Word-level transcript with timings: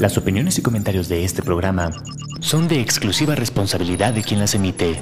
Las 0.00 0.16
opiniones 0.16 0.56
y 0.56 0.62
comentarios 0.62 1.10
de 1.10 1.24
este 1.24 1.42
programa 1.42 1.90
son 2.40 2.68
de 2.68 2.80
exclusiva 2.80 3.34
responsabilidad 3.34 4.14
de 4.14 4.22
quien 4.22 4.40
las 4.40 4.54
emite. 4.54 4.98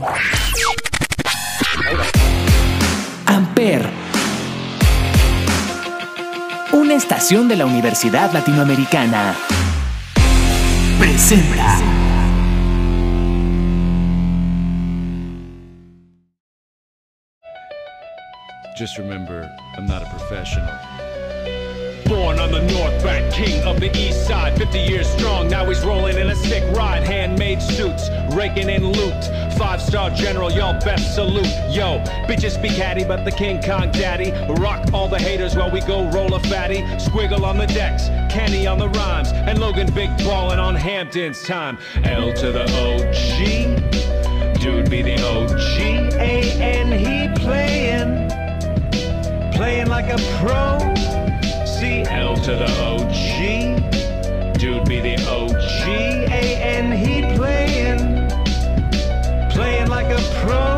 Amper. 3.24 3.88
Una 6.72 6.94
estación 6.94 7.46
de 7.46 7.54
la 7.54 7.66
Universidad 7.66 8.32
Latinoamericana. 8.32 9.36
Presenta. 10.98 11.78
Just 18.76 18.98
remember, 18.98 19.48
I'm 19.76 19.86
not 19.86 20.02
a 20.02 20.10
professional. 20.10 21.07
Born 22.08 22.38
on 22.38 22.50
the 22.50 22.62
North 22.62 23.04
Bank, 23.04 23.30
king 23.34 23.62
of 23.64 23.80
the 23.80 23.94
East 23.94 24.26
Side, 24.26 24.56
50 24.56 24.78
years 24.78 25.06
strong. 25.06 25.46
Now 25.46 25.66
he's 25.66 25.84
rolling 25.84 26.16
in 26.16 26.30
a 26.30 26.34
stick 26.34 26.64
ride, 26.74 27.02
handmade 27.02 27.60
suits, 27.60 28.08
raking 28.32 28.70
in 28.70 28.92
loot. 28.92 29.24
Five 29.58 29.82
star 29.82 30.08
general, 30.08 30.50
y'all 30.50 30.80
best 30.80 31.14
salute. 31.14 31.52
Yo, 31.68 31.98
bitches 32.26 32.52
speak 32.52 32.72
hattie, 32.72 33.04
but 33.04 33.26
the 33.26 33.30
King 33.30 33.62
Kong 33.62 33.90
daddy. 33.90 34.30
Rock 34.54 34.90
all 34.94 35.06
the 35.06 35.18
haters 35.18 35.54
while 35.54 35.70
we 35.70 35.80
go 35.80 36.08
roll 36.10 36.32
a 36.32 36.40
fatty. 36.44 36.80
Squiggle 36.96 37.42
on 37.42 37.58
the 37.58 37.66
decks, 37.66 38.08
Kenny 38.32 38.66
on 38.66 38.78
the 38.78 38.88
rhymes, 38.88 39.30
and 39.32 39.58
Logan 39.58 39.92
Big 39.92 40.08
ballin' 40.18 40.58
on 40.58 40.76
Hampton's 40.76 41.42
time. 41.42 41.76
L 42.04 42.32
to 42.32 42.52
the 42.52 42.64
OG, 42.86 44.60
dude 44.62 44.88
be 44.88 45.02
the 45.02 45.20
OG. 45.22 46.14
A 46.14 46.52
N 46.58 46.90
he 46.90 47.28
playin', 47.42 48.28
playing 49.52 49.88
like 49.88 50.10
a 50.10 50.16
pro. 50.38 51.17
CL 52.28 52.36
to 52.44 52.56
the 52.56 52.68
OG. 52.82 54.58
Dude 54.58 54.84
be 54.86 55.00
the 55.00 55.16
OG. 55.28 55.88
A-N 56.30 56.92
he 56.92 57.22
playing. 57.36 58.28
Playing 59.50 59.88
like 59.88 60.06
a 60.06 60.20
pro. 60.40 60.77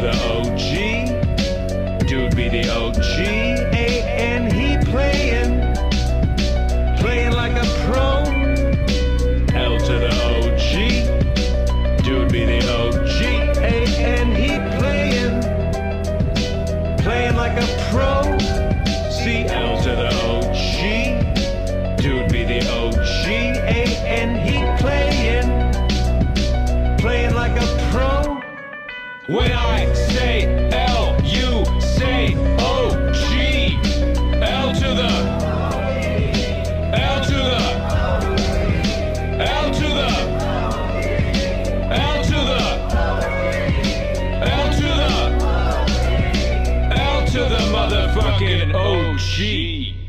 The 0.00 0.12
OG. 0.12 2.06
Dude 2.06 2.36
be 2.36 2.48
the 2.48 2.70
OG. 2.70 3.47
When 29.28 29.52
I 29.52 29.92
say 29.92 30.46
L, 30.72 31.20
you 31.22 31.62
say 31.82 32.34
O 32.60 33.12
G. 33.12 33.76
L 34.40 34.72
to 34.72 34.88
the 35.00 35.12
L 36.96 37.20
to 37.24 37.36
the 37.36 37.60
L 39.44 39.70
to 39.70 39.86
the 39.98 40.10
L 41.92 42.24
to 42.24 42.38
the 42.48 42.62
L 44.48 44.72
to 44.72 44.88
the 44.96 45.12
L 46.96 47.18
to 47.26 47.40
the 47.52 47.62
motherfucking 47.68 48.72
OG. 48.74 50.07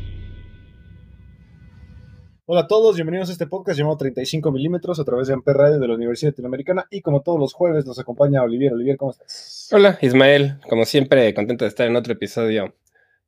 Hola 2.51 2.61
a 2.61 2.67
todos, 2.67 2.95
bienvenidos 2.95 3.29
a 3.29 3.33
este 3.33 3.45
podcast 3.45 3.77
llamado 3.77 3.97
35 3.97 4.51
milímetros 4.51 4.99
a 4.99 5.03
través 5.03 5.27
de 5.27 5.35
Amper 5.35 5.55
Radio 5.55 5.79
de 5.79 5.87
la 5.87 5.93
Universidad 5.93 6.31
Latinoamericana 6.31 6.87
y 6.89 7.01
como 7.01 7.21
todos 7.21 7.39
los 7.39 7.53
jueves 7.53 7.85
nos 7.85 7.99
acompaña 7.99 8.41
Olivier. 8.41 8.73
Olivier, 8.73 8.97
¿cómo 8.97 9.11
estás? 9.11 9.69
Hola, 9.71 9.99
Ismael. 10.01 10.55
Como 10.67 10.83
siempre, 10.85 11.31
contento 11.35 11.65
de 11.65 11.69
estar 11.69 11.85
en 11.85 11.95
otro 11.95 12.11
episodio 12.11 12.73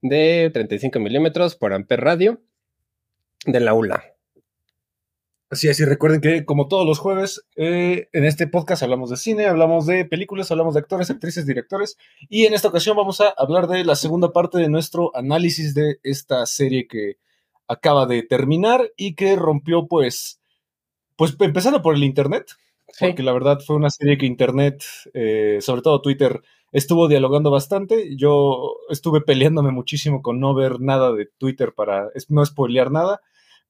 de 0.01 0.49
35 0.51 0.99
milímetros 0.99 1.55
por 1.55 1.71
Amper 1.71 2.01
Radio 2.01 2.41
de 3.45 3.59
la 3.59 3.75
ULA. 3.75 4.03
Así 5.51 5.67
es, 5.67 5.79
y 5.79 5.85
recuerden 5.85 6.19
que 6.19 6.43
como 6.43 6.67
todos 6.67 6.87
los 6.87 6.97
jueves 6.97 7.45
eh, 7.55 8.09
en 8.13 8.25
este 8.25 8.47
podcast 8.47 8.81
hablamos 8.81 9.11
de 9.11 9.17
cine, 9.17 9.45
hablamos 9.45 9.85
de 9.85 10.03
películas, 10.03 10.49
hablamos 10.49 10.73
de 10.73 10.79
actores, 10.79 11.11
actrices, 11.11 11.45
directores 11.45 11.95
y 12.27 12.45
en 12.45 12.55
esta 12.55 12.69
ocasión 12.69 12.97
vamos 12.97 13.21
a 13.21 13.29
hablar 13.37 13.67
de 13.67 13.85
la 13.85 13.93
segunda 13.93 14.33
parte 14.33 14.57
de 14.57 14.67
nuestro 14.67 15.15
análisis 15.15 15.75
de 15.75 15.99
esta 16.01 16.43
serie 16.47 16.87
que 16.87 17.17
acaba 17.71 18.05
de 18.05 18.23
terminar 18.23 18.91
y 18.97 19.15
que 19.15 19.35
rompió 19.35 19.87
pues, 19.87 20.39
pues 21.15 21.35
empezando 21.39 21.81
por 21.81 21.95
el 21.95 22.03
Internet, 22.03 22.47
Sí. 22.93 23.05
porque 23.07 23.23
la 23.23 23.31
verdad 23.31 23.59
fue 23.65 23.77
una 23.77 23.89
serie 23.89 24.17
que 24.17 24.25
Internet, 24.25 24.83
eh, 25.13 25.59
sobre 25.61 25.81
todo 25.81 26.01
Twitter, 26.01 26.41
estuvo 26.73 27.07
dialogando 27.07 27.49
bastante. 27.49 28.17
Yo 28.17 28.75
estuve 28.89 29.21
peleándome 29.21 29.71
muchísimo 29.71 30.21
con 30.21 30.41
no 30.41 30.53
ver 30.53 30.81
nada 30.81 31.13
de 31.13 31.27
Twitter 31.37 31.73
para 31.73 32.09
no 32.27 32.45
spoilear 32.45 32.91
nada. 32.91 33.21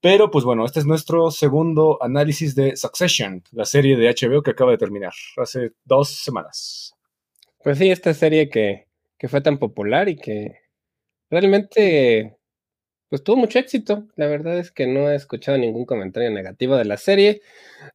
Pero 0.01 0.31
pues 0.31 0.43
bueno, 0.43 0.65
este 0.65 0.79
es 0.79 0.87
nuestro 0.87 1.29
segundo 1.29 1.99
análisis 2.01 2.55
de 2.55 2.75
Succession, 2.75 3.43
la 3.51 3.65
serie 3.65 3.95
de 3.95 4.09
HBO 4.09 4.41
que 4.41 4.49
acaba 4.51 4.71
de 4.71 4.79
terminar 4.79 5.13
hace 5.37 5.73
dos 5.85 6.09
semanas. 6.09 6.95
Pues 7.63 7.77
sí, 7.77 7.91
esta 7.91 8.15
serie 8.15 8.49
que, 8.49 8.87
que 9.19 9.27
fue 9.27 9.41
tan 9.41 9.59
popular 9.59 10.09
y 10.09 10.15
que 10.15 10.55
realmente 11.29 12.37
pues 13.11 13.25
tuvo 13.25 13.35
mucho 13.35 13.59
éxito. 13.59 14.07
La 14.15 14.27
verdad 14.27 14.57
es 14.57 14.71
que 14.71 14.87
no 14.87 15.11
he 15.11 15.15
escuchado 15.15 15.57
ningún 15.57 15.85
comentario 15.85 16.31
negativo 16.31 16.77
de 16.77 16.85
la 16.85 16.95
serie. 16.95 17.41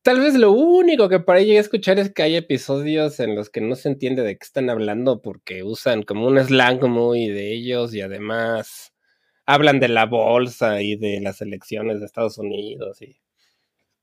Tal 0.02 0.20
vez 0.20 0.34
lo 0.34 0.52
único 0.52 1.08
que 1.08 1.20
por 1.20 1.36
ahí 1.36 1.46
llegué 1.46 1.56
a 1.56 1.62
escuchar 1.62 1.98
es 1.98 2.12
que 2.12 2.22
hay 2.22 2.36
episodios 2.36 3.18
en 3.18 3.34
los 3.34 3.48
que 3.48 3.62
no 3.62 3.76
se 3.76 3.88
entiende 3.88 4.22
de 4.22 4.36
qué 4.36 4.44
están 4.44 4.68
hablando 4.68 5.22
porque 5.22 5.62
usan 5.62 6.02
como 6.02 6.26
un 6.26 6.38
slang 6.38 6.86
muy 6.86 7.28
de 7.30 7.54
ellos 7.54 7.94
y 7.94 8.02
además 8.02 8.92
hablan 9.46 9.80
de 9.80 9.88
la 9.88 10.04
bolsa 10.04 10.82
y 10.82 10.96
de 10.96 11.22
las 11.22 11.40
elecciones 11.40 12.00
de 12.00 12.04
Estados 12.04 12.36
Unidos 12.36 13.00
y 13.00 13.16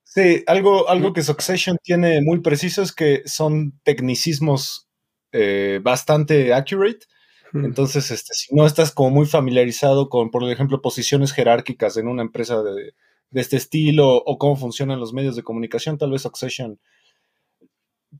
Sí, 0.03 0.43
algo, 0.47 0.89
algo 0.89 1.13
que 1.13 1.23
Succession 1.23 1.77
tiene 1.81 2.21
muy 2.21 2.41
preciso 2.41 2.81
es 2.81 2.91
que 2.91 3.21
son 3.25 3.79
tecnicismos 3.83 4.87
eh, 5.31 5.79
bastante 5.81 6.53
accurate. 6.53 7.05
Entonces, 7.53 8.09
este, 8.09 8.33
si 8.33 8.55
no 8.55 8.65
estás 8.65 8.91
como 8.91 9.11
muy 9.11 9.25
familiarizado 9.25 10.09
con, 10.09 10.31
por 10.31 10.49
ejemplo, 10.49 10.81
posiciones 10.81 11.31
jerárquicas 11.31 11.97
en 11.97 12.07
una 12.07 12.23
empresa 12.23 12.63
de, 12.63 12.93
de 13.29 13.41
este 13.41 13.57
estilo 13.57 14.17
o 14.17 14.37
cómo 14.37 14.55
funcionan 14.55 14.99
los 14.99 15.13
medios 15.13 15.35
de 15.35 15.43
comunicación, 15.43 15.97
tal 15.97 16.11
vez 16.11 16.23
Succession 16.23 16.79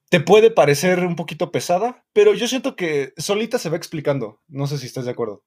te 0.10 0.20
puede 0.20 0.52
parecer 0.52 1.00
un 1.00 1.16
poquito 1.16 1.52
pesada, 1.52 2.06
pero 2.14 2.34
yo 2.34 2.48
siento 2.48 2.76
que 2.76 3.14
solita 3.18 3.58
se 3.58 3.70
va 3.70 3.78
explicando. 3.78 4.42
No 4.48 4.68
sé 4.68 4.78
si 4.78 4.86
estás 4.86 5.06
de 5.06 5.12
acuerdo. 5.12 5.44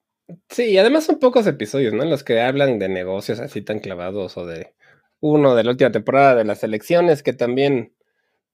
Sí, 0.49 0.65
y 0.65 0.77
además 0.77 1.05
son 1.05 1.19
pocos 1.19 1.47
episodios, 1.47 1.93
¿no? 1.93 2.03
En 2.03 2.09
los 2.09 2.23
que 2.23 2.41
hablan 2.41 2.79
de 2.79 2.89
negocios 2.89 3.39
así 3.39 3.61
tan 3.61 3.79
clavados 3.79 4.37
o 4.37 4.45
de 4.45 4.73
uno 5.19 5.55
de 5.55 5.63
la 5.63 5.71
última 5.71 5.91
temporada 5.91 6.35
de 6.35 6.43
las 6.43 6.63
elecciones 6.63 7.23
que 7.23 7.33
también, 7.33 7.93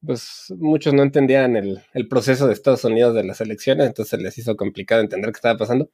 pues 0.06 0.54
muchos 0.58 0.94
no 0.94 1.04
entendían 1.04 1.56
el, 1.56 1.82
el 1.94 2.08
proceso 2.08 2.48
de 2.48 2.54
Estados 2.54 2.84
Unidos 2.86 3.16
de 3.16 3.24
las 3.24 3.42
elecciones, 3.42 3.88
entonces 3.88 4.20
les 4.22 4.38
hizo 4.38 4.56
complicado 4.56 5.02
entender 5.02 5.32
qué 5.32 5.38
estaba 5.38 5.58
pasando. 5.58 5.90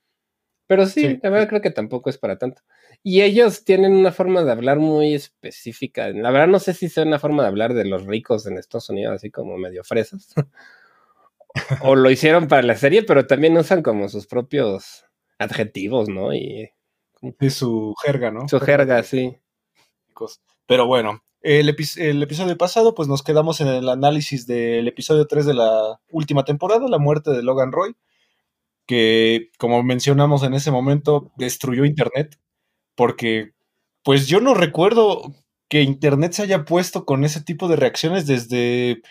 Pero 0.68 0.86
sí, 0.86 1.02
Sí. 1.02 1.20
la 1.24 1.30
verdad 1.32 1.50
creo 1.50 1.62
que 1.62 1.72
tampoco 1.72 2.10
es 2.12 2.18
para 2.20 2.38
tanto. 2.38 2.62
Y 3.02 3.22
ellos 3.22 3.64
tienen 3.66 3.94
una 3.94 4.12
forma 4.12 4.44
de 4.44 4.52
hablar 4.52 4.78
muy 4.78 5.14
específica. 5.16 6.10
La 6.10 6.30
verdad 6.32 6.48
no 6.48 6.60
sé 6.60 6.74
si 6.74 6.90
sea 6.90 7.06
una 7.06 7.18
forma 7.20 7.42
de 7.44 7.50
hablar 7.50 7.74
de 7.74 7.86
los 7.86 8.06
ricos 8.06 8.46
en 8.46 8.58
Estados 8.58 8.90
Unidos, 8.90 9.16
así 9.16 9.32
como 9.32 9.58
medio 9.58 9.84
fresas. 9.84 10.34
o 11.82 11.96
lo 11.96 12.12
hicieron 12.12 12.48
para 12.48 12.62
la 12.62 12.76
serie, 12.76 13.04
pero 13.04 13.26
también 13.26 13.58
usan 13.58 13.82
como 13.82 14.10
sus 14.10 14.28
propios 14.28 15.06
adjetivos, 15.40 16.08
¿no? 16.10 16.34
Y 16.34 16.70
De 17.22 17.50
su 17.50 17.96
jerga, 18.04 18.30
¿no? 18.32 18.48
su 18.48 18.60
jerga, 18.60 19.02
sí. 19.04 19.38
Pero 20.68 20.86
bueno, 20.86 21.22
el, 21.42 21.70
epi- 21.76 22.00
el 22.02 22.22
episodio 22.24 22.58
pasado, 22.58 22.96
pues 22.96 23.08
nos 23.08 23.24
quedamos 23.24 23.62
en 23.62 23.68
el 23.70 23.90
análisis 23.90 24.48
del 24.48 24.88
episodio 24.88 25.28
3 25.28 25.46
de 25.46 25.54
la 25.54 26.00
última 26.12 26.46
temporada, 26.46 26.88
la 26.88 27.00
muerte 27.00 27.32
de 27.32 27.44
Logan 27.44 27.72
Roy, 27.72 27.96
que 28.86 29.52
como 29.58 29.84
mencionamos 29.84 30.44
en 30.44 30.54
ese 30.54 30.72
momento, 30.72 31.32
destruyó 31.38 31.86
Internet, 31.86 32.40
porque 32.96 33.54
pues 34.04 34.28
yo 34.28 34.42
no 34.42 34.54
recuerdo 34.54 35.34
que 35.70 35.84
Internet 35.84 36.34
se 36.34 36.44
haya 36.44 36.66
puesto 36.66 37.06
con 37.06 37.24
ese 37.24 37.42
tipo 37.42 37.68
de 37.68 37.76
reacciones 37.76 38.26
desde 38.28 39.02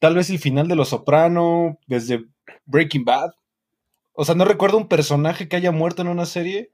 tal 0.00 0.14
vez 0.16 0.30
el 0.30 0.38
final 0.38 0.68
de 0.68 0.76
Los 0.76 0.90
Soprano, 0.90 1.78
desde 1.86 2.26
Breaking 2.66 3.04
Bad. 3.04 3.32
O 4.14 4.24
sea, 4.24 4.34
no 4.34 4.44
recuerdo 4.44 4.78
un 4.78 4.88
personaje 4.88 5.48
que 5.48 5.56
haya 5.56 5.72
muerto 5.72 6.02
en 6.02 6.08
una 6.08 6.26
serie 6.26 6.70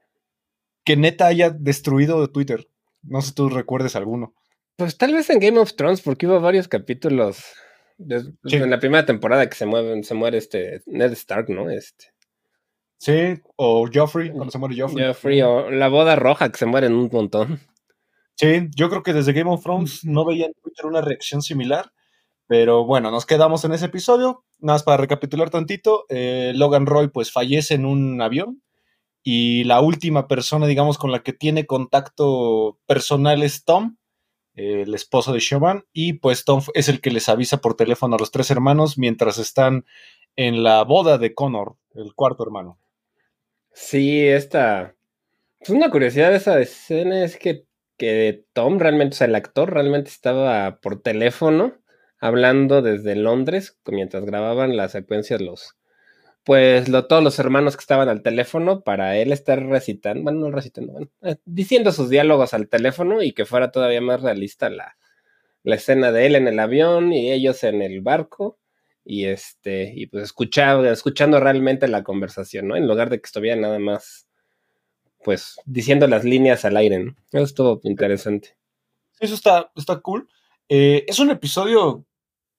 que 0.85 0.97
neta 0.97 1.27
haya 1.27 1.49
destruido 1.49 2.27
Twitter. 2.29 2.69
No 3.03 3.21
sé 3.21 3.29
si 3.29 3.35
tú 3.35 3.49
recuerdes 3.49 3.95
alguno. 3.95 4.33
Pues 4.75 4.97
tal 4.97 5.13
vez 5.13 5.29
en 5.29 5.39
Game 5.39 5.59
of 5.59 5.75
Thrones, 5.75 6.01
porque 6.01 6.27
hubo 6.27 6.39
varios 6.39 6.67
capítulos 6.67 7.43
en 7.99 8.69
la 8.69 8.79
primera 8.79 9.05
temporada 9.05 9.47
que 9.47 9.55
se, 9.55 9.65
mueven, 9.65 10.03
se 10.03 10.13
muere 10.13 10.37
este 10.37 10.81
Ned 10.85 11.11
Stark, 11.13 11.49
¿no? 11.49 11.69
Este. 11.69 12.07
Sí, 12.97 13.41
o 13.55 13.87
Joffrey, 13.93 14.31
cuando 14.31 14.51
se 14.51 14.57
muere 14.57 14.79
Joffrey. 14.79 15.05
Joffrey, 15.05 15.41
o 15.41 15.69
la 15.69 15.89
boda 15.89 16.15
roja 16.15 16.51
que 16.51 16.57
se 16.57 16.65
muere 16.65 16.87
en 16.87 16.93
un 16.93 17.09
montón. 17.11 17.59
Sí, 18.35 18.67
yo 18.75 18.89
creo 18.89 19.03
que 19.03 19.13
desde 19.13 19.33
Game 19.33 19.51
of 19.51 19.61
Thrones 19.61 20.03
no 20.05 20.25
veía 20.25 20.47
en 20.47 20.53
Twitter 20.53 20.85
una 20.85 21.01
reacción 21.01 21.41
similar. 21.41 21.91
Pero 22.47 22.85
bueno, 22.85 23.09
nos 23.11 23.25
quedamos 23.25 23.63
en 23.63 23.73
ese 23.73 23.85
episodio. 23.85 24.43
Nada 24.59 24.75
más 24.75 24.83
para 24.83 24.97
recapitular 24.97 25.49
tantito, 25.49 26.05
eh, 26.09 26.51
Logan 26.55 26.85
Roy 26.85 27.09
pues 27.09 27.31
fallece 27.31 27.75
en 27.75 27.85
un 27.85 28.21
avión 28.21 28.61
y 29.23 29.63
la 29.63 29.79
última 29.81 30.27
persona, 30.27 30.67
digamos, 30.67 30.97
con 30.97 31.11
la 31.11 31.23
que 31.23 31.31
tiene 31.31 31.65
contacto 31.65 32.79
personal 32.85 33.41
es 33.43 33.63
Tom, 33.63 33.97
el 34.55 34.93
esposo 34.93 35.33
de 35.33 35.39
Siobhan, 35.39 35.85
y 35.93 36.13
pues 36.13 36.45
Tom 36.45 36.61
es 36.73 36.89
el 36.89 37.01
que 37.01 37.11
les 37.11 37.29
avisa 37.29 37.57
por 37.57 37.75
teléfono 37.75 38.15
a 38.15 38.19
los 38.19 38.31
tres 38.31 38.51
hermanos 38.51 38.97
mientras 38.97 39.37
están 39.37 39.85
en 40.35 40.63
la 40.63 40.83
boda 40.83 41.17
de 41.17 41.33
Connor, 41.33 41.75
el 41.95 42.13
cuarto 42.13 42.43
hermano. 42.43 42.79
Sí, 43.71 44.25
esta... 44.27 44.95
Pues 45.59 45.69
una 45.69 45.89
curiosidad 45.89 46.31
de 46.31 46.37
esa 46.37 46.59
escena 46.59 47.23
es 47.23 47.37
que, 47.37 47.65
que 47.97 48.45
Tom 48.53 48.79
realmente, 48.79 49.15
o 49.15 49.17
sea, 49.17 49.27
el 49.27 49.35
actor 49.35 49.71
realmente 49.71 50.09
estaba 50.09 50.79
por 50.81 51.01
teléfono 51.01 51.73
hablando 52.19 52.81
desde 52.81 53.15
Londres 53.15 53.77
mientras 53.85 54.25
grababan 54.25 54.77
las 54.77 54.93
secuencias 54.93 55.41
los 55.41 55.75
pues 56.43 56.89
lo, 56.89 57.05
todos 57.07 57.23
los 57.23 57.39
hermanos 57.39 57.77
que 57.77 57.81
estaban 57.81 58.09
al 58.09 58.21
teléfono 58.21 58.81
para 58.81 59.17
él 59.17 59.31
estar 59.31 59.63
recitando, 59.65 60.23
bueno, 60.23 60.39
no 60.39 60.51
recitando, 60.51 60.93
bueno, 60.93 61.09
eh, 61.21 61.37
diciendo 61.45 61.91
sus 61.91 62.09
diálogos 62.09 62.53
al 62.53 62.67
teléfono 62.67 63.21
y 63.23 63.33
que 63.33 63.45
fuera 63.45 63.71
todavía 63.71 64.01
más 64.01 64.21
realista 64.21 64.69
la, 64.69 64.97
la 65.63 65.75
escena 65.75 66.11
de 66.11 66.25
él 66.25 66.35
en 66.35 66.47
el 66.47 66.59
avión 66.59 67.13
y 67.13 67.31
ellos 67.31 67.63
en 67.63 67.81
el 67.81 68.01
barco 68.01 68.59
y 69.05 69.25
este 69.25 69.93
y 69.95 70.07
pues 70.07 70.23
escuchando, 70.25 70.89
escuchando 70.89 71.39
realmente 71.39 71.87
la 71.87 72.03
conversación, 72.03 72.67
¿no? 72.67 72.75
En 72.75 72.87
lugar 72.87 73.09
de 73.09 73.19
que 73.19 73.25
estuviera 73.25 73.59
nada 73.59 73.79
más 73.79 74.27
pues 75.23 75.55
diciendo 75.65 76.07
las 76.07 76.25
líneas 76.25 76.65
al 76.65 76.77
aire, 76.77 76.99
¿no? 76.99 77.15
Eso 77.31 77.43
estuvo 77.43 77.79
interesante. 77.83 78.57
Eso 79.19 79.35
está, 79.35 79.71
está 79.75 79.99
cool. 80.01 80.27
Eh, 80.67 81.05
es 81.07 81.19
un 81.19 81.31
episodio 81.31 82.05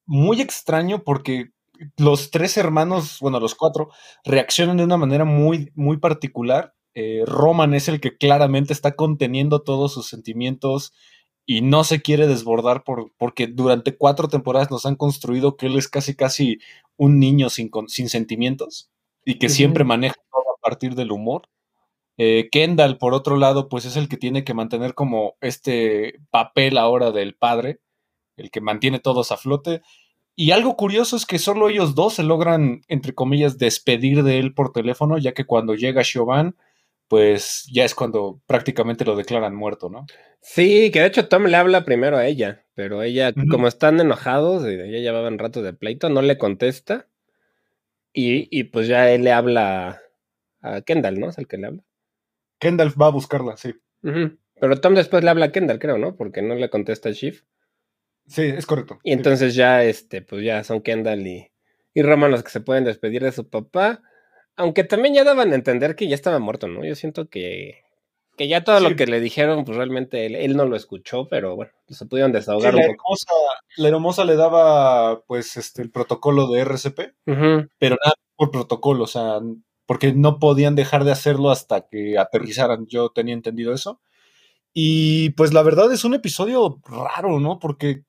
muy 0.06 0.40
extraño 0.40 1.02
porque 1.02 1.50
los 1.96 2.30
tres 2.30 2.56
hermanos, 2.56 3.18
bueno, 3.20 3.40
los 3.40 3.54
cuatro, 3.54 3.90
reaccionan 4.24 4.76
de 4.76 4.84
una 4.84 4.96
manera 4.96 5.24
muy, 5.24 5.72
muy 5.74 5.98
particular. 5.98 6.74
Eh, 6.94 7.24
Roman 7.26 7.74
es 7.74 7.88
el 7.88 8.00
que 8.00 8.16
claramente 8.16 8.72
está 8.72 8.94
conteniendo 8.94 9.62
todos 9.62 9.92
sus 9.92 10.06
sentimientos 10.06 10.92
y 11.46 11.60
no 11.60 11.84
se 11.84 12.00
quiere 12.00 12.26
desbordar 12.26 12.84
por, 12.84 13.12
porque 13.18 13.46
durante 13.46 13.96
cuatro 13.96 14.28
temporadas 14.28 14.70
nos 14.70 14.86
han 14.86 14.96
construido 14.96 15.56
que 15.56 15.66
él 15.66 15.76
es 15.76 15.88
casi 15.88 16.14
casi 16.14 16.58
un 16.96 17.18
niño 17.18 17.50
sin, 17.50 17.70
sin 17.88 18.08
sentimientos 18.08 18.90
y 19.24 19.38
que 19.38 19.48
siempre 19.48 19.84
maneja 19.84 20.16
todo 20.30 20.54
a 20.56 20.60
partir 20.60 20.94
del 20.94 21.12
humor. 21.12 21.48
Eh, 22.16 22.48
Kendall, 22.52 22.98
por 22.98 23.12
otro 23.12 23.36
lado, 23.36 23.68
pues 23.68 23.84
es 23.84 23.96
el 23.96 24.08
que 24.08 24.16
tiene 24.16 24.44
que 24.44 24.54
mantener 24.54 24.94
como 24.94 25.36
este 25.40 26.20
papel 26.30 26.78
ahora 26.78 27.10
del 27.10 27.34
padre, 27.34 27.80
el 28.36 28.50
que 28.50 28.60
mantiene 28.60 29.00
todos 29.00 29.32
a 29.32 29.36
flote. 29.36 29.82
Y 30.36 30.50
algo 30.50 30.76
curioso 30.76 31.16
es 31.16 31.26
que 31.26 31.38
solo 31.38 31.68
ellos 31.68 31.94
dos 31.94 32.14
se 32.14 32.24
logran, 32.24 32.82
entre 32.88 33.14
comillas, 33.14 33.58
despedir 33.58 34.24
de 34.24 34.38
él 34.38 34.52
por 34.52 34.72
teléfono, 34.72 35.18
ya 35.18 35.32
que 35.32 35.44
cuando 35.44 35.74
llega 35.74 36.02
Siobhan, 36.02 36.56
pues 37.08 37.68
ya 37.72 37.84
es 37.84 37.94
cuando 37.94 38.40
prácticamente 38.46 39.04
lo 39.04 39.14
declaran 39.14 39.54
muerto, 39.54 39.90
¿no? 39.90 40.06
Sí, 40.40 40.90
que 40.90 41.00
de 41.00 41.06
hecho 41.06 41.28
Tom 41.28 41.44
le 41.44 41.56
habla 41.56 41.84
primero 41.84 42.16
a 42.16 42.26
ella, 42.26 42.64
pero 42.74 43.02
ella, 43.02 43.32
como 43.50 43.68
están 43.68 44.00
enojados, 44.00 44.64
y 44.66 44.76
ya 44.76 44.98
llevaban 44.98 45.38
rato 45.38 45.62
de 45.62 45.72
pleito, 45.72 46.08
no 46.08 46.22
le 46.22 46.36
contesta. 46.36 47.06
Y, 48.12 48.48
y, 48.56 48.64
pues 48.64 48.86
ya 48.86 49.10
él 49.10 49.24
le 49.24 49.32
habla 49.32 50.00
a 50.60 50.80
Kendall, 50.82 51.18
¿no? 51.18 51.28
Es 51.28 51.38
el 51.38 51.48
que 51.48 51.58
le 51.58 51.66
habla. 51.66 51.84
Kendall 52.58 53.00
va 53.00 53.06
a 53.06 53.10
buscarla, 53.10 53.56
sí. 53.56 53.74
Pero 54.02 54.80
Tom 54.80 54.94
después 54.94 55.24
le 55.24 55.30
habla 55.30 55.46
a 55.46 55.52
Kendall, 55.52 55.78
creo, 55.78 55.98
¿no? 55.98 56.16
Porque 56.16 56.42
no 56.42 56.54
le 56.54 56.70
contesta 56.70 57.08
a 57.08 57.12
Shift. 57.12 57.44
Sí, 58.26 58.42
es 58.42 58.66
correcto. 58.66 58.98
Y 59.02 59.12
entonces 59.12 59.54
ya, 59.54 59.84
este, 59.84 60.22
pues 60.22 60.44
ya 60.44 60.64
son 60.64 60.80
Kendall 60.80 61.26
y, 61.26 61.50
y 61.92 62.02
Roman 62.02 62.30
los 62.30 62.42
que 62.42 62.50
se 62.50 62.60
pueden 62.60 62.84
despedir 62.84 63.22
de 63.22 63.32
su 63.32 63.48
papá. 63.48 64.02
Aunque 64.56 64.84
también 64.84 65.14
ya 65.14 65.24
daban 65.24 65.52
a 65.52 65.56
entender 65.56 65.96
que 65.96 66.08
ya 66.08 66.14
estaba 66.14 66.38
muerto, 66.38 66.68
¿no? 66.68 66.84
Yo 66.84 66.94
siento 66.94 67.28
que, 67.28 67.82
que 68.36 68.48
ya 68.48 68.64
todo 68.64 68.80
lo 68.80 68.94
que 68.96 69.06
le 69.06 69.20
dijeron, 69.20 69.64
pues 69.64 69.76
realmente 69.76 70.26
él, 70.26 70.56
no 70.56 70.64
lo 70.64 70.76
escuchó, 70.76 71.28
pero 71.28 71.56
bueno, 71.56 71.72
se 71.88 72.06
pudieron 72.06 72.32
desahogar 72.32 72.74
un 72.74 72.80
la 72.80 72.86
poco. 72.88 73.14
la 73.76 73.88
hermosa 73.88 74.24
le 74.24 74.36
daba, 74.36 75.22
pues, 75.24 75.56
este, 75.56 75.82
el 75.82 75.90
protocolo 75.90 76.48
de 76.48 76.60
RCP, 76.60 76.98
pero 77.24 77.96
nada 78.02 78.14
por 78.36 78.50
protocolo, 78.50 79.04
o 79.04 79.08
sea, 79.08 79.40
porque 79.86 80.12
no 80.12 80.38
podían 80.38 80.74
dejar 80.74 81.04
de 81.04 81.12
hacerlo 81.12 81.50
hasta 81.50 81.86
que 81.86 82.18
aterrizaran. 82.18 82.86
Yo 82.86 83.10
tenía 83.10 83.34
entendido 83.34 83.74
eso. 83.74 84.00
Y 84.72 85.30
pues 85.30 85.52
la 85.52 85.62
verdad 85.62 85.92
es 85.92 86.04
un 86.04 86.14
episodio 86.14 86.80
raro, 86.84 87.38
¿no? 87.38 87.58
Porque 87.60 88.02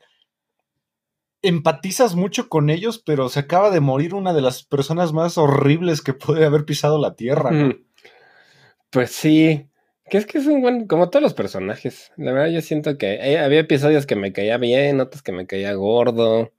empatizas 1.48 2.16
mucho 2.16 2.50
con 2.50 2.70
ellos, 2.70 3.02
pero 3.06 3.30
se 3.30 3.40
acaba 3.40 3.72
de 3.72 3.80
morir 3.80 4.14
una 4.14 4.34
de 4.34 4.42
las 4.42 4.64
personas 4.64 5.14
más 5.14 5.38
horribles 5.38 6.02
que 6.02 6.14
puede 6.14 6.46
haber 6.46 6.66
pisado 6.66 7.00
la 7.00 7.16
Tierra. 7.16 7.52
¿no? 7.52 7.76
Pues 8.90 9.12
sí, 9.12 9.70
que 10.10 10.18
es 10.18 10.26
que 10.26 10.38
es 10.38 10.48
un 10.48 10.62
buen, 10.62 10.88
como 10.88 11.10
todos 11.10 11.24
los 11.24 11.34
personajes. 11.34 12.12
La 12.18 12.32
verdad 12.32 12.50
yo 12.50 12.62
siento 12.62 12.98
que 12.98 13.38
había 13.38 13.60
episodios 13.60 14.06
que 14.06 14.16
me 14.16 14.34
caía 14.34 14.58
bien, 14.58 15.00
otros 15.00 15.22
que 15.22 15.32
me 15.32 15.48
caía 15.48 15.74
gordo. 15.74 16.52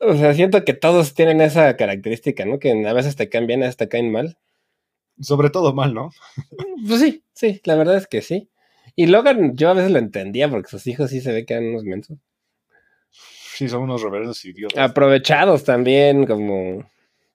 O 0.00 0.14
sea, 0.14 0.34
siento 0.34 0.64
que 0.64 0.74
todos 0.74 1.14
tienen 1.14 1.40
esa 1.40 1.76
característica, 1.76 2.44
¿no? 2.44 2.58
Que 2.58 2.86
a 2.86 2.92
veces 2.92 3.16
te 3.16 3.28
caen 3.28 3.46
bien, 3.46 3.62
a 3.62 3.66
veces 3.66 3.76
te 3.76 3.88
caen 3.88 4.12
mal. 4.12 4.38
Sobre 5.20 5.50
todo 5.50 5.72
mal, 5.74 5.94
¿no? 5.94 6.10
Pues 6.86 7.00
sí, 7.00 7.24
sí, 7.32 7.60
la 7.64 7.74
verdad 7.74 7.96
es 7.96 8.06
que 8.06 8.22
sí. 8.22 8.48
Y 8.94 9.06
Logan, 9.06 9.56
yo 9.56 9.68
a 9.68 9.74
veces 9.74 9.90
lo 9.90 9.98
entendía 9.98 10.48
porque 10.48 10.70
sus 10.70 10.86
hijos 10.86 11.10
sí 11.10 11.20
se 11.20 11.32
ve 11.32 11.44
que 11.44 11.54
eran 11.54 11.68
unos 11.68 11.84
mensos. 11.84 12.18
Sí, 13.58 13.68
son 13.68 13.82
unos 13.82 14.02
reverendos 14.02 14.44
idiotas. 14.44 14.78
Aprovechados 14.78 15.64
también, 15.64 16.26
como. 16.26 16.88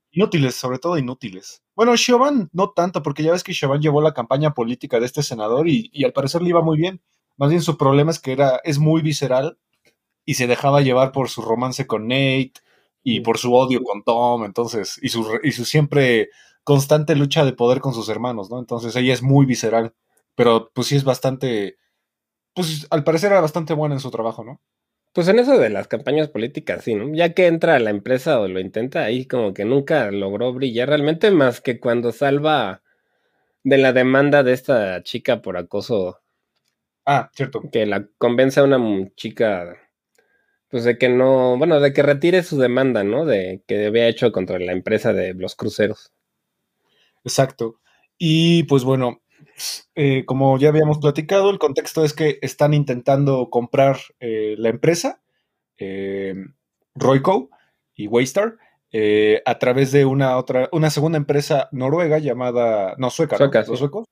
Inútiles, 0.10 0.56
sobre 0.56 0.80
todo 0.80 0.98
inútiles. 0.98 1.62
Bueno, 1.76 1.98
Siobhan 1.98 2.50
no 2.54 2.70
tanto, 2.70 3.04
porque 3.04 3.24
ya 3.24 3.34
ves 3.34 3.44
que 3.44 3.54
Siobhan 3.54 3.82
llevó 3.82 4.02
la 4.02 4.14
campaña 4.14 4.54
política 4.54 5.02
de 5.02 5.06
este 5.06 5.22
senador 5.22 5.68
y, 5.68 5.90
y, 5.92 6.06
al 6.06 6.14
parecer 6.14 6.42
le 6.42 6.48
iba 6.48 6.62
muy 6.62 6.78
bien. 6.78 7.02
Más 7.36 7.50
bien 7.50 7.62
su 7.62 7.76
problema 7.76 8.10
es 8.10 8.20
que 8.20 8.32
era, 8.32 8.62
es 8.64 8.80
muy 8.80 9.02
visceral 9.02 9.58
y 10.24 10.36
se 10.36 10.48
dejaba 10.48 10.80
llevar 10.80 11.12
por 11.12 11.28
su 11.28 11.42
romance 11.42 11.88
con 11.88 12.08
Nate 12.08 12.54
y 13.04 13.20
por 13.20 13.38
su 13.38 13.54
odio 13.54 13.84
con 13.84 14.04
Tom, 14.04 14.46
entonces, 14.46 14.98
y 15.02 15.10
su, 15.10 15.28
y 15.44 15.52
su 15.52 15.66
siempre 15.66 16.30
constante 16.64 17.18
lucha 17.18 17.44
de 17.44 17.52
poder 17.52 17.82
con 17.82 17.94
sus 17.94 18.08
hermanos, 18.08 18.50
¿no? 18.50 18.60
Entonces 18.60 18.96
ella 18.96 19.14
es 19.14 19.24
muy 19.24 19.46
visceral, 19.46 19.94
pero 20.36 20.72
pues 20.74 20.88
sí 20.88 20.96
es 20.96 21.04
bastante, 21.04 21.76
pues 22.54 22.88
al 22.92 23.04
parecer 23.04 23.34
era 23.34 23.42
bastante 23.42 23.74
buena 23.74 23.96
en 23.96 24.00
su 24.00 24.10
trabajo, 24.10 24.46
¿no? 24.46 24.62
Pues 25.16 25.28
en 25.28 25.38
eso 25.38 25.60
de 25.60 25.70
las 25.70 25.88
campañas 25.88 26.28
políticas, 26.28 26.84
sí, 26.84 26.96
¿no? 26.96 27.14
Ya 27.14 27.34
que 27.36 27.46
entra 27.46 27.76
a 27.76 27.80
la 27.80 27.92
empresa 27.92 28.40
o 28.40 28.48
lo 28.48 28.60
intenta, 28.60 29.04
ahí 29.04 29.26
como 29.28 29.54
que 29.54 29.64
nunca 29.64 30.10
logró 30.10 30.52
brillar 30.54 30.90
realmente 30.90 31.30
más 31.30 31.62
que 31.62 31.80
cuando 31.80 32.12
salva 32.12 32.82
de 33.64 33.78
la 33.80 33.94
demanda 33.94 34.44
de 34.44 34.54
esta 34.54 35.04
chica 35.04 35.42
por 35.42 35.58
acoso. 35.58 36.20
Ah, 37.06 37.32
cierto. 37.36 37.62
Que 37.72 37.86
la 37.88 38.08
convence 38.20 38.60
a 38.60 38.64
una 38.66 38.80
chica, 39.16 39.78
pues 40.70 40.86
de 40.86 40.98
que 40.98 41.10
no, 41.10 41.58
bueno, 41.58 41.80
de 41.82 41.94
que 41.94 42.04
retire 42.04 42.44
su 42.44 42.60
demanda, 42.60 43.04
¿no? 43.04 43.26
De 43.26 43.64
que 43.68 43.88
había 43.88 44.08
hecho 44.10 44.32
contra 44.34 44.60
la 44.60 44.74
empresa 44.74 45.14
de 45.14 45.34
los 45.36 45.56
cruceros. 45.56 46.12
Exacto. 47.26 47.80
Y 48.18 48.64
pues 48.64 48.84
bueno, 48.84 49.23
eh, 49.96 50.26
como 50.26 50.58
ya 50.58 50.70
habíamos 50.70 50.98
platicado, 51.00 51.50
el 51.50 51.60
contexto 51.60 52.04
es 52.04 52.14
que 52.14 52.40
están 52.42 52.74
intentando 52.74 53.50
comprar 53.50 53.98
eh, 54.20 54.56
la 54.58 54.70
empresa, 54.70 55.22
eh, 55.78 56.36
Royco 56.96 57.50
y 57.96 58.08
Waystar, 58.08 58.58
a 59.46 59.58
través 59.60 59.92
de 59.92 60.06
una 60.06 60.38
otra, 60.38 60.70
una 60.72 60.92
segunda 60.92 61.18
empresa 61.18 61.68
noruega 61.72 62.20
llamada, 62.20 62.94
no, 63.00 63.10
sueca, 63.10 63.38
Sueca, 63.38 63.62
¿no? 63.62 63.66
sí. 63.66 63.78
suecos, 63.78 64.06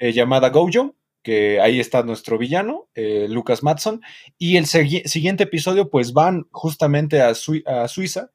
llamada 0.00 0.50
Gojo, 0.50 0.96
que 1.22 1.60
ahí 1.60 1.78
está 1.78 2.02
nuestro 2.02 2.36
villano, 2.36 2.88
Lucas 2.96 3.62
Matson, 3.62 4.02
y 4.36 4.56
el 4.56 4.66
siguiente 4.66 5.44
episodio 5.44 5.88
pues 5.88 6.12
van 6.12 6.48
justamente 6.50 7.22
a, 7.22 7.34
Sui- 7.34 7.62
a 7.64 7.86
Suiza, 7.86 8.30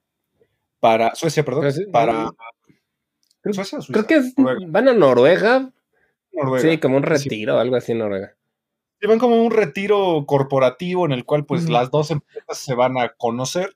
para, 0.79 1.13
Suecia, 1.15 1.43
perdón, 1.43 1.69
sí, 1.73 1.85
para... 1.91 2.29
Creo- 3.41 3.53
¿Suecia 3.53 3.81
Suiza? 3.81 4.05
Creo 4.05 4.07
que 4.07 4.15
es- 4.27 4.33
van 4.67 4.87
a 4.87 4.93
Noruega. 4.93 5.71
Noruega. 6.39 6.71
Sí, 6.71 6.77
como 6.79 6.97
un 6.97 7.03
retiro 7.03 7.55
o 7.55 7.59
algo 7.59 7.75
así 7.75 7.91
en 7.91 7.99
Noruega. 7.99 8.35
van 9.07 9.19
como 9.19 9.41
un 9.43 9.51
retiro 9.51 10.25
corporativo 10.27 11.05
en 11.05 11.11
el 11.11 11.25
cual 11.25 11.45
pues 11.45 11.69
las 11.69 11.91
dos 11.91 12.11
empresas 12.11 12.57
se 12.57 12.73
van 12.75 12.97
a 12.97 13.09
conocer, 13.17 13.73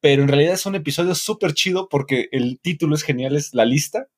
pero 0.00 0.22
en 0.22 0.28
realidad 0.28 0.54
es 0.54 0.66
un 0.66 0.74
episodio 0.74 1.14
súper 1.14 1.52
chido 1.54 1.88
porque 1.88 2.28
el 2.32 2.58
título 2.60 2.94
es 2.94 3.02
genial, 3.02 3.36
es 3.36 3.54
La 3.54 3.64
Lista, 3.64 4.08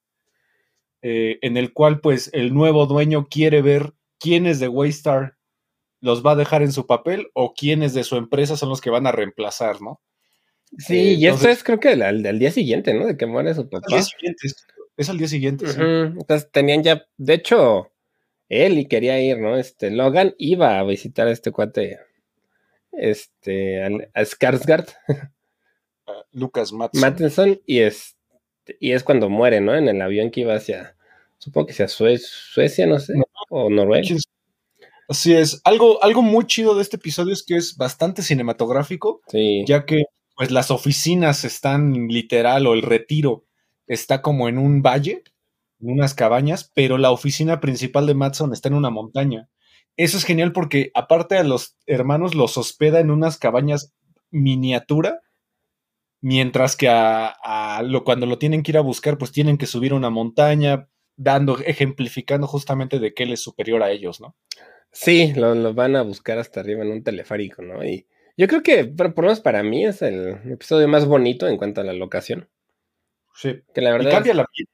eh, 1.02 1.38
en 1.42 1.56
el 1.56 1.72
cual 1.72 2.00
pues 2.00 2.30
el 2.32 2.54
nuevo 2.54 2.86
dueño 2.86 3.26
quiere 3.28 3.62
ver 3.62 3.92
quiénes 4.18 4.60
de 4.60 4.68
Waystar 4.68 5.36
los 6.00 6.24
va 6.24 6.32
a 6.32 6.36
dejar 6.36 6.62
en 6.62 6.72
su 6.72 6.86
papel 6.86 7.28
o 7.34 7.54
quiénes 7.54 7.94
de 7.94 8.04
su 8.04 8.16
empresa 8.16 8.56
son 8.56 8.68
los 8.68 8.80
que 8.80 8.90
van 8.90 9.06
a 9.06 9.12
reemplazar, 9.12 9.80
¿no? 9.82 10.00
Sí, 10.78 10.96
Eh, 10.96 11.12
y 11.14 11.26
esto 11.26 11.48
es 11.48 11.62
creo 11.64 11.80
que 11.80 11.90
al, 11.90 12.02
al 12.26 12.38
día 12.38 12.50
siguiente, 12.50 12.94
¿no? 12.94 13.06
De 13.06 13.16
que 13.16 13.26
muere 13.26 13.54
su 13.54 13.62
Al 13.62 13.68
papá. 13.68 13.86
día 13.88 14.02
siguiente, 14.02 14.48
es, 14.96 15.08
al 15.10 15.18
día 15.18 15.28
siguiente, 15.28 15.66
sí. 15.66 15.80
Entonces 15.80 16.50
tenían 16.50 16.82
ya, 16.82 17.06
de 17.16 17.34
hecho, 17.34 17.90
él 18.48 18.78
y 18.78 18.86
quería 18.86 19.20
ir, 19.20 19.38
¿no? 19.38 19.56
Este, 19.56 19.90
Logan 19.90 20.34
iba 20.38 20.78
a 20.78 20.84
visitar 20.84 21.26
a 21.28 21.32
este 21.32 21.50
cuate, 21.50 21.98
este, 22.92 23.82
al- 23.82 24.10
a 24.14 24.22
Skarsgård, 24.22 24.86
Lucas 26.32 26.72
Matson. 26.72 27.00
Mattinson, 27.00 27.60
y 27.66 27.80
es, 27.80 28.16
y 28.80 28.92
es 28.92 29.02
cuando 29.02 29.28
muere, 29.28 29.60
¿no? 29.60 29.74
En 29.74 29.88
el 29.88 30.00
avión 30.00 30.30
que 30.30 30.40
iba 30.40 30.54
hacia, 30.54 30.96
supongo 31.38 31.66
que 31.66 31.72
hacia 31.72 31.88
Sue- 31.88 32.18
Suecia, 32.18 32.86
no 32.86 32.98
sé, 32.98 33.14
No. 33.16 33.24
o 33.50 33.70
Noruega. 33.70 34.06
¿Quién 34.06 34.18
Así 35.06 35.34
es. 35.34 35.60
Algo, 35.64 36.02
algo 36.02 36.22
muy 36.22 36.46
chido 36.46 36.74
de 36.74 36.80
este 36.82 36.96
episodio 36.96 37.34
es 37.34 37.42
que 37.42 37.56
es 37.56 37.76
bastante 37.76 38.22
cinematográfico, 38.22 39.20
Sí, 39.28 39.62
ya 39.66 39.84
que 39.84 40.04
pues 40.34 40.50
las 40.50 40.70
oficinas 40.70 41.44
están 41.44 42.08
literal 42.08 42.66
o 42.66 42.72
el 42.72 42.80
retiro 42.82 43.43
está 43.86 44.22
como 44.22 44.48
en 44.48 44.58
un 44.58 44.82
valle, 44.82 45.22
en 45.80 45.90
unas 45.90 46.14
cabañas, 46.14 46.70
pero 46.74 46.98
la 46.98 47.10
oficina 47.10 47.60
principal 47.60 48.06
de 48.06 48.14
Matson 48.14 48.52
está 48.52 48.68
en 48.68 48.74
una 48.74 48.90
montaña. 48.90 49.48
Eso 49.96 50.16
es 50.16 50.24
genial 50.24 50.52
porque 50.52 50.90
aparte 50.94 51.36
a 51.36 51.44
los 51.44 51.76
hermanos 51.86 52.34
los 52.34 52.56
hospeda 52.58 53.00
en 53.00 53.10
unas 53.10 53.38
cabañas 53.38 53.94
miniatura, 54.30 55.20
mientras 56.20 56.76
que 56.76 56.88
a, 56.88 57.82
lo, 57.84 58.02
cuando 58.04 58.26
lo 58.26 58.38
tienen 58.38 58.62
que 58.62 58.72
ir 58.72 58.78
a 58.78 58.82
buscar, 58.82 59.18
pues 59.18 59.30
tienen 59.30 59.58
que 59.58 59.66
subir 59.66 59.94
una 59.94 60.10
montaña, 60.10 60.88
dando, 61.16 61.58
ejemplificando 61.58 62.46
justamente 62.46 62.98
de 62.98 63.14
que 63.14 63.22
él 63.24 63.32
es 63.32 63.40
superior 63.40 63.82
a 63.82 63.90
ellos, 63.90 64.20
¿no? 64.20 64.34
sí, 64.94 65.34
lo, 65.34 65.74
van 65.74 65.96
a 65.96 66.02
buscar 66.02 66.38
hasta 66.38 66.60
arriba 66.60 66.82
en 66.82 66.92
un 66.92 67.02
teleférico, 67.02 67.62
¿no? 67.62 67.84
Y 67.84 68.06
yo 68.36 68.48
creo 68.48 68.62
que, 68.62 68.84
por 68.84 69.10
lo 69.16 69.22
menos 69.22 69.40
para 69.40 69.62
mí, 69.62 69.84
es 69.84 70.00
el 70.00 70.38
episodio 70.50 70.88
más 70.88 71.04
bonito 71.04 71.46
en 71.46 71.58
cuanto 71.58 71.82
a 71.82 71.84
la 71.84 71.92
locación. 71.92 72.48
Sí. 73.34 73.60
Que 73.74 73.80
la 73.80 73.90
Y 73.90 73.92
verdad 73.92 74.10
cambia 74.12 74.34
la 74.34 74.46
piel. 74.46 74.68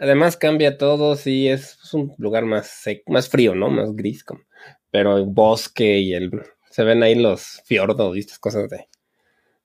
Además 0.00 0.36
cambia 0.36 0.78
todo, 0.78 1.16
sí, 1.16 1.48
es, 1.48 1.78
es 1.82 1.94
un 1.94 2.14
lugar 2.18 2.44
más 2.44 2.66
sec- 2.86 3.02
más 3.06 3.28
frío, 3.28 3.54
¿no? 3.54 3.68
Más 3.68 3.94
gris, 3.96 4.22
como, 4.22 4.42
pero 4.90 5.16
el 5.16 5.24
bosque 5.26 5.98
y 5.98 6.14
el 6.14 6.30
se 6.70 6.84
ven 6.84 7.02
ahí 7.02 7.14
los 7.16 7.62
fiordos 7.64 8.16
y 8.16 8.20
estas 8.20 8.38
cosas 8.38 8.68
de, 8.70 8.86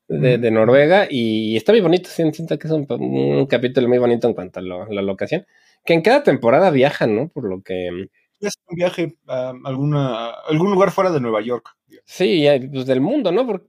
de, 0.08 0.38
de 0.38 0.52
Noruega 0.52 1.08
y 1.10 1.56
está 1.56 1.72
muy 1.72 1.82
bonito, 1.82 2.10
sí, 2.10 2.24
siento 2.34 2.58
que 2.58 2.68
es 2.68 2.74
un, 2.74 2.86
un 2.90 3.46
capítulo 3.46 3.88
muy 3.88 3.98
bonito 3.98 4.28
en 4.28 4.34
cuanto 4.34 4.60
a 4.60 4.64
lo- 4.64 4.88
la 4.88 5.02
locación, 5.02 5.46
que 5.86 5.94
en 5.94 6.02
cada 6.02 6.24
temporada 6.24 6.72
viajan, 6.72 7.16
¿no? 7.16 7.30
Por 7.30 7.48
lo 7.48 7.62
que 7.62 8.08
Es 8.40 8.56
un 8.68 8.76
viaje 8.76 9.18
a 9.28 9.54
alguna, 9.66 10.30
a 10.30 10.32
algún 10.50 10.72
lugar 10.72 10.92
fuera 10.92 11.12
de 11.12 11.20
Nueva 11.22 11.42
York. 11.42 11.76
sí, 12.06 12.42
ya, 12.42 12.58
pues 12.72 12.86
del 12.86 13.02
mundo, 13.02 13.32
¿no? 13.32 13.46
Porque 13.46 13.68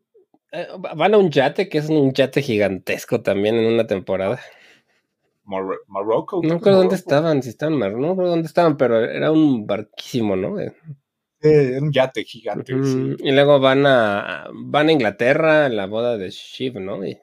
eh, 0.52 0.66
van 0.96 1.12
a 1.14 1.18
un 1.18 1.30
yate 1.30 1.68
que 1.68 1.78
es 1.78 1.88
un 1.90 2.12
yate 2.14 2.40
gigantesco 2.42 3.20
también 3.20 3.56
en 3.56 3.66
una 3.72 3.86
temporada. 3.86 4.40
No 6.42 6.54
recuerdo 6.54 6.78
dónde 6.78 6.94
estaban, 6.96 7.42
si 7.42 7.48
estaban, 7.48 7.72
en 7.74 7.78
Mar- 7.80 7.92
no 7.92 8.08
recuerdo 8.10 8.30
dónde 8.30 8.46
estaban, 8.46 8.76
pero 8.76 9.00
era 9.02 9.32
un 9.32 9.66
barquísimo, 9.66 10.36
¿no? 10.36 10.60
Eh, 10.60 10.72
era 11.40 11.80
un 11.80 11.92
yate 11.92 12.24
gigante. 12.24 12.72
Sí. 12.84 13.16
Y 13.20 13.32
luego 13.32 13.60
van 13.60 13.86
a 13.86 14.48
van 14.52 14.88
a 14.88 14.92
Inglaterra 14.92 15.66
a 15.66 15.68
la 15.68 15.86
boda 15.86 16.16
de 16.18 16.30
Shiv, 16.30 16.80
¿no? 16.80 17.04
Y- 17.06 17.18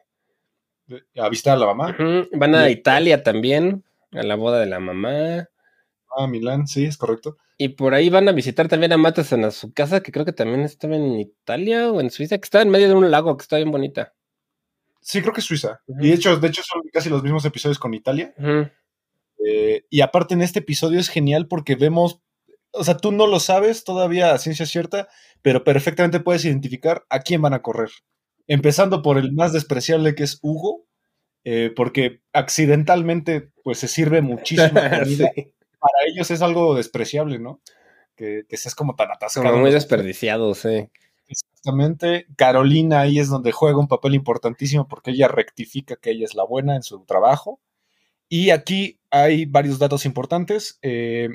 A 1.18 1.30
visitar 1.30 1.56
a 1.56 1.60
la 1.60 1.66
mamá. 1.68 1.96
Van 2.34 2.56
a 2.56 2.70
Y- 2.70 2.74
Italia 2.74 3.24
también, 3.24 3.84
a 4.12 4.24
la 4.24 4.36
boda 4.36 4.60
de 4.60 4.68
la 4.68 4.80
mamá. 4.80 5.50
A 6.18 6.28
Milán, 6.28 6.66
sí, 6.68 6.86
es 6.86 6.98
correcto. 6.98 7.38
Y 7.58 7.70
por 7.70 7.94
ahí 7.94 8.10
van 8.10 8.28
a 8.28 8.34
visitar 8.34 8.68
también 8.68 8.92
a 8.94 8.98
Matheson 8.98 9.46
a 9.46 9.52
su 9.52 9.72
casa, 9.74 10.02
que 10.02 10.12
creo 10.12 10.26
que 10.26 10.34
también 10.34 10.62
estaba 10.62 10.96
en 10.96 11.20
Italia 11.20 11.92
o 11.92 12.02
en 12.02 12.10
Suiza, 12.10 12.38
que 12.38 12.44
estaba 12.44 12.64
en 12.64 12.70
medio 12.70 12.88
de 12.90 12.96
un 12.96 13.12
lago 13.12 13.36
que 13.38 13.44
está 13.44 13.58
bien 13.58 13.72
bonita. 13.72 14.14
Sí, 15.06 15.22
creo 15.22 15.34
que 15.34 15.40
es 15.42 15.46
Suiza. 15.46 15.82
Y 16.00 16.08
de 16.08 16.14
hecho, 16.16 16.36
de 16.38 16.48
hecho 16.48 16.64
son 16.64 16.82
casi 16.92 17.12
los 17.12 17.22
mismos 17.22 17.46
episodios 17.46 17.78
con 17.78 17.94
Italia. 17.94 18.34
Eh, 19.46 19.86
y 19.88 20.02
aparte 20.02 20.34
en 20.34 20.42
este 20.42 20.60
episodio 20.60 21.00
es 21.00 21.10
genial 21.10 21.48
porque 21.48 21.76
vemos, 21.76 22.24
o 22.72 22.84
sea, 22.84 22.98
tú 22.98 23.12
no 23.12 23.28
lo 23.28 23.40
sabes 23.40 23.84
todavía 23.84 24.34
a 24.34 24.40
ciencia 24.40 24.66
cierta, 24.66 25.08
pero 25.44 25.64
perfectamente 25.64 26.22
puedes 26.22 26.44
identificar 26.44 27.06
a 27.10 27.20
quién 27.20 27.40
van 27.40 27.54
a 27.54 27.62
correr. 27.62 27.92
Empezando 28.48 29.04
por 29.04 29.20
el 29.20 29.32
más 29.32 29.54
despreciable 29.54 30.16
que 30.16 30.24
es 30.24 30.40
Hugo, 30.42 30.88
eh, 31.44 31.72
porque 31.76 32.22
accidentalmente 32.34 33.52
pues 33.64 33.78
se 33.78 33.88
sirve 33.88 34.24
muchísima 34.24 34.90
comida. 34.90 35.30
Sí, 35.36 35.54
Para 35.80 36.08
ellos 36.08 36.32
es 36.32 36.42
algo 36.42 36.74
despreciable, 36.74 37.38
¿no? 37.38 37.62
Que, 38.16 38.46
que 38.50 38.58
seas 38.58 38.74
como 38.74 38.96
tan 38.96 39.12
atascado. 39.12 39.46
como 39.46 39.62
muy 39.62 39.72
desperdiciado, 39.72 40.56
sí. 40.56 40.90
Exactamente. 41.28 42.28
Carolina 42.36 43.02
ahí 43.02 43.20
es 43.20 43.30
donde 43.30 43.52
juega 43.52 43.80
un 43.80 43.88
papel 43.88 44.16
importantísimo 44.16 44.88
porque 44.88 45.12
ella 45.12 45.28
rectifica 45.28 45.96
que 45.96 46.12
ella 46.12 46.26
es 46.26 46.36
la 46.36 46.44
buena 46.44 46.76
en 46.76 46.84
su 46.84 47.04
trabajo. 47.06 47.60
Y 48.30 48.50
aquí 48.50 49.00
hay 49.12 49.46
varios 49.46 49.80
datos 49.80 50.06
importantes. 50.06 50.80
Eh, 50.82 51.30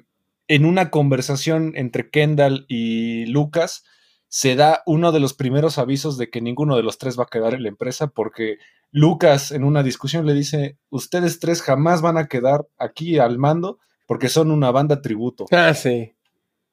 en 0.48 0.64
una 0.64 0.90
conversación 0.90 1.72
entre 1.76 2.10
Kendall 2.10 2.66
y 2.68 3.26
Lucas 3.26 3.84
se 4.28 4.54
da 4.54 4.82
uno 4.86 5.12
de 5.12 5.20
los 5.20 5.34
primeros 5.34 5.78
avisos 5.78 6.18
de 6.18 6.30
que 6.30 6.40
ninguno 6.40 6.76
de 6.76 6.82
los 6.82 6.98
tres 6.98 7.18
va 7.18 7.24
a 7.24 7.30
quedar 7.30 7.54
en 7.54 7.64
la 7.64 7.68
empresa 7.68 8.08
porque 8.08 8.58
Lucas 8.92 9.50
en 9.52 9.64
una 9.64 9.82
discusión 9.82 10.26
le 10.26 10.34
dice, 10.34 10.78
ustedes 10.88 11.40
tres 11.40 11.62
jamás 11.62 12.02
van 12.02 12.16
a 12.16 12.26
quedar 12.26 12.66
aquí 12.78 13.18
al 13.18 13.38
mando 13.38 13.78
porque 14.06 14.28
son 14.28 14.50
una 14.50 14.70
banda 14.70 15.02
tributo. 15.02 15.46
Ah, 15.52 15.74
sí. 15.74 16.14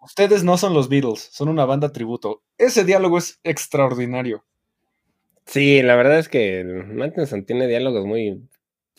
Ustedes 0.08 0.46
no 0.46 0.58
son 0.58 0.74
los 0.74 0.88
Beatles, 0.88 1.28
son 1.34 1.50
una 1.50 1.66
banda 1.66 1.92
tributo. 1.92 2.42
Ese 2.58 2.86
diálogo 2.86 3.18
es 3.18 3.42
extraordinario. 3.44 4.46
Sí, 5.46 5.82
la 5.82 5.98
verdad 5.98 6.18
es 6.18 6.30
que 6.30 6.64
Mattinson 6.64 7.44
tiene 7.46 7.68
diálogos 7.68 8.06
muy, 8.06 8.42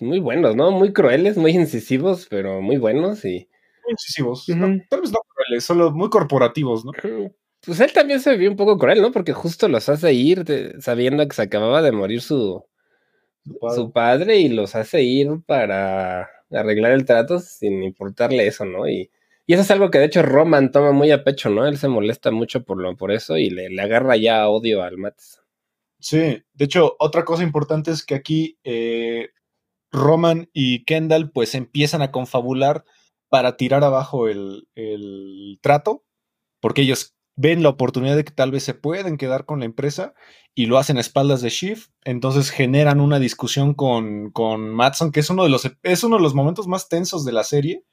muy 0.01 0.19
buenos, 0.21 0.55
¿no? 0.55 0.71
Muy 0.71 0.93
crueles, 0.93 1.39
muy 1.39 1.53
incisivos, 1.53 2.27
pero 2.29 2.61
muy 2.61 2.77
buenos 2.77 3.25
y... 3.25 3.49
Muy 3.85 3.93
incisivos. 3.93 4.47
No, 4.51 4.67
tal 4.91 5.01
vez 5.01 5.11
no 5.11 5.21
crueles, 5.35 5.65
solo 5.65 5.93
muy 5.93 6.11
corporativos, 6.11 6.85
¿no? 6.85 6.93
Pues 7.65 7.81
él 7.81 7.93
también 7.95 8.21
se 8.21 8.37
vio 8.37 8.51
un 8.51 8.57
poco 8.57 8.77
cruel, 8.77 9.01
¿no? 9.01 9.11
Porque 9.11 9.33
justo 9.33 9.67
los 9.67 9.89
hace 9.89 10.13
ir 10.13 10.45
de- 10.45 10.79
sabiendo 10.83 11.27
que 11.27 11.35
se 11.35 11.43
acababa 11.43 11.81
de 11.81 11.93
morir 11.93 12.21
su, 12.21 12.63
su 13.75 13.93
padre 13.93 14.37
y 14.37 14.51
los 14.51 14.75
hace 14.75 15.03
ir 15.03 15.41
para 15.47 16.29
arreglar 16.51 16.93
el 16.93 17.07
trato 17.07 17.39
sin 17.41 17.83
importarle 17.83 18.47
eso, 18.47 18.67
¿no? 18.67 18.87
Y, 18.87 19.11
y 19.49 19.55
eso 19.55 19.63
es 19.63 19.71
algo 19.71 19.91
que 19.91 19.99
de 19.99 20.05
hecho 20.05 20.23
Roman 20.23 20.71
toma 20.71 20.93
muy 20.93 21.11
a 21.11 21.25
pecho, 21.25 21.49
¿no? 21.49 21.67
Él 21.67 21.79
se 21.79 21.89
molesta 21.89 22.31
mucho 22.31 22.65
por, 22.65 22.77
lo, 22.77 22.95
por 22.99 23.11
eso 23.11 23.39
y 23.39 23.49
le, 23.49 23.71
le 23.71 23.81
agarra 23.81 24.15
ya 24.19 24.47
odio 24.47 24.83
al 24.83 24.99
Mats. 24.99 25.41
Sí, 25.99 26.45
de 26.53 26.65
hecho, 26.67 26.97
otra 26.99 27.25
cosa 27.25 27.45
importante 27.45 27.91
es 27.91 28.05
que 28.05 28.15
aquí 28.15 28.59
eh, 28.63 29.31
Roman 29.91 30.51
y 30.53 30.85
Kendall 30.85 31.31
pues 31.31 31.55
empiezan 31.55 32.03
a 32.03 32.13
confabular 32.13 32.85
para 33.31 33.57
tirar 33.57 33.85
abajo 33.85 34.29
el, 34.29 34.69
el 34.75 35.59
trato, 35.63 36.05
porque 36.61 36.83
ellos 36.83 37.17
ven 37.35 37.63
la 37.63 37.71
oportunidad 37.71 38.17
de 38.17 38.25
que 38.25 38.35
tal 38.35 38.51
vez 38.51 38.65
se 38.65 38.75
pueden 38.75 39.17
quedar 39.17 39.47
con 39.47 39.61
la 39.61 39.65
empresa 39.65 40.13
y 40.55 40.67
lo 40.67 40.77
hacen 40.77 40.99
a 40.99 41.01
espaldas 41.01 41.41
de 41.41 41.49
Shift, 41.49 41.89
entonces 42.05 42.51
generan 42.51 43.01
una 43.01 43.19
discusión 43.19 43.73
con, 43.73 44.31
con 44.31 44.77
que 45.11 45.21
es 45.21 45.31
uno, 45.31 45.45
de 45.45 45.49
los, 45.49 45.71
es 45.85 46.05
uno 46.05 46.17
de 46.17 46.23
los 46.23 46.35
momentos 46.35 46.67
más 46.67 46.91
tensos 46.91 47.25
de 47.25 47.33
la 47.33 47.45
serie, 47.45 47.85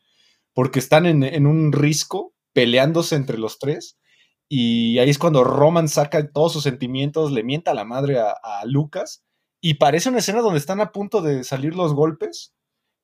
porque 0.56 0.80
están 0.80 1.06
en, 1.06 1.46
un 1.46 1.74
risco 1.74 2.34
peleándose 2.54 3.16
entre 3.16 3.38
los 3.38 3.60
tres, 3.60 4.00
y 4.48 4.98
ahí 5.00 5.10
es 5.10 5.20
cuando 5.20 5.44
Roman 5.44 5.90
saca 5.90 6.32
todos 6.32 6.54
sus 6.54 6.64
sentimientos, 6.64 7.32
le 7.32 7.44
mienta 7.44 7.72
a 7.72 7.76
la 7.76 7.84
madre 7.84 8.18
a, 8.20 8.64
Lucas, 8.66 9.24
y 9.62 9.76
parece 9.76 10.10
una 10.10 10.20
escena 10.20 10.42
donde 10.42 10.60
están 10.60 10.80
a 10.80 10.92
punto 10.92 11.22
de 11.22 11.44
salir 11.44 11.76
los 11.76 11.94
golpes, 11.94 12.56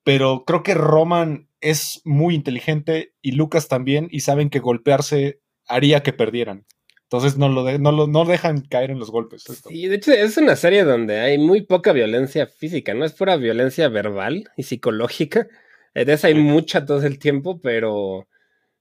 pero 0.03 0.45
creo 0.45 0.63
que 0.63 0.73
Roman 0.73 1.49
es 1.59 2.01
muy 2.05 2.35
inteligente 2.35 3.13
y 3.21 3.33
Lucas 3.33 3.67
también, 3.67 4.07
y 4.09 4.21
saben 4.21 4.49
que 4.49 4.59
golpearse 4.59 5.41
haría 5.67 6.03
que 6.03 6.13
perdieran. 6.13 6.65
Entonces 7.03 7.37
no 7.37 7.49
lo, 7.49 7.65
de- 7.65 7.79
no 7.79 7.91
lo 7.91 8.07
no 8.07 8.23
dejan 8.23 8.61
caer 8.61 8.91
en 8.91 8.99
los 8.99 9.11
golpes. 9.11 9.43
Y 9.69 9.87
de 9.87 9.97
hecho 9.97 10.13
es 10.13 10.37
una 10.37 10.55
serie 10.55 10.85
donde 10.85 11.19
hay 11.19 11.37
muy 11.37 11.63
poca 11.63 11.91
violencia 11.91 12.47
física, 12.47 12.93
¿no? 12.93 13.03
Es 13.03 13.11
pura 13.11 13.35
violencia 13.35 13.89
verbal 13.89 14.49
y 14.55 14.63
psicológica. 14.63 15.47
Eh, 15.93 16.05
De 16.05 16.13
esa 16.13 16.27
hay 16.27 16.35
mucha 16.35 16.85
todo 16.85 17.01
el 17.05 17.19
tiempo, 17.19 17.59
pero 17.61 18.27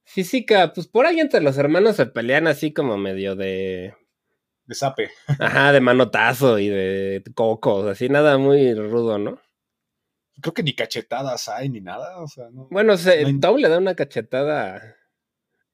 física, 0.04 0.72
pues 0.72 0.86
por 0.88 1.06
ahí 1.06 1.20
entre 1.20 1.40
los 1.40 1.56
hermanos 1.58 1.96
se 1.96 2.06
pelean 2.06 2.46
así 2.46 2.72
como 2.72 2.96
medio 2.96 3.36
de 3.36 3.94
De 4.66 4.74
sape. 4.74 5.10
Ajá, 5.38 5.72
de 5.72 5.80
manotazo 5.80 6.58
y 6.58 6.68
de 6.68 7.22
cocos, 7.34 7.86
así 7.86 8.08
nada 8.08 8.38
muy 8.38 8.74
rudo, 8.74 9.18
¿no? 9.18 9.40
Creo 10.40 10.54
que 10.54 10.62
ni 10.62 10.74
cachetadas 10.74 11.48
hay 11.48 11.68
ni 11.68 11.80
nada. 11.80 12.20
O 12.22 12.26
sea, 12.28 12.48
no. 12.50 12.66
Bueno, 12.70 12.96
se, 12.96 13.22
No 13.22 13.28
hay- 13.28 13.40
Tom 13.40 13.56
le 13.58 13.68
da 13.68 13.78
una 13.78 13.94
cachetada 13.94 14.96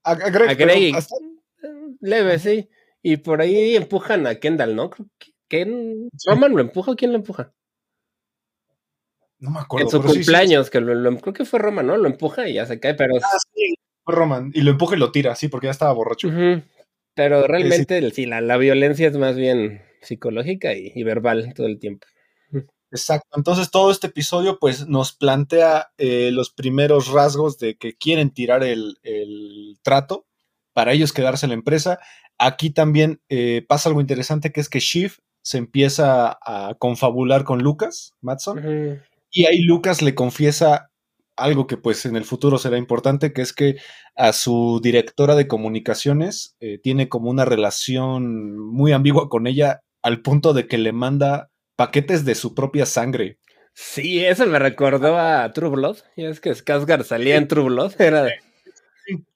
A, 0.02 0.10
a 0.10 0.14
Greg, 0.30 0.48
a 0.50 0.54
Greg. 0.54 0.94
hasta- 0.96 1.14
y- 1.20 1.96
Leve, 2.00 2.38
sí. 2.38 2.68
Y 3.02 3.18
por 3.18 3.40
ahí 3.40 3.76
empujan 3.76 4.26
a 4.26 4.34
Kendall, 4.36 4.74
¿no? 4.74 4.90
Creo 4.90 5.06
que 5.18 5.32
Ken... 5.48 6.08
¿Roman 6.26 6.52
lo 6.52 6.60
empuja 6.60 6.90
o 6.92 6.96
quién 6.96 7.12
lo 7.12 7.18
empuja? 7.18 7.52
No 9.38 9.50
me 9.50 9.60
acuerdo. 9.60 9.86
En 9.86 9.90
su 9.90 9.98
pero 10.00 10.12
sí, 10.12 10.20
sí, 10.20 10.24
cumpleaños, 10.24 10.70
que 10.70 10.80
lo, 10.80 10.94
lo- 10.94 11.16
creo 11.18 11.34
que 11.34 11.44
fue 11.44 11.58
Roman, 11.58 11.86
¿no? 11.86 11.96
Lo 11.96 12.06
empuja 12.08 12.48
y 12.48 12.54
ya 12.54 12.66
se 12.66 12.80
cae, 12.80 12.94
pero... 12.94 13.16
Ah, 13.16 13.38
sí, 13.54 13.74
fue 14.04 14.14
Roman. 14.14 14.50
Y 14.54 14.62
lo 14.62 14.70
empuja 14.70 14.96
y 14.96 14.98
lo 14.98 15.12
tira, 15.12 15.34
sí, 15.34 15.48
porque 15.48 15.66
ya 15.66 15.72
estaba 15.72 15.92
borracho. 15.92 16.28
Pero 17.14 17.46
realmente 17.46 18.10
sí, 18.10 18.26
la, 18.26 18.40
la 18.40 18.56
violencia 18.56 19.08
es 19.08 19.16
más 19.16 19.36
bien 19.36 19.82
psicológica 20.02 20.74
y, 20.74 20.92
y 20.94 21.02
verbal 21.02 21.52
todo 21.54 21.66
el 21.66 21.78
tiempo. 21.78 22.06
Exacto. 22.92 23.26
Entonces 23.36 23.70
todo 23.70 23.90
este 23.90 24.06
episodio 24.06 24.58
pues 24.60 24.86
nos 24.86 25.12
plantea 25.12 25.88
eh, 25.98 26.30
los 26.30 26.50
primeros 26.50 27.08
rasgos 27.08 27.58
de 27.58 27.76
que 27.76 27.96
quieren 27.96 28.30
tirar 28.30 28.62
el, 28.62 28.96
el 29.02 29.76
trato 29.82 30.26
para 30.72 30.92
ellos 30.92 31.12
quedarse 31.12 31.46
en 31.46 31.50
la 31.50 31.54
empresa. 31.56 31.98
Aquí 32.38 32.70
también 32.70 33.20
eh, 33.28 33.64
pasa 33.66 33.88
algo 33.88 34.00
interesante 34.00 34.52
que 34.52 34.60
es 34.60 34.68
que 34.68 34.78
Shiv 34.78 35.16
se 35.42 35.58
empieza 35.58 36.38
a 36.40 36.74
confabular 36.78 37.42
con 37.44 37.60
Lucas 37.62 38.12
Matson 38.20 38.58
Ujú. 38.58 39.00
Y 39.42 39.46
ahí 39.46 39.62
Lucas 39.62 40.02
le 40.02 40.14
confiesa 40.14 40.90
algo 41.36 41.66
que 41.66 41.76
pues 41.76 42.06
en 42.06 42.16
el 42.16 42.24
futuro 42.24 42.56
será 42.58 42.78
importante, 42.78 43.32
que 43.32 43.42
es 43.42 43.52
que 43.52 43.76
a 44.14 44.32
su 44.32 44.80
directora 44.82 45.34
de 45.34 45.46
comunicaciones 45.46 46.56
eh, 46.60 46.78
tiene 46.82 47.08
como 47.08 47.28
una 47.30 47.44
relación 47.44 48.56
muy 48.58 48.92
ambigua 48.92 49.28
con 49.28 49.46
ella 49.46 49.82
al 50.02 50.22
punto 50.22 50.54
de 50.54 50.66
que 50.66 50.78
le 50.78 50.92
manda 50.92 51.50
paquetes 51.76 52.24
de 52.24 52.34
su 52.34 52.54
propia 52.54 52.86
sangre. 52.86 53.38
Sí, 53.74 54.24
eso 54.24 54.46
me 54.46 54.58
recordó 54.58 55.18
a 55.18 55.52
True 55.52 55.68
Blood. 55.68 55.98
Y 56.16 56.24
es 56.24 56.40
que 56.40 56.50
Skarsgård 56.52 57.04
salía 57.04 57.36
en 57.36 57.48
True 57.48 57.64
Blood. 57.64 58.00
Era... 58.00 58.22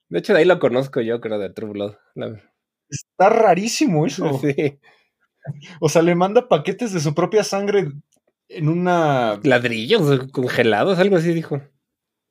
De 0.08 0.18
hecho, 0.18 0.32
de 0.32 0.40
ahí 0.40 0.44
lo 0.46 0.58
conozco 0.58 1.00
yo, 1.02 1.20
creo, 1.20 1.38
de 1.38 1.50
True 1.50 1.72
Blood. 1.72 1.94
La- 2.14 2.40
Está 2.88 3.28
rarísimo 3.28 4.06
eso. 4.06 4.40
Sí. 4.40 4.78
O 5.80 5.88
sea, 5.88 6.02
le 6.02 6.14
manda 6.14 6.48
paquetes 6.48 6.92
de 6.92 7.00
su 7.00 7.14
propia 7.14 7.44
sangre 7.44 7.90
en 8.50 8.68
una, 8.68 9.40
Ladrillos 9.42 10.28
congelados, 10.32 10.98
algo 10.98 11.16
así 11.16 11.32
dijo. 11.32 11.60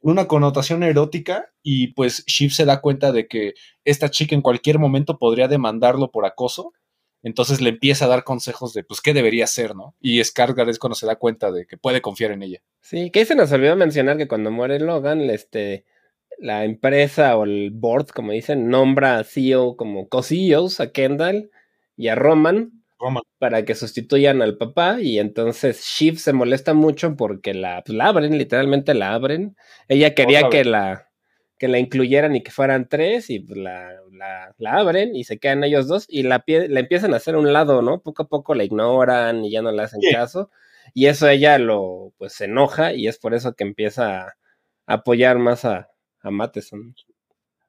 una 0.01 0.27
connotación 0.27 0.83
erótica 0.83 1.51
y 1.63 1.93
pues 1.93 2.23
Shiv 2.25 2.51
se 2.51 2.65
da 2.65 2.81
cuenta 2.81 3.11
de 3.11 3.27
que 3.27 3.53
esta 3.83 4.09
chica 4.09 4.35
en 4.35 4.41
cualquier 4.41 4.79
momento 4.79 5.17
podría 5.17 5.47
demandarlo 5.47 6.11
por 6.11 6.25
acoso. 6.25 6.73
Entonces 7.21 7.59
le 7.59 7.69
empieza 7.69 8.05
a 8.05 8.07
dar 8.07 8.23
consejos 8.23 8.73
de 8.73 8.83
pues 8.83 9.01
qué 9.01 9.13
debería 9.13 9.43
hacer, 9.43 9.75
¿no? 9.75 9.95
Y 9.99 10.19
Skarsgård 10.19 10.69
es 10.69 10.79
cuando 10.79 10.95
se 10.95 11.05
da 11.05 11.17
cuenta 11.17 11.51
de 11.51 11.65
que 11.65 11.77
puede 11.77 12.01
confiar 12.01 12.31
en 12.31 12.43
ella. 12.43 12.59
Sí, 12.81 13.11
que 13.11 13.19
ahí 13.19 13.25
se 13.25 13.35
nos 13.35 13.51
olvidó 13.51 13.75
mencionar 13.75 14.17
que 14.17 14.29
cuando 14.29 14.51
muere 14.51 14.79
Logan, 14.79 15.21
este, 15.29 15.85
la 16.37 16.63
empresa 16.63 17.35
o 17.35 17.43
el 17.43 17.71
board, 17.71 18.07
como 18.07 18.31
dicen, 18.31 18.69
nombra 18.69 19.19
a 19.19 19.23
CEO 19.25 19.75
como 19.75 20.07
co-CEOs 20.07 20.79
a 20.79 20.91
Kendall 20.93 21.51
y 21.97 22.07
a 22.07 22.15
Roman 22.15 22.78
Para 23.37 23.63
que 23.65 23.75
sustituyan 23.75 24.41
al 24.41 24.57
papá 24.57 24.99
y 25.01 25.19
entonces 25.19 25.81
Shiv 25.83 26.19
se 26.19 26.33
molesta 26.33 26.73
mucho 26.73 27.15
porque 27.15 27.53
la, 27.53 27.81
pues, 27.85 27.95
la 27.97 28.07
abren, 28.07 28.37
literalmente 28.37 28.93
la 28.93 29.13
abren. 29.13 29.55
Ella 29.87 30.13
quería 30.13 30.49
que 30.49 30.65
la, 30.65 31.09
que 31.57 31.67
la 31.67 31.79
incluyeran 31.79 32.35
y 32.35 32.43
que 32.43 32.51
fueran 32.51 32.89
tres 32.89 33.29
y 33.29 33.39
pues, 33.39 33.57
la, 33.57 33.91
la, 34.11 34.53
la 34.57 34.73
abren 34.73 35.15
y 35.15 35.23
se 35.23 35.39
quedan 35.39 35.63
ellos 35.63 35.87
dos 35.87 36.05
y 36.09 36.23
la, 36.23 36.43
la 36.47 36.79
empiezan 36.79 37.13
a 37.13 37.17
hacer 37.17 37.35
a 37.35 37.39
un 37.39 37.53
lado, 37.53 37.81
¿no? 37.81 38.01
Poco 38.01 38.23
a 38.23 38.27
poco 38.27 38.55
la 38.55 38.63
ignoran 38.63 39.45
y 39.45 39.51
ya 39.51 39.61
no 39.61 39.71
le 39.71 39.83
hacen 39.83 40.01
Sí. 40.01 40.11
caso 40.11 40.49
y 40.93 41.07
eso 41.07 41.27
ella 41.27 41.57
lo, 41.57 42.13
pues 42.17 42.33
se 42.33 42.45
enoja 42.45 42.93
y 42.93 43.07
es 43.07 43.17
por 43.17 43.33
eso 43.33 43.53
que 43.53 43.63
empieza 43.63 44.21
a 44.27 44.35
apoyar 44.87 45.37
más 45.37 45.65
a, 45.65 45.89
a 46.21 46.31
Matheson. 46.31 46.95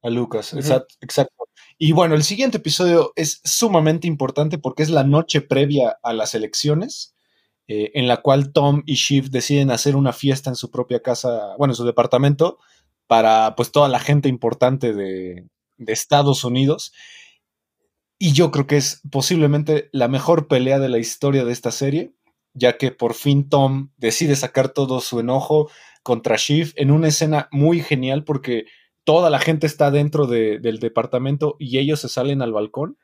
A 0.03 0.11
Lucas, 0.11 0.55
exacto. 0.55 1.35
Y 1.77 1.93
bueno, 1.93 2.15
el 2.15 2.23
siguiente 2.23 2.59
episodio 2.59 3.13
es 3.17 3.41
sumamente 3.45 4.07
importante 4.07 4.59
porque 4.59 4.83
es 4.83 4.91
la 4.91 5.05
noche 5.05 5.41
previa 5.41 5.99
a 6.03 6.13
las 6.13 6.35
elecciones, 6.35 7.15
eh, 7.69 7.91
en 7.95 8.09
la 8.09 8.19
cual 8.19 8.53
Tom 8.53 8.83
y 8.87 8.95
Shiv 8.95 9.31
deciden 9.31 9.71
hacer 9.71 9.97
una 9.97 10.13
fiesta 10.13 10.51
en 10.51 10.57
su 10.57 10.71
propia 10.71 11.01
casa, 11.01 11.55
bueno, 11.59 11.73
en 11.73 11.77
su 11.77 11.85
departamento, 11.85 12.59
para 13.07 13.55
pues 13.57 13.73
toda 13.73 13.89
la 13.89 13.99
gente 13.99 14.29
importante 14.29 14.93
de, 14.93 15.47
de 15.77 15.93
Estados 15.93 16.45
Unidos. 16.45 16.93
Y 18.19 18.33
yo 18.33 18.51
creo 18.51 18.67
que 18.67 18.77
es 18.77 19.01
posiblemente 19.11 19.89
la 19.93 20.09
mejor 20.09 20.49
pelea 20.49 20.79
de 20.79 20.91
la 20.91 20.99
historia 20.99 21.45
de 21.45 21.53
esta 21.53 21.71
serie, 21.71 22.13
ya 22.53 22.77
que 22.77 22.91
por 22.91 23.15
fin 23.15 23.49
Tom 23.49 23.91
decide 23.97 24.37
sacar 24.37 24.69
todo 24.71 25.01
su 25.01 25.21
enojo 25.21 25.71
contra 26.03 26.37
Shiv 26.37 26.73
en 26.77 26.91
una 26.91 27.09
escena 27.09 27.49
muy 27.53 27.81
genial 27.81 28.25
porque 28.25 28.67
toda 29.11 29.29
la 29.29 29.41
gente 29.41 29.67
está 29.67 29.91
dentro 29.91 30.27
de- 30.29 30.61
del 30.61 30.79
departamento 30.79 31.57
y 31.59 31.79
ellos 31.79 31.99
se 32.01 32.09
salen 32.09 32.43
al 32.43 32.53
balcón 32.53 32.97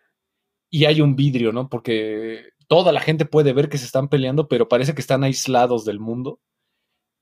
y 0.71 0.85
hay 0.85 1.01
un 1.01 1.17
vidrio, 1.17 1.51
¿no? 1.53 1.69
Porque 1.69 2.51
toda 2.69 2.93
la 2.93 3.01
gente 3.01 3.25
puede 3.25 3.53
ver 3.53 3.69
que 3.69 3.79
se 3.79 3.87
están 3.87 4.09
peleando, 4.09 4.47
pero 4.47 4.69
parece 4.69 4.95
que 4.95 5.01
están 5.01 5.25
aislados 5.25 5.85
del 5.85 5.99
mundo. 5.99 6.39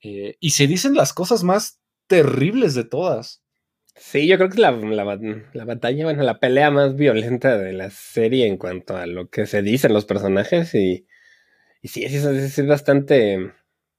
Eh, 0.03 0.37
y 0.39 0.51
se 0.51 0.67
dicen 0.67 0.95
las 0.95 1.15
cosas 1.15 1.45
más 1.45 1.81
terribles 2.09 2.75
de 2.75 2.85
todas. 2.85 3.43
Sí, 3.97 4.27
yo 4.29 4.37
creo 4.37 4.49
que 4.51 4.57
es 4.57 4.61
la, 4.61 4.73
la, 4.73 5.05
bat- 5.05 5.47
la 5.55 5.65
batalla, 5.65 6.05
bueno, 6.05 6.23
la 6.23 6.39
pelea 6.39 6.71
más 6.71 6.95
violenta 6.95 7.57
de 7.57 7.73
la 7.73 7.89
serie 7.89 8.47
en 8.49 8.59
cuanto 8.59 8.97
a 8.99 9.07
lo 9.07 9.29
que 9.31 9.47
se 9.47 9.63
dicen 9.63 9.95
los 9.95 10.05
personajes 10.05 10.75
y, 10.75 11.07
sí, 11.83 12.07
sí, 12.09 12.17
es 12.17 12.67
bastante, 12.67 13.53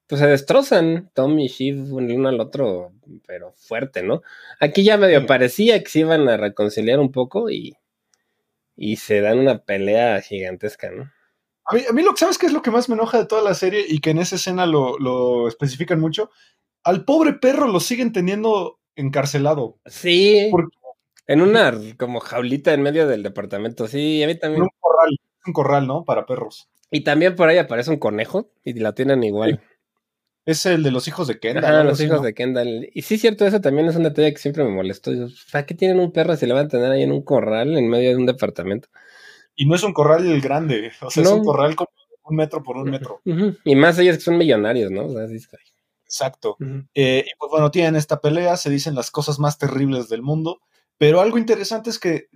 pues 0.08 0.22
se 0.22 0.28
destrozan 0.28 1.10
Tom 1.14 1.38
y 1.40 1.48
Shiv 1.48 1.98
el 2.00 2.12
uno 2.12 2.30
al 2.30 2.40
otro, 2.40 2.94
pero 3.26 3.54
fuerte, 3.54 4.04
¿no? 4.04 4.22
Aquí 4.60 4.84
ya 4.84 4.98
medio 4.98 5.26
parecía 5.26 5.82
que 5.84 5.90
se 5.90 6.00
iban 6.00 6.28
a 6.30 6.38
reconciliar 6.38 7.00
un 7.00 7.12
poco 7.12 7.50
y, 7.50 7.76
y 8.76 8.98
se 8.98 9.22
dan 9.22 9.40
una 9.40 9.60
pelea 9.60 10.22
gigantesca, 10.22 10.92
¿no? 10.92 11.12
A 11.66 11.76
mí, 11.76 11.82
a 11.90 11.94
mí 11.94 12.04
lo 12.04 12.12
que 12.12 12.20
sabes 12.20 12.38
que 12.38 12.46
es 12.46 12.54
lo 12.54 12.62
que 12.62 12.70
más 12.72 12.90
me 12.90 12.96
enoja 12.96 13.18
de 13.18 13.26
toda 13.26 13.42
la 13.42 13.56
serie 13.56 13.84
y 13.88 14.00
que 14.00 14.12
en 14.12 14.20
esa 14.20 14.36
escena 14.36 14.68
lo, 14.68 15.00
lo 15.00 15.48
especifican 15.48 16.00
mucho. 16.00 16.30
Al 16.84 17.04
pobre 17.06 17.34
perro 17.34 17.68
lo 17.68 17.80
siguen 17.80 18.12
teniendo 18.12 18.80
encarcelado. 18.96 19.80
Sí, 19.86 20.48
¿Por 20.52 20.70
en 21.28 21.42
una 21.42 21.74
como 21.98 22.20
jaulita 22.20 22.74
en 22.74 22.84
medio 22.84 23.08
del 23.08 23.24
departamento, 23.24 23.88
sí, 23.88 24.22
a 24.22 24.28
mí 24.28 24.34
En 24.34 24.40
también. 24.40 24.64
un 24.64 24.70
corral, 24.80 25.18
un 25.48 25.54
corral, 25.54 25.88
¿no? 25.88 26.06
Para 26.06 26.26
perros. 26.28 26.70
Y 26.92 27.04
también 27.04 27.36
por 27.36 27.50
ahí 27.50 27.58
aparece 27.58 27.90
un 27.90 27.98
conejo 27.98 28.52
y 28.64 28.74
la 28.76 28.94
tienen 28.94 29.24
igual. 29.24 29.62
Es 30.46 30.66
el 30.66 30.84
de 30.84 30.92
los 30.92 31.08
hijos 31.08 31.28
de 31.28 31.40
Kendall. 31.40 31.66
Algo 31.66 31.90
los 31.90 32.00
hijos 32.02 32.18
¿no? 32.20 32.24
de 32.26 32.34
Kendall. 32.34 32.90
Y 32.94 33.02
sí, 33.02 33.18
cierto, 33.18 33.46
eso 33.48 33.62
también 33.62 33.88
es 33.88 33.96
un 33.96 34.04
detalle 34.04 34.32
que 34.32 34.40
siempre 34.40 34.64
me 34.64 34.70
molestó. 34.70 35.12
¿Para 35.52 35.66
qué 35.66 35.74
tienen 35.74 36.00
un 36.00 36.12
perro 36.12 36.36
si 36.36 36.46
le 36.46 36.54
van 36.54 36.68
a 36.68 36.70
tener 36.70 36.92
ahí 36.92 37.02
en 37.04 37.12
un 37.12 37.24
corral 37.24 37.76
en 37.78 37.90
medio 37.90 38.12
de 38.12 38.18
un 38.18 38.26
departamento? 38.26 38.88
Y 39.56 39.66
no 39.66 39.76
es 39.76 39.84
un 39.84 39.94
corral 39.94 40.26
el 40.28 40.42
grande, 40.42 40.92
o 41.02 41.10
sea, 41.10 41.24
es 41.24 41.30
un 41.30 41.44
corral 41.44 41.76
como 41.76 41.90
un 42.26 42.36
metro 42.36 42.62
por 42.62 42.78
un 42.78 42.90
metro. 42.90 43.22
Y 43.64 43.76
más 43.76 43.98
ellos 44.00 44.18
que 44.18 44.22
son 44.24 44.38
millonarios, 44.38 44.92
¿no? 44.92 45.06
O 45.06 45.14
sea, 45.14 45.28
sí, 45.28 45.36
está- 45.36 45.58
Exacto. 46.04 46.58
Eh, 46.94 47.26
y 47.26 47.30
pues 47.40 47.50
bueno, 47.50 47.72
tienen 47.72 47.96
esta 47.96 48.22
pelea, 48.22 48.58
se 48.58 48.70
dicen 48.70 48.96
las 48.96 49.12
cosas 49.12 49.40
más 49.40 49.58
terribles 49.58 50.08
del 50.10 50.22
mundo, 50.22 50.60
pero 50.98 51.20
algo 51.22 51.38
interesante 51.38 51.90
es 51.90 52.00
que 52.00 52.28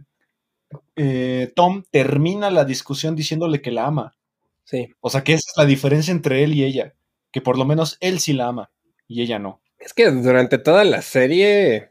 eh, 0.95 1.51
Tom 1.55 1.83
termina 1.91 2.49
la 2.49 2.65
discusión 2.65 3.15
diciéndole 3.15 3.61
que 3.61 3.71
la 3.71 3.85
ama. 3.85 4.15
Sí. 4.63 4.89
O 5.01 5.09
sea, 5.09 5.23
que 5.23 5.33
esa 5.33 5.49
es 5.51 5.57
la 5.57 5.65
diferencia 5.65 6.11
entre 6.11 6.43
él 6.43 6.53
y 6.53 6.63
ella, 6.63 6.93
que 7.31 7.41
por 7.41 7.57
lo 7.57 7.65
menos 7.65 7.97
él 8.01 8.19
sí 8.19 8.33
la 8.33 8.47
ama 8.47 8.71
y 9.07 9.21
ella 9.21 9.39
no. 9.39 9.61
Es 9.79 9.93
que 9.93 10.09
durante 10.11 10.57
toda 10.57 10.83
la 10.83 11.01
serie, 11.01 11.89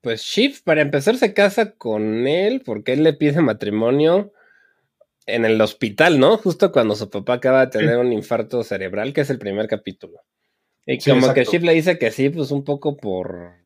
pues 0.00 0.22
Shiv, 0.22 0.62
para 0.62 0.82
empezar, 0.82 1.16
se 1.16 1.32
casa 1.34 1.72
con 1.72 2.26
él 2.26 2.62
porque 2.64 2.92
él 2.92 3.02
le 3.02 3.12
pide 3.12 3.40
matrimonio 3.40 4.32
en 5.26 5.44
el 5.44 5.60
hospital, 5.60 6.18
¿no? 6.18 6.36
Justo 6.36 6.72
cuando 6.72 6.94
su 6.94 7.08
papá 7.08 7.34
acaba 7.34 7.66
de 7.66 7.78
tener 7.78 7.98
un 7.98 8.12
infarto 8.12 8.62
cerebral, 8.62 9.12
que 9.12 9.22
es 9.22 9.30
el 9.30 9.38
primer 9.38 9.68
capítulo. 9.68 10.20
Y 10.86 11.00
Sí, 11.00 11.10
como 11.10 11.32
que. 11.32 11.44
Shiv 11.44 11.62
le 11.62 11.74
dice 11.74 11.98
que 11.98 12.10
sí, 12.10 12.30
pues 12.30 12.50
un 12.50 12.64
poco 12.64 12.96
por 12.96 13.59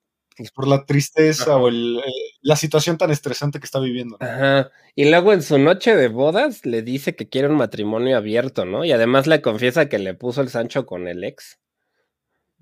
Por 0.54 0.66
la 0.66 0.84
tristeza 0.84 1.44
Ajá. 1.52 1.56
o 1.58 1.68
el, 1.68 1.98
eh, 1.98 2.10
la 2.42 2.56
situación 2.56 2.98
tan 2.98 3.10
estresante 3.12 3.60
que 3.60 3.64
está 3.66 3.78
viviendo. 3.78 4.16
¿no? 4.20 4.26
Ajá. 4.26 4.70
Y 4.96 5.08
luego 5.08 5.32
en 5.32 5.42
su 5.42 5.58
noche 5.58 5.94
de 5.96 6.08
bodas 6.08 6.66
le 6.66 6.82
dice 6.82 7.14
que 7.14 7.28
quiere 7.28 7.48
un 7.48 7.56
matrimonio 7.56 8.16
abierto, 8.16 8.64
¿no? 8.64 8.84
Y 8.84 8.92
además 8.92 9.26
le 9.28 9.40
confiesa 9.42 9.88
que 9.88 9.98
le 9.98 10.14
puso 10.14 10.40
el 10.40 10.48
Sancho 10.48 10.86
con 10.86 11.06
el 11.08 11.22
ex. 11.24 11.60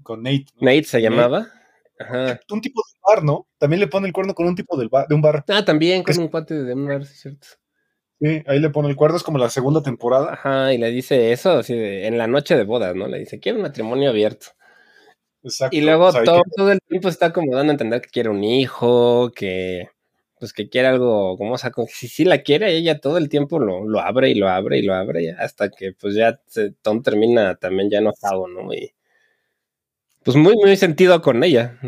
Con 0.02 0.22
Nate. 0.22 0.46
¿no? 0.56 0.66
Nate 0.66 0.84
se 0.84 1.00
Nate. 1.00 1.10
llamaba. 1.10 1.48
Ajá. 1.98 2.40
Un 2.50 2.60
tipo 2.60 2.82
de 2.84 2.98
bar, 3.14 3.24
¿no? 3.24 3.48
También 3.58 3.80
le 3.80 3.86
pone 3.86 4.06
el 4.06 4.12
cuerno 4.12 4.34
con 4.34 4.46
un 4.46 4.54
tipo 4.56 4.76
del 4.76 4.88
bar- 4.88 5.06
de 5.08 5.14
un 5.14 5.22
bar. 5.22 5.44
Ah, 5.48 5.64
también 5.64 6.02
con 6.02 6.12
Es- 6.12 6.18
un 6.18 6.28
cuate 6.28 6.54
de 6.54 6.74
un 6.74 6.86
bar, 6.86 7.04
sí, 7.06 7.14
cierto. 7.14 7.46
Sí, 8.20 8.42
ahí 8.46 8.60
le 8.60 8.70
pone 8.70 8.88
el 8.88 8.96
cuerno, 8.96 9.16
es 9.16 9.22
como 9.22 9.38
la 9.38 9.50
segunda 9.50 9.82
temporada. 9.82 10.34
Ajá, 10.34 10.72
y 10.72 10.78
le 10.78 10.90
dice 10.90 11.32
eso 11.32 11.52
así 11.52 11.74
de, 11.74 12.06
en 12.06 12.18
la 12.18 12.26
noche 12.28 12.56
de 12.56 12.64
bodas, 12.64 12.94
¿no? 12.94 13.08
Le 13.08 13.18
dice, 13.18 13.40
quiero 13.40 13.56
un 13.58 13.62
matrimonio 13.62 14.10
abierto. 14.10 14.48
Exacto. 15.44 15.76
Y 15.76 15.80
luego 15.80 16.06
O 16.06 16.12
sea, 16.12 16.24
todo, 16.24 16.42
que- 16.44 16.50
todo 16.56 16.72
el 16.72 16.80
tiempo 16.88 17.08
está 17.08 17.32
como 17.32 17.54
dando 17.56 17.70
a 17.70 17.74
entender 17.74 18.00
que 18.00 18.10
quiere 18.10 18.28
un 18.30 18.44
hijo, 18.44 19.30
que 19.34 19.88
pues 20.38 20.52
que 20.52 20.68
quiere 20.68 20.88
algo, 20.88 21.36
como 21.38 21.54
o 21.54 21.58
sea, 21.58 21.70
como 21.70 21.86
que 21.86 21.92
si 21.94 22.08
sí 22.08 22.24
la 22.24 22.42
quiere, 22.42 22.72
ella 22.76 23.00
todo 23.00 23.16
el 23.18 23.28
tiempo 23.28 23.60
lo, 23.60 23.84
lo 23.86 24.00
abre 24.00 24.30
y 24.30 24.34
lo 24.34 24.48
abre 24.48 24.78
y 24.78 24.82
lo 24.82 24.94
abre, 24.94 25.30
hasta 25.38 25.70
que 25.70 25.92
pues 25.92 26.14
ya 26.16 26.40
Tom 26.82 27.02
termina 27.02 27.54
también 27.56 27.90
ya 27.90 27.98
enojado, 27.98 28.48
¿no? 28.48 28.72
Y 28.74 28.92
pues 30.24 30.36
muy, 30.36 30.54
muy 30.56 30.76
sentido 30.76 31.20
con 31.22 31.42
ella. 31.42 31.78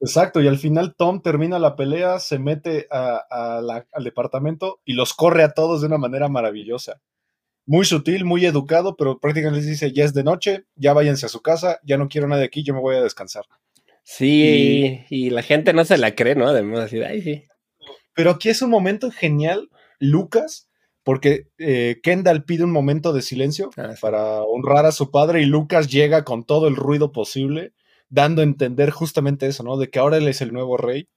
Exacto, 0.00 0.40
y 0.42 0.48
al 0.48 0.58
final 0.58 0.94
Tom 0.96 1.22
termina 1.22 1.58
la 1.58 1.74
pelea, 1.76 2.18
se 2.18 2.38
mete 2.38 2.86
al 2.90 4.04
departamento 4.04 4.80
y 4.84 4.92
los 4.94 5.14
corre 5.14 5.42
a 5.42 5.52
todos 5.52 5.80
de 5.80 5.86
una 5.86 5.98
manera 5.98 6.28
maravillosa. 6.28 7.00
Muy 7.66 7.84
sutil, 7.84 8.24
muy 8.24 8.46
educado, 8.46 8.96
pero 8.96 9.18
prácticamente 9.18 9.60
les 9.60 9.70
dice, 9.70 9.92
ya 9.92 10.04
es 10.04 10.14
de 10.14 10.22
noche, 10.22 10.64
ya 10.76 10.92
váyanse 10.92 11.26
a 11.26 11.28
su 11.28 11.42
casa, 11.42 11.80
ya 11.84 11.98
no 11.98 12.08
quiero 12.08 12.28
nadie 12.28 12.44
aquí, 12.44 12.62
yo 12.62 12.72
me 12.72 12.80
voy 12.80 12.96
a 12.96 13.02
descansar. 13.02 13.44
Sí, 14.04 15.04
y, 15.10 15.30
la 15.30 15.42
gente 15.42 15.72
no 15.72 15.84
se 15.84 15.98
la 15.98 16.14
cree, 16.14 16.36
¿no? 16.36 16.46
Además, 16.46 16.84
así, 16.84 17.02
ay, 17.02 17.22
sí. 17.22 17.42
Pero 18.14 18.30
aquí 18.30 18.48
es 18.50 18.62
un 18.62 18.70
momento 18.70 19.10
genial, 19.10 19.68
Lucas, 19.98 20.68
porque 21.02 21.48
eh, 21.58 21.98
Kendall 22.04 22.44
pide 22.44 22.62
un 22.62 22.70
momento 22.70 23.12
de 23.12 23.22
silencio 23.22 23.70
ah, 23.76 23.94
para 24.00 24.42
honrar 24.42 24.86
a 24.86 24.92
su 24.92 25.10
padre 25.10 25.42
y 25.42 25.46
Lucas 25.46 25.88
llega 25.88 26.24
con 26.24 26.44
todo 26.44 26.68
el 26.68 26.76
ruido 26.76 27.10
posible 27.10 27.72
dando 28.08 28.42
a 28.42 28.44
entender 28.44 28.90
justamente 28.90 29.46
eso, 29.46 29.64
¿no? 29.64 29.76
De 29.76 29.90
que 29.90 29.98
ahora 29.98 30.18
él 30.18 30.28
es 30.28 30.40
el 30.40 30.52
nuevo 30.52 30.76
rey 30.76 31.08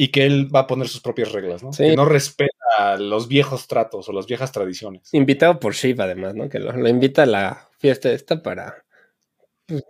y 0.00 0.08
que 0.08 0.24
él 0.24 0.54
va 0.54 0.60
a 0.60 0.66
poner 0.68 0.86
sus 0.86 1.00
propias 1.00 1.32
reglas, 1.32 1.64
¿no? 1.64 1.72
Que 1.72 1.96
no 1.96 2.04
respeta 2.04 2.96
los 3.00 3.26
viejos 3.26 3.66
tratos 3.66 4.08
o 4.08 4.12
las 4.12 4.26
viejas 4.26 4.52
tradiciones. 4.52 5.12
Invitado 5.12 5.58
por 5.58 5.74
Shiva, 5.74 6.04
además, 6.04 6.36
¿no? 6.36 6.48
Que 6.48 6.60
lo, 6.60 6.88
invita 6.88 7.24
a 7.24 7.26
la 7.26 7.68
fiesta 7.80 8.12
esta 8.12 8.40
para... 8.40 8.84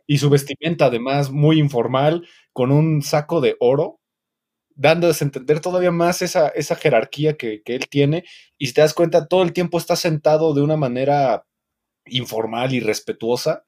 Y 0.07 0.17
su 0.17 0.31
vestimenta, 0.31 0.87
además, 0.87 1.31
muy 1.31 1.59
informal, 1.61 2.27
con 2.55 2.73
un 2.73 3.03
saco 3.03 3.43
de 3.43 3.57
oro, 3.61 4.01
dando 4.75 5.09
a 5.09 5.13
entender 5.21 5.61
todavía 5.61 5.91
más 5.91 6.23
esa, 6.23 6.49
esa 6.49 6.75
jerarquía 6.75 7.37
que, 7.37 7.63
que 7.63 7.75
él 7.75 7.87
tiene. 7.91 8.25
Y 8.57 8.69
si 8.69 8.73
te 8.73 8.81
das 8.81 8.95
cuenta, 8.95 9.29
todo 9.29 9.43
el 9.43 9.53
tiempo 9.53 9.77
está 9.77 9.95
sentado 9.95 10.55
de 10.55 10.63
una 10.63 10.79
manera 10.79 11.45
informal 12.07 12.73
y 12.73 12.81
respetuosa 12.81 13.68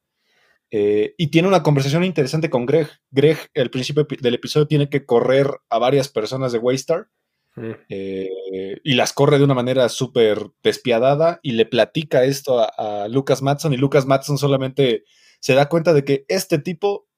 eh, 0.70 1.14
y 1.16 1.28
tiene 1.28 1.48
una 1.48 1.62
conversación 1.62 2.04
interesante 2.04 2.50
con 2.50 2.66
Greg. 2.66 2.88
Greg, 3.10 3.38
al 3.54 3.70
principio 3.70 4.06
del 4.20 4.34
episodio, 4.34 4.66
tiene 4.66 4.88
que 4.88 5.04
correr 5.04 5.48
a 5.68 5.78
varias 5.78 6.08
personas 6.08 6.52
de 6.52 6.58
Waystar. 6.58 7.08
Mm. 7.56 7.72
Eh, 7.88 8.80
y 8.84 8.94
las 8.94 9.12
corre 9.12 9.38
de 9.38 9.44
una 9.44 9.54
manera 9.54 9.88
súper 9.88 10.38
despiadada 10.62 11.40
y 11.42 11.52
le 11.52 11.66
platica 11.66 12.24
esto 12.24 12.60
a, 12.60 13.08
Lucas 13.08 13.42
Matson 13.42 13.72
y 13.72 13.76
Lucas 13.76 14.06
Matson 14.06 14.38
solamente 14.38 15.02
se 15.40 15.54
da 15.54 15.68
cuenta 15.68 15.92
de 15.92 16.04
que 16.04 16.24
este 16.28 16.58
tipo 16.58 17.08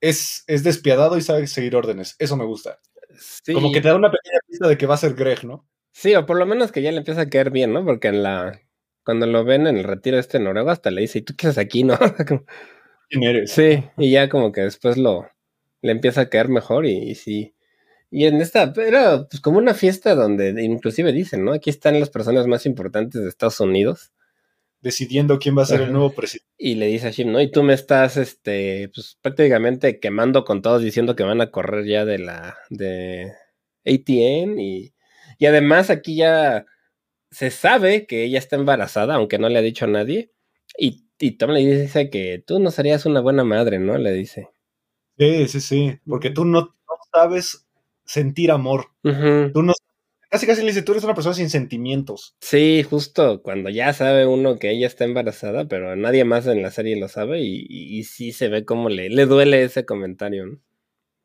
es, 0.00 0.44
es 0.46 0.62
despiadado 0.62 1.16
y 1.16 1.22
sabe 1.22 1.48
seguir 1.48 1.74
órdenes. 1.74 2.14
Eso 2.20 2.36
me 2.36 2.44
gusta. 2.44 2.78
Como 3.52 3.72
que 3.72 3.80
te 3.80 3.88
da 3.88 3.96
una 3.96 4.10
pequeña 4.10 4.38
pista 4.46 4.68
de 4.68 4.78
que 4.78 4.86
va 4.86 4.94
a 4.94 4.98
ser 4.98 5.14
Greg, 5.14 5.44
¿no? 5.44 5.68
Sí, 5.92 6.14
o 6.14 6.24
por 6.24 6.38
lo 6.38 6.46
menos 6.46 6.70
que 6.70 6.82
ya 6.82 6.92
le 6.92 6.98
empieza 6.98 7.22
a 7.22 7.28
caer 7.28 7.50
bien, 7.50 7.72
¿no? 7.72 7.84
Porque 7.84 8.08
en 8.08 8.22
la, 8.22 8.60
cuando 9.04 9.26
lo 9.26 9.44
ven 9.44 9.66
en 9.66 9.76
el 9.76 9.84
retiro 9.84 10.18
este 10.18 10.38
noruego, 10.38 10.70
hasta 10.70 10.90
le 10.90 11.02
dice, 11.02 11.20
¿y 11.20 11.22
tú 11.22 11.34
qué 11.36 11.48
haces 11.48 11.58
aquí, 11.58 11.84
no? 11.84 11.98
¿Quién 13.08 13.22
eres? 13.22 13.52
Sí, 13.52 13.84
y 13.98 14.10
ya 14.10 14.28
como 14.28 14.52
que 14.52 14.60
después 14.60 14.96
lo 14.96 15.26
le 15.82 15.92
empieza 15.92 16.22
a 16.22 16.28
caer 16.28 16.48
mejor 16.48 16.86
y, 16.86 17.14
sí. 17.14 17.54
Y 18.10 18.26
en 18.26 18.40
esta, 18.40 18.72
era 18.76 19.26
pues 19.28 19.40
como 19.40 19.58
una 19.58 19.74
fiesta 19.74 20.14
donde 20.14 20.62
inclusive 20.62 21.12
dicen, 21.12 21.44
¿no? 21.44 21.52
Aquí 21.52 21.70
están 21.70 22.00
las 22.00 22.10
personas 22.10 22.46
más 22.46 22.66
importantes 22.66 23.22
de 23.22 23.28
Estados 23.28 23.60
Unidos. 23.60 24.12
Decidiendo 24.80 25.38
quién 25.38 25.56
va 25.56 25.62
a 25.62 25.66
ser 25.66 25.82
el 25.82 25.92
nuevo 25.92 26.12
presidente. 26.12 26.50
Y 26.56 26.74
le 26.74 26.86
dice 26.86 27.08
a 27.08 27.10
Shim, 27.10 27.30
¿no? 27.30 27.40
Y 27.40 27.50
tú 27.50 27.62
me 27.62 27.74
estás, 27.74 28.16
este, 28.16 28.90
pues 28.94 29.18
prácticamente 29.20 30.00
quemando 30.00 30.44
con 30.44 30.62
todos 30.62 30.82
diciendo 30.82 31.14
que 31.14 31.22
van 31.22 31.40
a 31.40 31.50
correr 31.50 31.84
ya 31.86 32.04
de 32.04 32.18
la, 32.18 32.56
de 32.70 33.32
ATN 33.86 34.58
y, 34.58 34.92
y 35.38 35.46
además 35.46 35.90
aquí 35.90 36.16
ya 36.16 36.66
se 37.30 37.50
sabe 37.50 38.06
que 38.06 38.24
ella 38.24 38.38
está 38.38 38.56
embarazada, 38.56 39.14
aunque 39.14 39.38
no 39.38 39.48
le 39.48 39.58
ha 39.58 39.62
dicho 39.62 39.84
a 39.84 39.88
nadie. 39.88 40.32
Y, 40.76 41.06
Tom 41.32 41.50
le 41.50 41.60
dice 41.60 42.10
que 42.10 42.42
tú 42.44 42.60
no 42.60 42.70
serías 42.70 43.04
una 43.06 43.20
buena 43.20 43.44
madre, 43.44 43.78
¿no? 43.78 43.98
Le 43.98 44.12
dice. 44.12 44.48
Sí, 45.18 45.48
sí, 45.48 45.60
sí. 45.60 45.98
Porque 46.06 46.30
tú 46.30 46.44
no, 46.44 46.74
sabes 47.12 47.66
sentir 48.04 48.50
amor. 48.50 48.86
Tú 49.02 49.62
no. 49.62 49.74
Casi, 50.30 50.46
casi 50.46 50.60
le 50.62 50.68
dice, 50.68 50.82
tú 50.82 50.92
eres 50.92 51.04
una 51.04 51.14
persona 51.14 51.34
sin 51.34 51.50
sentimientos. 51.50 52.36
Sí, 52.40 52.84
justo 52.88 53.42
cuando 53.42 53.68
ya 53.68 53.92
sabe 53.92 54.26
uno 54.26 54.60
que 54.60 54.70
ella 54.70 54.86
está 54.86 55.04
embarazada, 55.04 55.66
pero 55.66 55.96
nadie 55.96 56.24
más 56.24 56.46
en 56.46 56.62
la 56.62 56.70
serie 56.70 56.98
lo 56.98 57.08
sabe 57.08 57.40
y, 57.40 57.66
y, 57.68 58.04
sí 58.04 58.30
se 58.30 58.48
ve 58.48 58.64
cómo 58.64 58.88
le, 58.88 59.10
le 59.10 59.26
duele 59.26 59.64
ese 59.64 59.84
comentario, 59.84 60.46
¿no? 60.46 60.60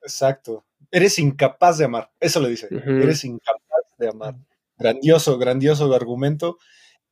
Exacto. 0.01 0.65
Eres 0.91 1.19
incapaz 1.19 1.77
de 1.77 1.85
amar. 1.85 2.11
Eso 2.19 2.41
le 2.41 2.49
dice. 2.49 2.67
Eres 2.71 3.23
incapaz 3.23 3.83
de 3.99 4.09
amar. 4.09 4.35
Grandioso, 4.77 5.37
grandioso 5.37 5.93
argumento. 5.93 6.57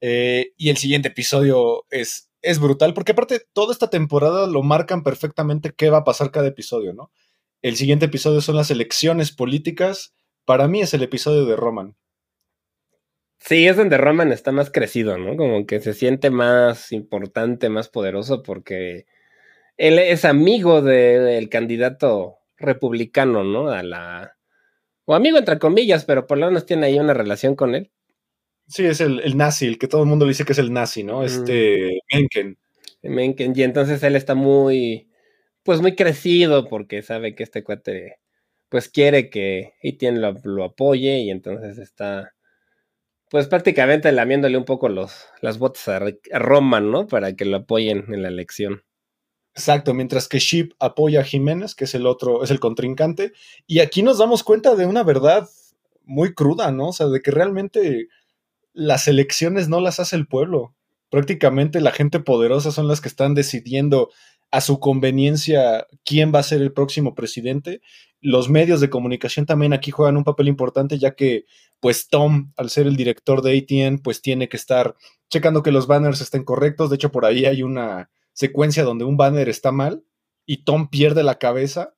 Eh, 0.02 0.52
y 0.58 0.70
el 0.70 0.78
siguiente 0.78 1.10
episodio 1.10 1.86
es, 1.90 2.30
es 2.42 2.60
brutal, 2.60 2.94
porque 2.94 3.14
aparte 3.14 3.42
toda 3.54 3.72
esta 3.72 3.90
temporada 3.90 4.48
lo 4.48 4.62
marcan 4.64 5.04
perfectamente 5.04 5.74
qué 5.76 5.90
va 5.90 6.00
a 6.00 6.04
pasar 6.04 6.32
cada 6.32 6.48
episodio, 6.48 6.94
¿no? 6.94 7.12
El 7.62 7.78
siguiente 7.78 8.06
episodio 8.06 8.42
son 8.42 8.58
las 8.58 8.70
elecciones 8.70 9.32
políticas. 9.32 10.14
Para 10.46 10.68
mí 10.68 10.82
es 10.82 10.94
el 10.94 11.04
episodio 11.04 11.46
de 11.46 11.56
Roman. 11.56 11.96
Sí, 13.40 13.68
es 13.68 13.78
donde 13.78 13.98
Roman 13.98 14.32
está 14.32 14.52
más 14.52 14.72
crecido, 14.72 15.18
¿no? 15.18 15.38
Como 15.38 15.66
que 15.66 15.80
se 15.80 15.94
siente 15.94 16.30
más 16.30 16.92
importante, 16.92 17.70
más 17.70 17.90
poderoso, 17.90 18.44
porque 18.44 19.06
él 19.78 20.00
es 20.00 20.26
amigo 20.26 20.82
del 20.82 21.50
candidato 21.50 22.38
republicano, 22.58 23.44
¿no? 23.44 23.70
A 23.70 23.84
la, 23.84 24.38
o 25.06 25.16
amigo 25.16 25.38
entre 25.38 25.60
comillas, 25.60 26.06
pero 26.06 26.28
por 26.28 26.38
lo 26.38 26.48
menos 26.48 26.66
tiene 26.66 26.88
ahí 26.88 27.00
una 27.00 27.14
relación 27.14 27.56
con 27.56 27.76
él. 27.76 27.92
Sí, 28.68 28.86
es 28.86 29.02
el, 29.02 29.38
nazi, 29.38 29.68
el 29.68 29.78
que 29.78 29.88
todo 29.88 30.04
el 30.04 30.10
mundo 30.10 30.26
dice 30.26 30.46
que 30.46 30.54
es 30.54 30.60
el 30.60 30.72
nazi, 30.72 31.04
¿no? 31.04 31.24
Este 31.24 32.00
Menken. 32.14 32.58
Menken, 33.04 33.54
y 33.56 33.64
entonces 33.64 34.02
él 34.04 34.16
está 34.16 34.36
muy, 34.36 35.10
pues 35.64 35.82
muy 35.82 35.96
crecido 35.96 36.70
porque 36.70 37.02
sabe 37.02 37.36
que 37.36 37.44
este 37.44 37.64
cuate, 37.64 38.20
pues 38.70 38.90
quiere 38.90 39.30
que 39.30 39.74
Etienne 39.82 40.20
lo, 40.20 40.34
lo 40.44 40.64
apoye 40.64 41.20
y 41.20 41.30
entonces 41.30 41.78
está, 41.78 42.34
pues 43.30 43.48
prácticamente 43.48 44.12
lamiéndole 44.14 44.58
un 44.58 44.66
poco 44.66 44.90
los, 44.90 45.28
las 45.42 45.58
botas 45.60 45.88
a, 45.90 45.98
a 45.98 46.40
Roman, 46.40 46.92
¿no? 46.92 47.08
Para 47.08 47.36
que 47.36 47.46
lo 47.46 47.58
apoyen 47.58 48.06
en 48.14 48.22
la 48.24 48.30
elección. 48.30 48.84
Exacto, 49.56 49.94
mientras 49.94 50.28
que 50.28 50.40
Sheep 50.40 50.74
apoya 50.80 51.22
a 51.22 51.24
Jiménez, 51.24 51.76
que 51.76 51.84
es 51.84 51.94
el 51.94 52.08
otro, 52.08 52.44
es 52.44 52.50
el 52.50 52.60
contrincante. 52.60 53.34
Y 53.68 53.80
aquí 53.80 54.02
nos 54.02 54.18
damos 54.18 54.44
cuenta 54.44 54.76
de 54.76 54.88
una 54.88 55.04
verdad 55.04 55.48
muy 56.06 56.34
cruda, 56.34 56.72
¿no? 56.72 56.90
O 56.90 56.94
sea, 56.94 57.08
de 57.08 57.22
que 57.22 57.32
realmente 57.32 58.08
las 58.74 59.08
elecciones 59.08 59.70
no 59.70 59.80
las 59.80 60.00
hace 60.00 60.16
el 60.16 60.28
pueblo. 60.28 60.74
Prácticamente 61.10 61.82
la 61.82 61.92
gente 61.92 62.20
poderosa 62.20 62.72
son 62.72 62.88
las 62.88 63.00
que 63.00 63.08
están 63.08 63.36
decidiendo 63.36 64.10
a 64.50 64.62
su 64.62 64.80
conveniencia 64.80 65.88
quién 66.04 66.34
va 66.34 66.40
a 66.40 66.44
ser 66.44 66.62
el 66.62 66.74
próximo 66.74 67.14
presidente. 67.14 67.82
Los 68.22 68.50
medios 68.50 68.82
de 68.82 68.90
comunicación 68.90 69.46
también 69.46 69.74
aquí 69.74 69.92
juegan 69.92 70.18
un 70.18 70.24
papel 70.24 70.48
importante, 70.48 70.98
ya 70.98 71.16
que, 71.16 71.46
pues, 71.80 72.08
Tom, 72.08 72.54
al 72.58 72.72
ser 72.72 72.88
el 72.88 72.96
director 72.96 73.44
de 73.44 73.58
ATN, 73.58 74.00
pues 74.00 74.22
tiene 74.22 74.50
que 74.50 74.58
estar 74.58 74.96
checando 75.30 75.62
que 75.62 75.72
los 75.72 75.86
banners 75.86 76.22
estén 76.22 76.44
correctos. 76.44 76.90
De 76.90 76.96
hecho, 76.96 77.12
por 77.12 77.26
ahí 77.26 77.46
hay 77.46 77.62
una 77.62 78.10
secuencia 78.34 78.84
donde 78.84 79.06
un 79.06 79.18
banner 79.18 79.50
está 79.50 79.72
mal 79.72 80.04
y 80.46 80.64
Tom 80.66 80.90
pierde 80.90 81.24
la 81.24 81.40
cabeza 81.40 81.96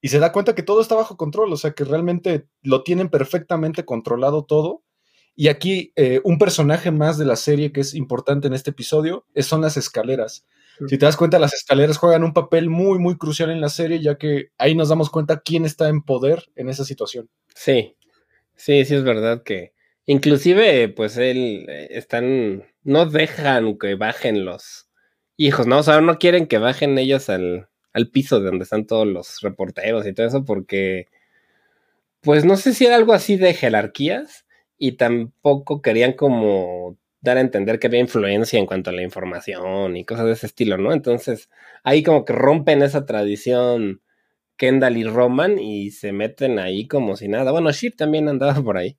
y 0.00 0.08
se 0.08 0.18
da 0.18 0.32
cuenta 0.32 0.54
que 0.54 0.62
todo 0.62 0.80
está 0.80 0.94
bajo 0.94 1.16
control, 1.16 1.52
o 1.52 1.56
sea 1.56 1.72
que 1.72 1.84
realmente 1.84 2.48
lo 2.62 2.82
tienen 2.84 3.08
perfectamente 3.08 3.84
controlado 3.84 4.44
todo. 4.44 4.84
Y 5.34 5.48
aquí 5.48 5.92
eh, 5.96 6.20
un 6.24 6.38
personaje 6.38 6.90
más 6.90 7.16
de 7.16 7.24
la 7.24 7.36
serie 7.36 7.72
que 7.72 7.80
es 7.80 7.94
importante 7.94 8.48
en 8.48 8.54
este 8.54 8.70
episodio 8.70 9.24
son 9.36 9.60
las 9.60 9.76
escaleras. 9.76 10.46
Si 10.86 10.96
te 10.96 11.06
das 11.06 11.16
cuenta, 11.16 11.40
las 11.40 11.54
escaleras 11.54 11.98
juegan 11.98 12.22
un 12.22 12.32
papel 12.32 12.70
muy, 12.70 13.00
muy 13.00 13.16
crucial 13.18 13.50
en 13.50 13.60
la 13.60 13.68
serie, 13.68 14.00
ya 14.00 14.16
que 14.16 14.50
ahí 14.58 14.76
nos 14.76 14.88
damos 14.88 15.10
cuenta 15.10 15.40
quién 15.40 15.64
está 15.64 15.88
en 15.88 16.02
poder 16.02 16.44
en 16.54 16.68
esa 16.68 16.84
situación. 16.84 17.28
Sí, 17.54 17.96
sí, 18.54 18.84
sí 18.84 18.94
es 18.94 19.02
verdad 19.02 19.42
que 19.42 19.72
inclusive, 20.06 20.88
pues 20.88 21.16
él, 21.16 21.66
eh, 21.68 21.88
están, 21.90 22.64
no 22.84 23.06
dejan 23.06 23.76
que 23.76 23.96
bajen 23.96 24.44
los, 24.44 24.87
hijos, 25.38 25.66
¿no? 25.66 25.78
O 25.78 25.82
sea, 25.82 26.00
no 26.02 26.18
quieren 26.18 26.46
que 26.46 26.58
bajen 26.58 26.98
ellos 26.98 27.30
al, 27.30 27.68
al 27.94 28.10
piso 28.10 28.40
de 28.40 28.46
donde 28.46 28.64
están 28.64 28.86
todos 28.86 29.06
los 29.06 29.40
reporteros 29.40 30.06
y 30.06 30.12
todo 30.12 30.26
eso, 30.26 30.44
porque, 30.44 31.06
pues 32.20 32.44
no 32.44 32.56
sé 32.56 32.74
si 32.74 32.86
era 32.86 32.96
algo 32.96 33.12
así 33.12 33.36
de 33.36 33.54
jerarquías 33.54 34.46
y 34.78 34.92
tampoco 34.92 35.82
querían 35.82 36.12
como 36.12 36.98
dar 37.20 37.36
a 37.36 37.40
entender 37.40 37.78
que 37.78 37.86
había 37.88 38.00
influencia 38.00 38.58
en 38.58 38.66
cuanto 38.66 38.90
a 38.90 38.92
la 38.92 39.02
información 39.02 39.96
y 39.96 40.04
cosas 40.04 40.26
de 40.26 40.32
ese 40.32 40.46
estilo, 40.46 40.78
¿no? 40.78 40.92
Entonces, 40.92 41.48
ahí 41.84 42.02
como 42.02 42.24
que 42.24 42.32
rompen 42.32 42.82
esa 42.82 43.06
tradición 43.06 44.02
Kendall 44.56 44.96
y 44.98 45.04
Roman 45.04 45.58
y 45.58 45.90
se 45.92 46.12
meten 46.12 46.58
ahí 46.58 46.88
como 46.88 47.16
si 47.16 47.28
nada. 47.28 47.52
Bueno, 47.52 47.72
Sheep 47.72 47.96
también 47.96 48.28
andaba 48.28 48.62
por 48.62 48.78
ahí. 48.78 48.98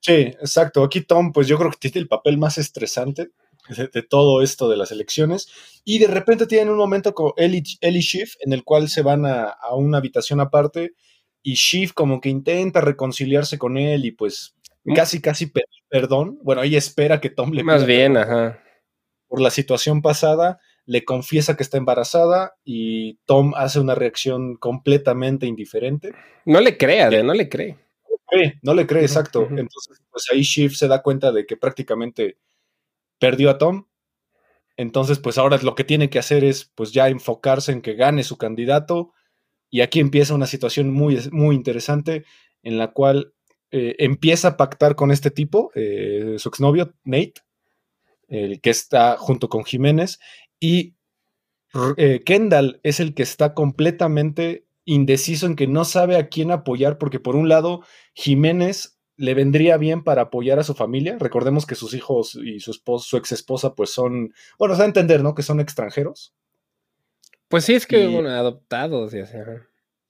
Sí, 0.00 0.12
exacto. 0.14 0.84
Aquí 0.84 1.02
Tom, 1.02 1.32
pues 1.32 1.48
yo 1.48 1.58
creo 1.58 1.70
que 1.72 1.78
tiene 1.90 2.00
el 2.02 2.08
papel 2.08 2.38
más 2.38 2.58
estresante 2.58 3.30
de, 3.68 4.02
todo 4.02 4.42
esto 4.42 4.68
de 4.68 4.76
las 4.76 4.90
elecciones. 4.92 5.48
Y 5.84 5.98
de 5.98 6.06
repente 6.06 6.46
tienen 6.46 6.70
un 6.70 6.78
momento 6.78 7.14
con 7.14 7.32
él 7.36 7.54
y, 7.54 7.62
Shift 7.62 8.36
en 8.40 8.52
el 8.52 8.64
cual 8.64 8.88
se 8.88 9.02
van 9.02 9.26
a, 9.26 9.56
una 9.72 9.98
habitación 9.98 10.40
aparte 10.40 10.92
y 11.42 11.54
Shift 11.54 11.94
como 11.94 12.20
que 12.20 12.28
intenta 12.28 12.80
reconciliarse 12.80 13.58
con 13.58 13.76
él 13.76 14.04
y 14.04 14.12
pues 14.12 14.54
mm. 14.84 14.94
casi, 14.94 15.20
casi 15.20 15.52
perdón. 15.88 16.38
Bueno, 16.42 16.62
ella 16.62 16.78
espera 16.78 17.20
que 17.20 17.30
Tom 17.30 17.52
le 17.52 17.64
Más 17.64 17.86
bien, 17.86 18.16
ajá. 18.16 18.62
Por 19.28 19.40
la 19.40 19.50
situación 19.50 20.02
pasada. 20.02 20.58
le 20.86 21.04
confiesa 21.04 21.54
que 21.54 21.62
está 21.62 21.76
embarazada 21.76 22.54
y 22.64 23.18
Tom 23.26 23.52
hace 23.56 23.78
una 23.78 23.94
reacción 23.94 24.56
completamente 24.56 25.46
indiferente. 25.46 26.12
No 26.46 26.60
le 26.60 26.78
crea, 26.78 27.10
no 27.22 27.34
le 27.34 27.48
cree. 27.50 27.76
No 28.62 28.74
le 28.74 28.86
cree, 28.86 29.02
exacto. 29.02 29.42
Entonces, 29.50 30.02
pues 30.10 30.24
ahí 30.32 30.42
Shiv 30.42 30.74
se 30.74 30.88
da 30.88 31.02
cuenta 31.02 31.32
de 31.32 31.46
que 31.46 31.56
prácticamente 31.56 32.38
perdió 33.18 33.50
a 33.50 33.58
Tom. 33.58 33.86
Entonces, 34.76 35.18
pues 35.18 35.38
ahora 35.38 35.58
lo 35.62 35.74
que 35.74 35.84
tiene 35.84 36.08
que 36.08 36.18
hacer 36.18 36.44
es, 36.44 36.70
pues 36.74 36.92
ya 36.92 37.08
enfocarse 37.08 37.72
en 37.72 37.82
que 37.82 37.94
gane 37.94 38.22
su 38.22 38.38
candidato. 38.38 39.12
Y 39.70 39.80
aquí 39.80 40.00
empieza 40.00 40.34
una 40.34 40.46
situación 40.46 40.90
muy, 40.90 41.18
muy 41.32 41.56
interesante 41.56 42.24
en 42.62 42.78
la 42.78 42.92
cual 42.92 43.34
eh, 43.70 43.96
empieza 43.98 44.48
a 44.48 44.56
pactar 44.56 44.94
con 44.94 45.10
este 45.10 45.30
tipo, 45.30 45.70
eh, 45.74 46.36
su 46.38 46.48
exnovio, 46.48 46.94
Nate, 47.04 47.34
el 48.28 48.60
que 48.60 48.70
está 48.70 49.16
junto 49.16 49.48
con 49.48 49.64
Jiménez, 49.64 50.18
y 50.58 50.94
eh, 51.96 52.22
Kendall 52.24 52.80
es 52.82 52.98
el 53.00 53.14
que 53.14 53.22
está 53.22 53.52
completamente 53.52 54.66
indeciso 54.84 55.46
en 55.46 55.54
que 55.54 55.66
no 55.66 55.84
sabe 55.84 56.16
a 56.16 56.28
quién 56.28 56.50
apoyar, 56.50 56.96
porque 56.96 57.20
por 57.20 57.36
un 57.36 57.48
lado, 57.48 57.82
Jiménez 58.14 58.97
le 59.18 59.34
vendría 59.34 59.76
bien 59.76 60.02
para 60.04 60.22
apoyar 60.22 60.58
a 60.58 60.64
su 60.64 60.74
familia. 60.74 61.18
Recordemos 61.20 61.66
que 61.66 61.74
sus 61.74 61.92
hijos 61.92 62.36
y 62.36 62.60
su, 62.60 62.70
esposo, 62.70 63.04
su 63.06 63.16
ex 63.18 63.32
esposa, 63.32 63.74
pues 63.74 63.90
son, 63.90 64.32
bueno, 64.58 64.74
se 64.74 64.78
va 64.78 64.84
a 64.84 64.88
entender, 64.88 65.22
¿no? 65.22 65.34
Que 65.34 65.42
son 65.42 65.60
extranjeros. 65.60 66.34
Pues 67.48 67.64
sí, 67.64 67.74
es 67.74 67.86
que, 67.86 68.06
bueno, 68.06 68.30
adoptados 68.30 69.12
y 69.12 69.20
así. 69.20 69.36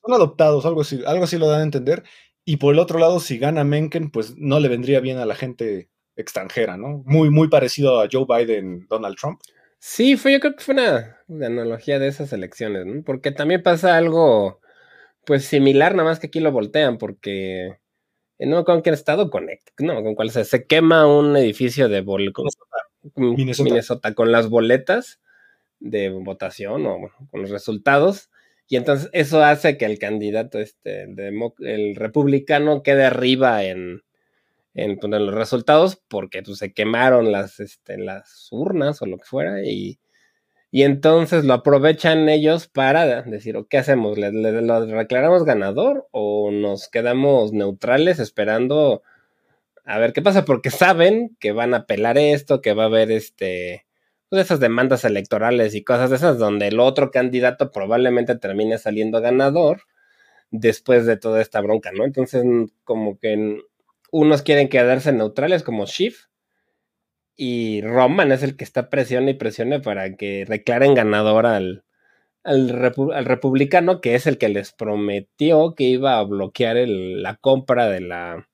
Son 0.05 0.15
adoptados, 0.15 0.67
algo 0.67 0.83
así, 0.83 1.01
algo 1.07 1.25
así 1.25 1.39
lo 1.39 1.49
dan 1.49 1.61
a 1.61 1.65
entender. 1.65 2.05
Y 2.45 2.59
por 2.59 2.75
el 2.75 2.81
otro 2.81 2.99
lado, 2.99 3.19
si 3.19 3.39
gana 3.39 3.65
Mencken, 3.65 4.11
pues 4.11 4.37
no 4.37 4.61
le 4.61 4.69
vendría 4.69 5.01
bien 5.01 5.19
a 5.19 5.27
la 5.27 5.35
gente 5.35 5.91
extranjera, 6.17 6.77
¿no? 6.77 7.03
Muy, 7.07 7.31
muy 7.31 7.49
parecido 7.49 8.01
a 8.01 8.09
Joe 8.11 8.27
Biden, 8.29 8.87
Donald 8.89 9.17
Trump. 9.17 9.41
Sí, 9.79 10.17
fue, 10.17 10.33
yo 10.33 10.41
creo 10.41 10.57
que 10.57 10.65
fue 10.65 10.75
una, 10.75 11.19
analogía 11.29 11.99
de 11.99 12.09
esas 12.09 12.33
elecciones, 12.33 12.85
¿no? 12.85 13.03
Porque 13.05 13.31
también 13.31 13.63
pasa 13.63 13.97
algo, 13.97 14.61
pues 15.25 15.45
similar, 15.45 15.95
nada 15.95 16.09
más 16.09 16.19
que 16.19 16.27
aquí 16.27 16.41
lo 16.41 16.53
voltean, 16.53 16.99
porque 16.99 17.79
no 18.39 18.65
con 18.65 18.83
qué 18.83 18.91
estado 18.91 19.31
conecta, 19.31 19.73
no, 19.79 20.03
con 20.03 20.15
cuál 20.15 20.31
se, 20.31 20.45
se 20.45 20.67
quema 20.67 21.07
un 21.07 21.37
edificio 21.37 21.89
de 21.89 22.01
bol, 22.01 22.33
Minnesota. 23.15 23.63
Minnesota. 23.65 24.15
con 24.15 24.33
las 24.33 24.49
boletas 24.49 25.21
de 25.81 26.11
votación 26.11 26.87
o 26.87 27.11
con 27.31 27.43
los 27.43 27.51
resultados 27.51 28.31
y 28.69 28.77
entonces 28.77 29.09
eso 29.13 29.43
hace 29.43 29.79
que 29.79 29.87
el 29.87 29.99
candidato, 29.99 30.59
este, 30.59 31.05
el, 31.05 31.97
republicano, 31.97 32.83
quede 32.83 33.07
arriba 33.07 33.65
en, 33.65 34.03
en, 34.75 34.99
pues, 34.99 35.11
los 35.11 35.35
resultados 35.35 35.97
porque 36.07 36.43
pues, 36.43 36.59
se 36.59 36.75
quemaron 36.75 37.33
las, 37.33 37.61
este, 37.61 37.97
las 37.97 38.49
urnas 38.53 39.01
o 39.01 39.07
lo 39.07 39.17
que 39.17 39.25
fuera 39.25 39.65
y, 39.65 39.99
y 40.71 40.83
entonces 40.83 41.45
lo 41.45 41.55
aprovechan 41.55 42.29
ellos 42.29 42.69
para 42.69 43.23
decir, 43.23 43.57
¿qué 43.71 43.79
hacemos? 43.79 44.19
¿Le, 44.19 44.31
declaramos 44.31 45.45
ganador 45.45 46.07
o 46.11 46.51
nos 46.51 46.89
quedamos 46.89 47.53
neutrales 47.53 48.19
esperando 48.19 49.03
a 49.85 49.99
ver 49.99 50.13
qué 50.13 50.21
pasa? 50.21 50.45
Porque 50.45 50.71
saben 50.71 51.37
que 51.41 51.53
van 51.53 51.73
a 51.73 51.79
apelar 51.79 52.19
esto, 52.19 52.61
que 52.61 52.75
va 52.75 52.85
a 52.85 52.87
haber 52.87 53.11
este 53.11 53.87
pues, 54.29 54.43
esas 54.45 54.61
demandas 54.61 55.05
electorales 55.05 55.75
y 55.75 55.83
cosas 55.85 56.11
de 56.11 56.17
esas, 56.17 56.39
donde 56.39 56.69
el 56.69 56.81
otro 56.81 57.11
candidato 57.11 57.71
probablemente 57.71 58.37
termine 58.37 58.77
saliendo 58.77 59.23
ganador 59.23 59.83
después 60.51 61.07
de 61.07 61.17
toda 61.17 61.41
esta 61.41 61.63
bronca, 61.63 61.93
¿no? 61.93 62.05
Entonces, 62.05 62.45
como 62.85 63.19
que 63.19 63.63
unos 64.13 64.43
quieren 64.43 64.69
quedarse 64.69 65.13
neutrales 65.13 65.63
como 65.63 65.87
Schiff 65.87 66.28
y 67.39 67.83
Roman 67.83 68.33
es 68.33 68.43
el 68.43 68.57
que 68.57 68.65
está 68.65 68.91
presione 68.91 69.31
y 69.31 69.35
presione 69.35 69.79
para 69.79 70.17
que 70.17 70.45
declaren 70.45 70.95
ganador 70.95 71.47
al, 71.47 71.85
al, 72.43 72.69
republicano, 73.25 74.01
que 74.01 74.17
es 74.17 74.27
el 74.27 74.39
que 74.39 74.49
les 74.49 74.73
prometió 74.73 75.75
que 75.77 75.85
iba 75.85 76.19
a 76.19 76.25
bloquear 76.25 76.77
la 76.89 77.37
compra 77.37 77.89
de 77.89 78.01
la 78.01 78.49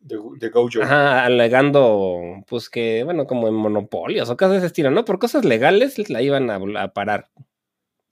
de, 0.00 0.48
Gojo. 0.48 0.82
Ajá, 0.82 1.24
alegando, 1.24 2.42
pues 2.48 2.68
que, 2.68 3.04
bueno, 3.04 3.26
como 3.26 3.46
en 3.46 3.54
monopolios 3.54 4.28
o 4.28 4.36
cosas 4.36 4.52
de 4.52 4.58
ese 4.58 4.66
estilo, 4.66 4.90
¿no? 4.90 5.04
Por 5.04 5.20
cosas 5.20 5.44
legales 5.44 6.08
la 6.08 6.20
iban 6.20 6.50
a, 6.50 6.92
parar. 6.92 7.30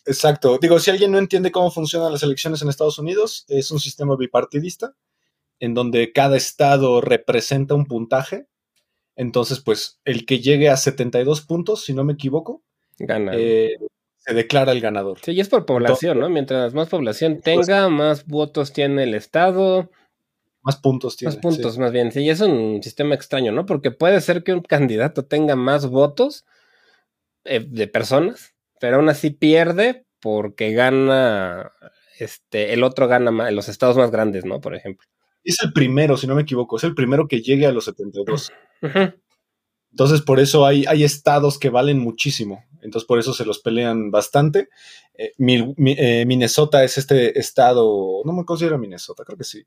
Exacto. 0.07 0.59
Digo, 0.63 0.79
si 0.79 0.93
alguien 0.93 1.11
no 1.11 1.19
entiende 1.19 1.51
cómo 1.51 1.73
funcionan 1.73 2.13
las 2.13 2.23
elecciones 2.23 2.63
en 2.63 2.69
Estados 2.69 3.01
Unidos, 3.01 3.47
es 3.49 3.73
un 3.73 3.81
sistema 3.81 4.17
bipartidista 4.17 4.95
en 5.59 5.75
donde 5.75 6.13
cada 6.13 6.37
estado 6.37 7.01
representa 7.01 7.75
un 7.75 7.87
puntaje. 7.87 8.47
Entonces, 9.19 9.59
pues, 9.59 9.99
el 10.05 10.25
que 10.25 10.39
llegue 10.39 10.71
a 10.71 10.77
72 10.77 11.41
puntos, 11.41 11.85
si 11.85 11.93
no 11.93 12.05
me 12.05 12.13
equivoco, 12.13 12.63
gana. 13.01 13.33
Eh, 13.35 13.77
se 14.17 14.33
declara 14.33 14.71
el 14.71 14.81
ganador. 14.81 15.19
Sí, 15.21 15.33
y 15.33 15.41
es 15.41 15.49
por 15.49 15.67
población, 15.67 16.21
¿no? 16.21 16.29
Mientras 16.29 16.73
más 16.73 16.89
población 16.89 17.41
pues 17.43 17.67
tenga, 17.67 17.89
más 17.89 18.27
votos 18.29 18.73
tiene 18.73 19.03
el 19.03 19.15
estado, 19.15 19.91
más 20.63 20.77
puntos 20.77 21.17
tiene. 21.17 21.35
Más 21.35 21.43
puntos, 21.43 21.79
más 21.79 21.91
bien. 21.91 22.13
Sí, 22.13 22.31
es 22.31 22.41
un 22.41 22.81
sistema 22.81 23.17
extraño, 23.17 23.51
¿no? 23.51 23.67
Porque 23.67 23.91
puede 23.91 24.21
ser 24.21 24.45
que 24.45 24.53
un 24.53 24.61
candidato 24.61 25.25
tenga 25.25 25.57
más 25.57 25.89
votos 25.89 26.45
eh, 27.45 27.67
de 27.69 27.89
personas, 27.89 28.55
pero 28.79 28.99
aún 28.99 29.09
así 29.09 29.31
pierde 29.31 30.07
porque 30.21 30.75
gana, 30.75 31.73
este, 32.21 32.73
el 32.73 32.85
otro 32.85 33.09
gana 33.09 33.33
más, 33.33 33.53
los 33.53 33.69
estados 33.69 33.97
más 33.97 34.13
grandes, 34.13 34.45
¿no? 34.45 34.61
Por 34.61 34.77
ejemplo. 34.77 35.09
Es 35.43 35.61
el 35.61 35.73
primero, 35.73 36.17
si 36.17 36.29
no 36.29 36.37
me 36.37 36.43
equivoco, 36.43 36.77
es 36.77 36.85
el 36.85 36.95
primero 36.95 37.27
que 37.27 37.41
llegue 37.41 37.67
a 37.67 37.73
los 37.73 37.87
72. 37.87 38.53
Entonces, 39.91 40.23
por 40.23 40.41
eso 40.41 40.67
hay, 40.67 40.85
hay 40.87 41.05
estados 41.05 41.59
que 41.59 41.71
valen 41.71 41.99
muchísimo. 41.99 42.65
Entonces, 42.83 43.07
por 43.07 43.19
eso 43.19 43.33
se 43.33 43.45
los 43.45 43.59
pelean 43.59 44.11
bastante. 44.11 44.69
Eh, 45.19 45.33
eh, 45.37 46.25
Minnesota 46.27 46.85
es 46.85 46.97
este 46.97 47.39
estado, 47.39 48.23
no 48.25 48.33
me 48.33 48.45
considero 48.45 48.79
Minnesota, 48.79 49.25
creo 49.25 49.37
que 49.37 49.45
sí 49.45 49.67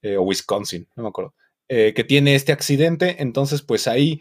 eh, 0.00 0.16
o 0.16 0.22
Wisconsin, 0.22 0.88
no 0.96 1.02
me 1.02 1.08
acuerdo, 1.10 1.34
que 1.68 2.04
tiene 2.06 2.34
este 2.34 2.52
accidente, 2.52 3.16
entonces 3.18 3.60
pues 3.60 3.88
ahí 3.88 4.20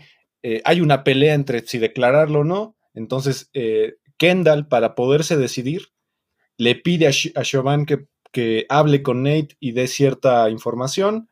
hay 0.64 0.82
una 0.82 1.04
pelea 1.04 1.36
entre 1.36 1.66
si 1.66 1.78
declararlo 1.78 2.40
o 2.40 2.44
no, 2.44 2.76
entonces 2.96 3.52
Kendall 4.18 4.68
para 4.68 4.96
poderse 4.96 5.38
decidir 5.38 5.90
le 6.58 6.74
pide 6.74 7.08
a, 7.08 7.44
Siobhan 7.44 7.86
que, 7.86 8.66
hable 8.68 9.04
con 9.04 9.22
Nate 9.22 9.56
y 9.60 9.74
dé 9.74 9.88
cierta 9.88 10.50
información, 10.50 11.30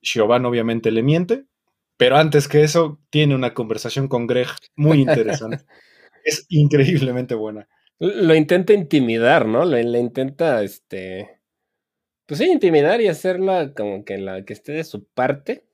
Siobhan 0.00 0.46
obviamente 0.46 0.90
le 0.90 1.02
miente, 1.02 1.44
pero 1.96 2.16
antes 2.16 2.48
que 2.48 2.62
eso 2.62 3.00
tiene 3.10 3.34
una 3.34 3.54
conversación 3.54 4.08
con 4.08 4.26
Greg 4.26 4.48
muy 4.74 5.00
interesante, 5.00 5.64
es 6.24 6.46
increíblemente 6.48 7.34
buena. 7.34 7.68
Lo 7.98 8.34
intenta 8.34 8.74
intimidar, 8.74 9.46
¿no? 9.46 9.64
Le, 9.64 9.80
intenta, 9.98 10.62
este, 10.62 11.40
pues 12.26 12.38
sí, 12.38 12.50
intimidar 12.50 13.00
y 13.00 13.08
hacerla 13.08 13.72
como 13.74 14.04
que 14.04 14.18
la 14.18 14.44
que 14.44 14.52
esté 14.52 14.72
de 14.72 14.84
su 14.84 15.06
parte. 15.06 15.64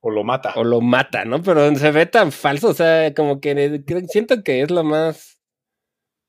O 0.00 0.10
lo 0.10 0.24
mata. 0.24 0.54
O 0.56 0.64
lo 0.64 0.80
mata, 0.80 1.24
¿no? 1.24 1.42
Pero 1.42 1.74
se 1.76 1.90
ve 1.90 2.06
tan 2.06 2.32
falso, 2.32 2.68
o 2.68 2.74
sea, 2.74 3.12
como 3.14 3.40
que 3.40 3.84
siento 4.08 4.42
que 4.42 4.62
es 4.62 4.70
lo 4.70 4.82
más 4.82 5.38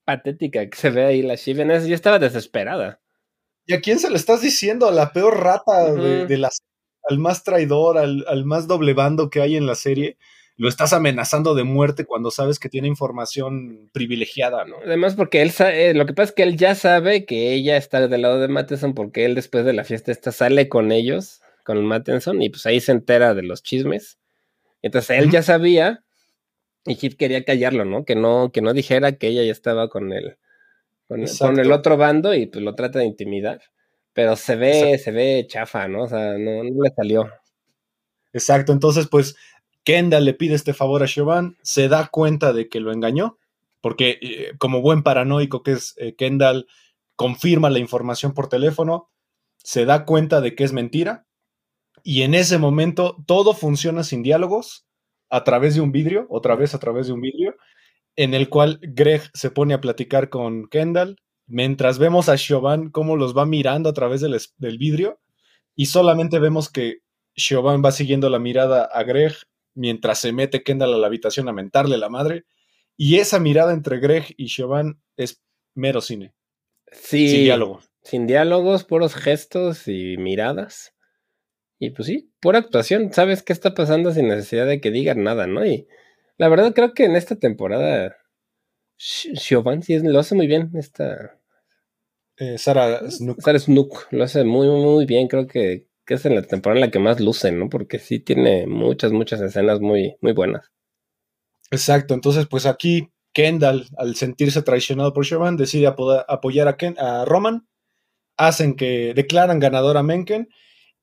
patética 0.04 0.68
que 0.68 0.76
se 0.76 0.90
ve 0.90 1.04
ahí 1.04 1.22
la 1.22 1.36
Shiven. 1.36 1.70
Yo 1.86 1.94
estaba 1.94 2.18
desesperada. 2.18 3.00
¿Y 3.66 3.74
a 3.74 3.80
quién 3.80 3.98
se 3.98 4.10
le 4.10 4.16
estás 4.16 4.42
diciendo? 4.42 4.86
A 4.86 4.92
la 4.92 5.12
peor 5.12 5.42
rata 5.42 5.92
de, 5.94 6.36
la 6.36 6.50
al 7.08 7.18
más 7.18 7.44
traidor, 7.44 7.98
al, 7.98 8.24
al, 8.28 8.44
más 8.44 8.66
doble 8.66 8.94
bando 8.94 9.30
que 9.30 9.40
hay 9.40 9.56
en 9.56 9.66
la 9.66 9.74
serie 9.74 10.16
lo 10.56 10.68
estás 10.68 10.92
amenazando 10.92 11.54
de 11.54 11.64
muerte 11.64 12.04
cuando 12.04 12.30
sabes 12.30 12.58
que 12.58 12.68
tiene 12.68 12.86
información 12.86 13.90
privilegiada, 13.92 14.64
¿no? 14.64 14.76
Además, 14.84 15.14
porque 15.16 15.42
él 15.42 15.50
sabe, 15.50 15.90
eh, 15.90 15.94
lo 15.94 16.06
que 16.06 16.14
pasa 16.14 16.30
es 16.30 16.34
que 16.34 16.42
él 16.44 16.56
ya 16.56 16.74
sabe 16.74 17.24
que 17.24 17.52
ella 17.52 17.76
está 17.76 18.06
del 18.06 18.22
lado 18.22 18.40
de 18.40 18.48
Matheson 18.48 18.94
porque 18.94 19.24
él 19.24 19.34
después 19.34 19.64
de 19.64 19.72
la 19.72 19.84
fiesta 19.84 20.12
esta 20.12 20.30
sale 20.30 20.68
con 20.68 20.92
ellos, 20.92 21.40
con 21.64 21.84
Matheson, 21.84 22.40
y 22.40 22.50
pues 22.50 22.66
ahí 22.66 22.80
se 22.80 22.92
entera 22.92 23.34
de 23.34 23.42
los 23.42 23.62
chismes. 23.62 24.18
Entonces 24.82 25.18
él 25.18 25.30
ya 25.30 25.42
sabía 25.42 26.04
y 26.84 26.96
Kit 26.96 27.16
quería 27.16 27.44
callarlo, 27.44 27.84
¿no? 27.84 28.04
Que 28.04 28.14
no, 28.14 28.52
que 28.52 28.60
no 28.60 28.74
dijera 28.74 29.16
que 29.16 29.28
ella 29.28 29.42
ya 29.42 29.52
estaba 29.52 29.88
con 29.88 30.12
él, 30.12 30.36
con, 31.08 31.58
el, 31.58 31.72
otro 31.72 31.96
bando 31.96 32.34
y 32.34 32.46
pues 32.46 32.62
lo 32.62 32.74
trata 32.74 33.00
de 33.00 33.06
intimidar. 33.06 33.60
Pero 34.14 34.36
se 34.36 34.56
ve, 34.56 34.98
se 34.98 35.10
ve 35.10 35.46
chafa, 35.48 35.88
¿no? 35.88 36.04
O 36.04 36.08
sea, 36.08 36.38
no, 36.38 36.64
no 36.64 36.82
le 36.82 36.90
salió. 36.96 37.28
Exacto, 38.32 38.72
entonces 38.72 39.06
pues 39.08 39.36
Kendall 39.84 40.24
le 40.24 40.34
pide 40.34 40.54
este 40.54 40.74
favor 40.74 41.02
a 41.02 41.06
Siobhan, 41.06 41.56
se 41.62 41.88
da 41.88 42.08
cuenta 42.08 42.52
de 42.52 42.68
que 42.68 42.80
lo 42.80 42.92
engañó, 42.92 43.38
porque 43.80 44.18
eh, 44.22 44.52
como 44.58 44.80
buen 44.80 45.02
paranoico 45.02 45.62
que 45.62 45.72
es 45.72 45.94
eh, 45.98 46.14
Kendall, 46.16 46.66
confirma 47.16 47.70
la 47.70 47.78
información 47.78 48.34
por 48.34 48.48
teléfono, 48.48 49.10
se 49.58 49.84
da 49.84 50.04
cuenta 50.04 50.40
de 50.40 50.54
que 50.56 50.64
es 50.64 50.72
mentira, 50.72 51.26
y 52.02 52.22
en 52.22 52.34
ese 52.34 52.58
momento 52.58 53.22
todo 53.26 53.54
funciona 53.54 54.02
sin 54.04 54.22
diálogos, 54.22 54.86
a 55.30 55.44
través 55.44 55.74
de 55.74 55.80
un 55.80 55.92
vidrio, 55.92 56.26
otra 56.28 56.54
vez 56.54 56.74
a 56.74 56.78
través 56.78 57.06
de 57.06 57.12
un 57.12 57.20
vidrio, 57.20 57.56
en 58.16 58.34
el 58.34 58.48
cual 58.48 58.78
Greg 58.82 59.22
se 59.34 59.50
pone 59.50 59.74
a 59.74 59.80
platicar 59.80 60.28
con 60.28 60.68
Kendall, 60.68 61.18
mientras 61.46 61.98
vemos 61.98 62.28
a 62.28 62.36
Siobhan 62.36 62.90
cómo 62.90 63.16
los 63.16 63.36
va 63.36 63.46
mirando 63.46 63.88
a 63.88 63.94
través 63.94 64.20
del, 64.20 64.38
del 64.58 64.78
vidrio, 64.78 65.20
y 65.74 65.86
solamente 65.86 66.38
vemos 66.38 66.70
que 66.70 66.98
Siobhan 67.36 67.82
va 67.84 67.92
siguiendo 67.92 68.30
la 68.30 68.38
mirada 68.38 68.84
a 68.84 69.02
Greg 69.02 69.34
mientras 69.74 70.20
se 70.20 70.32
mete 70.32 70.62
Kendall 70.62 70.94
a 70.94 70.98
la 70.98 71.06
habitación 71.08 71.48
a 71.48 71.52
mentarle 71.52 71.98
la 71.98 72.08
madre 72.08 72.44
Y 72.96 73.16
esa 73.16 73.40
mirada 73.40 73.72
entre 73.72 73.98
Greg 73.98 74.34
y 74.36 74.48
Siobhan 74.48 75.00
es 75.16 75.42
mero 75.74 76.00
cine. 76.00 76.32
Sí. 76.92 77.28
Sin 77.28 77.44
diálogo. 77.44 77.80
Sin 78.02 78.26
diálogos, 78.26 78.84
puros 78.84 79.14
gestos 79.14 79.88
y 79.88 80.16
miradas. 80.16 80.94
Y 81.80 81.90
pues 81.90 82.06
sí, 82.06 82.30
pura 82.40 82.60
actuación. 82.60 83.12
Sabes 83.12 83.42
qué 83.42 83.52
está 83.52 83.74
pasando 83.74 84.12
sin 84.12 84.28
necesidad 84.28 84.66
de 84.66 84.80
que 84.80 84.92
digan 84.92 85.24
nada, 85.24 85.48
¿no? 85.48 85.66
Y 85.66 85.88
la 86.36 86.48
verdad 86.48 86.72
creo 86.72 86.94
que 86.94 87.04
en 87.04 87.16
esta 87.16 87.36
temporada 87.36 88.16
Siobhan 88.96 89.82
sí 89.82 89.98
lo 89.98 90.18
hace 90.18 90.34
muy 90.34 90.46
bien. 90.46 90.70
Esta... 90.74 91.38
Eh, 92.36 92.58
Sara 92.58 93.08
Snook. 93.10 93.40
Sara 93.40 93.58
Snook 93.58 94.08
lo 94.10 94.24
hace 94.24 94.44
muy, 94.44 94.68
muy 94.68 95.06
bien. 95.06 95.28
Creo 95.28 95.46
que, 95.46 95.88
que, 96.04 96.14
es 96.14 96.26
en 96.26 96.34
la 96.34 96.42
temporada 96.42 96.78
en 96.80 96.86
la 96.86 96.90
que 96.90 96.98
más 96.98 97.20
luce, 97.20 97.52
¿no? 97.52 97.68
Porque 97.68 97.98
sí 97.98 98.18
tiene 98.18 98.66
muchas, 98.66 99.12
muchas 99.12 99.40
escenas 99.40 99.80
muy, 99.80 100.16
muy 100.20 100.32
buenas. 100.32 100.70
Exacto. 101.70 102.14
Entonces, 102.14 102.46
pues 102.46 102.66
aquí 102.66 103.10
Kendall, 103.32 103.86
al 103.96 104.16
sentirse 104.16 104.62
traicionado 104.62 105.12
por 105.12 105.26
Siobhan, 105.26 105.56
decide 105.56 105.86
apoyar 105.86 106.68
a, 106.68 106.76
Ken, 106.76 106.96
a 106.98 107.24
Roman. 107.24 107.66
Hacen 108.36 108.74
que 108.74 109.12
declaran 109.14 109.60
ganador 109.60 109.96
a 109.96 110.02
Menken 110.02 110.48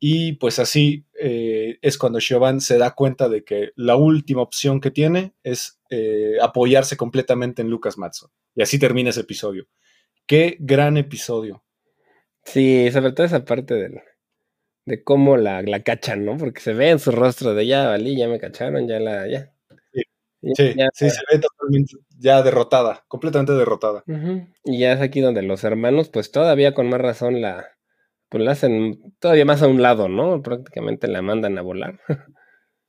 y 0.03 0.33
pues 0.33 0.57
así 0.57 1.05
eh, 1.19 1.77
es 1.83 1.99
cuando 1.99 2.19
Siobhan 2.19 2.59
se 2.59 2.79
da 2.79 2.95
cuenta 2.95 3.29
de 3.29 3.43
que 3.43 3.69
la 3.75 3.95
última 3.95 4.41
opción 4.41 4.81
que 4.81 4.89
tiene 4.89 5.35
es 5.43 5.79
eh, 5.91 6.37
apoyarse 6.41 6.97
completamente 6.97 7.61
en 7.61 7.69
Lucas 7.69 7.99
Matson. 7.99 8.31
Y 8.55 8.63
así 8.63 8.79
termina 8.79 9.11
ese 9.11 9.21
episodio. 9.21 9.67
Qué 10.25 10.57
gran 10.59 10.97
episodio. 10.97 11.63
Sí, 12.43 12.89
sobre 12.91 13.11
todo 13.11 13.27
esa 13.27 13.45
parte 13.45 13.75
del, 13.75 14.01
de 14.87 15.03
cómo 15.03 15.37
la, 15.37 15.61
la 15.61 15.83
cachan, 15.83 16.25
¿no? 16.25 16.35
Porque 16.35 16.61
se 16.61 16.73
ve 16.73 16.89
en 16.89 16.97
su 16.97 17.11
rostro 17.11 17.53
de 17.53 17.67
ya 17.67 17.87
valí, 17.87 18.17
ya 18.17 18.27
me 18.27 18.39
cacharon, 18.39 18.87
ya 18.87 18.99
la, 18.99 19.27
ya. 19.27 19.53
Sí, 19.93 20.01
sí, 20.55 20.73
sí, 20.95 21.09
se 21.11 21.21
ve 21.31 21.39
totalmente 21.39 21.93
ya 22.17 22.41
derrotada, 22.41 23.05
completamente 23.07 23.53
derrotada. 23.53 24.03
Y 24.65 24.79
ya 24.79 24.93
es 24.93 25.01
aquí 25.01 25.21
donde 25.21 25.43
los 25.43 25.63
hermanos, 25.63 26.09
pues 26.09 26.31
todavía 26.31 26.73
con 26.73 26.89
más 26.89 27.01
razón 27.01 27.39
la, 27.39 27.67
pues 28.31 28.43
la 28.45 28.53
hacen 28.53 29.13
todavía 29.19 29.43
más 29.43 29.61
a 29.61 29.67
un 29.67 29.81
lado, 29.81 30.07
¿no? 30.07 30.41
Prácticamente 30.41 31.09
la 31.09 31.21
mandan 31.21 31.57
a 31.57 31.61
volar. 31.61 31.99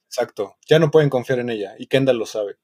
Exacto, 0.08 0.54
ya 0.68 0.78
no 0.78 0.92
pueden 0.92 1.10
confiar 1.10 1.40
en 1.40 1.50
ella 1.50 1.74
y 1.78 1.88
Kendall 1.88 2.18
lo 2.18 2.26
sabe. 2.26 2.54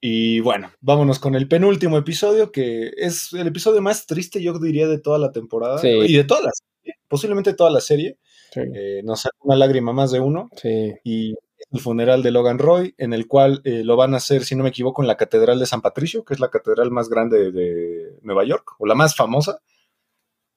Y 0.00 0.38
bueno, 0.38 0.70
vámonos 0.80 1.18
con 1.18 1.34
el 1.34 1.48
penúltimo 1.48 1.98
episodio, 1.98 2.52
que 2.52 2.92
es 2.96 3.32
el 3.32 3.48
episodio 3.48 3.82
más 3.82 4.06
triste, 4.06 4.40
yo 4.40 4.56
diría, 4.60 4.86
de 4.86 5.00
toda 5.00 5.18
la 5.18 5.32
temporada 5.32 5.78
Sí. 5.78 5.88
y 5.88 6.16
de 6.16 6.22
toda 6.22 6.40
la 6.42 6.52
serie, 6.52 6.94
posiblemente 7.08 7.52
toda 7.52 7.70
la 7.70 7.80
serie. 7.80 8.16
Sí. 8.52 8.60
Eh, 8.74 9.02
nos 9.02 9.22
saca 9.22 9.36
una 9.40 9.56
lágrima 9.56 9.92
más 9.92 10.12
de 10.12 10.20
uno 10.20 10.50
sí. 10.56 10.92
y 11.02 11.34
el 11.72 11.80
funeral 11.80 12.22
de 12.22 12.30
Logan 12.30 12.60
Roy, 12.60 12.94
en 12.96 13.12
el 13.12 13.26
cual 13.26 13.60
eh, 13.64 13.82
lo 13.82 13.96
van 13.96 14.14
a 14.14 14.18
hacer, 14.18 14.44
si 14.44 14.54
no 14.54 14.62
me 14.62 14.68
equivoco, 14.68 15.02
en 15.02 15.08
la 15.08 15.16
Catedral 15.16 15.58
de 15.58 15.66
San 15.66 15.80
Patricio, 15.82 16.24
que 16.24 16.34
es 16.34 16.38
la 16.38 16.50
catedral 16.50 16.92
más 16.92 17.08
grande 17.08 17.50
de 17.50 18.18
Nueva 18.22 18.44
York, 18.44 18.76
o 18.78 18.86
la 18.86 18.94
más 18.94 19.16
famosa, 19.16 19.58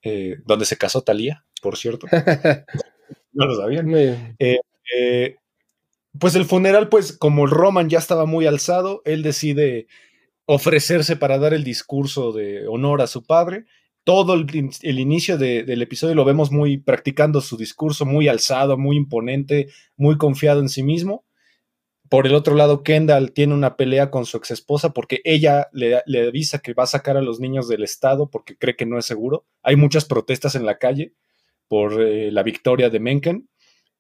eh, 0.04 0.38
donde 0.46 0.66
se 0.66 0.78
casó 0.78 1.02
Talía, 1.02 1.46
por 1.62 1.78
cierto. 1.78 2.08
no 3.34 3.46
lo 3.46 3.56
sabían. 3.56 3.88
Bien. 3.88 4.36
Eh, 4.40 5.36
pues 6.20 6.36
el 6.36 6.46
funeral, 6.46 6.90
pues 6.90 7.14
como 7.14 7.48
Roman 7.48 7.90
ya 7.90 8.00
estaba 8.00 8.26
muy 8.26 8.46
alzado, 8.46 9.02
él 9.06 9.24
decide 9.24 9.88
ofrecerse 10.46 11.16
para 11.16 11.38
dar 11.38 11.54
el 11.54 11.64
discurso 11.64 12.34
de 12.34 12.68
honor 12.68 13.02
a 13.02 13.08
su 13.08 13.24
padre. 13.24 13.66
Todo 14.04 14.34
el, 14.34 14.48
el 14.82 15.00
inicio 15.00 15.38
de, 15.38 15.64
del 15.64 15.82
episodio 15.82 16.16
lo 16.16 16.26
vemos 16.26 16.52
muy 16.52 16.78
practicando 16.78 17.40
su 17.40 17.56
discurso, 17.56 18.06
muy 18.06 18.28
alzado, 18.28 18.78
muy 18.78 18.98
imponente, 18.98 19.70
muy 19.96 20.18
confiado 20.18 20.60
en 20.60 20.70
sí 20.70 20.84
mismo. 20.84 21.24
Por 22.12 22.28
el 22.28 22.36
otro 22.36 22.56
lado, 22.56 22.84
Kendall 22.84 23.32
tiene 23.32 23.54
una 23.54 23.78
pelea 23.78 24.12
con 24.12 24.26
su 24.26 24.36
ex 24.36 24.52
esposa 24.52 24.90
porque 24.90 25.22
ella 25.24 25.70
le, 25.72 26.02
le 26.06 26.28
avisa 26.28 26.60
que 26.60 26.74
va 26.74 26.84
a 26.84 26.88
sacar 26.88 27.16
a 27.16 27.22
los 27.22 27.40
niños 27.40 27.70
del 27.70 27.84
estado 27.84 28.30
porque 28.30 28.58
cree 28.58 28.76
que 28.76 28.86
no 28.86 29.00
es 29.00 29.06
seguro. 29.06 29.46
Hay 29.64 29.78
muchas 29.78 30.04
protestas 30.04 30.56
en 30.56 30.66
la 30.66 30.78
calle 30.78 31.14
por 31.70 32.02
eh, 32.02 32.30
la 32.30 32.44
victoria 32.44 32.90
de 32.90 33.00
Mencken 33.00 33.48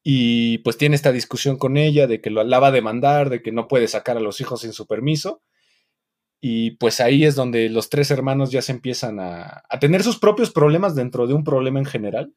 y 0.03 0.57
pues 0.57 0.75
tiene 0.75 0.97
esta 0.97 1.13
discusión 1.13 1.57
con 1.57 1.77
ella 1.77 2.05
de 2.05 2.19
que 2.19 2.31
lo, 2.31 2.43
la 2.43 2.59
va 2.59 2.67
a 2.67 2.71
demandar, 2.71 3.29
de 3.29 3.41
que 3.41 3.53
no 3.53 3.69
puede 3.69 3.87
sacar 3.87 4.17
a 4.17 4.19
los 4.19 4.41
hijos 4.41 4.59
sin 4.59 4.73
su 4.73 4.87
permiso. 4.87 5.41
Y 6.41 6.71
pues 6.71 6.99
ahí 6.99 7.23
es 7.23 7.35
donde 7.35 7.69
los 7.69 7.89
tres 7.89 8.11
hermanos 8.11 8.51
ya 8.51 8.61
se 8.61 8.73
empiezan 8.73 9.21
a, 9.21 9.63
a 9.69 9.79
tener 9.79 10.03
sus 10.03 10.19
propios 10.19 10.51
problemas 10.51 10.95
dentro 10.95 11.27
de 11.27 11.33
un 11.33 11.45
problema 11.45 11.79
en 11.79 11.85
general. 11.85 12.33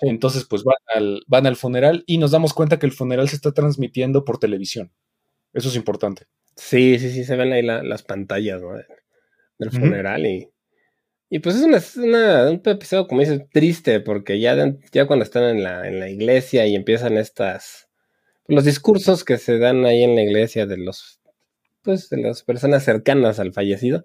Sí. 0.00 0.08
Entonces 0.08 0.44
pues 0.44 0.64
van 0.64 0.76
al, 0.94 1.22
van 1.26 1.46
al 1.46 1.56
funeral 1.56 2.04
y 2.06 2.18
nos 2.18 2.30
damos 2.30 2.54
cuenta 2.54 2.78
que 2.78 2.86
el 2.86 2.92
funeral 2.92 3.28
se 3.28 3.36
está 3.36 3.52
transmitiendo 3.52 4.24
por 4.24 4.38
televisión. 4.38 4.92
Eso 5.54 5.68
es 5.70 5.76
importante. 5.76 6.24
Sí, 6.56 6.98
sí, 6.98 7.10
sí, 7.10 7.24
se 7.24 7.36
ven 7.36 7.52
ahí 7.52 7.62
la, 7.62 7.82
las 7.82 8.02
pantallas 8.02 8.62
¿no? 8.62 8.74
del, 8.74 9.72
funeral 9.72 10.26
y, 10.26 10.50
y 11.30 11.40
pues 11.40 11.56
es 11.56 11.62
una, 11.64 11.80
una- 12.06 12.50
un 12.50 12.62
episodio, 12.64 13.08
como 13.08 13.20
dices, 13.22 13.42
triste 13.52 14.00
porque 14.00 14.40
ya, 14.40 14.56
de- 14.56 14.78
ya 14.92 15.06
cuando 15.06 15.24
están 15.24 15.44
en 15.44 15.62
la, 15.64 15.88
en 15.88 16.00
la 16.00 16.10
iglesia 16.10 16.66
y 16.66 16.74
empiezan 16.76 17.16
estas, 17.18 17.88
los 18.48 18.64
discursos 18.64 19.24
que 19.24 19.38
se 19.38 19.58
dan 19.58 19.84
ahí 19.86 20.02
en 20.04 20.16
la 20.16 20.22
iglesia 20.22 20.66
de 20.66 20.78
los, 20.78 21.20
pues 21.82 22.10
de 22.10 22.18
las 22.22 22.42
personas 22.44 22.84
cercanas 22.84 23.40
al 23.40 23.52
fallecido, 23.52 24.04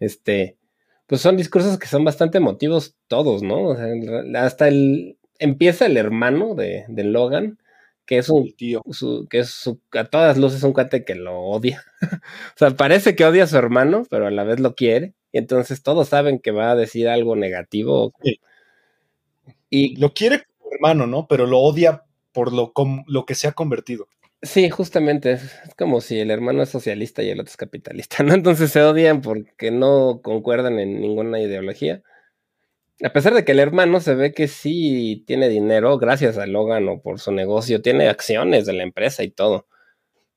este, 0.00 0.58
pues 1.06 1.20
son 1.22 1.36
discursos 1.36 1.78
que 1.78 1.86
son 1.88 2.04
bastante 2.04 2.38
emotivos 2.38 2.96
todos, 3.08 3.42
¿no? 3.42 3.64
O 3.70 3.76
sea, 3.76 3.88
hasta 4.44 4.68
el, 4.68 5.18
empieza 5.40 5.86
el 5.86 5.96
hermano 5.98 6.54
de, 6.56 6.84
de 6.88 7.04
Logan, 7.04 7.58
que 8.06 8.18
es 8.18 8.28
un 8.30 8.52
tío. 8.56 8.82
su- 8.92 9.26
que 9.30 9.40
es 9.40 9.50
su- 9.50 9.80
a 9.92 10.04
todas 10.06 10.38
luces 10.38 10.62
un 10.64 10.72
cuate 10.74 11.04
que 11.04 11.14
lo 11.16 11.38
odia. 11.40 11.84
o 12.56 12.58
sea, 12.58 12.70
parece 12.72 13.16
que 13.16 13.24
odia 13.26 13.44
a 13.44 13.46
su 13.48 13.56
hermano, 13.58 14.04
pero 14.10 14.26
a 14.28 14.30
la 14.32 14.44
vez 14.44 14.60
lo 14.60 14.74
quiere. 14.76 15.14
Y 15.32 15.38
entonces 15.38 15.82
todos 15.82 16.08
saben 16.08 16.40
que 16.40 16.50
va 16.52 16.72
a 16.72 16.76
decir 16.76 17.08
algo 17.08 17.36
negativo. 17.36 18.12
Sí. 18.22 18.40
Y 19.68 19.96
Lo 19.96 20.12
quiere 20.14 20.44
como 20.58 20.72
hermano, 20.74 21.06
¿no? 21.06 21.26
Pero 21.28 21.46
lo 21.46 21.60
odia 21.60 22.04
por 22.32 22.52
lo, 22.52 22.72
com- 22.72 23.04
lo 23.06 23.24
que 23.26 23.34
se 23.34 23.48
ha 23.48 23.52
convertido. 23.52 24.08
sí, 24.42 24.70
justamente 24.70 25.32
es, 25.32 25.42
es 25.66 25.74
como 25.76 26.00
si 26.00 26.18
el 26.20 26.30
hermano 26.30 26.62
es 26.62 26.70
socialista 26.70 27.22
y 27.22 27.30
el 27.30 27.40
otro 27.40 27.50
es 27.50 27.56
capitalista, 27.56 28.22
¿no? 28.24 28.34
Entonces 28.34 28.70
se 28.72 28.82
odian 28.82 29.20
porque 29.22 29.70
no 29.70 30.20
concuerdan 30.22 30.78
en 30.78 31.00
ninguna 31.00 31.40
ideología. 31.40 32.02
A 33.02 33.12
pesar 33.12 33.34
de 33.34 33.44
que 33.44 33.52
el 33.52 33.60
hermano 33.60 34.00
se 34.00 34.14
ve 34.14 34.32
que 34.32 34.48
sí 34.48 35.24
tiene 35.26 35.48
dinero 35.48 35.98
gracias 35.98 36.36
a 36.38 36.46
Logan 36.46 36.88
o 36.88 37.00
por 37.00 37.18
su 37.18 37.32
negocio, 37.32 37.80
tiene 37.82 38.08
acciones 38.08 38.66
de 38.66 38.72
la 38.74 38.82
empresa 38.82 39.22
y 39.22 39.30
todo. 39.30 39.66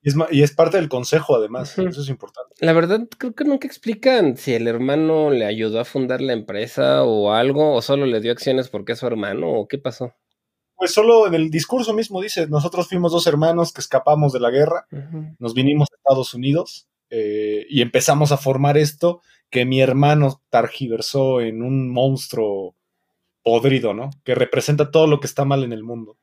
Y 0.01 0.09
es, 0.09 0.15
ma- 0.15 0.27
y 0.31 0.43
es 0.43 0.53
parte 0.53 0.77
del 0.77 0.89
consejo, 0.89 1.35
además. 1.35 1.77
Eso 1.77 2.01
es 2.01 2.09
importante. 2.09 2.53
La 2.59 2.73
verdad, 2.73 3.07
creo 3.17 3.33
que 3.33 3.45
nunca 3.45 3.67
explican 3.67 4.35
si 4.37 4.53
el 4.53 4.67
hermano 4.67 5.29
le 5.31 5.45
ayudó 5.45 5.79
a 5.79 5.85
fundar 5.85 6.19
la 6.21 6.33
empresa 6.33 7.03
o 7.03 7.31
algo, 7.31 7.73
o 7.73 7.81
solo 7.81 8.05
le 8.05 8.19
dio 8.19 8.31
acciones 8.31 8.69
porque 8.69 8.93
es 8.93 8.99
su 8.99 9.07
hermano, 9.07 9.49
o 9.51 9.67
qué 9.67 9.77
pasó. 9.77 10.13
Pues 10.75 10.93
solo 10.93 11.27
en 11.27 11.35
el 11.35 11.49
discurso 11.49 11.93
mismo 11.93 12.21
dice, 12.21 12.47
nosotros 12.47 12.89
fuimos 12.89 13.13
dos 13.13 13.27
hermanos 13.27 13.71
que 13.71 13.79
escapamos 13.79 14.33
de 14.33 14.39
la 14.41 14.49
guerra, 14.49 14.85
nos 15.39 15.53
vinimos 15.53 15.87
a 15.91 15.95
Estados 15.95 16.33
Unidos 16.33 16.89
eh, 17.09 17.65
y 17.69 17.81
empezamos 17.81 18.33
a 18.33 18.37
formar 18.37 18.77
esto 18.77 19.21
que 19.53 19.65
mi 19.65 19.81
hermano 19.81 20.41
targiversó 20.49 21.39
en 21.39 21.61
un 21.61 21.87
monstruo 21.91 22.75
podrido, 23.43 23.93
¿no? 23.93 24.09
Que 24.23 24.33
representa 24.33 24.89
todo 24.89 25.05
lo 25.05 25.19
que 25.19 25.27
está 25.27 25.45
mal 25.45 25.63
en 25.63 25.71
el 25.71 25.83
mundo. 25.83 26.17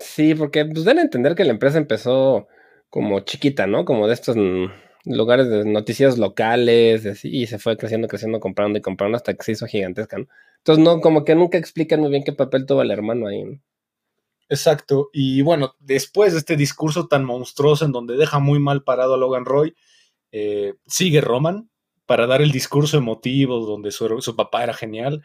Sí, 0.00 0.34
porque 0.34 0.64
pues 0.64 0.84
a 0.84 0.90
entender 0.90 1.36
que 1.36 1.44
la 1.44 1.52
empresa 1.52 1.78
empezó 1.78 2.48
como 2.90 3.20
chiquita, 3.20 3.68
¿no? 3.68 3.84
Como 3.84 4.08
de 4.08 4.14
estos 4.14 4.36
mm, 4.36 4.64
lugares 5.04 5.48
de 5.48 5.64
noticias 5.64 6.18
locales, 6.18 7.06
así, 7.06 7.28
y 7.30 7.46
se 7.46 7.60
fue 7.60 7.76
creciendo, 7.76 8.08
creciendo, 8.08 8.40
comprando 8.40 8.80
y 8.80 8.82
comprando 8.82 9.16
hasta 9.16 9.34
que 9.34 9.44
se 9.44 9.52
hizo 9.52 9.66
gigantesca, 9.68 10.18
¿no? 10.18 10.26
Entonces, 10.58 10.84
no, 10.84 11.00
como 11.00 11.24
que 11.24 11.36
nunca 11.36 11.58
explican 11.58 12.00
muy 12.00 12.10
bien 12.10 12.24
qué 12.24 12.32
papel 12.32 12.66
tuvo 12.66 12.82
el 12.82 12.90
hermano 12.90 13.28
ahí. 13.28 13.44
¿no? 13.44 13.60
Exacto. 14.48 15.08
Y 15.12 15.40
bueno, 15.42 15.76
después 15.78 16.32
de 16.32 16.40
este 16.40 16.56
discurso 16.56 17.06
tan 17.06 17.24
monstruoso 17.24 17.84
en 17.84 17.92
donde 17.92 18.16
deja 18.16 18.40
muy 18.40 18.58
mal 18.58 18.82
parado 18.82 19.14
a 19.14 19.18
Logan 19.18 19.44
Roy, 19.44 19.76
eh, 20.32 20.74
sigue 20.84 21.20
Roman 21.20 21.70
para 22.06 22.26
dar 22.26 22.42
el 22.42 22.52
discurso 22.52 22.96
emotivo 22.96 23.64
donde 23.66 23.90
su, 23.90 24.20
su 24.20 24.36
papá 24.36 24.62
era 24.62 24.74
genial. 24.74 25.22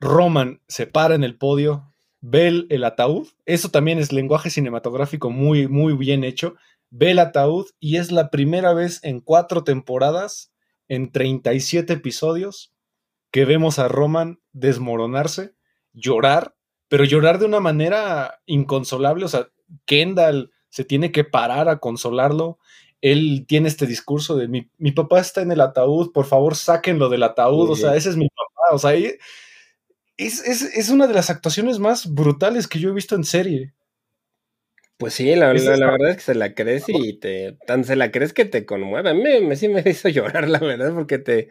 Roman 0.00 0.60
se 0.68 0.86
para 0.86 1.14
en 1.14 1.24
el 1.24 1.38
podio, 1.38 1.94
ve 2.20 2.66
el, 2.68 2.84
ataúd. 2.84 3.28
Eso 3.46 3.70
también 3.70 3.98
es 3.98 4.12
lenguaje 4.12 4.50
cinematográfico 4.50 5.30
muy, 5.30 5.68
muy 5.68 5.94
bien 5.94 6.24
hecho. 6.24 6.56
Ve 6.90 7.12
el 7.12 7.18
ataúd 7.18 7.66
y 7.80 7.96
es 7.96 8.12
la 8.12 8.30
primera 8.30 8.74
vez 8.74 9.00
en 9.02 9.20
cuatro 9.20 9.64
temporadas, 9.64 10.52
en 10.88 11.10
37 11.10 11.94
episodios, 11.94 12.74
que 13.30 13.44
vemos 13.44 13.78
a 13.78 13.88
Roman 13.88 14.40
desmoronarse, 14.52 15.54
llorar 15.92 16.56
pero 16.88 17.04
llorar 17.04 17.38
de 17.38 17.46
una 17.46 17.60
manera 17.60 18.40
inconsolable. 18.46 19.24
O 19.24 19.28
sea, 19.28 19.48
Kendall 19.84 20.52
se 20.68 20.84
tiene 20.84 21.12
que 21.12 21.24
parar 21.24 21.68
a 21.68 21.78
consolarlo. 21.78 22.58
Él 23.00 23.44
tiene 23.46 23.68
este 23.68 23.86
discurso 23.86 24.36
de 24.36 24.48
mi, 24.48 24.70
mi 24.78 24.92
papá 24.92 25.20
está 25.20 25.42
en 25.42 25.52
el 25.52 25.60
ataúd, 25.60 26.12
por 26.12 26.26
favor 26.26 26.56
sáquenlo 26.56 27.08
del 27.08 27.22
ataúd. 27.22 27.70
O 27.70 27.76
sea, 27.76 27.94
ese 27.94 28.10
es 28.10 28.16
mi 28.16 28.28
papá. 28.28 28.74
O 28.74 28.78
sea, 28.78 28.94
es, 28.94 29.18
es, 30.16 30.62
es 30.62 30.88
una 30.88 31.06
de 31.06 31.14
las 31.14 31.30
actuaciones 31.30 31.78
más 31.78 32.12
brutales 32.12 32.66
que 32.66 32.78
yo 32.78 32.90
he 32.90 32.94
visto 32.94 33.14
en 33.14 33.24
serie. 33.24 33.74
Pues 34.98 35.12
sí, 35.12 35.34
la, 35.34 35.48
verdad 35.48 36.10
es 36.10 36.16
que 36.16 36.22
se 36.22 36.34
la 36.34 36.54
crees 36.54 36.84
y 36.88 37.18
te, 37.18 37.58
tan 37.66 37.84
se 37.84 37.96
la 37.96 38.10
crees 38.10 38.32
que 38.32 38.46
te 38.46 38.64
conmueve. 38.64 39.10
A 39.10 39.14
mí 39.14 39.22
me, 39.42 39.54
sí 39.56 39.68
me 39.68 39.82
hizo 39.86 40.08
llorar, 40.08 40.48
la 40.48 40.58
verdad, 40.58 40.94
porque 40.94 41.18
te, 41.18 41.50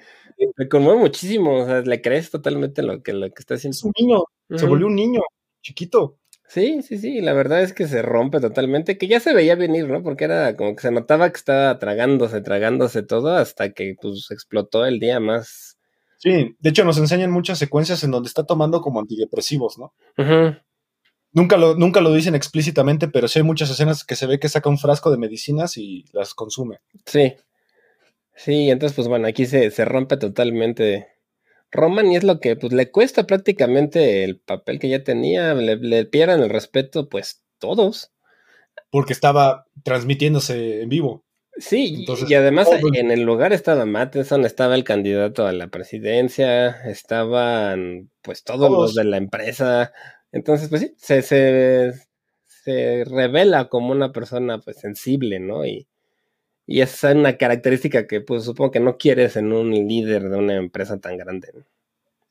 conmueve 0.70 1.00
muchísimo. 1.00 1.62
O 1.62 1.66
sea, 1.66 1.82
le 1.82 2.02
crees 2.02 2.32
totalmente 2.32 2.82
lo 2.82 3.04
que, 3.04 3.14
lo 3.14 3.28
que 3.32 3.39
está 3.39 3.54
haciendo. 3.54 3.76
Es 3.76 3.84
un 3.84 3.91
niño, 4.00 4.24
se 4.56 4.66
volvió 4.66 4.88
un 4.88 4.96
niño 4.96 5.22
chiquito. 5.62 6.18
Sí, 6.48 6.82
sí, 6.84 6.98
sí, 7.00 7.22
la 7.22 7.34
verdad 7.34 7.62
es 7.64 7.74
que 7.74 7.88
se 7.88 8.02
rompe 8.02 8.39
totalmente, 8.39 8.98
que 8.98 9.08
ya 9.08 9.20
se 9.20 9.34
veía 9.34 9.56
venir, 9.56 9.88
¿no? 9.89 10.04
Porque 10.04 10.26
era 10.26 10.56
como 10.56 10.76
que 10.76 10.82
se 10.84 10.91
notaba 10.91 11.30
que 11.32 11.38
estaba 11.38 11.80
tragándose, 11.80 12.41
tragándose 12.41 13.04
todo 13.04 13.36
hasta 13.36 13.72
que 13.74 13.96
pues 14.00 14.30
explotó 14.32 14.86
el 14.86 15.00
día 15.00 15.20
más. 15.20 15.78
Sí, 16.18 16.56
de 16.60 16.70
hecho 16.70 16.86
nos 16.86 16.98
enseñan 16.98 17.32
muchas 17.32 17.58
secuencias 17.60 18.04
en 18.04 18.12
donde 18.12 18.28
está 18.28 18.46
tomando 18.46 18.82
como 18.82 19.00
antidepresivos, 19.00 19.78
¿no? 19.78 19.93
Nunca 21.34 21.58
lo, 21.58 21.76
nunca 21.76 22.00
lo 22.00 22.14
dicen 22.14 22.36
explícitamente, 22.36 23.10
pero 23.10 23.28
sí 23.28 23.39
hay 23.39 23.43
muchas 23.43 23.70
escenas 23.70 24.06
que 24.06 24.16
se 24.16 24.26
ve 24.26 24.39
que 24.39 24.48
saca 24.48 24.70
un 24.70 24.78
frasco 24.78 25.12
de 25.12 25.18
medicinas 25.18 25.78
y 25.78 26.06
las 26.14 26.34
consume. 26.34 26.80
Sí. 27.06 27.34
Sí, 28.36 28.70
entonces, 28.70 28.96
pues 28.96 29.08
bueno, 29.08 29.28
aquí 29.28 29.46
se, 29.46 29.72
se 29.72 29.86
rompe 29.86 30.18
totalmente 30.18 31.08
Roman 31.76 32.11
y 32.11 32.15
es 32.15 32.23
lo 32.23 32.39
que 32.39 32.55
pues, 32.55 32.73
le 32.73 32.91
cuesta 32.91 33.28
prácticamente 33.28 34.23
el 34.23 34.39
papel 34.39 34.80
que 34.80 34.89
ya 34.89 35.03
tenía, 35.03 35.53
le, 35.53 35.78
le 35.78 36.05
pierden 36.05 36.41
el 36.41 36.49
respeto, 36.49 37.09
pues 37.09 37.43
todos. 37.59 38.11
Porque 38.89 39.13
estaba 39.13 39.65
transmitiéndose 39.84 40.82
en 40.82 40.89
vivo. 40.89 41.23
Sí, 41.57 42.05
y 42.28 42.34
además 42.34 42.67
en 42.95 43.11
el 43.11 43.21
lugar 43.21 43.53
estaba 43.53 43.86
Matheson, 43.86 44.43
estaba 44.43 44.76
el 44.76 44.84
candidato 44.84 45.47
a 45.47 45.53
la 45.53 45.69
presidencia, 45.69 46.69
estaban 46.89 48.11
pues 48.21 48.43
todos, 48.43 48.67
todos. 48.67 48.82
los 48.82 48.95
de 48.95 49.05
la 49.05 49.15
empresa, 49.15 49.93
entonces, 50.36 50.67
pues 50.67 50.82
sí, 50.82 50.93
se, 50.97 51.21
se, 51.21 53.05
revela 53.05 53.69
como 53.69 53.93
una 53.93 54.11
persona 54.11 54.59
pues 54.59 54.78
sensible, 54.82 55.39
¿no? 55.39 55.65
Y, 55.65 55.88
y 56.68 56.82
esa 56.82 57.11
es 57.11 57.16
una 57.16 57.38
característica 57.38 58.07
que 58.07 58.22
pues 58.22 58.43
supongo 58.43 58.72
que 58.72 58.80
no 58.80 58.97
quieres 58.97 59.36
en 59.36 59.53
un 59.53 59.72
líder 59.72 60.30
de 60.30 60.38
una 60.38 60.55
empresa 60.55 60.99
tan 60.99 61.18
grande. 61.18 61.49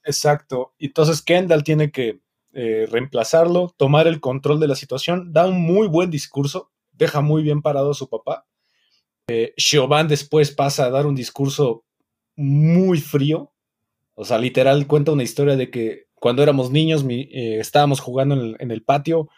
Exacto. 0.05 0.75
Entonces 0.79 1.23
Kendall 1.23 1.65
tiene 1.65 1.91
que 1.91 2.21
eh, 2.53 2.87
reemplazarlo, 2.91 3.75
tomar 3.77 4.07
el 4.07 4.21
control 4.21 4.61
de 4.61 4.69
la 4.69 4.75
situación, 4.75 5.33
da 5.33 5.47
un 5.47 5.61
muy 5.61 5.89
buen 5.89 6.11
discurso, 6.11 6.71
deja 6.93 7.21
muy 7.21 7.43
bien 7.43 7.63
parado 7.63 7.91
a 7.91 7.95
su 7.95 8.09
papá. 8.09 8.47
Eh, 9.29 9.55
después 10.09 10.51
pasa 10.53 10.85
a 10.85 10.91
dar 10.91 11.07
un 11.07 11.15
discurso 11.15 11.85
muy 12.37 13.01
frío, 13.01 13.53
o 14.15 14.25
sea, 14.25 14.39
literal 14.39 14.87
cuenta 14.87 15.13
una 15.13 15.23
historia 15.23 15.57
de 15.57 15.71
que 15.71 16.07
cuando 16.15 16.43
éramos 16.43 16.71
niños 16.71 17.05
eh, 17.09 17.59
estábamos 17.59 18.01
jugando 18.01 18.55
en 18.59 18.71
el, 18.71 18.83
patio 18.83 19.29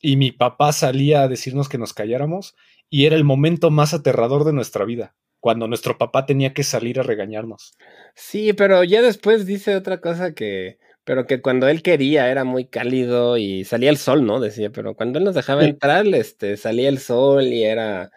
y 0.00 0.16
mi 0.16 0.32
papá 0.32 0.72
salía 0.72 1.22
a 1.22 1.28
decirnos 1.28 1.68
que 1.68 1.78
nos 1.78 1.92
calláramos 1.92 2.54
y 2.88 3.06
era 3.06 3.16
el 3.16 3.24
momento 3.24 3.70
más 3.70 3.94
aterrador 3.94 4.44
de 4.44 4.52
nuestra 4.52 4.84
vida, 4.84 5.14
cuando 5.38 5.68
nuestro 5.68 5.98
papá 5.98 6.26
tenía 6.26 6.52
que 6.52 6.64
salir 6.64 6.98
a 6.98 7.04
regañarnos. 7.04 7.74
Sí, 8.14 8.52
pero 8.52 8.82
ya 8.84 9.02
después 9.02 9.46
dice 9.46 9.76
otra 9.76 10.00
cosa 10.00 10.34
que, 10.34 10.78
pero 11.04 11.26
que 11.26 11.40
cuando 11.40 11.68
él 11.68 11.82
quería 11.82 12.30
era 12.30 12.44
muy 12.44 12.66
cálido 12.66 13.36
y 13.36 13.64
salía 13.64 13.90
el 13.90 13.96
sol, 13.96 14.26
¿no? 14.26 14.40
Decía, 14.40 14.70
pero 14.70 14.94
cuando 14.94 15.18
él 15.18 15.24
nos 15.24 15.34
dejaba 15.34 15.64
entrar, 15.64 16.06
este, 16.08 16.56
salía 16.56 16.88
el 16.88 16.98
sol 16.98 17.44
y 17.44 17.64
era 17.64 18.10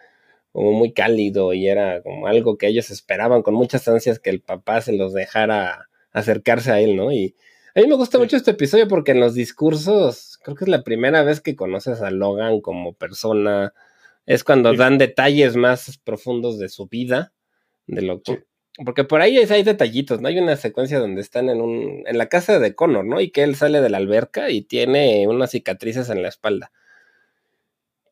como 0.52 0.72
muy 0.72 0.92
cálido 0.92 1.52
y 1.52 1.68
era 1.68 2.02
como 2.02 2.26
algo 2.26 2.56
que 2.58 2.68
ellos 2.68 2.90
esperaban 2.90 3.42
con 3.42 3.54
muchas 3.54 3.86
ansias 3.88 4.18
que 4.18 4.30
el 4.30 4.40
papá 4.40 4.80
se 4.80 4.92
los 4.92 5.12
dejara 5.12 5.88
acercarse 6.12 6.70
a 6.70 6.80
él, 6.80 6.96
¿no? 6.96 7.12
Y, 7.12 7.36
a 7.74 7.80
mí 7.80 7.88
me 7.88 7.96
gusta 7.96 8.18
mucho 8.18 8.36
este 8.36 8.52
episodio 8.52 8.86
porque 8.86 9.12
en 9.12 9.20
los 9.20 9.34
discursos, 9.34 10.38
creo 10.42 10.56
que 10.56 10.64
es 10.64 10.68
la 10.68 10.84
primera 10.84 11.24
vez 11.24 11.40
que 11.40 11.56
conoces 11.56 12.02
a 12.02 12.10
Logan 12.10 12.60
como 12.60 12.92
persona. 12.92 13.74
Es 14.26 14.44
cuando 14.44 14.72
dan 14.74 14.96
detalles 14.96 15.56
más 15.56 15.98
profundos 15.98 16.58
de 16.58 16.68
su 16.68 16.86
vida, 16.86 17.32
de 17.86 18.02
lo 18.02 18.22
que. 18.22 18.44
Porque 18.84 19.04
por 19.04 19.20
ahí 19.20 19.38
hay 19.38 19.62
detallitos, 19.64 20.20
¿no? 20.20 20.28
Hay 20.28 20.38
una 20.38 20.56
secuencia 20.56 20.98
donde 20.98 21.20
están 21.20 21.48
en 21.48 21.60
un. 21.60 22.04
en 22.06 22.16
la 22.16 22.28
casa 22.28 22.60
de 22.60 22.74
Connor, 22.76 23.04
¿no? 23.04 23.20
Y 23.20 23.30
que 23.30 23.42
él 23.42 23.56
sale 23.56 23.80
de 23.80 23.90
la 23.90 23.98
alberca 23.98 24.50
y 24.50 24.62
tiene 24.62 25.26
unas 25.28 25.50
cicatrices 25.50 26.10
en 26.10 26.22
la 26.22 26.28
espalda. 26.28 26.72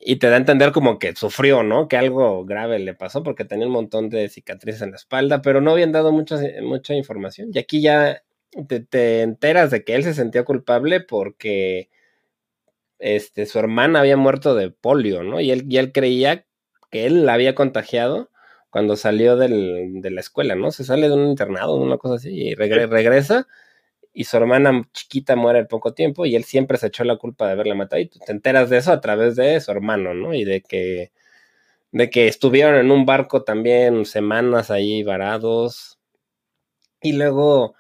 Y 0.01 0.17
te 0.17 0.29
da 0.29 0.35
a 0.35 0.39
entender 0.39 0.73
como 0.73 0.99
que 0.99 1.15
sufrió, 1.15 1.63
¿no? 1.63 1.87
Que 1.87 1.97
algo 1.97 2.45
grave 2.45 2.81
le 2.81 2.95
pasó 2.95 3.23
porque 3.23 3.45
tenía 3.45 3.67
un 3.67 3.73
montón 3.73 4.11
de 4.11 4.29
cicatrices 4.29 4.83
en 4.83 4.91
la 4.91 4.97
espalda, 4.97 5.41
pero 5.41 5.61
no 5.61 5.71
habían 5.71 5.93
dado 5.93 6.11
mucha, 6.11 6.37
mucha 6.63 6.95
información. 6.95 7.51
Y 7.53 7.59
aquí 7.59 7.81
ya 7.81 8.23
te, 8.91 9.23
enteras 9.23 9.71
de 9.71 9.85
que 9.85 9.95
él 9.95 10.05
se 10.05 10.15
sentía 10.15 10.45
culpable 10.45 11.01
porque 11.01 11.91
este, 12.99 13.47
su 13.47 13.59
hermana 13.59 14.01
había 14.01 14.17
muerto 14.17 14.55
de 14.55 14.71
polio, 14.71 15.23
¿no? 15.23 15.41
Y 15.41 15.51
él, 15.51 15.65
y 15.69 15.79
él 15.79 15.93
creía 15.93 16.47
que 16.91 17.07
él 17.07 17.27
la 17.27 17.35
había 17.35 17.55
contagiado 17.55 18.31
cuando 18.71 18.97
salió 18.97 19.37
del, 19.37 20.01
de 20.01 20.11
la 20.11 20.21
escuela, 20.21 20.55
¿no? 20.55 20.71
Se 20.71 20.85
sale 20.85 21.09
de 21.09 21.15
un 21.15 21.27
internado, 21.29 21.77
una 21.77 21.99
cosa 21.99 22.17
así, 22.17 22.31
y 22.31 22.55
regresa 22.55 23.47
y 24.13 24.25
su 24.25 24.37
hermana 24.37 24.83
chiquita 24.93 25.37
muere 25.37 25.61
al 25.61 25.69
poco 25.69 25.95
tiempo 25.95 26.27
y 26.27 26.37
él 26.37 26.45
siempre 26.45 26.79
se 26.79 26.89
echó 26.89 27.05
la 27.05 27.17
culpa 27.17 27.47
de 27.47 27.53
haberla 27.53 27.75
matado 27.75 28.01
y 28.03 28.09
tú 28.09 28.19
te 28.25 28.33
enteras 28.33 28.69
de 28.71 28.79
eso 28.79 28.93
a 28.93 29.01
través 29.01 29.37
de 29.37 29.61
su 29.61 29.71
hermano, 29.71 30.15
¿no? 30.15 30.35
Y 30.35 30.45
de 30.45 30.63
que, 30.63 31.13
de 31.93 32.11
que 32.11 32.29
estuvieron 32.29 32.77
en 32.77 32.91
un 32.91 33.07
barco 33.07 33.45
también 33.45 34.05
semanas 34.07 34.71
ahí 34.71 35.03
varados 35.03 35.99
y 37.01 37.13
luego 37.15 37.75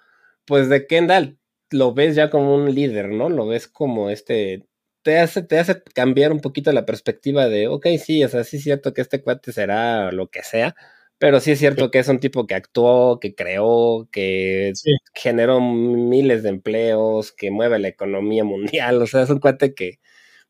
pues 0.46 0.68
de 0.68 0.86
Kendall 0.86 1.38
lo 1.70 1.94
ves 1.94 2.14
ya 2.16 2.30
como 2.30 2.54
un 2.54 2.74
líder, 2.74 3.08
¿no? 3.10 3.28
Lo 3.30 3.46
ves 3.46 3.68
como 3.68 4.10
este, 4.10 4.66
te 5.02 5.18
hace, 5.18 5.42
te 5.42 5.58
hace 5.58 5.82
cambiar 5.94 6.32
un 6.32 6.40
poquito 6.40 6.72
la 6.72 6.86
perspectiva 6.86 7.48
de, 7.48 7.68
ok, 7.68 7.86
sí, 8.02 8.24
o 8.24 8.28
sea, 8.28 8.44
sí 8.44 8.58
es 8.58 8.62
cierto 8.64 8.92
que 8.94 9.00
este 9.02 9.22
cuate 9.22 9.52
será 9.52 10.12
lo 10.12 10.28
que 10.28 10.42
sea, 10.42 10.74
pero 11.18 11.40
sí 11.40 11.52
es 11.52 11.58
cierto 11.58 11.90
que 11.90 11.98
es 12.00 12.08
un 12.08 12.20
tipo 12.20 12.46
que 12.46 12.54
actuó, 12.54 13.20
que 13.20 13.34
creó, 13.34 14.08
que 14.12 14.72
generó 15.14 15.60
miles 15.60 16.42
de 16.42 16.50
empleos, 16.50 17.32
que 17.32 17.50
mueve 17.50 17.78
la 17.78 17.88
economía 17.88 18.44
mundial, 18.44 19.00
o 19.02 19.06
sea, 19.06 19.22
es 19.22 19.30
un 19.30 19.38
cuate 19.40 19.74
que, 19.74 20.00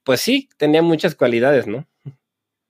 pues 0.05 0.21
sí, 0.21 0.49
tenía 0.59 0.83
muchas 0.83 1.15
cualidades, 1.15 1.67
¿no? 1.67 1.89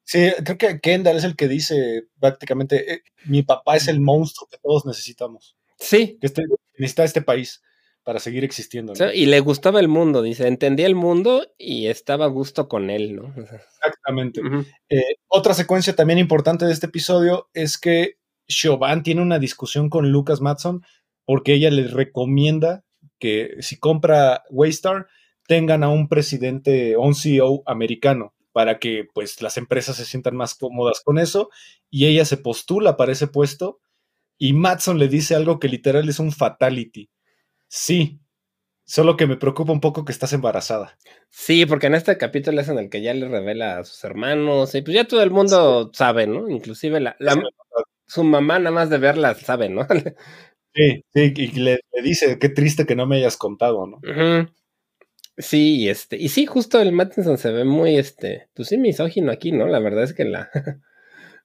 Sí, 0.04 0.30
creo 0.44 0.58
que 0.58 0.80
Kendall 0.80 1.16
es 1.16 1.24
el 1.24 1.36
que 1.36 1.48
dice 1.48 2.04
prácticamente, 2.20 2.94
eh, 2.94 3.02
mi 3.26 3.42
papá 3.42 3.76
es 3.76 3.88
el 3.88 4.00
monstruo 4.00 4.48
que 4.50 4.58
todos 4.58 4.84
necesitamos. 4.84 5.56
Sí. 5.78 6.18
Que 6.20 6.26
este, 6.26 6.42
necesita 6.76 7.04
este 7.04 7.22
país 7.22 7.62
para 8.04 8.18
seguir 8.18 8.44
existiendo. 8.44 8.94
y 9.14 9.26
le 9.26 9.40
gustaba 9.40 9.78
el 9.78 9.88
mundo, 9.88 10.22
dice, 10.22 10.48
entendía 10.48 10.86
el 10.86 10.96
mundo 10.96 11.46
y 11.56 11.86
estaba 11.86 12.24
a 12.24 12.28
gusto 12.28 12.68
con 12.68 12.90
él, 12.90 13.14
¿no? 13.14 13.32
Exactamente. 13.36 14.40
Eh, 14.88 15.16
otra 15.28 15.54
secuencia 15.54 15.94
también 15.94 16.18
importante 16.18 16.64
de 16.64 16.72
este 16.72 16.86
episodio 16.86 17.48
es 17.54 17.78
que 17.78 18.16
Chauvin 18.48 19.02
tiene 19.02 19.22
una 19.22 19.38
discusión 19.38 19.88
con 19.88 20.10
Lucas 20.10 20.40
Matson 20.40 20.82
porque 21.24 21.54
ella 21.54 21.70
le 21.70 21.86
recomienda 21.86 22.84
que 23.18 23.54
si 23.60 23.78
compra 23.78 24.42
Waystar 24.50 25.06
tengan 25.46 25.84
a 25.84 25.88
un 25.88 26.08
presidente 26.08 26.96
o 26.96 27.02
un 27.02 27.14
CEO 27.14 27.62
americano 27.66 28.34
para 28.52 28.78
que 28.78 29.06
pues 29.14 29.40
las 29.42 29.56
empresas 29.56 29.96
se 29.96 30.04
sientan 30.04 30.36
más 30.36 30.54
cómodas 30.54 31.00
con 31.04 31.18
eso 31.18 31.50
y 31.88 32.06
ella 32.06 32.24
se 32.24 32.36
postula 32.36 32.96
para 32.96 33.12
ese 33.12 33.28
puesto 33.28 33.80
y 34.42 34.54
Matson 34.54 34.98
le 34.98 35.06
dice 35.06 35.36
algo 35.36 35.60
que 35.60 35.68
literal 35.68 36.08
es 36.08 36.18
un 36.18 36.32
fatality. 36.32 37.08
Sí, 37.68 38.20
solo 38.84 39.16
que 39.16 39.28
me 39.28 39.36
preocupa 39.36 39.70
un 39.70 39.78
poco 39.80 40.04
que 40.04 40.10
estás 40.10 40.32
embarazada. 40.32 40.98
Sí, 41.30 41.64
porque 41.64 41.86
en 41.86 41.94
este 41.94 42.18
capítulo 42.18 42.60
es 42.60 42.68
en 42.68 42.76
el 42.80 42.90
que 42.90 43.02
ya 43.02 43.14
le 43.14 43.28
revela 43.28 43.78
a 43.78 43.84
sus 43.84 44.02
hermanos 44.02 44.74
y 44.74 44.82
pues 44.82 44.96
ya 44.96 45.06
todo 45.06 45.22
el 45.22 45.30
mundo 45.30 45.92
sabe, 45.94 46.26
¿no? 46.26 46.48
Inclusive 46.48 46.98
la, 46.98 47.16
su 48.04 48.24
mamá 48.24 48.58
nada 48.58 48.74
más 48.74 48.90
de 48.90 48.98
verla 48.98 49.32
sabe, 49.36 49.68
¿no? 49.68 49.86
sí, 50.74 51.04
sí, 51.14 51.34
y 51.36 51.46
le, 51.60 51.78
dice, 52.02 52.40
qué 52.40 52.48
triste 52.48 52.84
que 52.84 52.96
no 52.96 53.06
me 53.06 53.18
hayas 53.18 53.36
contado, 53.36 53.86
¿no? 53.86 54.00
Sí, 55.36 55.88
este, 55.88 56.16
y 56.16 56.30
sí, 56.30 56.46
justo 56.46 56.80
el 56.80 56.90
Mattinson 56.90 57.38
se 57.38 57.52
ve 57.52 57.62
muy, 57.62 57.96
este, 57.96 58.48
pues 58.54 58.66
sí, 58.66 58.76
misógino 58.76 59.30
aquí, 59.30 59.52
¿no? 59.52 59.68
La 59.68 59.78
verdad 59.78 60.02
es 60.02 60.14
que 60.14 60.24
la, 60.24 60.50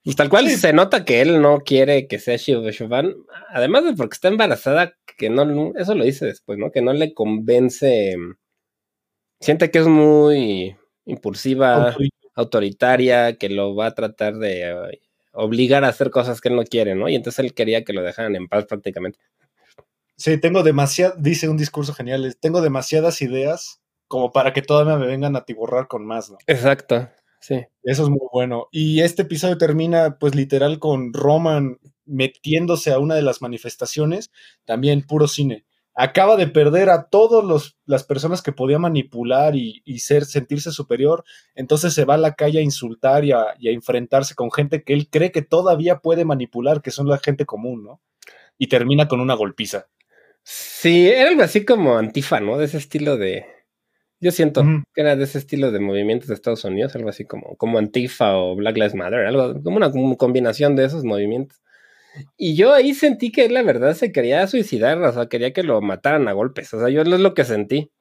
Pues 0.07 0.15
tal 0.15 0.29
cual 0.29 0.49
se 0.49 0.71
nota 0.71 1.03
que 1.03 1.19
él 1.19 1.41
no 1.41 1.59
quiere 1.59 2.07
que 2.07 2.17
sea 2.17 2.37
Chauvin, 2.37 3.25
además 3.49 3.83
de 3.83 3.91
porque 3.91 4.13
está 4.13 4.29
embarazada, 4.29 4.93
que 5.17 5.29
no, 5.29 5.73
eso 5.75 5.95
lo 5.95 6.05
dice 6.05 6.25
después, 6.25 6.57
¿no? 6.57 6.71
Que 6.71 6.81
no 6.81 6.93
le 6.93 7.13
convence, 7.13 8.15
siente 9.41 9.69
que 9.69 9.79
es 9.79 9.87
muy 9.87 10.77
impulsiva, 11.03 11.93
autoritaria, 12.35 13.37
que 13.37 13.49
lo 13.49 13.75
va 13.75 13.87
a 13.87 13.95
tratar 13.95 14.37
de 14.37 14.69
eh, 14.69 15.01
obligar 15.33 15.83
a 15.83 15.89
hacer 15.89 16.09
cosas 16.09 16.39
que 16.39 16.47
él 16.47 16.55
no 16.55 16.63
quiere, 16.63 16.95
¿no? 16.95 17.09
Y 17.09 17.15
entonces 17.15 17.43
él 17.43 17.53
quería 17.53 17.83
que 17.83 17.91
lo 17.91 18.01
dejaran 18.01 18.37
en 18.37 18.47
paz 18.47 18.63
prácticamente. 18.63 19.19
Sí, 20.15 20.37
tengo 20.39 20.63
demasiadas, 20.63 21.21
dice 21.21 21.49
un 21.49 21.57
discurso 21.57 21.93
genial, 21.93 22.33
tengo 22.39 22.61
demasiadas 22.61 23.21
ideas 23.21 23.81
como 24.07 24.31
para 24.31 24.53
que 24.53 24.61
todavía 24.61 24.95
me 24.95 25.05
vengan 25.05 25.35
a 25.35 25.43
tiborrar 25.43 25.89
con 25.89 26.05
más, 26.05 26.31
¿no? 26.31 26.37
Exacto. 26.47 27.09
Sí. 27.39 27.61
Eso 27.83 28.03
es 28.03 28.09
muy 28.09 28.27
bueno. 28.31 28.67
Y 28.71 29.01
este 29.01 29.21
episodio 29.23 29.57
termina, 29.57 30.17
pues 30.19 30.35
literal, 30.35 30.79
con 30.79 31.13
Roman 31.13 31.77
metiéndose 32.07 32.91
a 32.91 32.99
una 32.99 33.15
de 33.15 33.21
las 33.21 33.41
manifestaciones, 33.41 34.31
también 34.65 35.03
puro 35.03 35.27
cine. 35.27 35.65
acaba 35.99 36.35
de 36.35 36.47
perder 36.47 36.91
a 36.91 37.09
todas 37.09 37.75
las 37.85 38.03
personas 38.03 38.43
que 38.43 38.51
podía 38.51 38.77
manipular 38.77 39.55
y, 39.55 39.81
ser, 39.97 40.25
sentirse 40.25 40.71
superior, 40.71 41.23
entonces 41.55 41.93
se 41.95 42.05
va 42.05 42.13
a 42.13 42.19
la 42.19 42.35
calle 42.35 42.59
a 42.59 42.61
insultar 42.61 43.25
y 43.25 43.31
a, 43.31 43.55
enfrentarse 43.61 44.35
con 44.35 44.51
gente 44.51 44.83
que 44.83 44.93
él 44.93 45.09
cree 45.09 45.31
que 45.31 45.41
todavía 45.41 45.97
puede 45.97 46.23
manipular, 46.23 46.83
que 46.83 46.91
son 46.91 47.07
la 47.07 47.17
gente 47.17 47.45
común, 47.45 47.83
¿no? 47.83 48.01
Y 48.59 48.67
termina 48.67 49.07
con 49.07 49.21
una 49.21 49.33
golpiza. 49.33 49.87
Sí, 50.43 51.09
era 51.09 51.29
algo 51.29 51.41
así 51.41 51.65
como 51.65 51.97
antifa, 51.97 52.39
¿no? 52.39 52.57
De 52.57 52.65
ese 52.65 52.77
estilo 52.77 53.17
de... 53.17 53.56
Yo 54.19 54.31
siento 54.31 54.63
que 54.93 55.01
era 55.01 55.15
de 55.15 55.23
ese 55.23 55.37
estilo 55.37 55.71
de 55.71 55.79
movimientos 55.79 56.27
de 56.27 56.33
Estados 56.33 56.63
Unidos, 56.63 56.95
algo 56.95 57.09
así 57.09 57.25
como, 57.25 57.55
como 57.57 57.77
Antifa 57.77 58.35
o 58.35 58.55
Black 58.55 58.75
Lives 58.75 58.95
Matter, 58.95 59.25
algo 59.25 59.61
como 59.61 59.77
una 59.77 59.91
combinación 60.17 60.75
de 60.75 60.85
esos 60.85 61.03
movimientos. 61.03 61.61
Y 62.35 62.55
yo 62.55 62.73
ahí 62.73 62.95
sentí 62.95 63.31
que 63.31 63.47
la 63.49 63.61
verdad 63.61 63.93
se 63.93 64.11
quería 64.11 64.47
suicidar, 64.47 65.01
o 65.01 65.13
sea, 65.13 65.27
quería 65.27 65.53
que 65.53 65.61
lo 65.61 65.81
mataran 65.81 66.27
a 66.27 66.33
golpes. 66.33 66.73
O 66.73 66.79
sea, 66.79 66.89
yo 66.89 67.01
es 67.01 67.07
lo 67.07 67.33
que 67.33 67.45
sentí. 67.45 67.91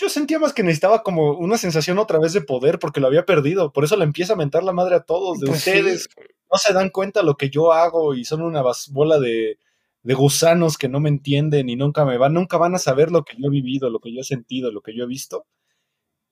Yo 0.00 0.08
sentía 0.08 0.38
más 0.38 0.52
que 0.52 0.62
necesitaba 0.62 1.02
como 1.02 1.32
una 1.32 1.58
sensación 1.58 1.98
otra 1.98 2.20
vez 2.20 2.32
de 2.32 2.40
poder 2.40 2.78
porque 2.78 3.00
lo 3.00 3.08
había 3.08 3.26
perdido. 3.26 3.72
Por 3.72 3.84
eso 3.84 3.96
le 3.96 4.04
empieza 4.04 4.34
a 4.34 4.36
mentar 4.36 4.62
la 4.62 4.72
madre 4.72 4.94
a 4.94 5.00
todos. 5.00 5.40
De 5.40 5.48
pues 5.48 5.58
ustedes 5.58 6.08
no 6.50 6.56
se 6.56 6.72
dan 6.72 6.90
cuenta 6.90 7.24
lo 7.24 7.36
que 7.36 7.50
yo 7.50 7.72
hago 7.72 8.14
y 8.14 8.24
son 8.24 8.42
una 8.42 8.62
bola 8.92 9.18
de, 9.18 9.58
de 10.02 10.14
gusanos 10.14 10.78
que 10.78 10.88
no 10.88 11.00
me 11.00 11.08
entienden 11.08 11.68
y 11.68 11.76
nunca 11.76 12.04
me 12.04 12.18
van, 12.18 12.34
nunca 12.34 12.56
van 12.56 12.74
a 12.74 12.78
saber 12.78 13.10
lo 13.10 13.24
que 13.24 13.36
yo 13.38 13.48
he 13.48 13.50
vivido, 13.50 13.90
lo 13.90 14.00
que 14.00 14.14
yo 14.14 14.20
he 14.20 14.24
sentido, 14.24 14.70
lo 14.72 14.80
que 14.80 14.96
yo 14.96 15.04
he 15.04 15.08
visto. 15.08 15.46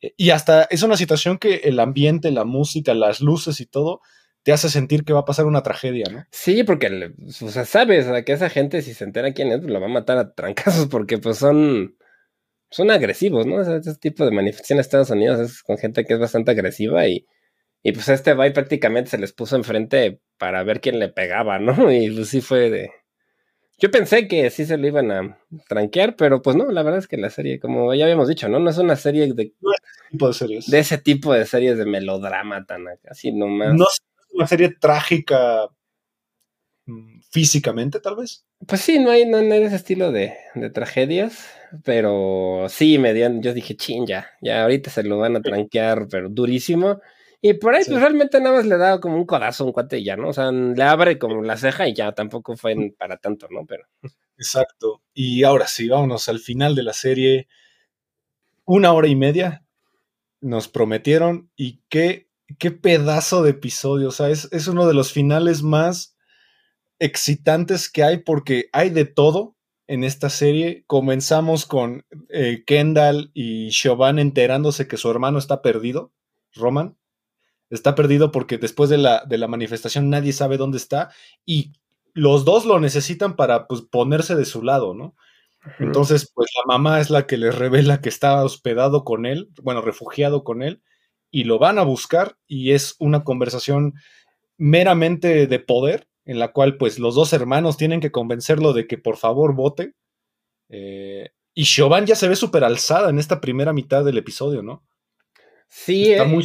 E, 0.01 0.15
y 0.17 0.31
hasta 0.31 0.65
es 0.65 0.83
una 0.83 0.97
situación 0.97 1.39
que 1.39 1.57
el 1.65 1.81
ambiente, 1.81 2.31
la 2.31 2.45
música, 2.45 2.95
las 2.95 3.21
luces 3.21 3.61
y 3.61 3.67
todo 3.67 4.01
te 4.47 4.53
hace 4.53 4.71
sentir 4.71 5.05
que 5.05 5.13
va 5.13 5.21
a 5.21 5.25
pasar 5.25 5.47
una 5.47 5.65
tragedia, 5.65 6.05
¿no? 6.09 6.25
Sí, 6.31 6.63
porque, 6.63 7.13
o 7.43 7.51
sea, 7.51 7.65
sabes 7.65 8.07
que 8.25 8.33
esa 8.33 8.49
gente, 8.49 8.81
si 8.81 8.95
se 8.95 9.03
entera 9.03 9.33
quién 9.35 9.49
es, 9.49 9.59
pues 9.59 9.73
la 9.73 9.81
va 9.81 9.87
a 9.87 9.89
matar 9.89 10.19
a 10.19 10.35
trancazos, 10.35 10.87
porque 10.87 11.19
pues 11.19 11.39
son, 11.39 11.97
son 12.71 12.93
agresivos, 12.93 13.45
¿no? 13.45 13.61
Ese, 13.61 13.97
tipo 13.97 14.25
de 14.25 14.31
manifestación 14.31 14.77
en 14.77 14.83
Estados 14.83 15.11
Unidos 15.11 15.41
es 15.41 15.65
con 15.65 15.79
gente 15.79 16.05
que 16.05 16.15
es 16.15 16.21
bastante 16.21 16.53
agresiva 16.53 17.09
y, 17.09 17.27
y 17.83 17.91
pues 17.91 18.09
este 18.09 18.35
bye 18.35 18.53
prácticamente 18.53 19.11
se 19.11 19.19
les 19.19 19.33
puso 19.33 19.57
enfrente 19.57 20.21
para 20.39 20.63
ver 20.63 20.81
quién 20.81 21.01
le 21.01 21.09
pegaba, 21.09 21.59
¿no? 21.59 21.75
Y 21.93 22.09
pues 22.13 22.47
fue 22.47 22.71
de... 22.71 22.91
Yo 23.79 23.91
pensé 23.91 24.27
que 24.27 24.49
sí 24.51 24.65
se 24.65 24.79
lo 24.79 24.87
iban 24.87 25.11
a 25.11 25.39
tranquear, 25.69 26.17
pero 26.17 26.41
pues 26.41 26.57
no, 26.57 26.71
la 26.71 26.83
verdad 26.83 27.01
es 27.01 27.09
que 27.09 27.19
la 27.19 27.29
serie, 27.29 27.61
como 27.61 27.93
ya 27.95 28.05
habíamos 28.05 28.29
dicho, 28.29 28.49
¿no? 28.49 28.59
No 28.59 28.71
es 28.71 28.79
una 28.79 28.97
serie 28.97 29.33
de... 29.33 29.53
No 29.61 29.71
es 29.73 30.11
tipo 30.11 30.29
de 30.29 30.35
series. 30.35 30.71
De 30.71 30.79
ese 30.79 30.97
tipo 30.99 31.35
de 31.35 31.45
series 31.45 31.77
de 31.77 31.85
melodrama 31.85 32.65
tan 32.65 32.87
así 33.09 33.33
nomás. 33.33 33.75
No 33.75 33.85
una 34.37 34.47
serie 34.47 34.71
trágica 34.71 35.69
mm, 36.87 37.21
físicamente, 37.31 38.01
tal 38.01 38.17
vez. 38.17 38.45
Pues 38.67 38.81
sí, 38.81 38.99
no 38.99 39.11
hay, 39.11 39.27
no, 39.27 39.39
hay 39.39 39.63
ese 39.63 39.77
estilo 39.77 40.13
de, 40.13 40.35
tragedias, 40.73 41.49
pero 41.85 42.67
sí 42.69 42.99
me 42.99 43.13
dieron, 43.15 43.43
yo 43.43 43.53
dije, 43.53 43.77
chin, 43.77 44.07
ya, 44.07 44.29
ya 44.41 44.63
ahorita 44.63 44.91
se 44.91 45.03
lo 45.03 45.19
van 45.19 45.37
a 45.37 45.43
tranquear, 45.43 46.07
pero 46.11 46.29
durísimo. 46.29 47.01
Y 47.49 47.55
por 47.55 47.75
ahí, 47.75 47.85
pues 47.87 48.01
realmente 48.01 48.41
nada 48.41 48.57
más 48.57 48.67
le 48.67 48.77
da 48.77 49.01
como 49.01 49.17
un 49.17 49.27
codazo 49.27 49.65
a 49.65 49.67
un 49.67 49.73
cuate 49.73 49.99
y 49.99 50.05
ya, 50.05 50.17
¿no? 50.17 50.29
O 50.29 50.33
sea, 50.33 50.51
le 50.51 50.83
abre 50.83 51.19
como 51.19 51.43
la 51.43 51.57
ceja 51.57 51.89
y 51.89 51.95
ya 51.95 52.13
tampoco 52.13 52.57
fue 52.57 52.75
para 52.99 53.17
tanto, 53.19 53.47
¿no? 53.51 53.65
Pero. 53.67 53.85
Exacto. 54.39 55.03
Y 55.15 55.45
ahora 55.45 55.67
sí, 55.67 55.89
vámonos 55.89 56.29
al 56.29 56.41
final 56.41 56.75
de 56.75 56.83
la 56.83 56.93
serie. 56.93 57.49
Una 58.65 58.93
hora 58.93 59.09
y 59.09 59.17
media 59.17 59.65
nos 60.41 60.69
prometieron 60.69 61.51
y 61.57 61.81
qué 61.89 62.27
qué 62.59 62.71
pedazo 62.71 63.43
de 63.43 63.51
episodio. 63.51 64.09
O 64.09 64.13
sea, 64.13 64.31
es, 64.31 64.69
uno 64.69 64.87
de 64.87 64.95
los 64.95 65.13
finales 65.13 65.63
más 65.63 66.17
excitantes 66.99 67.91
que 67.91 68.05
hay 68.05 68.19
porque 68.19 68.69
hay 68.73 68.91
de 68.91 69.05
todo 69.05 69.57
en 69.87 70.05
esta 70.05 70.31
serie. 70.31 70.85
Comenzamos 70.87 71.67
con 71.67 72.05
eh, 72.29 72.65
Kendall 72.67 73.31
y 73.35 73.71
Siobhan 73.73 74.19
enterándose 74.19 74.89
que 74.89 74.97
su 74.97 75.11
hermano 75.11 75.39
está 75.39 75.63
perdido, 75.63 76.13
Roman. 76.55 76.97
Está 77.71 77.95
perdido 77.95 78.31
porque 78.31 78.59
después 78.59 78.91
de 78.91 78.99
la, 78.99 79.25
de 79.27 79.39
la 79.39 79.49
manifestación 79.49 80.11
nadie 80.11 80.33
sabe 80.33 80.57
dónde 80.57 80.79
está 80.79 81.11
y 81.45 81.73
los 82.15 82.45
dos 82.45 82.65
lo 82.65 82.81
necesitan 82.81 83.37
para 83.37 83.67
pues, 83.67 83.83
ponerse 83.83 84.35
de 84.37 84.45
su 84.45 84.63
lado, 84.63 84.95
¿no? 84.95 85.15
Entonces, 85.81 86.31
pues 86.33 86.49
la 86.57 86.73
mamá 86.75 87.01
es 87.01 87.11
la 87.11 87.27
que 87.27 87.37
les 87.37 87.55
revela 87.55 88.01
que 88.01 88.09
estaba 88.09 88.45
hospedado 88.45 89.05
con 89.05 89.27
él, 89.27 89.51
bueno, 89.63 89.81
refugiado 89.81 90.45
con 90.45 90.63
él, 90.63 90.81
y 91.31 91.45
lo 91.45 91.59
van 91.59 91.79
a 91.79 91.83
buscar 91.83 92.37
y 92.47 92.71
es 92.71 92.95
una 93.01 93.25
conversación 93.25 93.95
meramente 94.57 95.47
de 95.47 95.59
poder 95.59 96.09
en 96.25 96.39
la 96.39 96.53
cual 96.53 96.77
pues 96.77 96.99
los 96.99 97.15
dos 97.15 97.33
hermanos 97.33 97.77
tienen 97.77 98.01
que 98.01 98.11
convencerlo 98.11 98.73
de 98.73 98.87
que 98.87 98.99
por 98.99 99.17
favor 99.17 99.55
vote. 99.55 99.95
Eh, 100.69 101.31
y 101.55 101.65
Siobhan 101.65 102.07
ya 102.07 102.17
se 102.17 102.29
ve 102.29 102.37
súper 102.37 102.65
alzada 102.65 103.11
en 103.11 103.19
esta 103.19 103.41
primera 103.41 103.73
mitad 103.73 104.05
del 104.05 104.19
episodio, 104.19 104.63
¿no? 104.63 104.85
Sí, 105.69 106.13
está, 106.13 106.25
eh, 106.25 106.29
muy, 106.29 106.45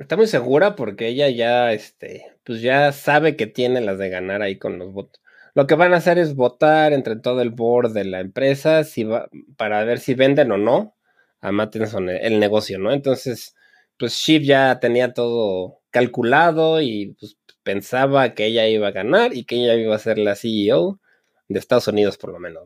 está 0.00 0.16
muy 0.16 0.26
segura 0.26 0.76
porque 0.76 1.08
ella 1.08 1.28
ya, 1.28 1.72
este, 1.72 2.26
pues 2.44 2.62
ya 2.62 2.92
sabe 2.92 3.36
que 3.36 3.46
tiene 3.46 3.80
las 3.80 3.98
de 3.98 4.08
ganar 4.08 4.42
ahí 4.42 4.58
con 4.58 4.78
los 4.78 4.92
votos. 4.92 5.20
Lo 5.54 5.66
que 5.66 5.74
van 5.74 5.92
a 5.92 5.96
hacer 5.98 6.18
es 6.18 6.34
votar 6.34 6.92
entre 6.92 7.16
todo 7.16 7.42
el 7.42 7.50
board 7.50 7.92
de 7.92 8.04
la 8.04 8.20
empresa 8.20 8.82
para 9.56 9.84
ver 9.84 9.98
si 9.98 10.14
venden 10.14 10.52
o 10.52 10.58
no 10.58 10.96
a 11.40 11.52
Mattinson 11.52 12.08
el 12.08 12.38
negocio, 12.38 12.78
¿no? 12.78 12.92
Entonces, 12.92 13.54
pues 13.98 14.12
Shiv 14.14 14.42
ya 14.42 14.78
tenía 14.80 15.12
todo 15.12 15.80
calculado 15.90 16.80
y 16.80 17.16
pues, 17.18 17.36
pensaba 17.62 18.34
que 18.34 18.46
ella 18.46 18.68
iba 18.68 18.88
a 18.88 18.92
ganar 18.92 19.34
y 19.34 19.44
que 19.44 19.56
ella 19.56 19.74
iba 19.74 19.94
a 19.94 19.98
ser 19.98 20.18
la 20.18 20.36
CEO 20.36 21.00
de 21.48 21.58
Estados 21.58 21.88
Unidos 21.88 22.16
por 22.16 22.32
lo 22.32 22.38
menos. 22.38 22.62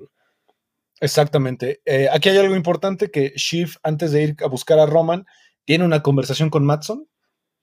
Exactamente. 1.00 1.80
Eh, 1.84 2.08
aquí 2.12 2.28
hay 2.28 2.38
algo 2.38 2.54
importante 2.54 3.10
que 3.10 3.32
Shiv, 3.36 3.76
antes 3.82 4.12
de 4.12 4.22
ir 4.22 4.36
a 4.42 4.46
buscar 4.46 4.78
a 4.78 4.86
Roman, 4.86 5.26
tiene 5.64 5.84
una 5.84 6.02
conversación 6.02 6.50
con 6.50 6.64
Matson 6.64 7.08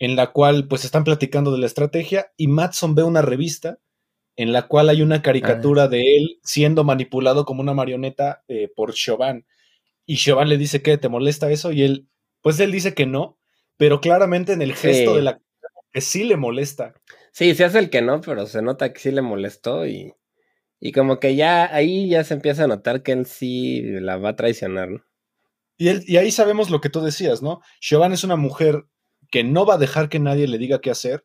en 0.01 0.15
la 0.15 0.31
cual 0.31 0.67
pues 0.67 0.83
están 0.83 1.03
platicando 1.03 1.51
de 1.51 1.59
la 1.59 1.67
estrategia 1.67 2.31
y 2.35 2.47
Matson 2.47 2.95
ve 2.95 3.03
una 3.03 3.21
revista 3.21 3.77
en 4.35 4.51
la 4.51 4.63
cual 4.63 4.89
hay 4.89 5.03
una 5.03 5.21
caricatura 5.21 5.87
de 5.87 6.17
él 6.17 6.39
siendo 6.43 6.83
manipulado 6.83 7.45
como 7.45 7.61
una 7.61 7.75
marioneta 7.75 8.43
eh, 8.47 8.67
por 8.75 8.95
Chauvin. 8.95 9.45
Y 10.07 10.17
Chauvin 10.17 10.49
le 10.49 10.57
dice 10.57 10.81
que 10.81 10.97
te 10.97 11.07
molesta 11.07 11.51
eso 11.51 11.71
y 11.71 11.83
él, 11.83 12.07
pues 12.41 12.59
él 12.59 12.71
dice 12.71 12.95
que 12.95 13.05
no, 13.05 13.37
pero 13.77 14.01
claramente 14.01 14.53
en 14.53 14.63
el 14.63 14.73
gesto 14.73 15.15
de 15.15 15.21
la 15.21 15.39
que 15.93 16.01
sí 16.01 16.23
le 16.23 16.35
molesta. 16.35 16.95
Sí, 17.31 17.53
se 17.53 17.63
hace 17.63 17.77
el 17.77 17.91
que 17.91 18.01
no, 18.01 18.21
pero 18.21 18.47
se 18.47 18.63
nota 18.63 18.93
que 18.93 18.99
sí 18.99 19.11
le 19.11 19.21
molestó 19.21 19.85
y, 19.85 20.15
y 20.79 20.93
como 20.93 21.19
que 21.19 21.35
ya 21.35 21.71
ahí 21.75 22.09
ya 22.09 22.23
se 22.23 22.33
empieza 22.33 22.63
a 22.63 22.67
notar 22.67 23.03
que 23.03 23.11
él 23.11 23.27
sí 23.27 23.83
la 23.83 24.17
va 24.17 24.29
a 24.29 24.35
traicionar, 24.35 24.89
¿no? 24.89 25.05
Y, 25.77 25.89
él, 25.89 26.03
y 26.07 26.17
ahí 26.17 26.31
sabemos 26.31 26.71
lo 26.71 26.81
que 26.81 26.89
tú 26.89 27.01
decías, 27.01 27.43
¿no? 27.43 27.61
Siobhan 27.79 28.13
es 28.13 28.23
una 28.23 28.35
mujer 28.35 28.85
que 29.31 29.43
no 29.45 29.65
va 29.65 29.75
a 29.75 29.79
dejar 29.79 30.09
que 30.09 30.19
nadie 30.19 30.47
le 30.47 30.57
diga 30.57 30.81
qué 30.81 30.91
hacer, 30.91 31.23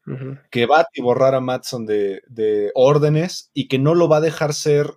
que 0.50 0.64
va 0.64 0.80
a 0.80 0.86
borrar 1.02 1.34
a 1.34 1.40
Matson 1.40 1.84
de, 1.86 2.22
de, 2.28 2.70
órdenes 2.74 3.50
y 3.52 3.66
que 3.66 3.78
no 3.78 3.94
lo 3.94 4.08
va 4.08 4.18
a 4.18 4.20
dejar 4.20 4.54
ser 4.54 4.94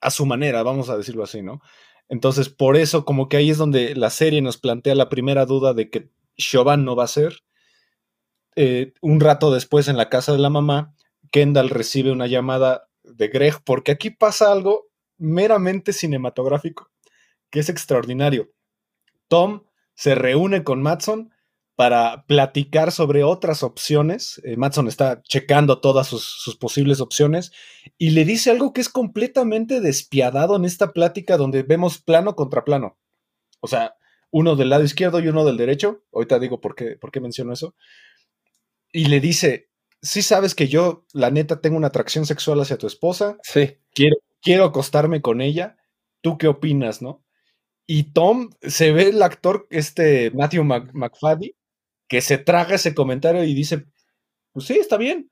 a 0.00 0.10
su 0.10 0.26
manera, 0.26 0.62
vamos 0.64 0.90
a 0.90 0.96
decirlo 0.96 1.22
así, 1.22 1.40
¿no? 1.40 1.60
Entonces, 2.08 2.48
por 2.48 2.76
eso, 2.76 3.04
como 3.04 3.28
que 3.28 3.36
ahí 3.36 3.50
es 3.50 3.58
donde 3.58 3.94
la 3.94 4.10
serie 4.10 4.42
nos 4.42 4.58
plantea 4.58 4.94
la 4.94 5.08
primera 5.08 5.46
duda 5.46 5.72
de 5.72 5.88
que 5.88 6.10
Chauvin 6.36 6.84
no 6.84 6.96
va 6.96 7.04
a 7.04 7.08
ser. 7.08 7.40
Eh, 8.56 8.92
un 9.00 9.20
rato 9.20 9.52
después, 9.52 9.88
en 9.88 9.96
la 9.96 10.08
casa 10.08 10.32
de 10.32 10.38
la 10.38 10.50
mamá, 10.50 10.94
Kendall 11.30 11.70
recibe 11.70 12.10
una 12.10 12.26
llamada 12.26 12.88
de 13.04 13.28
Greg, 13.28 13.62
porque 13.64 13.92
aquí 13.92 14.10
pasa 14.10 14.50
algo 14.50 14.88
meramente 15.16 15.92
cinematográfico, 15.92 16.90
que 17.50 17.60
es 17.60 17.68
extraordinario. 17.68 18.50
Tom 19.28 19.64
se 19.94 20.14
reúne 20.14 20.64
con 20.64 20.82
Matson 20.82 21.32
para 21.78 22.24
platicar 22.26 22.90
sobre 22.90 23.22
otras 23.22 23.62
opciones. 23.62 24.42
Eh, 24.42 24.56
Matson 24.56 24.88
está 24.88 25.22
checando 25.22 25.80
todas 25.80 26.08
sus, 26.08 26.24
sus, 26.24 26.56
posibles 26.56 27.00
opciones 27.00 27.52
y 27.96 28.10
le 28.10 28.24
dice 28.24 28.50
algo 28.50 28.72
que 28.72 28.80
es 28.80 28.88
completamente 28.88 29.80
despiadado 29.80 30.56
en 30.56 30.64
esta 30.64 30.92
plática 30.92 31.36
donde 31.36 31.62
vemos 31.62 31.98
plano 31.98 32.34
contra 32.34 32.64
plano. 32.64 32.98
O 33.60 33.68
sea, 33.68 33.94
uno 34.32 34.56
del 34.56 34.70
lado 34.70 34.82
izquierdo 34.82 35.20
y 35.20 35.28
uno 35.28 35.44
del 35.44 35.56
derecho. 35.56 36.02
Ahorita 36.12 36.40
digo 36.40 36.60
por 36.60 36.74
qué, 36.74 36.96
por 36.96 37.12
qué 37.12 37.20
menciono 37.20 37.52
eso. 37.52 37.76
Y 38.90 39.04
le 39.04 39.20
dice, 39.20 39.70
sí 40.02 40.22
sabes 40.22 40.56
que 40.56 40.66
yo, 40.66 41.06
la 41.12 41.30
neta, 41.30 41.60
tengo 41.60 41.76
una 41.76 41.86
atracción 41.86 42.26
sexual 42.26 42.60
hacia 42.60 42.78
tu 42.78 42.88
esposa. 42.88 43.38
Sí. 43.44 43.76
Quiero, 43.94 44.16
quiero 44.42 44.64
acostarme 44.64 45.22
con 45.22 45.40
ella. 45.40 45.76
¿Tú 46.22 46.38
qué 46.38 46.48
opinas, 46.48 47.02
no? 47.02 47.24
Y 47.86 48.12
Tom, 48.14 48.50
se 48.62 48.90
ve 48.90 49.10
el 49.10 49.22
actor, 49.22 49.68
este 49.70 50.32
Matthew 50.32 50.64
McFaddy, 50.64 51.54
que 52.08 52.20
se 52.20 52.38
traga 52.38 52.74
ese 52.74 52.94
comentario 52.94 53.44
y 53.44 53.54
dice, 53.54 53.86
pues 54.52 54.66
sí, 54.66 54.78
está 54.78 54.96
bien. 54.96 55.30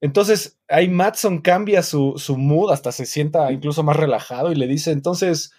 Entonces 0.00 0.58
ahí 0.68 0.88
Matson 0.88 1.40
cambia 1.40 1.82
su, 1.82 2.14
su 2.16 2.36
mood, 2.36 2.72
hasta 2.72 2.92
se 2.92 3.06
sienta 3.06 3.50
incluso 3.52 3.82
más 3.82 3.96
relajado 3.96 4.52
y 4.52 4.54
le 4.54 4.66
dice, 4.66 4.92
entonces, 4.92 5.52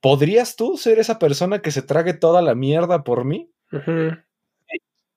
¿podrías 0.00 0.56
tú 0.56 0.76
ser 0.76 0.98
esa 0.98 1.18
persona 1.18 1.60
que 1.60 1.70
se 1.70 1.82
trague 1.82 2.14
toda 2.14 2.42
la 2.42 2.54
mierda 2.54 3.02
por 3.02 3.24
mí? 3.24 3.50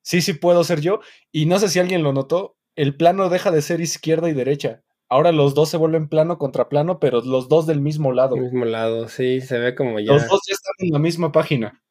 Sí, 0.01 0.21
sí 0.21 0.33
puedo 0.33 0.63
ser 0.63 0.81
yo. 0.81 0.99
Y 1.31 1.45
no 1.45 1.59
sé 1.59 1.69
si 1.69 1.79
alguien 1.79 2.03
lo 2.03 2.11
notó, 2.11 2.57
el 2.75 2.95
plano 2.95 3.29
deja 3.29 3.51
de 3.51 3.61
ser 3.61 3.81
izquierda 3.81 4.29
y 4.29 4.33
derecha. 4.33 4.83
ahora 5.09 5.31
los 5.31 5.53
dos 5.53 5.69
se 5.69 5.77
vuelven 5.77 6.09
plano 6.09 6.39
contra 6.39 6.69
plano, 6.69 6.99
pero 6.99 7.21
los 7.21 7.47
dos 7.49 7.67
del 7.67 7.81
mismo 7.81 8.11
lado. 8.13 8.35
Del 8.35 8.45
mismo 8.45 8.65
lado, 8.65 9.09
sí, 9.09 9.41
se 9.41 9.59
ve 9.59 9.75
como 9.75 9.99
ya. 9.99 10.11
Los 10.11 10.27
dos 10.27 10.41
ya 10.47 10.53
están 10.53 10.73
en 10.79 10.93
la 10.93 10.99
misma 10.99 11.31
página. 11.31 11.82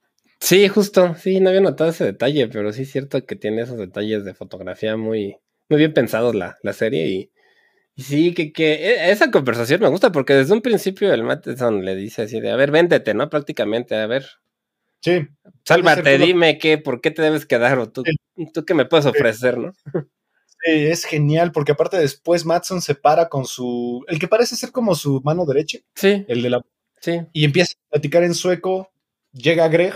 Sí, 0.42 0.66
justo, 0.66 1.14
sí, 1.14 1.38
no 1.38 1.50
había 1.50 1.60
notado 1.60 1.90
ese 1.90 2.04
detalle, 2.04 2.48
pero 2.48 2.72
sí 2.72 2.82
es 2.82 2.90
cierto 2.90 3.24
que 3.24 3.36
tiene 3.36 3.62
esos 3.62 3.78
detalles 3.78 4.24
de 4.24 4.34
fotografía 4.34 4.96
muy, 4.96 5.36
muy 5.68 5.78
bien 5.78 5.94
pensados 5.94 6.34
la, 6.34 6.56
la 6.64 6.72
serie 6.72 7.06
y, 7.06 7.30
y 7.94 8.02
sí, 8.02 8.34
que, 8.34 8.52
que 8.52 8.72
e, 8.72 9.12
esa 9.12 9.30
conversación 9.30 9.80
me 9.80 9.88
gusta 9.88 10.10
porque 10.10 10.34
desde 10.34 10.52
un 10.52 10.60
principio 10.60 11.14
el 11.14 11.22
Matheson 11.22 11.84
le 11.84 11.94
dice 11.94 12.22
así 12.22 12.40
de, 12.40 12.50
a 12.50 12.56
ver, 12.56 12.72
véndete, 12.72 13.14
¿no? 13.14 13.30
Prácticamente, 13.30 13.94
a 13.94 14.08
ver. 14.08 14.26
Sí. 15.00 15.28
Sálvate, 15.64 16.18
dime 16.18 16.58
qué, 16.58 16.76
por 16.76 17.00
qué 17.00 17.12
te 17.12 17.22
debes 17.22 17.46
quedar 17.46 17.78
o 17.78 17.88
tú, 17.92 18.02
tú 18.52 18.64
qué 18.64 18.74
me 18.74 18.86
puedes 18.86 19.06
ofrecer, 19.06 19.58
¿no? 19.58 19.72
Sí, 20.64 20.86
es 20.86 21.04
genial 21.04 21.52
porque 21.52 21.72
aparte 21.72 21.98
después 21.98 22.44
Matson 22.44 22.82
se 22.82 22.96
para 22.96 23.28
con 23.28 23.44
su, 23.44 24.04
el 24.08 24.18
que 24.18 24.26
parece 24.26 24.56
ser 24.56 24.72
como 24.72 24.96
su 24.96 25.20
mano 25.22 25.46
derecha. 25.46 25.78
Sí. 25.94 26.24
El 26.26 26.42
de 26.42 26.50
la... 26.50 26.62
Sí. 27.00 27.20
Y 27.32 27.44
empieza 27.44 27.74
a 27.76 27.90
platicar 27.92 28.24
en 28.24 28.34
sueco, 28.34 28.92
llega 29.32 29.68
Greg 29.68 29.94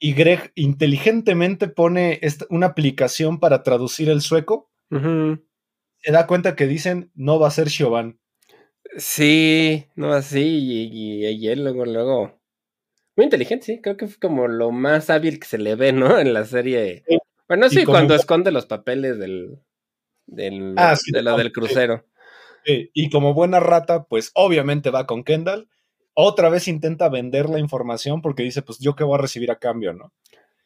y 0.00 0.14
Greg 0.14 0.50
inteligentemente 0.54 1.68
pone 1.68 2.18
esta, 2.22 2.46
una 2.48 2.68
aplicación 2.68 3.38
para 3.38 3.62
traducir 3.62 4.08
el 4.08 4.22
sueco. 4.22 4.70
Se 4.90 6.10
da 6.10 6.26
cuenta 6.26 6.56
que 6.56 6.66
dicen 6.66 7.12
no 7.14 7.38
va 7.38 7.48
a 7.48 7.52
ser 7.52 7.68
Siobhan. 7.68 8.18
Sí, 8.96 9.86
no 9.94 10.12
así, 10.12 10.40
y, 10.40 11.26
y, 11.28 11.48
él 11.48 11.62
luego, 11.62 11.84
luego. 11.84 12.40
Muy 13.14 13.24
inteligente, 13.24 13.66
sí, 13.66 13.80
creo 13.80 13.96
que 13.96 14.08
fue 14.08 14.18
como 14.18 14.48
lo 14.48 14.72
más 14.72 15.10
hábil 15.10 15.38
que 15.38 15.46
se 15.46 15.58
le 15.58 15.76
ve, 15.76 15.92
¿no? 15.92 16.18
En 16.18 16.32
la 16.32 16.44
serie. 16.44 17.04
Bueno, 17.46 17.68
sí, 17.68 17.84
cuando 17.84 18.14
esconde 18.14 18.50
los 18.50 18.66
papeles 18.66 19.18
del. 19.18 19.58
del 20.26 20.74
ah, 20.76 20.96
sí, 20.96 21.12
de 21.12 21.22
lo 21.22 21.36
del 21.36 21.52
crucero. 21.52 22.06
Sí. 22.64 22.90
Y 22.94 23.10
como 23.10 23.34
buena 23.34 23.60
rata, 23.60 24.04
pues 24.04 24.32
obviamente 24.34 24.90
va 24.90 25.06
con 25.06 25.24
Kendall 25.24 25.68
otra 26.14 26.48
vez 26.48 26.68
intenta 26.68 27.08
vender 27.08 27.48
la 27.48 27.58
información 27.58 28.22
porque 28.22 28.42
dice, 28.42 28.62
pues 28.62 28.78
yo 28.78 28.94
qué 28.94 29.04
voy 29.04 29.18
a 29.18 29.22
recibir 29.22 29.50
a 29.50 29.58
cambio, 29.58 29.92
¿no? 29.92 30.12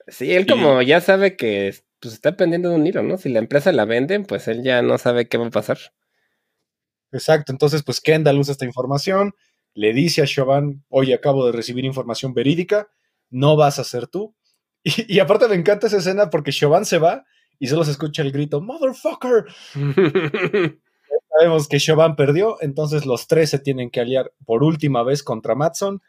Sí, 0.09 0.33
él 0.33 0.47
como 0.47 0.83
ya 0.83 1.01
sabe 1.01 1.37
que 1.37 1.75
pues, 2.01 2.15
está 2.15 2.37
pendiendo 2.37 2.69
de 2.69 2.77
un 2.77 2.87
hilo, 2.87 3.03
¿no? 3.03 3.17
Si 3.17 3.29
la 3.29 3.39
empresa 3.39 3.73
la 3.73 3.85
venden, 3.85 4.25
pues 4.25 4.49
él 4.49 4.63
ya 4.63 4.83
no 4.83 4.99
sabe 4.99 5.29
qué 5.29 5.39
va 5.39 5.47
a 5.47 5.51
pasar. 5.51 5.79
Exacto, 7.13 7.53
entonces 7.53 7.83
pues 7.83 8.01
Kendall 8.01 8.39
usa 8.39 8.53
esta 8.53 8.65
información, 8.65 9.35
le 9.73 9.93
dice 9.93 10.23
a 10.23 10.27
Siobhan, 10.27 10.85
oye, 10.89 11.15
acabo 11.15 11.47
de 11.47 11.53
recibir 11.53 11.85
información 11.85 12.35
verídica, 12.35 12.89
no 13.31 13.57
vas 13.57 13.79
a 13.79 13.85
ser 13.85 14.07
tú. 14.07 14.35
Y, 14.87 15.15
y 15.15 15.19
aparte 15.19 15.49
me 15.49 15.55
encanta 15.55 15.87
esa 15.87 15.97
escena 15.97 16.29
porque 16.29 16.53
Siobhan 16.53 16.85
se 16.85 16.99
va 16.99 17.25
y 17.59 17.69
solo 17.69 17.85
se 17.85 17.93
escucha 17.93 18.21
el 18.21 18.33
grito, 18.33 18.61
motherfucker. 18.61 19.47
sabemos 21.37 21.69
que 21.69 21.81
Siobhan 21.81 22.17
perdió, 22.17 22.57
entonces 22.61 23.07
los 23.07 23.27
tres 23.27 23.51
se 23.51 23.59
tienen 23.59 23.91
que 23.91 24.01
aliar 24.01 24.33
por 24.45 24.63
última 24.63 25.03
vez 25.03 25.23
contra 25.23 25.55
Matson. 25.55 26.03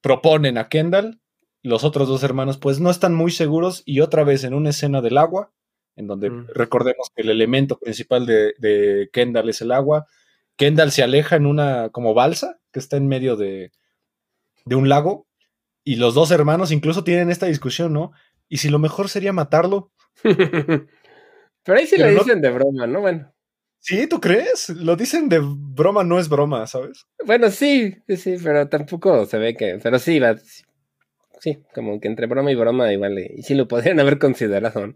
Proponen 0.00 0.58
a 0.58 0.68
Kendall. 0.68 1.20
Los 1.62 1.84
otros 1.84 2.08
dos 2.08 2.22
hermanos, 2.22 2.56
pues 2.56 2.80
no 2.80 2.90
están 2.90 3.14
muy 3.14 3.30
seguros. 3.30 3.82
Y 3.84 4.00
otra 4.00 4.24
vez 4.24 4.44
en 4.44 4.54
una 4.54 4.70
escena 4.70 5.02
del 5.02 5.18
agua, 5.18 5.52
en 5.96 6.06
donde 6.06 6.30
mm. 6.30 6.48
recordemos 6.54 7.08
que 7.14 7.22
el 7.22 7.30
elemento 7.30 7.78
principal 7.78 8.24
de, 8.24 8.54
de, 8.58 9.10
Kendall 9.12 9.50
es 9.50 9.60
el 9.60 9.72
agua. 9.72 10.06
Kendall 10.56 10.90
se 10.90 11.02
aleja 11.02 11.36
en 11.36 11.46
una 11.46 11.90
como 11.90 12.14
balsa 12.14 12.58
que 12.72 12.78
está 12.78 12.96
en 12.96 13.08
medio 13.08 13.36
de, 13.36 13.72
de 14.64 14.74
un 14.74 14.88
lago. 14.88 15.26
Y 15.84 15.96
los 15.96 16.14
dos 16.14 16.30
hermanos 16.30 16.72
incluso 16.72 17.04
tienen 17.04 17.30
esta 17.30 17.46
discusión, 17.46 17.92
¿no? 17.92 18.12
Y 18.48 18.58
si 18.58 18.68
lo 18.68 18.78
mejor 18.78 19.08
sería 19.08 19.32
matarlo. 19.32 19.92
Pero 20.24 21.78
ahí 21.78 21.86
sí 21.86 21.96
Pero 21.96 22.12
no, 22.12 22.18
dicen 22.18 22.40
de 22.40 22.50
broma, 22.50 22.86
¿no? 22.86 23.00
Bueno. 23.00 23.32
Sí, 23.80 24.06
¿tú 24.06 24.20
crees? 24.20 24.68
Lo 24.68 24.94
dicen 24.94 25.28
de 25.28 25.40
broma, 25.42 26.04
no 26.04 26.18
es 26.18 26.28
broma, 26.28 26.66
¿sabes? 26.66 27.06
Bueno, 27.24 27.50
sí, 27.50 27.96
sí, 28.16 28.36
pero 28.42 28.68
tampoco 28.68 29.24
se 29.24 29.38
ve 29.38 29.56
que. 29.56 29.78
Pero 29.82 29.98
sí, 29.98 30.18
va. 30.18 30.36
Sí, 31.40 31.58
como 31.74 31.98
que 31.98 32.08
entre 32.08 32.26
broma 32.26 32.52
y 32.52 32.54
broma 32.54 32.92
igual. 32.92 33.18
Y 33.18 33.42
sí 33.42 33.54
lo 33.54 33.66
podrían 33.66 33.98
haber 33.98 34.18
considerado. 34.18 34.88
¿no? 34.88 34.94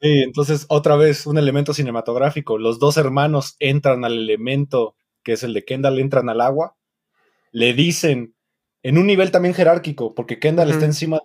Sí, 0.00 0.22
entonces 0.22 0.64
otra 0.68 0.96
vez 0.96 1.26
un 1.26 1.36
elemento 1.36 1.74
cinematográfico. 1.74 2.58
Los 2.58 2.78
dos 2.78 2.96
hermanos 2.96 3.56
entran 3.58 4.04
al 4.04 4.14
elemento 4.14 4.96
que 5.22 5.32
es 5.34 5.42
el 5.42 5.54
de 5.54 5.64
Kendall, 5.64 5.98
entran 5.98 6.28
al 6.28 6.40
agua. 6.40 6.76
Le 7.52 7.74
dicen, 7.74 8.34
en 8.82 8.98
un 8.98 9.06
nivel 9.06 9.30
también 9.30 9.54
jerárquico, 9.54 10.14
porque 10.14 10.38
Kendall 10.38 10.68
uh 10.68 10.70
-huh. 10.70 10.74
está 10.74 10.86
encima 10.86 11.20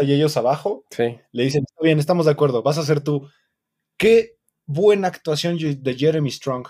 y 0.00 0.12
ellos 0.12 0.36
abajo. 0.36 0.84
Sí. 0.90 1.18
Le 1.32 1.44
dicen, 1.44 1.64
está 1.68 1.82
bien, 1.82 1.98
estamos 1.98 2.26
de 2.26 2.32
acuerdo, 2.32 2.62
vas 2.62 2.78
a 2.78 2.84
ser 2.84 3.00
tú. 3.00 3.28
¿Qué 3.96 4.36
buena 4.66 5.08
actuación 5.08 5.58
de 5.58 5.94
Jeremy 5.94 6.30
Strong. 6.30 6.68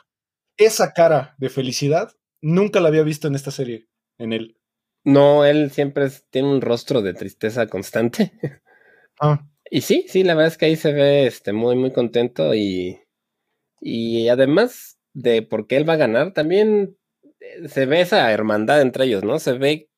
Esa 0.57 0.93
cara 0.93 1.35
de 1.39 1.49
felicidad 1.49 2.13
nunca 2.41 2.81
la 2.81 2.89
había 2.89 3.03
visto 3.03 3.29
en 3.29 3.35
esta 3.35 3.51
serie, 3.51 3.89
en 4.19 4.33
él. 4.33 4.57
No, 5.05 5.45
él 5.45 5.71
siempre 5.71 6.07
es, 6.07 6.27
tiene 6.31 6.49
un 6.49 6.61
rostro 6.61 7.03
de 7.03 7.15
tristeza 7.15 7.67
constante. 7.67 8.33
Ah. 9.21 9.47
Y 9.71 9.83
sí, 9.83 10.07
sí, 10.09 10.25
la 10.25 10.35
verdad 10.35 10.51
es 10.51 10.59
que 10.59 10.67
ahí 10.67 10.75
se 10.75 10.93
ve 10.93 11.29
este, 11.29 11.53
muy, 11.53 11.77
muy 11.77 11.93
contento 11.93 12.53
y, 12.53 12.99
y 13.81 14.29
además 14.29 14.99
de 15.13 15.43
por 15.43 15.69
qué 15.69 15.77
él 15.77 15.89
va 15.89 15.93
a 15.93 15.99
ganar, 15.99 16.33
también 16.33 16.99
eh, 17.39 17.69
se 17.69 17.87
ve 17.87 18.01
esa 18.01 18.33
hermandad 18.33 18.83
entre 18.83 19.05
ellos, 19.05 19.23
¿no? 19.23 19.39
Se 19.39 19.53
ve, 19.53 19.89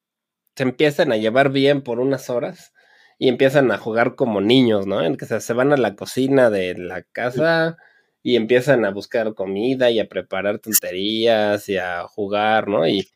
se 0.55 0.65
empiezan 0.65 1.13
a 1.13 1.17
llevar 1.17 1.51
bien 1.51 1.81
por 1.81 1.99
unas 1.99 2.29
horas 2.29 2.75
y 3.19 3.29
empiezan 3.29 3.71
a 3.73 3.79
jugar 3.79 4.15
como 4.15 4.41
niños, 4.41 4.87
¿no? 4.87 5.03
En 5.03 5.17
que 5.17 5.27
se, 5.27 5.41
se 5.41 5.53
van 5.53 5.73
a 5.73 5.77
la 5.77 5.97
cocina 5.97 6.51
de 6.51 6.77
la 6.77 7.03
casa 7.03 7.77
y 8.23 8.37
empiezan 8.37 8.85
a 8.85 8.91
buscar 8.91 9.35
comida 9.35 9.91
y 9.91 10.01
a 10.01 10.09
preparar 10.09 10.59
tonterías 10.59 11.69
y 11.69 11.77
a 11.79 12.03
jugar, 12.09 12.69
¿no? 12.69 12.87
Y, 12.87 13.09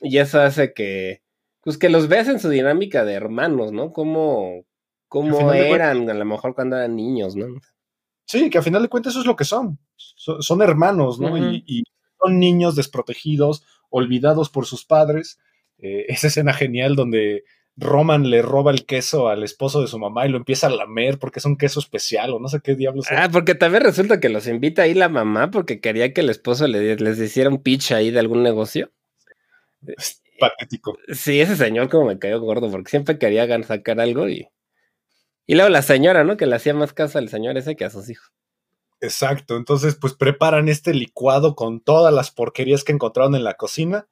y 0.00 0.18
eso 0.18 0.40
hace 0.40 0.72
que, 0.72 1.22
pues 1.62 1.78
que 1.78 1.90
los 1.90 2.08
veas 2.08 2.28
en 2.28 2.40
su 2.40 2.48
dinámica 2.48 3.04
de 3.04 3.14
hermanos, 3.14 3.72
¿no? 3.72 3.92
Como, 3.92 4.64
como 5.08 5.52
eran 5.52 5.96
cuentas, 5.98 6.16
a 6.16 6.18
lo 6.18 6.24
mejor 6.24 6.54
cuando 6.54 6.76
eran 6.76 6.96
niños, 6.96 7.36
¿no? 7.36 7.46
Sí, 8.24 8.50
que 8.50 8.58
a 8.58 8.62
final 8.62 8.82
de 8.82 8.88
cuentas 8.88 9.12
eso 9.12 9.20
es 9.20 9.26
lo 9.26 9.36
que 9.36 9.44
son. 9.44 9.78
Son, 9.96 10.42
son 10.42 10.62
hermanos, 10.62 11.20
¿no? 11.20 11.32
Uh 11.34 11.36
-huh. 11.38 11.62
y, 11.66 11.80
y, 11.80 11.82
son 12.18 12.40
niños 12.40 12.74
desprotegidos, 12.76 13.62
olvidados 13.90 14.48
por 14.48 14.66
sus 14.66 14.84
padres. 14.84 15.38
Eh, 15.78 16.06
esa 16.08 16.28
escena 16.28 16.52
genial 16.54 16.96
donde 16.96 17.44
Roman 17.76 18.30
le 18.30 18.40
roba 18.40 18.70
el 18.70 18.86
queso 18.86 19.28
al 19.28 19.42
esposo 19.42 19.82
de 19.82 19.86
su 19.86 19.98
mamá 19.98 20.26
y 20.26 20.30
lo 20.30 20.38
empieza 20.38 20.66
a 20.66 20.70
lamer 20.70 21.18
porque 21.18 21.40
es 21.40 21.44
un 21.44 21.58
queso 21.58 21.78
especial 21.78 22.32
o 22.32 22.38
no 22.38 22.48
sé 22.48 22.60
qué 22.62 22.74
diablos. 22.74 23.06
Ah, 23.10 23.28
porque 23.30 23.54
también 23.54 23.84
resulta 23.84 24.18
que 24.18 24.30
los 24.30 24.46
invita 24.46 24.82
ahí 24.82 24.94
la 24.94 25.10
mamá 25.10 25.50
porque 25.50 25.80
quería 25.80 26.14
que 26.14 26.22
el 26.22 26.30
esposo 26.30 26.66
le, 26.66 26.96
les 26.96 27.18
hiciera 27.18 27.50
un 27.50 27.62
pitch 27.62 27.92
ahí 27.92 28.10
de 28.10 28.18
algún 28.18 28.42
negocio. 28.42 28.92
Es 29.86 30.22
patético. 30.40 30.96
Sí, 31.12 31.40
ese 31.40 31.54
señor 31.54 31.90
como 31.90 32.06
me 32.06 32.18
cayó 32.18 32.40
gordo 32.40 32.70
porque 32.70 32.90
siempre 32.90 33.18
quería 33.18 33.62
sacar 33.62 34.00
algo 34.00 34.28
y... 34.28 34.48
Y 35.48 35.54
luego 35.54 35.68
la 35.68 35.82
señora, 35.82 36.24
¿no? 36.24 36.36
Que 36.36 36.46
le 36.46 36.56
hacía 36.56 36.74
más 36.74 36.92
caso 36.92 37.18
al 37.18 37.28
señor 37.28 37.56
ese 37.56 37.76
que 37.76 37.84
a 37.84 37.90
sus 37.90 38.08
hijos. 38.10 38.32
Exacto, 39.00 39.56
entonces 39.56 39.94
pues 39.94 40.14
preparan 40.14 40.68
este 40.68 40.92
licuado 40.92 41.54
con 41.54 41.80
todas 41.80 42.12
las 42.12 42.32
porquerías 42.32 42.82
que 42.82 42.92
encontraron 42.92 43.34
en 43.36 43.44
la 43.44 43.54
cocina. 43.54 44.08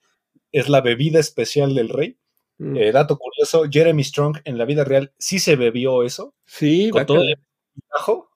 Es 0.53 0.69
la 0.69 0.81
bebida 0.81 1.19
especial 1.19 1.75
del 1.75 1.89
rey 1.89 2.19
Mm. 2.59 2.77
Eh, 2.77 2.93
dato 2.93 3.19
curioso, 3.19 3.65
Jeremy 3.71 4.05
Strong 4.05 4.39
en 4.45 4.59
la 4.59 4.65
vida 4.65 4.85
real 4.85 5.13
sí 5.19 5.39
se 5.39 5.57
bebió 5.57 6.03
eso. 6.03 6.35
Sí, 6.45 6.91
con 6.91 7.05
todo 7.07 7.23
el 7.23 7.37
bajo 7.93 8.31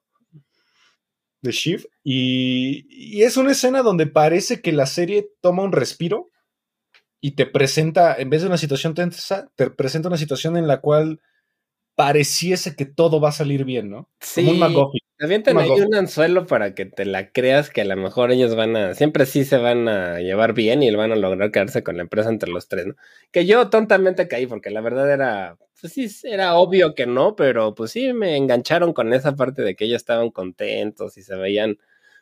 de 1.40 1.52
Shiv. 1.52 1.88
Y, 2.02 2.86
y, 2.90 3.22
es 3.22 3.36
una 3.36 3.52
escena 3.52 3.82
donde 3.82 4.06
parece 4.06 4.60
que 4.60 4.72
la 4.72 4.86
serie 4.86 5.30
toma 5.40 5.62
un 5.62 5.72
respiro 5.72 6.30
y 7.20 7.32
te 7.32 7.46
presenta, 7.46 8.16
en 8.16 8.30
vez 8.30 8.42
de 8.42 8.48
una 8.48 8.58
situación 8.58 8.94
tensa, 8.94 9.50
te 9.56 9.70
presenta 9.70 10.08
una 10.08 10.16
situación 10.16 10.56
en 10.56 10.66
la 10.66 10.80
cual 10.80 11.20
pareciese 11.94 12.76
que 12.76 12.86
todo 12.86 13.20
va 13.20 13.30
a 13.30 13.32
salir 13.32 13.64
bien, 13.64 13.90
¿no? 13.90 14.08
Sí. 14.20 14.44
Como 14.46 14.52
un. 14.52 14.97
Avientan 15.20 15.58
ahí 15.58 15.70
un 15.70 15.94
anzuelo 15.96 16.46
para 16.46 16.74
que 16.74 16.86
te 16.86 17.04
la 17.04 17.32
creas 17.32 17.70
que 17.70 17.80
a 17.80 17.84
lo 17.84 17.96
mejor 17.96 18.30
ellos 18.30 18.54
van 18.54 18.76
a, 18.76 18.94
siempre 18.94 19.26
sí 19.26 19.44
se 19.44 19.58
van 19.58 19.88
a 19.88 20.20
llevar 20.20 20.54
bien 20.54 20.80
y 20.82 20.94
van 20.94 21.10
a 21.10 21.16
lograr 21.16 21.50
quedarse 21.50 21.82
con 21.82 21.96
la 21.96 22.02
empresa 22.02 22.28
entre 22.28 22.50
los 22.50 22.68
tres, 22.68 22.86
¿no? 22.86 22.94
Que 23.32 23.44
yo 23.44 23.68
tontamente 23.68 24.28
caí 24.28 24.46
porque 24.46 24.70
la 24.70 24.80
verdad 24.80 25.10
era, 25.12 25.58
pues 25.80 25.92
sí, 25.92 26.08
era 26.22 26.54
obvio 26.56 26.94
que 26.94 27.06
no, 27.06 27.34
pero 27.34 27.74
pues 27.74 27.90
sí 27.90 28.12
me 28.12 28.36
engancharon 28.36 28.92
con 28.92 29.12
esa 29.12 29.34
parte 29.34 29.62
de 29.62 29.74
que 29.74 29.86
ellos 29.86 29.96
estaban 29.96 30.30
contentos 30.30 31.18
y 31.18 31.22
se 31.22 31.34
veían 31.34 31.78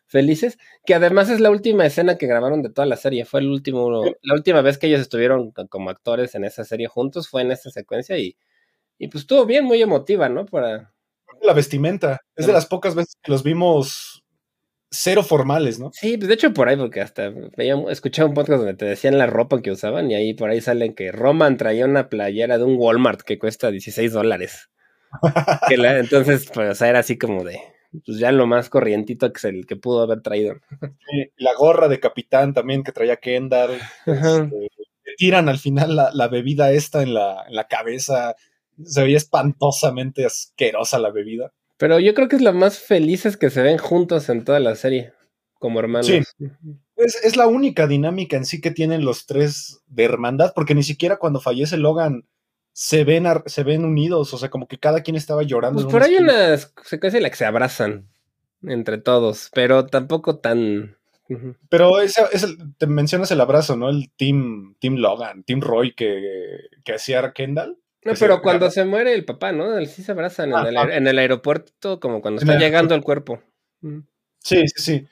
felices, 0.07 0.57
que 0.86 0.94
además 0.94 1.28
es 1.28 1.40
la 1.40 1.51
última 1.51 1.84
escena 1.84 2.16
que 2.16 2.26
grabaron 2.26 2.62
de 2.62 2.70
toda 2.70 2.86
la 2.86 2.97
serie, 2.97 3.26
fue 3.26 3.40
el 3.40 3.49
último, 3.49 4.05
la 4.22 4.34
última 4.34 4.62
vez 4.62 4.78
que 4.78 4.86
ellos 4.86 5.01
estuvieron 5.01 5.53
como 5.68 5.90
actores 5.90 6.34
en 6.34 6.44
esa 6.44 6.64
serie 6.64 6.86
juntos, 6.88 7.28
fue 7.28 7.42
en 7.42 7.53
esa 7.53 7.70
secuencia 7.70 8.16
y, 8.18 8.36
y 8.99 9.09
pues 9.09 9.22
estuvo 9.24 9.47
bien, 9.47 9.64
muy 9.64 9.82
emotiva, 9.82 10.28
¿no? 10.28 10.47
Para 10.47 10.94
la 11.43 11.53
vestimenta. 11.53 12.20
Es 12.35 12.47
de 12.47 12.53
las 12.53 12.66
pocas 12.66 12.95
veces 12.95 13.16
que 13.22 13.33
los 13.33 13.43
vimos 13.43 14.24
cero 14.91 15.22
formales, 15.22 15.79
¿no? 15.79 15.91
Sí, 15.93 16.16
pues 16.16 16.29
de 16.29 16.35
hecho 16.35 16.53
por 16.53 16.68
ahí, 16.68 16.77
porque 16.77 17.01
hasta 17.01 17.33
veía, 17.57 17.77
escuchaba 17.91 18.29
un 18.29 18.35
podcast 18.35 18.59
donde 18.59 18.74
te 18.74 18.85
decían 18.85 19.18
la 19.18 19.27
ropa 19.27 19.61
que 19.61 19.70
usaban 19.70 20.11
y 20.11 20.14
ahí 20.14 20.35
por 20.35 20.51
ahí 20.51 20.61
salen 20.61 20.95
que 20.95 21.12
Roman 21.12 21.57
traía 21.57 21.85
una 21.85 22.09
playera 22.09 22.59
de 22.59 22.64
un 22.64 22.77
Walmart 22.77 23.22
que 23.22 23.39
cuesta 23.39 23.70
16 23.70 24.12
dólares. 24.12 24.70
entonces, 25.70 26.51
pues, 26.53 26.70
o 26.70 26.74
sea, 26.74 26.89
era 26.89 27.01
así 27.01 27.18
como 27.18 27.45
de, 27.45 27.61
pues 28.05 28.18
ya 28.18 28.33
lo 28.33 28.47
más 28.47 28.68
corrientito 28.68 29.33
que 29.33 29.39
es 29.39 29.45
el 29.45 29.66
que 29.66 29.77
pudo 29.77 30.03
haber 30.03 30.22
traído. 30.22 30.57
Sí, 30.81 31.31
la 31.37 31.55
gorra 31.55 31.89
de 31.89 32.01
capitán 32.01 32.55
también 32.55 32.83
que 32.83 32.93
traía 32.93 33.16
Kendall. 33.16 33.79
Este, 34.07 34.68
tiran 35.16 35.49
al 35.49 35.59
final 35.59 35.97
la, 35.97 36.11
la 36.12 36.29
bebida 36.29 36.72
esta 36.72 37.03
en 37.03 37.14
la, 37.14 37.45
en 37.49 37.55
la 37.55 37.66
cabeza. 37.66 38.35
Se 38.85 39.03
veía 39.03 39.16
espantosamente 39.16 40.27
asquerosa 40.27 40.99
la 40.99 41.11
bebida. 41.11 41.53
Pero 41.79 41.99
yo 42.01 42.14
creo 42.14 42.29
que 42.29 42.37
es 42.37 42.43
lo 42.43 42.53
más 42.53 42.79
felices 42.79 43.37
que 43.37 43.51
se 43.51 43.62
ven 43.62 43.79
juntos 43.79 44.29
en 44.29 44.45
toda 44.45 44.61
la 44.61 44.74
serie, 44.77 45.12
como 45.59 45.79
hermanos. 45.81 46.07
Sí. 46.07 46.20
Es, 46.97 47.22
es 47.22 47.37
la 47.37 47.47
única 47.47 47.87
dinámica 47.87 48.37
en 48.37 48.47
sí 48.47 48.61
que 48.61 48.70
tienen 48.70 49.05
los 49.05 49.27
tres 49.27 49.81
de 49.87 50.05
hermandad, 50.05 50.53
porque 50.55 50.74
ni 50.74 50.83
siquiera 50.83 51.18
cuando 51.18 51.41
fallece 51.41 51.77
Logan 51.77 52.24
se 52.79 53.05
ven, 53.05 53.27
se 53.47 53.62
ven 53.62 53.87
unidos, 53.87 54.35
o 54.35 54.39
sea, 54.39 54.51
como 54.51 54.68
que 54.68 54.79
cada 54.79 55.03
quien 55.03 55.16
estaba 55.16 55.43
llorando. 55.43 55.83
Pues 55.83 55.91
por 55.91 56.03
una 56.03 56.07
ahí 56.07 56.14
esquina. 56.14 56.33
una 56.33 56.57
secuencia 56.85 57.16
en 57.16 57.22
la 57.22 57.31
que 57.31 57.37
se 57.37 57.47
abrazan 57.47 58.07
entre 58.62 58.99
todos, 58.99 59.51
pero 59.55 59.87
tampoco 59.87 60.39
tan. 60.41 60.99
Pero 61.70 62.01
ese, 62.01 62.22
te 62.77 62.87
mencionas 62.87 63.31
el 63.31 63.41
abrazo, 63.41 63.77
¿no? 63.77 63.89
El 63.89 64.11
Team, 64.16 64.77
team 64.79 64.97
Logan, 64.97 65.43
Team 65.43 65.62
Roy 65.62 65.95
que, 65.95 66.20
que 66.85 66.93
hacía 66.93 67.33
Kendall. 67.33 67.79
No, 68.07 68.14
se 68.14 68.24
pero 68.24 68.40
cuando 68.40 68.70
se 68.70 68.84
muere 68.84 69.12
el 69.12 69.24
papá, 69.24 69.50
¿no? 69.50 69.84
Sí 69.86 70.04
se 70.04 70.12
abrazan 70.12 70.52
en, 70.52 70.66
el, 70.66 71.09
en 71.09 71.18
aeropuerto, 71.18 71.98
como 71.98 72.20
cuando 72.20 72.40
está 72.40 72.57
llegando 72.57 72.94
el 72.94 73.02
cuerpo. 73.02 73.42
Ujú. 73.82 74.04
Sí, 74.38 74.62
sí, 74.68 74.82
sí. 74.82 75.07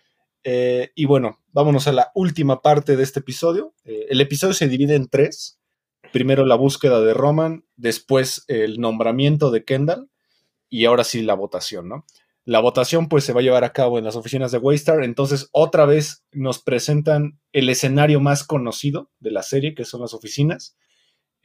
Eh, 0.44 0.92
y 0.94 1.06
bueno, 1.06 1.40
vámonos 1.52 1.88
a 1.88 1.92
la 1.92 2.12
última 2.14 2.62
parte 2.62 2.96
de 2.96 3.02
este 3.02 3.18
episodio. 3.18 3.74
Eh, 3.84 4.06
el 4.10 4.20
episodio 4.20 4.54
se 4.54 4.68
divide 4.68 4.94
en 4.94 5.08
tres. 5.08 5.58
Primero 6.12 6.46
la 6.46 6.54
búsqueda 6.54 7.00
de 7.00 7.14
Roman, 7.14 7.64
después 7.74 8.44
el 8.46 8.78
nombramiento 8.78 9.50
de 9.50 9.64
Kendall 9.64 10.08
y 10.68 10.84
ahora 10.84 11.02
sí 11.02 11.22
la 11.22 11.34
votación, 11.34 11.88
¿no? 11.88 12.06
La 12.44 12.60
votación 12.60 13.08
pues 13.08 13.24
se 13.24 13.32
va 13.32 13.40
a 13.40 13.42
llevar 13.42 13.64
a 13.64 13.72
cabo 13.72 13.98
en 13.98 14.04
las 14.04 14.14
oficinas 14.14 14.52
de 14.52 14.58
Waystar, 14.58 15.02
entonces 15.02 15.48
otra 15.50 15.86
vez 15.86 16.24
nos 16.30 16.62
presentan 16.62 17.40
el 17.52 17.68
escenario 17.70 18.20
más 18.20 18.44
conocido 18.44 19.10
de 19.18 19.32
la 19.32 19.42
serie, 19.42 19.74
que 19.74 19.84
son 19.84 20.02
las 20.02 20.14
oficinas. 20.14 20.76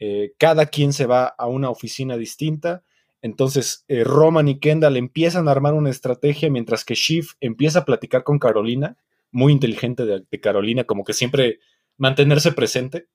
Eh, 0.00 0.32
cada 0.38 0.66
quien 0.66 0.92
se 0.94 1.06
va 1.06 1.26
a 1.26 1.46
una 1.46 1.70
oficina 1.70 2.16
distinta. 2.16 2.82
Entonces, 3.22 3.84
eh, 3.88 4.04
Roman 4.04 4.48
y 4.48 4.58
Kendall 4.60 4.96
empiezan 4.96 5.48
a 5.48 5.52
armar 5.52 5.74
una 5.74 5.90
estrategia 5.90 6.50
mientras 6.50 6.84
que 6.84 6.94
Shiv 6.96 7.28
empieza 7.40 7.80
a 7.80 7.84
platicar 7.84 8.24
con 8.24 8.38
Carolina, 8.38 8.96
muy 9.30 9.52
inteligente 9.52 10.06
de, 10.06 10.24
de 10.30 10.40
Carolina, 10.40 10.84
como 10.84 11.04
que 11.04 11.12
siempre 11.12 11.60
mantenerse 11.98 12.52
presente. 12.52 13.08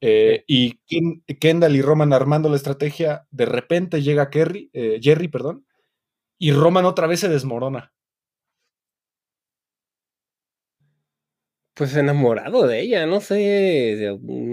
Eh, 0.00 0.44
y 0.48 0.80
Ken- 0.88 1.22
Kendall 1.40 1.76
y 1.76 1.82
Roman 1.82 2.12
armando 2.12 2.48
la 2.48 2.56
estrategia, 2.56 3.26
de 3.30 3.46
repente 3.46 4.02
llega 4.02 4.30
Kerry, 4.30 4.70
Jerry, 5.00 5.28
perdón, 5.28 5.64
y 6.38 6.52
Roman 6.52 6.86
otra 6.86 7.06
vez 7.08 7.20
se 7.20 7.28
desmorona. 7.28 7.91
Pues 11.82 11.96
enamorado 11.96 12.68
de 12.68 12.78
ella, 12.80 13.06
no 13.06 13.20
sé, 13.20 14.04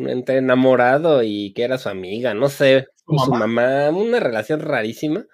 entre 0.07 0.37
enamorado 0.37 1.21
y 1.21 1.53
que 1.53 1.61
era 1.61 1.77
su 1.77 1.87
amiga, 1.87 2.33
no 2.33 2.49
sé, 2.49 2.87
Su 3.05 3.13
o 3.15 3.19
su 3.25 3.31
mamá. 3.31 3.45
mamá, 3.45 3.89
una 3.95 4.19
relación 4.19 4.61
rarísima. 4.61 5.27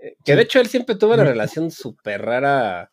Eh, 0.00 0.14
Que 0.24 0.32
Sí. 0.32 0.36
de 0.36 0.42
hecho 0.42 0.60
él 0.60 0.68
siempre 0.68 0.94
tuvo 0.94 1.14
una 1.14 1.24
relación 1.24 1.72
súper 1.72 2.22
rara, 2.22 2.92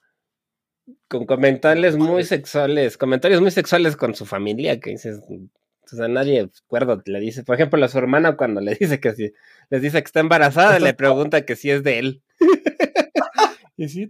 con 1.08 1.28
comentarios 1.28 1.96
muy 1.96 2.24
sexuales, 2.24 2.98
comentarios 2.98 3.42
muy 3.42 3.52
sexuales 3.52 3.96
con 3.96 4.16
su 4.16 4.26
familia, 4.26 4.80
que 4.80 4.90
dices, 4.90 5.20
o 5.30 5.96
sea, 5.96 6.08
nadie 6.08 6.50
acuerdo 6.66 7.00
le 7.06 7.20
dice, 7.20 7.44
por 7.44 7.54
ejemplo, 7.54 7.86
a 7.86 7.90
su 7.90 8.00
hermana 8.00 8.36
cuando 8.38 8.60
le 8.60 8.74
dice 8.80 9.00
que 9.00 9.14
si, 9.14 9.34
les 9.70 9.84
dice 9.84 10.00
que 10.02 10.08
está 10.08 10.20
embarazada, 10.20 10.80
le 10.80 10.96
pregunta 10.96 11.46
que 11.46 11.56
si 11.56 11.70
es 11.70 11.84
de 11.84 12.00
él. 12.00 12.24
Y 13.78 13.88
sí, 13.90 14.10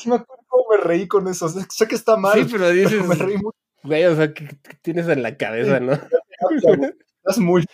Sí 0.00 0.08
me 0.08 0.14
acuerdo 0.16 0.44
cómo 0.46 0.64
me 0.70 0.76
reí 0.78 1.08
con 1.08 1.26
eso. 1.28 1.48
Sé, 1.48 1.60
sé 1.70 1.86
que 1.88 1.94
está 1.94 2.16
mal, 2.16 2.38
sí, 2.44 2.48
pero 2.50 2.70
dices, 2.70 2.92
pero 2.92 3.04
me 3.04 3.14
reí 3.14 3.36
mucho. 3.36 3.56
güey, 3.82 4.04
o 4.04 4.14
sea, 4.16 4.32
¿qué, 4.32 4.46
qué 4.62 4.74
tienes 4.80 5.08
en 5.08 5.22
la 5.22 5.36
cabeza, 5.36 5.80
no? 5.80 5.92
Estás 5.92 7.38
muy... 7.38 7.64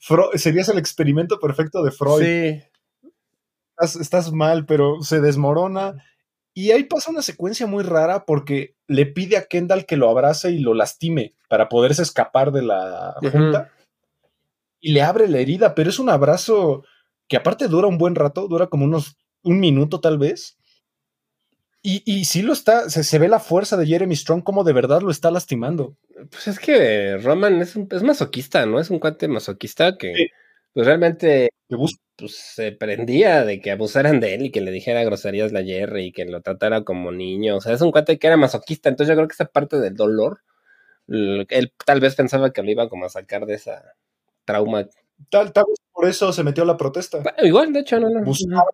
Fro- 0.00 0.30
serías 0.36 0.68
el 0.68 0.78
experimento 0.78 1.38
perfecto 1.40 1.82
de 1.82 1.90
Freud. 1.90 2.22
Sí. 2.22 2.62
estás, 3.70 3.96
estás 3.96 4.32
mal, 4.32 4.66
pero 4.66 5.02
se 5.02 5.20
desmorona. 5.20 6.02
Y 6.54 6.70
ahí 6.70 6.84
pasa 6.84 7.10
una 7.10 7.22
secuencia 7.22 7.66
muy 7.66 7.82
rara 7.84 8.24
porque 8.24 8.76
le 8.86 9.06
pide 9.06 9.36
a 9.36 9.44
Kendall 9.46 9.84
que 9.84 9.96
lo 9.96 10.08
abrace 10.08 10.50
y 10.50 10.58
lo 10.60 10.74
lastime 10.74 11.34
para 11.48 11.68
poderse 11.68 12.02
escapar 12.02 12.50
de 12.52 12.62
la 12.62 13.14
junta. 13.20 13.70
Y 14.80 14.92
le 14.92 15.02
abre 15.02 15.28
la 15.28 15.38
herida, 15.38 15.74
pero 15.74 15.90
es 15.90 15.98
un 15.98 16.08
abrazo 16.08 16.84
que 17.28 17.36
aparte 17.36 17.66
dura 17.68 17.88
un 17.88 17.98
buen 17.98 18.14
rato, 18.14 18.46
dura 18.48 18.68
como 18.68 18.84
unos 18.84 19.16
un 19.46 19.60
minuto 19.60 20.00
tal 20.00 20.18
vez. 20.18 20.58
Y, 21.82 22.02
y 22.04 22.24
sí 22.24 22.42
lo 22.42 22.52
está, 22.52 22.90
se, 22.90 23.04
se 23.04 23.18
ve 23.18 23.28
la 23.28 23.38
fuerza 23.38 23.76
de 23.76 23.86
Jeremy 23.86 24.16
Strong 24.16 24.42
como 24.42 24.64
de 24.64 24.72
verdad 24.72 25.02
lo 25.02 25.10
está 25.10 25.30
lastimando. 25.30 25.96
Pues 26.30 26.48
es 26.48 26.58
que 26.58 27.16
Roman 27.18 27.60
es, 27.62 27.76
un, 27.76 27.86
es 27.92 28.02
masoquista, 28.02 28.66
¿no? 28.66 28.80
Es 28.80 28.90
un 28.90 28.98
cuate 28.98 29.28
masoquista 29.28 29.96
que 29.96 30.12
Sí. 30.14 30.26
pues 30.72 30.86
realmente 30.86 31.50
pues, 32.16 32.36
se 32.36 32.72
prendía 32.72 33.44
de 33.44 33.60
que 33.60 33.70
abusaran 33.70 34.18
de 34.20 34.34
él 34.34 34.46
y 34.46 34.50
que 34.50 34.60
le 34.62 34.72
dijera 34.72 35.04
groserías 35.04 35.52
la 35.52 35.62
Jerry 35.62 36.06
y 36.06 36.12
que 36.12 36.24
lo 36.24 36.40
tratara 36.42 36.82
como 36.84 37.12
niño. 37.12 37.56
O 37.56 37.60
sea, 37.60 37.72
es 37.74 37.80
un 37.82 37.92
cuate 37.92 38.18
que 38.18 38.26
era 38.26 38.36
masoquista. 38.36 38.88
Entonces 38.88 39.10
yo 39.12 39.16
creo 39.16 39.28
que 39.28 39.34
esa 39.34 39.46
parte 39.46 39.78
del 39.78 39.94
dolor, 39.94 40.40
él 41.08 41.72
tal 41.84 42.00
vez 42.00 42.14
pensaba 42.16 42.52
que 42.52 42.62
lo 42.62 42.70
iba 42.70 42.88
como 42.88 43.06
a 43.06 43.08
sacar 43.10 43.46
de 43.46 43.54
esa 43.54 43.94
trauma. 44.44 44.88
tal, 45.30 45.52
tal 45.52 45.64
vez 45.68 45.78
por 45.92 46.08
eso 46.08 46.32
se 46.32 46.42
metió 46.44 46.64
a 46.64 46.66
la 46.66 46.76
protesta. 46.76 47.18
Bueno, 47.20 47.46
igual, 47.46 47.72
de 47.72 47.80
hecho, 47.80 48.00
no, 48.00 48.10
no. 48.10 48.24
Buscaba. 48.24 48.64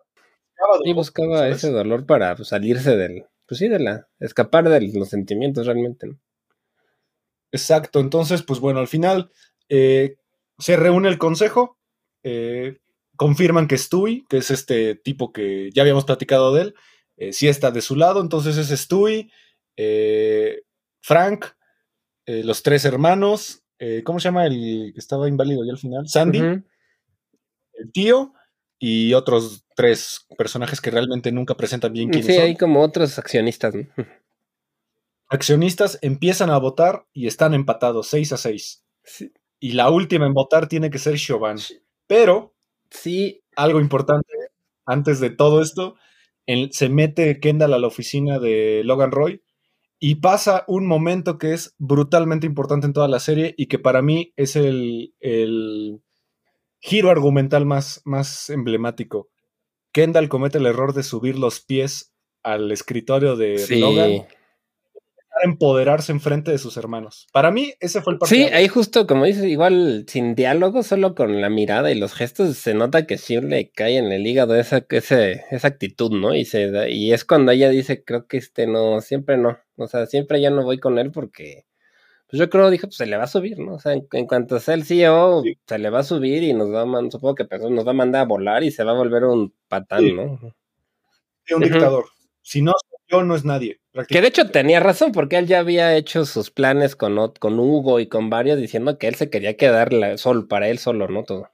Buscaba 0.57 0.77
Y 0.77 0.89
dolor, 0.89 0.95
buscaba 0.95 1.37
¿sabes? 1.39 1.57
ese 1.57 1.71
dolor 1.71 2.05
para 2.05 2.35
pues, 2.35 2.49
salirse 2.49 2.95
del, 2.95 3.25
pues 3.47 3.59
sí, 3.59 3.67
de 3.67 3.79
la, 3.79 4.07
escapar 4.19 4.67
de 4.69 4.91
los 4.93 5.09
sentimientos 5.09 5.65
realmente. 5.65 6.07
¿no? 6.07 6.19
Exacto, 7.51 7.99
entonces, 7.99 8.43
pues 8.43 8.59
bueno, 8.59 8.79
al 8.79 8.87
final 8.87 9.31
eh, 9.69 10.17
se 10.57 10.75
reúne 10.75 11.09
el 11.09 11.17
consejo, 11.17 11.77
eh, 12.23 12.79
confirman 13.15 13.67
que 13.67 13.77
Stewie, 13.77 14.25
que 14.27 14.37
es 14.37 14.51
este 14.51 14.95
tipo 14.95 15.31
que 15.31 15.69
ya 15.73 15.83
habíamos 15.83 16.05
platicado 16.05 16.53
de 16.53 16.61
él, 16.63 16.75
eh, 17.17 17.31
sí 17.31 17.47
está 17.47 17.71
de 17.71 17.81
su 17.81 17.95
lado, 17.95 18.21
entonces 18.21 18.57
es 18.57 18.69
Stewie, 18.79 19.29
eh, 19.77 20.63
Frank, 21.01 21.45
eh, 22.25 22.43
los 22.43 22.63
tres 22.63 22.85
hermanos, 22.85 23.63
eh, 23.77 24.01
¿cómo 24.03 24.19
se 24.19 24.29
llama 24.29 24.45
el 24.45 24.91
que 24.93 24.99
estaba 24.99 25.27
inválido 25.27 25.65
ya 25.65 25.73
al 25.73 25.77
final? 25.77 26.07
Sandy, 26.07 26.39
el 26.39 27.91
tío 27.91 28.33
y 28.85 29.13
otros 29.13 29.63
tres 29.77 30.25
personajes 30.37 30.81
que 30.81 30.91
realmente 30.91 31.31
nunca 31.31 31.55
presentan 31.55 31.93
bien 31.93 32.09
quiénes 32.09 32.25
Sí, 32.27 32.33
son. 32.35 32.43
hay 32.43 32.57
como 32.57 32.81
otros 32.81 33.17
accionistas. 33.17 33.73
¿no? 33.73 33.87
Accionistas 35.29 35.97
empiezan 36.01 36.49
a 36.49 36.57
votar 36.57 37.05
y 37.13 37.27
están 37.27 37.53
empatados 37.53 38.07
6 38.07 38.33
a 38.33 38.37
6. 38.37 38.83
Sí, 39.03 39.31
Y 39.59 39.71
la 39.71 39.89
última 39.89 40.25
en 40.27 40.33
votar 40.33 40.67
tiene 40.67 40.89
que 40.89 40.99
ser 40.99 41.15
Chauvin. 41.17 41.55
Pero 42.07 42.53
sí, 42.89 43.41
algo 43.55 43.79
importante 43.79 44.27
antes 44.85 45.19
de 45.21 45.29
todo 45.29 45.61
esto, 45.61 45.95
en- 46.45 46.71
se 46.73 46.89
mete 46.89 47.39
Kendall 47.39 47.73
a 47.73 47.79
la 47.79 47.87
oficina 47.87 48.37
de 48.39 48.81
Logan 48.83 49.11
Roy 49.11 49.41
y 49.97 50.15
pasa 50.15 50.65
un 50.67 50.85
momento 50.87 51.37
que 51.37 51.53
es 51.53 51.73
brutalmente 51.77 52.45
importante 52.45 52.85
en 52.85 52.91
toda 52.93 53.07
la 53.07 53.21
serie 53.21 53.55
y 53.57 53.67
que 53.67 53.79
para 53.79 54.01
mí 54.01 54.33
es 54.35 54.57
el, 54.57 55.13
el 55.21 56.01
giro 56.85 57.09
argumental 57.09 57.65
más, 57.65 58.01
más 58.03 58.49
emblemático. 58.49 59.29
Kendall 59.93 60.27
comete 60.27 60.57
el 60.57 60.65
error 60.65 60.93
de 60.93 61.03
subir 61.03 61.37
los 61.39 61.61
pies 61.61 62.13
al 62.43 62.71
escritorio 62.71 63.35
de 63.37 63.57
sí. 63.57 63.79
Logan 63.79 64.25
para 65.29 65.45
empoderarse 65.51 66.11
enfrente 66.11 66.51
de 66.51 66.57
sus 66.59 66.77
hermanos. 66.77 67.27
Para 67.31 67.49
mí, 67.51 67.73
ese 67.79 68.01
fue 68.01 68.13
el 68.13 68.17
Sí, 68.17 68.19
parteaguas. 68.19 68.53
ahí 68.53 68.67
justo 68.67 69.07
como 69.07 69.25
dices, 69.25 69.45
igual 69.45 70.05
sin 70.07 70.35
diálogo, 70.35 70.83
solo 70.83 71.15
con 71.15 71.41
la 71.41 71.49
mirada 71.49 71.91
y 71.91 71.95
los 71.95 72.13
gestos, 72.13 72.55
se 72.57 72.73
nota 72.73 73.07
que 73.07 73.17
sí 73.17 73.39
le 73.41 73.71
cae 73.71 73.97
en 73.97 74.11
el 74.11 74.27
hígado 74.27 74.55
esa, 74.55 74.85
ese, 74.89 75.43
esa 75.51 75.67
actitud, 75.69 76.11
¿no? 76.11 76.35
Y 76.35 76.45
se 76.45 76.69
da- 76.69 76.89
y 76.89 77.13
es 77.13 77.23
cuando 77.25 77.51
ella 77.51 77.69
dice, 77.69 78.03
creo 78.03 78.27
que 78.27 78.37
este 78.37 78.67
no, 78.67 78.99
siempre 79.01 79.37
no. 79.37 79.57
O 79.77 79.87
sea, 79.87 80.05
siempre 80.05 80.39
ya 80.41 80.49
no 80.51 80.63
voy 80.63 80.79
con 80.79 80.99
él 80.99 81.11
porque, 81.11 81.65
pues 82.33 82.39
yo 82.39 82.49
creo, 82.49 82.71
dije, 82.71 82.87
pues 82.87 82.95
se 82.97 83.05
le 83.05 83.15
va 83.15 83.25
a 83.25 83.27
subir, 83.27 83.59
¿no? 83.59 83.75
O 83.75 83.79
sea, 83.79 83.93
en, 83.93 84.07
en 84.11 84.25
cuanto 84.25 84.59
sea 84.59 84.73
el 84.73 84.85
CEO, 84.85 85.43
Sí. 85.43 85.55
se 85.67 85.77
le 85.77 85.91
va 85.91 85.99
a 85.99 86.03
subir 86.03 86.41
y 86.41 86.51
nos 86.53 86.73
va 86.73 86.81
a 86.81 86.85
man- 86.87 87.11
supongo 87.11 87.35
que 87.35 87.45
pues, 87.45 87.61
nos 87.61 87.85
va 87.85 87.91
a 87.91 87.93
mandar 87.93 88.21
a 88.23 88.25
volar 88.25 88.63
y 88.63 88.71
se 88.71 88.83
va 88.83 88.91
a 88.91 88.95
volver 88.95 89.25
un 89.25 89.53
patán, 89.67 89.99
Sí. 89.99 90.13
¿no? 90.13 90.39
de 91.47 91.55
un 91.55 91.61
dictador. 91.61 92.05
Si 92.41 92.63
no 92.63 92.71
soy 92.71 92.97
yo, 93.07 93.23
no 93.23 93.35
es 93.35 93.45
nadie. 93.45 93.79
Que 94.07 94.21
de 94.21 94.29
hecho 94.29 94.49
tenía 94.49 94.79
razón, 94.79 95.11
porque 95.11 95.37
él 95.37 95.45
ya 95.45 95.59
había 95.59 95.95
hecho 95.95 96.25
sus 96.25 96.49
planes 96.49 96.95
con, 96.95 97.15
con 97.39 97.59
Hugo 97.59 97.99
y 97.99 98.07
con 98.07 98.31
varios 98.31 98.57
diciendo 98.57 98.97
que 98.97 99.07
él 99.07 99.13
se 99.15 99.29
quería 99.29 99.55
quedar 99.55 99.93
la, 99.93 100.17
sol, 100.17 100.47
para 100.47 100.69
él 100.69 100.79
solo, 100.79 101.07
¿no? 101.09 101.23
Todo. 101.23 101.51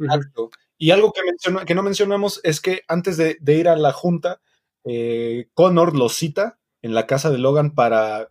Exacto. 0.00 0.50
Y 0.78 0.92
algo 0.92 1.12
que, 1.12 1.20
menciona- 1.22 1.64
que 1.66 1.74
no 1.74 1.82
mencionamos 1.82 2.40
es 2.44 2.60
que 2.62 2.80
antes 2.88 3.18
de, 3.18 3.36
de 3.40 3.54
ir 3.56 3.68
a 3.68 3.76
la 3.76 3.92
junta, 3.92 4.40
eh, 4.84 5.48
Connor 5.52 5.94
lo 5.96 6.08
cita 6.08 6.58
en 6.80 6.94
la 6.94 7.06
casa 7.06 7.30
de 7.30 7.38
Logan 7.38 7.74
para, 7.74 8.30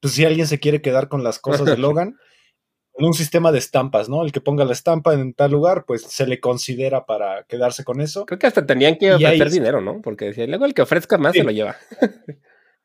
pues 0.00 0.14
si 0.14 0.24
alguien 0.24 0.46
se 0.46 0.60
quiere 0.60 0.82
quedar 0.82 1.08
con 1.08 1.24
las 1.24 1.38
cosas 1.38 1.66
de 1.66 1.76
Logan, 1.78 2.16
en 2.98 3.04
un 3.06 3.14
sistema 3.14 3.52
de 3.52 3.58
estampas, 3.58 4.08
¿no? 4.08 4.24
El 4.24 4.32
que 4.32 4.40
ponga 4.40 4.64
la 4.64 4.72
estampa 4.72 5.14
en 5.14 5.32
tal 5.32 5.52
lugar, 5.52 5.84
pues 5.86 6.02
se 6.02 6.26
le 6.26 6.40
considera 6.40 7.06
para 7.06 7.44
quedarse 7.44 7.84
con 7.84 8.00
eso. 8.00 8.26
Creo 8.26 8.40
que 8.40 8.48
hasta 8.48 8.66
tenían 8.66 8.96
que 8.98 9.14
ofrecer 9.14 9.50
dinero, 9.50 9.80
¿no? 9.80 10.02
Porque 10.02 10.26
decía, 10.26 10.46
luego 10.48 10.64
el 10.64 10.74
que 10.74 10.82
ofrezca 10.82 11.16
más 11.16 11.34
se 11.34 11.44
lo 11.44 11.52
lleva. 11.52 11.76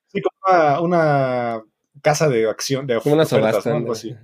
sí, 0.08 0.22
como 0.22 0.84
una, 0.84 1.64
casa 2.04 2.30
de 2.30 2.48
acción, 2.48 2.86
de 2.86 3.00
una 3.06 3.24
ofertas, 3.24 3.66
¿no? 3.66 3.76
Algo 3.78 3.94
así. 3.94 4.16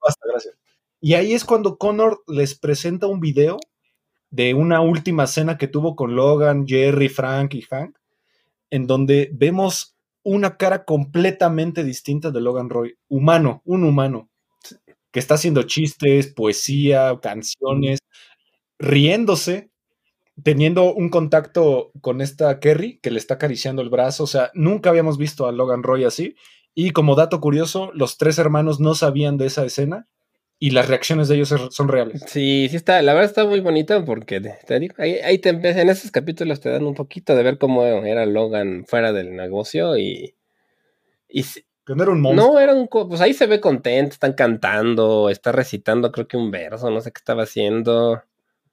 Basta, 0.00 0.24
gracias. 0.30 0.54
Y 1.00 1.14
ahí 1.14 1.32
es 1.32 1.44
cuando 1.44 1.78
Connor 1.78 2.22
les 2.28 2.56
presenta 2.56 3.08
un 3.08 3.18
video 3.18 3.58
de 4.30 4.54
una 4.54 4.80
última 4.80 5.26
cena 5.26 5.58
que 5.58 5.66
tuvo 5.66 5.96
con 5.96 6.14
Logan, 6.14 6.66
Jerry, 6.66 7.08
Frank 7.08 7.54
y 7.54 7.62
Hank, 7.62 7.96
en 8.70 8.86
donde 8.86 9.30
vemos 9.32 9.96
una 10.28 10.58
cara 10.58 10.84
completamente 10.84 11.84
distinta 11.84 12.30
de 12.30 12.42
Logan 12.42 12.68
Roy, 12.68 12.98
humano, 13.08 13.62
un 13.64 13.82
humano, 13.82 14.28
que 15.10 15.20
está 15.20 15.34
haciendo 15.34 15.62
chistes, 15.62 16.26
poesía, 16.34 17.18
canciones, 17.22 18.00
riéndose, 18.78 19.70
teniendo 20.42 20.92
un 20.92 21.08
contacto 21.08 21.92
con 22.02 22.20
esta 22.20 22.60
Kerry 22.60 22.98
que 22.98 23.10
le 23.10 23.18
está 23.18 23.34
acariciando 23.34 23.80
el 23.80 23.88
brazo, 23.88 24.24
o 24.24 24.26
sea, 24.26 24.50
nunca 24.52 24.90
habíamos 24.90 25.16
visto 25.16 25.46
a 25.46 25.52
Logan 25.52 25.82
Roy 25.82 26.04
así. 26.04 26.36
Y 26.74 26.90
como 26.90 27.14
dato 27.14 27.40
curioso, 27.40 27.90
los 27.94 28.18
tres 28.18 28.38
hermanos 28.38 28.80
no 28.80 28.94
sabían 28.94 29.38
de 29.38 29.46
esa 29.46 29.64
escena 29.64 30.08
y 30.60 30.70
las 30.70 30.88
reacciones 30.88 31.28
de 31.28 31.36
ellos 31.36 31.54
son 31.70 31.88
reales. 31.88 32.24
Sí, 32.26 32.66
sí 32.68 32.76
está, 32.76 33.00
la 33.02 33.14
verdad 33.14 33.30
está 33.30 33.44
muy 33.44 33.60
bonita 33.60 34.04
porque 34.04 34.40
te, 34.40 34.80
digo, 34.80 34.96
ahí, 34.98 35.38
te 35.38 35.50
en 35.50 35.88
esos 35.88 36.10
capítulos 36.10 36.60
te 36.60 36.68
dan 36.68 36.84
un 36.84 36.94
poquito 36.94 37.36
de 37.36 37.44
ver 37.44 37.58
cómo 37.58 37.84
era 37.84 38.26
Logan 38.26 38.84
fuera 38.86 39.12
del 39.12 39.36
negocio 39.36 39.96
y, 39.96 40.34
y 41.28 41.44
no 41.86 42.02
era 42.02 42.12
un 42.12 42.20
monstruo. 42.20 42.54
No, 42.54 42.58
era 42.58 42.74
un, 42.74 42.88
pues 42.88 43.20
ahí 43.20 43.34
se 43.34 43.46
ve 43.46 43.60
contento, 43.60 44.14
están 44.14 44.32
cantando, 44.32 45.30
está 45.30 45.52
recitando 45.52 46.10
creo 46.10 46.26
que 46.26 46.36
un 46.36 46.50
verso, 46.50 46.90
no 46.90 47.00
sé 47.00 47.12
qué 47.12 47.18
estaba 47.18 47.44
haciendo. 47.44 48.20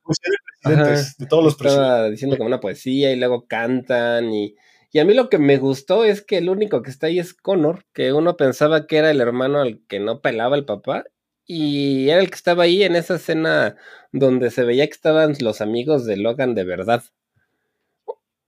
Pues 0.02 0.18
presidentes, 0.64 1.18
de 1.18 1.28
todos 1.28 1.44
los 1.44 1.56
presidentes. 1.56 1.88
Estaba 1.88 2.10
diciendo 2.10 2.38
como 2.38 2.48
una 2.48 2.60
poesía 2.60 3.12
y 3.12 3.16
luego 3.16 3.46
cantan 3.48 4.34
y, 4.34 4.56
y 4.92 5.00
a 5.00 5.06
mí 5.06 5.14
lo 5.14 5.30
que 5.30 5.38
me 5.38 5.58
gustó 5.58 6.04
es 6.04 6.24
que 6.24 6.40
el 6.40 6.50
único 6.50 6.82
que 6.82 6.90
está 6.90 7.08
ahí 7.08 7.20
es 7.20 7.36
Connor, 7.36 7.86
que 7.94 8.12
uno 8.12 8.38
pensaba 8.38 8.88
que 8.88 8.98
era 8.98 9.12
el 9.12 9.22
hermano 9.22 9.62
al 9.62 9.82
que 9.88 10.00
no 10.00 10.22
pelaba 10.22 10.56
el 10.56 10.66
papá 10.66 11.06
y 11.46 12.10
era 12.10 12.22
el 12.22 12.30
que 12.30 12.36
estaba 12.36 12.64
ahí 12.64 12.84
en 12.84 12.96
esa 12.96 13.16
escena 13.16 13.76
donde 14.12 14.52
se 14.52 14.64
veía 14.64 14.88
que 14.88 14.94
estaban 14.94 15.36
los 15.40 15.62
amigos 15.62 16.06
de 16.06 16.18
Logan 16.18 16.56
de 16.56 16.64
verdad. 16.64 17.04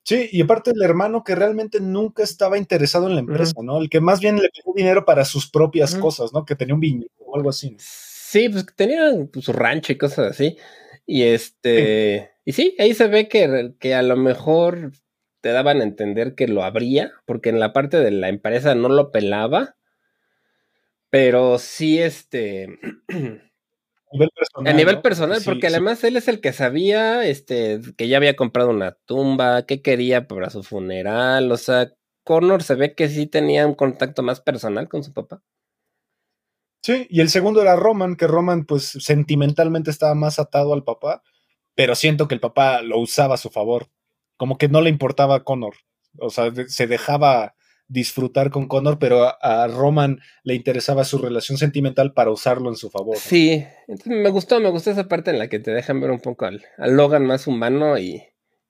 Sí, 0.04 0.30
y 0.32 0.42
aparte 0.42 0.72
el 0.72 0.82
hermano 0.82 1.24
que 1.26 1.36
realmente 1.36 1.82
nunca 1.82 2.24
estaba 2.24 2.58
interesado 2.58 3.08
en 3.08 3.16
la 3.16 3.20
empresa, 3.20 3.54
¿no? 3.62 3.82
El 3.82 3.90
que 3.90 4.00
más 4.00 4.22
bien 4.22 4.38
le 4.38 4.50
pidió 4.50 4.74
dinero 4.74 5.04
para 5.04 5.26
sus 5.26 5.50
propias 5.50 5.96
cosas, 5.96 6.32
¿no? 6.32 6.46
Que 6.46 6.56
tenía 6.56 6.76
un 6.76 6.80
viñedo 6.80 7.10
o 7.20 7.36
algo 7.36 7.50
así. 7.50 7.76
Sí, 7.78 8.48
pues 8.48 8.64
que 8.66 8.74
tenía 8.74 9.12
pues, 9.32 9.46
su 9.46 9.52
rancho 9.52 9.92
y 9.92 9.98
cosas 9.98 10.32
así. 10.32 10.58
Y 11.06 11.24
este, 11.24 12.32
y 12.46 12.54
sí, 12.54 12.76
ahí 12.80 12.94
se 12.94 13.08
ve 13.08 13.28
que, 13.28 13.74
que 13.80 13.96
a 13.96 14.02
lo 14.02 14.16
mejor 14.16 14.92
te 15.42 15.52
daban 15.54 15.82
a 15.82 15.84
entender 15.84 16.36
que 16.36 16.48
lo 16.48 16.64
habría, 16.64 17.12
porque 17.26 17.50
en 17.50 17.60
la 17.60 17.74
parte 17.74 17.98
de 17.98 18.12
la 18.12 18.30
empresa 18.30 18.76
no 18.76 18.90
lo 18.90 19.12
pelaba, 19.12 19.77
pero 21.10 21.58
sí, 21.60 22.00
este. 22.00 22.80
A 24.10 24.14
nivel 24.14 24.30
personal. 24.32 24.74
A 24.74 24.78
nivel 24.78 25.02
personal, 25.02 25.42
porque 25.44 25.68
además 25.68 26.02
él 26.06 26.16
es 26.16 26.30
el 26.30 26.40
que 26.40 26.54
sabía 26.54 27.28
este, 27.28 27.82
que 27.98 28.08
ya 28.08 28.16
había 28.16 28.38
comprado 28.38 28.70
una 28.70 28.94
tumba, 29.06 29.66
qué 29.66 29.82
quería 29.82 30.28
para 30.28 30.50
su 30.50 30.64
funeral. 30.64 31.52
O 31.52 31.58
sea, 31.58 31.92
Connor 32.24 32.64
se 32.64 32.76
ve 32.76 32.96
que 32.96 33.10
sí 33.10 33.28
tenía 33.28 33.68
un 33.68 33.76
contacto 33.76 34.24
más 34.24 34.40
personal 34.40 34.88
con 34.88 35.04
su 35.04 35.12
papá. 35.12 35.44
Sí, 36.82 37.06
y 37.10 37.20
el 37.20 37.30
segundo 37.30 37.62
era 37.62 37.76
Roman, 37.76 38.16
que 38.16 38.28
Roman, 38.28 38.66
pues 38.66 38.86
sentimentalmente 38.86 39.92
estaba 39.92 40.16
más 40.16 40.40
atado 40.40 40.74
al 40.74 40.86
papá, 40.86 41.22
pero 41.76 41.94
siento 41.96 42.30
que 42.30 42.36
el 42.36 42.40
papá 42.40 42.82
lo 42.82 43.00
usaba 43.00 43.36
a 43.36 43.38
su 43.38 43.50
favor. 43.50 43.90
Como 44.38 44.58
que 44.58 44.70
no 44.70 44.80
le 44.80 44.90
importaba 44.90 45.36
a 45.36 45.44
Connor. 45.44 45.76
O 46.20 46.30
sea, 46.30 46.54
se 46.68 46.88
dejaba 46.88 47.57
disfrutar 47.88 48.50
con 48.50 48.68
Connor, 48.68 49.00
pero 49.00 49.34
a, 49.42 49.68
Roman 49.68 50.20
le 50.44 50.56
interesaba 50.56 51.04
su 51.04 51.18
relación 51.18 51.58
sentimental 51.58 52.14
para 52.14 52.32
usarlo 52.32 52.70
en 52.70 52.76
su 52.76 52.90
favor. 52.90 53.18
Sí, 53.18 53.66
me 54.06 54.30
gustó, 54.30 54.60
me 54.60 54.70
gustó 54.70 54.92
esa 54.92 55.08
parte 55.08 55.32
en 55.32 55.40
la 55.40 55.48
que 55.48 55.60
te 55.60 55.72
dejan 55.72 56.02
ver 56.02 56.12
un 56.12 56.20
poco 56.20 56.46
al, 56.46 56.64
Logan 56.78 57.26
más 57.26 57.48
humano 57.48 57.98
y, 57.98 58.24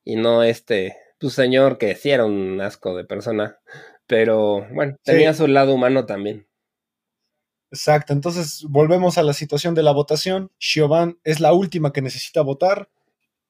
y 0.03 0.15
no 0.15 0.43
este, 0.43 0.95
tu 1.17 1.29
señor 1.29 1.77
que 1.77 1.95
sí 1.95 2.11
era 2.11 2.25
un 2.25 2.61
asco 2.61 2.95
de 2.95 3.05
persona, 3.05 3.57
pero 4.05 4.67
bueno, 4.71 4.95
tenía 5.03 5.33
su 5.33 5.47
lado 5.47 5.73
humano 5.73 6.05
también. 6.05 6.47
Exacto, 7.71 8.13
entonces 8.13 8.65
volvemos 8.69 9.17
a 9.17 9.23
la 9.23 9.33
situación 9.33 9.75
de 9.75 9.83
la 9.83 9.91
votación. 9.91 10.51
Siobhan 10.57 11.19
es 11.23 11.39
la 11.39 11.51
última 11.51 11.91
que 11.91 12.01
necesita 12.01 12.41
votar 12.41 12.89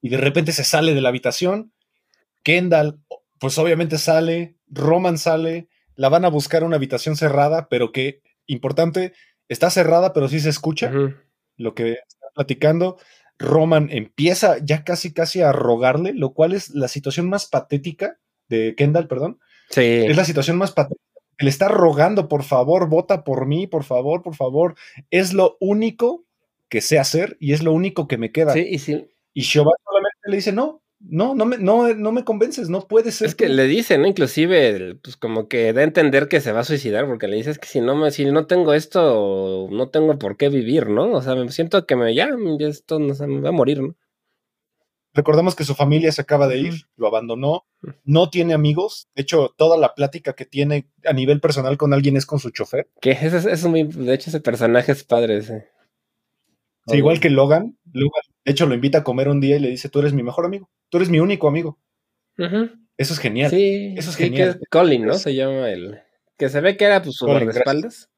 y 0.02 0.10
de 0.10 0.18
repente 0.18 0.54
se 0.54 0.64
sale 0.64 0.94
de 0.96 1.02
la 1.02 1.10
habitación. 1.10 1.72
Kendall, 2.44 3.00
pues 3.40 3.58
obviamente 3.58 3.98
sale, 3.98 4.57
Roman 4.68 5.18
sale, 5.18 5.68
la 5.96 6.10
van 6.10 6.26
a 6.26 6.30
buscar 6.30 6.64
una 6.64 6.76
habitación 6.76 7.16
cerrada, 7.16 7.68
pero 7.70 7.92
que, 7.92 8.22
importante, 8.46 9.14
está 9.48 9.70
cerrada, 9.70 10.14
pero 10.14 10.28
sí 10.28 10.40
se 10.40 10.50
escucha 10.50 10.92
lo 11.58 11.74
que 11.74 11.92
está 11.94 12.28
platicando. 12.34 12.98
Roman 13.40 13.90
empieza 13.92 14.58
ya 14.64 14.84
casi 14.84 15.14
casi 15.14 15.42
a 15.42 15.52
rogarle, 15.52 16.14
lo 16.14 16.34
cual 16.34 16.54
es 16.54 16.70
la 16.70 16.88
situación 16.88 17.30
más 17.30 17.48
patética 17.48 18.20
de 18.50 18.76
Kendall, 18.76 19.08
perdón. 19.08 19.40
Sí. 19.70 19.82
Es 19.82 20.16
la 20.16 20.26
situación 20.26 20.58
más 20.58 20.72
patética. 20.72 21.02
Le 21.40 21.50
está 21.50 21.68
rogando, 21.68 22.28
por 22.28 22.44
favor, 22.44 22.90
vota 22.90 23.24
por 23.24 23.46
mí, 23.46 23.68
por 23.68 23.84
favor, 23.84 24.24
por 24.24 24.36
favor. 24.36 24.76
Es 25.12 25.34
lo 25.34 25.58
único 25.60 26.26
que 26.68 26.82
sé 26.82 26.98
hacer 26.98 27.38
y 27.40 27.54
es 27.54 27.62
lo 27.62 27.74
único 27.74 28.08
que 28.08 28.18
me 28.18 28.32
queda. 28.32 28.54
Sí, 28.54 28.66
y 28.68 28.80
sí. 28.80 29.08
Y 29.34 29.44
solamente 29.44 30.18
le 30.26 30.36
dice, 30.36 30.52
no, 30.52 30.82
no, 31.00 31.36
no 31.36 31.46
me, 31.46 31.58
no, 31.58 31.94
no 31.94 32.12
me 32.12 32.24
convences, 32.24 32.70
no 32.70 32.88
puede 32.88 33.12
ser. 33.12 33.28
Es 33.28 33.36
que 33.36 33.50
le 33.50 33.68
dicen, 33.68 34.02
¿no? 34.02 34.08
Inclusive, 34.08 34.96
pues 34.96 35.16
como 35.16 35.48
que 35.48 35.72
da 35.74 35.82
a 35.82 35.84
entender 35.84 36.28
que 36.28 36.42
se 36.42 36.52
va 36.52 36.62
a 36.62 36.66
suicidar, 36.66 37.06
porque 37.06 37.28
le 37.28 37.38
dices 37.38 37.60
que 37.60 37.68
si 37.68 37.82
no 37.82 37.96
me, 37.96 38.12
si 38.12 38.26
no 38.26 38.48
tengo 38.48 38.74
esto, 38.74 39.68
no 39.72 39.90
tengo 39.90 40.18
por 40.18 40.38
qué 40.38 40.50
vivir, 40.50 40.90
¿no? 40.90 41.12
O 41.12 41.22
sea, 41.22 41.36
me 41.36 41.52
siento 41.52 41.86
que 41.86 41.96
me 41.96 42.16
ya, 42.16 42.30
esto 42.60 43.00
no, 43.00 43.14
me 43.28 43.42
va 43.42 43.50
a 43.50 43.54
morir, 43.54 43.82
¿no? 43.82 43.96
Recordamos 45.14 45.56
que 45.56 45.64
su 45.64 45.74
familia 45.74 46.12
se 46.12 46.22
acaba 46.22 46.48
de 46.48 46.60
ir, 46.60 46.74
lo 46.96 47.08
abandonó, 47.08 47.66
no 48.04 48.30
tiene 48.30 48.54
amigos. 48.54 49.08
De 49.16 49.24
hecho, 49.24 49.52
toda 49.58 49.76
la 49.76 49.96
plática 49.96 50.34
que 50.34 50.46
tiene 50.46 50.90
a 51.06 51.14
nivel 51.14 51.40
personal 51.40 51.76
con 51.76 51.94
alguien 51.94 52.18
es 52.18 52.28
con 52.28 52.38
su 52.38 52.52
chofer. 52.52 52.88
Que 53.02 53.12
eso 53.12 53.50
es, 53.50 53.66
muy, 53.66 53.84
de 53.84 54.14
hecho, 54.14 54.30
ese 54.30 54.42
personaje 54.42 54.92
es 54.92 55.04
padre, 55.04 55.42
sí. 55.42 55.54
Sí 56.88 56.98
igual 56.98 57.20
que 57.20 57.30
Logan, 57.30 57.78
Logan, 57.94 58.22
de 58.48 58.54
hecho, 58.54 58.66
lo 58.66 58.76
invita 58.76 59.00
a 59.00 59.04
comer 59.04 59.28
un 59.28 59.42
día 59.42 59.58
y 59.58 59.60
le 59.60 59.70
dice, 59.70 59.90
tú 59.90 60.00
eres 60.00 60.14
mi 60.14 60.24
mejor 60.24 60.46
amigo. 60.46 60.70
Tú 60.88 61.00
eres 61.00 61.10
mi 61.10 61.20
único 61.20 61.50
amigo. 61.50 61.78
Eso 62.38 63.14
es 63.14 63.20
genial. 63.20 63.50
Sí, 63.50 63.94
eso 63.98 64.10
es 64.10 64.16
genial. 64.16 64.58
Colin, 64.72 65.06
¿no? 65.06 65.16
Se 65.16 65.36
llama 65.36 65.70
el. 65.70 66.00
Que 66.38 66.48
se 66.48 66.62
ve 66.62 66.78
que 66.78 66.86
era 66.86 67.02
pues, 67.02 67.18
su 67.18 67.26
guardaespaldas. 67.26 68.10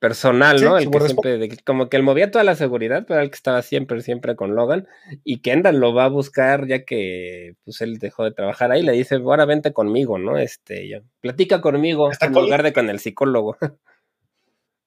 Personal, 0.00 0.62
¿no? 0.62 0.76
el 0.76 0.90
que 0.90 1.00
siempre, 1.00 1.48
como 1.64 1.88
que 1.88 1.96
él 1.96 2.02
movía 2.02 2.30
toda 2.30 2.44
la 2.44 2.56
seguridad, 2.56 3.06
pero 3.08 3.20
el 3.20 3.30
que 3.30 3.36
estaba 3.36 3.62
siempre, 3.62 4.02
siempre 4.02 4.36
con 4.36 4.54
Logan. 4.54 4.86
Y 5.24 5.40
Kendall 5.40 5.80
lo 5.80 5.94
va 5.94 6.04
a 6.04 6.08
buscar 6.08 6.66
ya 6.66 6.84
que 6.84 7.56
pues 7.64 7.80
él 7.80 7.96
dejó 7.96 8.24
de 8.24 8.32
trabajar 8.32 8.70
ahí. 8.70 8.82
Le 8.82 8.92
dice, 8.92 9.14
ahora 9.14 9.46
vente 9.46 9.72
conmigo, 9.72 10.18
¿no? 10.18 10.36
Este, 10.36 10.86
ya, 10.88 11.00
platica 11.20 11.62
conmigo 11.62 12.10
en 12.20 12.32
lugar 12.32 12.62
de 12.62 12.74
con 12.74 12.90
el 12.90 13.00
psicólogo. 13.00 13.56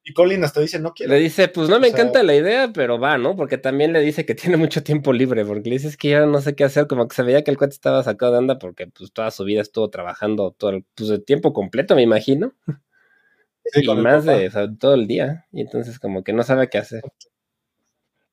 Y 0.04 0.14
Colin 0.14 0.44
hasta 0.44 0.62
dice, 0.62 0.80
no 0.80 0.94
quiero. 0.94 1.14
Le 1.14 1.20
dice, 1.20 1.48
pues 1.48 1.70
no 1.70 1.80
me 1.80 1.90
encanta 1.90 2.24
la 2.24 2.34
idea, 2.34 2.72
pero 2.74 3.00
va, 3.00 3.20
¿no? 3.20 3.36
Porque 3.36 3.60
también 3.60 3.94
le 3.94 4.00
dice 4.00 4.26
que 4.26 4.34
tiene 4.34 4.58
mucho 4.58 4.82
tiempo 4.84 5.14
libre, 5.14 5.46
porque 5.46 5.70
le 5.70 5.76
dices 5.76 5.96
que 5.96 6.10
ya 6.10 6.26
no 6.26 6.42
sé 6.42 6.56
qué 6.56 6.64
hacer, 6.64 6.88
como 6.88 7.08
que 7.08 7.16
se 7.16 7.24
veía 7.24 7.44
que 7.44 7.52
el 7.52 7.58
cuate 7.58 7.74
estaba 7.74 8.02
sacado 8.04 8.32
de 8.32 8.38
onda 8.40 8.58
porque 8.58 8.88
pues 8.88 9.12
toda 9.14 9.30
su 9.30 9.44
vida 9.44 9.62
estuvo 9.62 9.90
trabajando 9.90 10.56
todo 10.58 10.72
el, 10.72 10.86
pues, 10.96 11.10
de 11.10 11.20
tiempo 11.20 11.54
completo, 11.54 11.96
me 11.96 12.02
imagino. 12.02 12.54
y 13.76 13.88
más 13.96 14.26
de 14.26 14.50
todo 14.80 14.96
el 14.96 15.06
día. 15.06 15.46
Y 15.52 15.62
entonces 15.62 16.00
como 16.00 16.24
que 16.24 16.34
no 16.34 16.42
sabe 16.42 16.70
qué 16.70 16.80
hacer. 16.80 17.04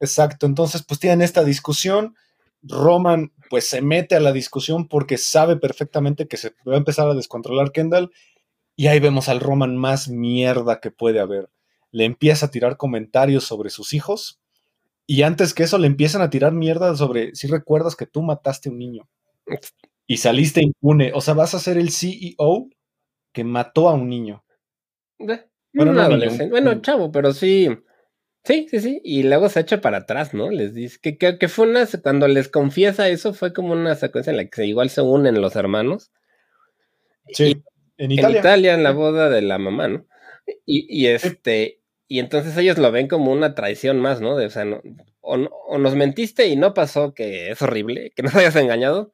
Exacto, 0.00 0.46
entonces 0.46 0.84
pues 0.86 1.00
tienen 1.00 1.20
esta 1.20 1.44
discusión. 1.44 2.14
Roman 2.62 3.32
pues 3.50 3.68
se 3.68 3.82
mete 3.82 4.16
a 4.16 4.20
la 4.20 4.32
discusión 4.32 4.88
porque 4.88 5.18
sabe 5.18 5.56
perfectamente 5.56 6.28
que 6.28 6.38
se 6.38 6.54
va 6.66 6.74
a 6.74 6.78
empezar 6.78 7.08
a 7.08 7.14
descontrolar 7.14 7.72
Kendall. 7.72 8.10
Y 8.74 8.86
ahí 8.86 9.00
vemos 9.00 9.28
al 9.28 9.40
Roman 9.40 9.76
más 9.76 10.08
mierda 10.08 10.80
que 10.80 10.90
puede 10.90 11.20
haber 11.20 11.50
le 11.90 12.04
empieza 12.04 12.46
a 12.46 12.50
tirar 12.50 12.76
comentarios 12.76 13.44
sobre 13.44 13.70
sus 13.70 13.94
hijos. 13.94 14.40
Y 15.06 15.22
antes 15.22 15.54
que 15.54 15.62
eso, 15.62 15.78
le 15.78 15.86
empiezan 15.86 16.22
a 16.22 16.30
tirar 16.30 16.52
mierda 16.52 16.94
sobre 16.96 17.34
si 17.34 17.46
recuerdas 17.46 17.96
que 17.96 18.06
tú 18.06 18.22
mataste 18.22 18.68
a 18.68 18.72
un 18.72 18.78
niño 18.78 19.08
y 20.06 20.16
saliste 20.16 20.62
impune. 20.62 21.12
O 21.14 21.20
sea, 21.20 21.34
vas 21.34 21.54
a 21.54 21.58
ser 21.58 21.78
el 21.78 21.90
CEO 21.90 22.68
que 23.32 23.44
mató 23.44 23.88
a 23.88 23.94
un 23.94 24.08
niño. 24.08 24.44
Bueno, 25.18 25.92
no 25.92 26.48
bueno, 26.48 26.80
chavo, 26.80 27.12
pero 27.12 27.32
sí. 27.32 27.68
Sí, 28.44 28.66
sí, 28.70 28.80
sí. 28.80 29.00
Y 29.04 29.24
luego 29.24 29.48
se 29.48 29.60
echa 29.60 29.80
para 29.80 29.98
atrás, 29.98 30.32
¿no? 30.32 30.50
Les 30.50 30.72
dice 30.72 30.98
que, 31.00 31.18
que, 31.18 31.48
fue 31.48 31.68
una. 31.68 31.86
Cuando 32.02 32.26
les 32.26 32.48
confiesa 32.48 33.08
eso, 33.08 33.34
fue 33.34 33.52
como 33.52 33.72
una 33.74 33.94
secuencia 33.94 34.30
en 34.30 34.38
la 34.38 34.46
que 34.46 34.64
igual 34.64 34.88
se 34.88 35.02
unen 35.02 35.40
los 35.40 35.54
hermanos. 35.56 36.10
Sí, 37.32 37.62
en 37.98 38.12
Italia. 38.12 38.38
En 38.38 38.40
Italia, 38.40 38.74
en 38.74 38.82
la 38.82 38.92
boda 38.92 39.28
de 39.28 39.42
la 39.42 39.58
mamá, 39.58 39.88
¿no? 39.88 40.06
Y, 40.64 40.86
y 40.88 41.08
este, 41.08 41.77
y 42.08 42.18
entonces 42.20 42.56
ellos 42.56 42.78
lo 42.78 42.90
ven 42.90 43.06
como 43.06 43.32
una 43.32 43.54
traición 43.54 44.00
más, 44.00 44.20
¿no? 44.20 44.36
De, 44.36 44.46
o 44.46 44.50
sea, 44.50 44.64
no, 44.64 44.80
o, 45.20 45.34
o, 45.34 45.78
nos 45.78 45.94
mentiste 45.94 46.48
y 46.48 46.56
no 46.56 46.74
pasó, 46.74 47.14
que 47.14 47.50
es 47.50 47.62
horrible, 47.62 48.12
que 48.16 48.22
nos 48.22 48.34
hayas 48.36 48.56
engañado, 48.56 49.12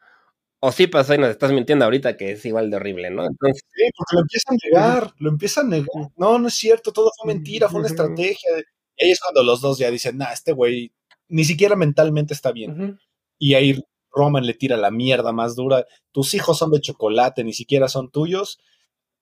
o 0.60 0.72
sí 0.72 0.86
pasó 0.86 1.12
y 1.14 1.18
nos 1.18 1.28
estás 1.28 1.52
mintiendo 1.52 1.84
ahorita, 1.84 2.16
que 2.16 2.32
es 2.32 2.44
igual 2.46 2.70
de 2.70 2.76
horrible, 2.76 3.10
¿no? 3.10 3.26
Entonces, 3.26 3.62
sí, 3.70 3.82
porque 3.94 4.14
lo 4.14 4.20
empiezan 4.22 4.54
a 4.54 4.58
negar, 4.64 5.14
lo 5.18 5.28
empiezan 5.28 5.66
a 5.66 5.70
negar. 5.70 6.10
No, 6.16 6.38
no 6.38 6.48
es 6.48 6.54
cierto, 6.54 6.90
todo 6.90 7.10
fue 7.20 7.34
mentira, 7.34 7.68
fue 7.68 7.80
una 7.80 7.88
estrategia. 7.88 8.50
Y 8.96 9.04
ahí 9.04 9.10
es 9.10 9.20
cuando 9.20 9.42
los 9.42 9.60
dos 9.60 9.76
ya 9.76 9.90
dicen, 9.90 10.16
nah, 10.16 10.32
este 10.32 10.52
güey 10.52 10.92
ni 11.28 11.44
siquiera 11.44 11.76
mentalmente 11.76 12.32
está 12.32 12.50
bien. 12.50 12.98
Y 13.38 13.54
ahí 13.54 13.78
Roman 14.10 14.46
le 14.46 14.54
tira 14.54 14.78
la 14.78 14.90
mierda 14.90 15.32
más 15.32 15.54
dura. 15.54 15.84
Tus 16.12 16.32
hijos 16.32 16.56
son 16.56 16.70
de 16.70 16.80
chocolate, 16.80 17.44
ni 17.44 17.52
siquiera 17.52 17.88
son 17.88 18.10
tuyos. 18.10 18.58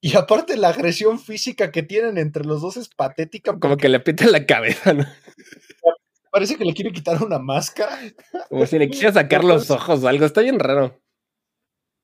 Y 0.05 0.17
aparte 0.17 0.57
la 0.57 0.71
agresión 0.71 1.21
física 1.21 1.71
que 1.71 1.85
tienen 1.85 2.19
entre 2.19 2.45
los 2.45 2.61
dos 2.61 2.77
es 2.77 2.89
patética. 2.89 3.57
Como 3.57 3.77
que 3.77 3.89
le 3.89 4.01
pita 4.01 4.27
la 4.27 4.45
cabeza, 4.45 4.93
¿no? 4.93 5.07
Parece 6.33 6.57
que 6.57 6.65
le 6.65 6.75
quiere 6.75 6.91
quitar 6.91 7.23
una 7.23 7.39
máscara. 7.39 7.97
Como 8.49 8.67
si 8.67 8.81
le 8.81 8.91
quisiera 8.91 9.13
sacar 9.13 9.45
los 9.45 9.71
ojos 9.71 10.03
o 10.03 10.09
algo. 10.09 10.27
Está 10.27 10.41
bien 10.41 10.59
raro. 10.59 11.01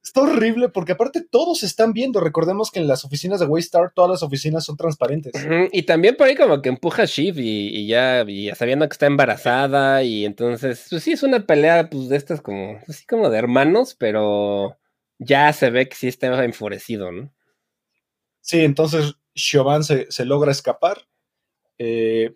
Está 0.01 0.21
horrible 0.21 0.69
porque 0.69 0.93
aparte 0.93 1.27
todos 1.29 1.65
están 1.65 1.93
viendo. 1.93 2.21
Recordemos 2.21 2.71
que 2.71 2.79
en 2.79 2.87
las 2.87 3.05
oficinas 3.05 3.41
de 3.41 3.47
Waystar 3.47 3.91
todas 3.93 4.13
las 4.13 4.23
oficinas 4.23 4.65
son 4.65 4.77
transparentes. 4.77 5.33
Y 5.73 5.83
también 5.83 6.15
por 6.15 6.29
ahí 6.29 6.37
como 6.37 6.63
que 6.63 6.69
empuja 6.69 7.03
a 7.03 7.07
Shiv 7.07 7.35
y, 7.39 7.89
ya, 7.89 8.23
y 8.29 8.49
sabiendo 8.55 8.89
que 8.89 8.93
está 8.93 9.07
embarazada 9.07 10.05
y 10.05 10.25
entonces, 10.25 10.87
pues 10.89 11.03
sí, 11.03 11.13
es 11.13 11.25
una 11.25 11.45
pelea 11.45 11.91
pues 11.91 12.09
de 12.09 12.17
estas 12.17 12.41
como, 12.41 12.79
así 12.87 13.05
como 13.07 13.29
de 13.29 13.39
hermanos, 13.39 13.97
pero 13.99 14.79
ya 15.19 15.53
se 15.53 15.71
ve 15.71 15.89
que 15.89 15.97
sí 15.97 16.07
está 16.07 16.45
enfurecido, 16.45 17.11
¿no? 17.11 17.33
Sí, 18.41 18.61
entonces 18.61 19.15
Siobhan 19.35 19.85
se, 19.85 20.11
se 20.11 20.25
logra 20.25 20.51
escapar. 20.53 21.07
Eh, 21.79 22.35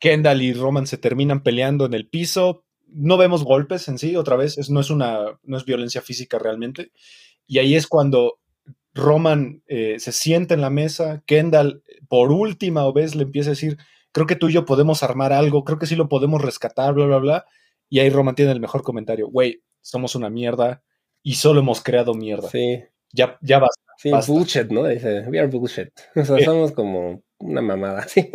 Kendall 0.00 0.42
y 0.42 0.52
Roman 0.54 0.86
se 0.86 0.98
terminan 0.98 1.42
peleando 1.42 1.86
en 1.86 1.94
el 1.94 2.08
piso. 2.08 2.64
No 2.88 3.16
vemos 3.18 3.44
golpes 3.44 3.88
en 3.88 3.98
sí, 3.98 4.16
otra 4.16 4.36
vez, 4.36 4.70
no, 4.70 4.80
es 4.80 4.90
una, 4.90 5.38
no 5.44 5.56
es 5.56 5.64
violencia 5.64 6.02
física 6.02 6.38
realmente. 6.38 6.92
Y 7.46 7.58
ahí 7.58 7.74
es 7.76 7.86
cuando 7.86 8.40
Roman 8.94 9.62
eh, 9.68 9.96
se 10.00 10.12
sienta 10.12 10.54
en 10.54 10.60
la 10.62 10.70
mesa, 10.70 11.22
Kendall 11.26 11.82
por 12.08 12.32
última 12.32 12.90
vez 12.92 13.14
le 13.14 13.24
empieza 13.24 13.50
a 13.50 13.52
decir, 13.54 13.78
creo 14.12 14.26
que 14.26 14.36
tú 14.36 14.48
y 14.48 14.54
yo 14.54 14.64
podemos 14.66 15.02
armar 15.02 15.32
algo, 15.32 15.64
creo 15.64 15.78
que 15.78 15.86
sí 15.86 15.96
lo 15.96 16.08
podemos 16.08 16.42
rescatar, 16.42 16.94
bla, 16.94 17.06
bla, 17.06 17.18
bla. 17.18 17.46
Y 17.90 18.00
ahí 18.00 18.10
Roman 18.10 18.34
tiene 18.34 18.52
el 18.52 18.60
mejor 18.60 18.82
comentario, 18.82 19.28
güey, 19.28 19.62
somos 19.82 20.14
una 20.16 20.30
mierda 20.30 20.82
y 21.22 21.34
solo 21.34 21.60
hemos 21.60 21.82
creado 21.82 22.14
mierda. 22.14 22.48
Sí. 22.50 22.82
Ya, 23.12 23.38
ya 23.42 23.58
basta. 23.60 23.87
Sí, 23.98 24.12
bullshit, 24.28 24.70
¿no? 24.70 24.86
Dice, 24.86 25.24
we 25.28 25.40
are 25.40 25.48
bullshit. 25.48 25.90
O 26.16 26.24
sea, 26.24 26.44
somos 26.44 26.70
como 26.70 27.22
una 27.40 27.60
mamada, 27.60 28.02
sí. 28.08 28.30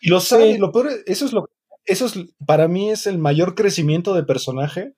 Y 0.00 0.08
lo 0.10 0.20
sabe, 0.20 0.50
y 0.50 0.58
lo 0.58 0.72
peor, 0.72 0.90
eso 1.06 1.24
es 1.24 1.32
lo, 1.32 1.48
eso 1.84 2.06
es, 2.06 2.14
para 2.44 2.66
mí 2.66 2.90
es 2.90 3.06
el 3.06 3.18
mayor 3.18 3.54
crecimiento 3.54 4.12
de 4.12 4.24
personaje 4.24 4.94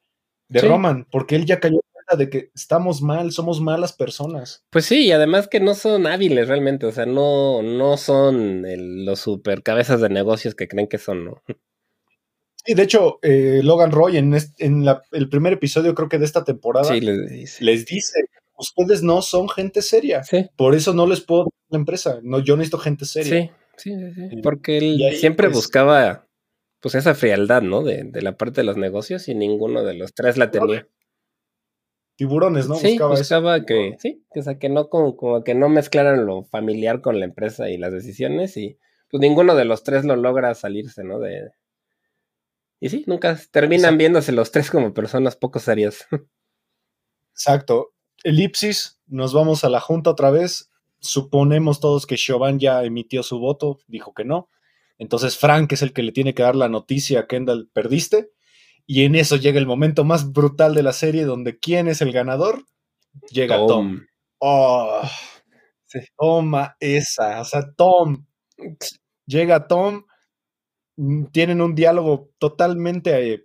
de 0.48 0.60
Roman, 0.62 1.06
porque 1.10 1.36
él 1.36 1.44
ya 1.44 1.60
cayó 1.60 1.74
en 1.74 1.92
cuenta 1.92 2.16
de 2.16 2.30
que 2.30 2.50
estamos 2.54 3.02
mal, 3.02 3.30
somos 3.30 3.60
malas 3.60 3.92
personas. 3.92 4.64
Pues 4.70 4.86
sí, 4.86 5.04
y 5.04 5.12
además 5.12 5.48
que 5.48 5.60
no 5.60 5.74
son 5.74 6.06
hábiles 6.06 6.48
realmente, 6.48 6.86
o 6.86 6.92
sea, 6.92 7.04
no, 7.04 7.62
no 7.62 7.98
son 7.98 8.64
los 9.04 9.20
super 9.20 9.62
cabezas 9.62 10.00
de 10.00 10.08
negocios 10.08 10.54
que 10.54 10.66
creen 10.66 10.88
que 10.88 10.98
son, 10.98 11.26
¿no? 11.26 11.42
Sí, 12.64 12.74
de 12.74 12.82
hecho, 12.82 13.18
eh, 13.22 13.60
Logan 13.62 13.92
Roy 13.92 14.16
en, 14.16 14.34
en 14.58 14.86
el 15.12 15.28
primer 15.28 15.52
episodio, 15.52 15.94
creo 15.94 16.08
que 16.08 16.18
de 16.18 16.24
esta 16.24 16.42
temporada, 16.42 16.92
les 16.94 17.30
dice. 17.30 17.64
les 17.64 17.84
dice 17.84 18.20
ustedes 18.56 19.02
no 19.02 19.22
son 19.22 19.48
gente 19.48 19.82
seria. 19.82 20.22
Por 20.56 20.74
eso 20.74 20.92
no 20.94 21.06
les 21.06 21.20
puedo 21.20 21.44
dar 21.44 21.52
la 21.68 21.78
empresa. 21.78 22.20
No, 22.22 22.40
yo 22.40 22.56
necesito 22.56 22.78
gente 22.78 23.04
seria. 23.04 23.42
Sí. 23.42 23.50
Sí, 23.76 23.94
sí, 24.14 24.40
Porque 24.42 24.78
él 24.78 24.98
siempre 25.16 25.48
pues 25.48 25.56
buscaba 25.56 26.26
pues 26.80 26.94
esa 26.94 27.14
frialdad, 27.14 27.62
¿no? 27.62 27.82
De, 27.82 28.04
de, 28.04 28.22
la 28.22 28.36
parte 28.36 28.62
de 28.62 28.64
los 28.64 28.76
negocios 28.76 29.28
y 29.28 29.34
ninguno 29.34 29.84
de 29.84 29.94
los 29.94 30.14
tres 30.14 30.38
la 30.38 30.50
tenía. 30.50 30.88
Tiburones, 32.16 32.68
¿no? 32.68 32.76
Sí, 32.76 32.92
buscaba, 32.92 33.10
buscaba 33.10 33.66
que, 33.66 33.96
sí, 33.98 34.24
o 34.34 34.40
sea, 34.40 34.58
que 34.58 34.70
no 34.70 34.88
como, 34.88 35.16
como, 35.16 35.44
que 35.44 35.54
no 35.54 35.68
mezclaran 35.68 36.24
lo 36.24 36.44
familiar 36.44 37.02
con 37.02 37.18
la 37.18 37.26
empresa 37.26 37.68
y 37.68 37.76
las 37.76 37.92
decisiones 37.92 38.56
y 38.56 38.78
pues 39.10 39.20
ninguno 39.20 39.54
de 39.54 39.66
los 39.66 39.82
tres 39.82 40.06
lo 40.06 40.16
logra 40.16 40.54
salirse, 40.54 41.04
¿no? 41.04 41.18
De, 41.18 41.50
y 42.80 42.88
sí, 42.88 43.04
nunca 43.06 43.38
terminan 43.50 43.98
viéndose 43.98 44.32
los 44.32 44.50
tres 44.50 44.70
como 44.70 44.94
personas 44.94 45.36
poco 45.36 45.58
serias. 45.58 46.06
Exacto. 47.32 47.92
Elipsis, 48.24 49.00
nos 49.06 49.32
vamos 49.32 49.64
a 49.64 49.68
la 49.68 49.80
junta 49.80 50.10
otra 50.10 50.30
vez 50.30 50.70
suponemos 51.06 51.80
todos 51.80 52.06
que 52.06 52.16
Chauvin 52.16 52.58
ya 52.58 52.84
emitió 52.84 53.22
su 53.22 53.38
voto, 53.38 53.78
dijo 53.86 54.12
que 54.14 54.24
no. 54.24 54.50
Entonces 54.98 55.36
Frank 55.36 55.72
es 55.72 55.82
el 55.82 55.92
que 55.92 56.02
le 56.02 56.12
tiene 56.12 56.34
que 56.34 56.42
dar 56.42 56.56
la 56.56 56.68
noticia 56.68 57.20
a 57.20 57.26
Kendall, 57.26 57.70
perdiste. 57.72 58.30
Y 58.86 59.04
en 59.04 59.14
eso 59.14 59.36
llega 59.36 59.58
el 59.58 59.66
momento 59.66 60.04
más 60.04 60.32
brutal 60.32 60.74
de 60.74 60.82
la 60.82 60.92
serie, 60.92 61.24
donde 61.24 61.58
¿quién 61.58 61.88
es 61.88 62.00
el 62.00 62.12
ganador? 62.12 62.64
Llega 63.30 63.56
Tom. 63.56 64.06
Oh, 64.38 65.02
Toma 66.18 66.76
esa, 66.78 67.40
o 67.40 67.44
sea, 67.44 67.72
Tom. 67.74 68.26
Llega 69.26 69.66
Tom, 69.66 70.04
mm, 70.96 71.26
tienen 71.26 71.60
un 71.60 71.74
diálogo 71.74 72.30
totalmente 72.38 73.32
eh, 73.32 73.44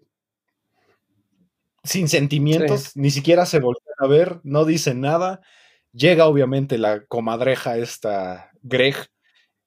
sin 1.83 2.07
sentimientos, 2.07 2.95
ni 2.95 3.11
siquiera 3.11 3.45
se 3.45 3.59
volvían 3.59 3.95
a 3.99 4.07
ver, 4.07 4.39
no 4.43 4.65
dicen 4.65 5.01
nada 5.01 5.41
Llega 5.93 6.25
obviamente 6.25 6.77
la 6.77 7.05
comadreja 7.05 7.77
esta 7.77 8.51
Greg 8.61 8.95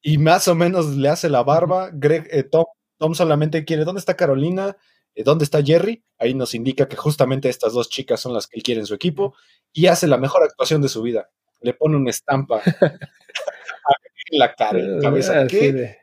y 0.01 0.19
más 0.19 0.49
o 0.49 0.55
menos 0.55 0.97
le 0.97 1.09
hace 1.09 1.29
la 1.29 1.43
barba. 1.43 1.91
Greg, 1.93 2.27
eh, 2.31 2.45
Tom, 2.45 2.65
Tom, 2.99 3.15
solamente 3.15 3.65
quiere, 3.65 3.85
¿dónde 3.85 3.99
está 3.99 4.17
Carolina? 4.17 4.77
Eh, 5.15 5.23
¿Dónde 5.23 5.45
está 5.45 5.63
Jerry? 5.63 6.03
Ahí 6.19 6.35
nos 6.35 6.55
indica 6.55 6.89
que 6.89 6.97
justamente 6.97 7.49
estas 7.49 7.75
dos 7.75 7.91
chicas 7.91 8.21
son 8.21 8.33
las 8.33 8.47
que 8.47 8.57
él 8.57 8.63
quiere 8.63 8.81
en 8.81 8.87
su 8.87 8.95
equipo 8.95 9.35
y 9.73 9.87
hace 9.87 10.07
la 10.07 10.17
mejor 10.17 10.43
actuación 10.45 10.81
de 10.81 10.89
su 10.89 11.03
vida. 11.03 11.29
Le 11.61 11.75
pone 11.75 11.97
una 11.97 12.11
estampa 12.11 12.63
en 14.31 14.39
la 14.39 14.55
cara, 14.55 14.79
en 14.79 14.97
la 14.97 15.03
cabeza. 15.03 15.47
¿Qué? 15.47 15.99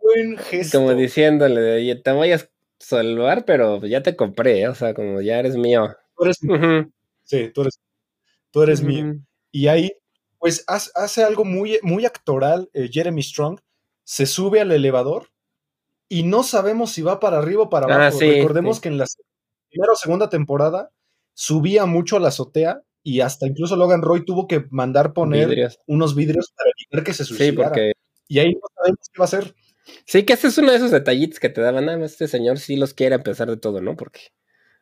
Buen 0.00 0.38
gesto. 0.38 0.78
Como 0.78 0.94
diciéndole, 0.94 1.94
te 1.96 2.12
voy 2.12 2.32
a 2.32 2.48
salvar, 2.78 3.44
pero 3.44 3.84
ya 3.84 4.02
te 4.02 4.16
compré, 4.16 4.60
¿eh? 4.60 4.68
o 4.68 4.74
sea, 4.74 4.94
como 4.94 5.20
ya 5.20 5.38
eres 5.38 5.56
mío. 5.56 5.88
Tú 6.16 6.24
eres, 6.24 6.38
Sí, 7.24 7.50
tú 7.52 7.62
eres 7.62 7.80
tú 8.50 8.62
eres 8.62 8.82
mío. 8.82 9.14
Y 9.50 9.68
ahí, 9.68 9.92
pues, 10.38 10.64
hace 10.66 11.22
algo 11.22 11.44
muy, 11.44 11.78
muy 11.82 12.06
actoral 12.06 12.68
eh, 12.72 12.88
Jeremy 12.90 13.22
Strong, 13.22 13.60
se 14.04 14.26
sube 14.26 14.60
al 14.60 14.72
elevador 14.72 15.28
y 16.08 16.22
no 16.22 16.42
sabemos 16.42 16.92
si 16.92 17.02
va 17.02 17.20
para 17.20 17.38
arriba 17.38 17.64
o 17.64 17.70
para 17.70 17.86
ah, 17.86 18.06
abajo. 18.06 18.20
Recordemos 18.20 18.80
que 18.80 18.88
en 18.88 18.98
la 18.98 19.06
primera 19.70 19.92
o 19.92 19.96
segunda 19.96 20.28
temporada 20.28 20.90
subía 21.34 21.86
mucho 21.86 22.16
a 22.16 22.20
la 22.20 22.28
azotea 22.28 22.82
y 23.02 23.20
hasta 23.20 23.46
incluso 23.46 23.76
Logan 23.76 24.02
Roy 24.02 24.24
tuvo 24.24 24.46
que 24.46 24.66
mandar 24.70 25.12
poner 25.12 25.70
unos 25.86 26.14
vidrios 26.14 26.52
para 26.56 26.70
evitar 26.76 27.04
que 27.04 27.14
se 27.14 27.24
suicidara. 27.24 27.68
porque... 27.68 27.92
Y 28.30 28.38
ahí 28.40 28.52
no 28.52 28.60
sabemos 28.74 28.98
qué 29.12 29.18
va 29.18 29.24
a 29.24 29.26
hacer. 29.26 29.54
Sí, 30.04 30.24
que 30.24 30.34
ese 30.34 30.48
es 30.48 30.58
uno 30.58 30.70
de 30.70 30.76
esos 30.76 30.90
detallitos 30.90 31.40
que 31.40 31.48
te 31.48 31.60
daban, 31.60 31.86
nada 31.86 32.04
este 32.04 32.28
señor 32.28 32.58
sí 32.58 32.76
los 32.76 32.94
quiere 32.94 33.14
a 33.14 33.22
pesar 33.22 33.48
de 33.48 33.56
todo, 33.56 33.80
¿no? 33.80 33.96
Porque 33.96 34.20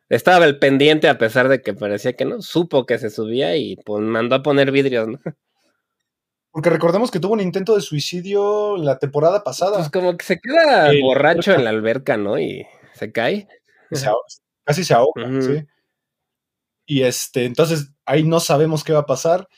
estaba 0.09 0.45
el 0.45 0.59
pendiente 0.59 1.09
a 1.09 1.19
pesar 1.19 1.49
de 1.49 1.63
que 1.63 1.75
parecía 1.75 2.15
que 2.15 2.25
no, 2.25 2.43
supo 2.43 2.87
que 2.87 2.99
se 2.99 3.11
subía 3.11 3.57
y 3.57 3.77
pues 3.77 4.03
mandó 4.03 4.37
a 4.37 4.43
poner 4.43 4.71
vidrios, 4.71 5.09
¿no? 5.09 5.21
Porque 6.53 6.71
recordemos 6.71 7.11
que 7.11 7.21
tuvo 7.21 7.35
un 7.35 7.43
intento 7.43 7.75
de 7.75 7.83
suicidio 7.83 8.79
la 8.79 8.99
temporada 8.99 9.45
pasada. 9.45 9.77
Pues 9.77 9.91
como 9.91 10.17
que 10.17 10.25
se 10.25 10.41
queda 10.41 10.91
borracho 11.03 11.53
en 11.53 11.65
la 11.65 11.69
alberca, 11.69 12.17
¿no? 12.17 12.39
Y 12.39 12.67
se 12.95 13.13
cae. 13.13 13.47
casi 14.65 14.83
se 14.83 14.95
ahoga, 14.95 15.43
sí. 15.43 15.67
Y 16.87 17.03
este, 17.03 17.45
entonces 17.45 17.93
ahí 18.07 18.23
no 18.23 18.41
sabemos 18.41 18.85
qué 18.85 18.95
va 18.95 19.01
a 19.01 19.07
pasar. 19.07 19.49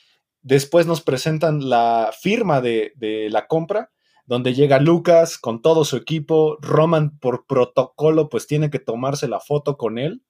Después 0.43 0.87
nos 0.87 1.01
presentan 1.01 1.69
la 1.69 2.11
firma 2.21 2.61
de, 2.61 2.93
de 2.97 3.29
la 3.31 3.47
compra, 3.47 3.93
donde 4.29 4.53
llega 4.53 4.79
Lucas 4.79 5.39
con 5.39 5.63
todo 5.63 5.87
su 5.87 5.97
equipo. 5.97 6.59
Roman, 6.61 7.19
por 7.19 7.47
protocolo, 7.47 8.29
pues 8.29 8.47
tiene 8.47 8.69
que 8.69 8.79
tomarse 8.79 9.27
la 9.27 9.41
foto 9.41 9.79
con 9.79 9.99
él 9.99 10.23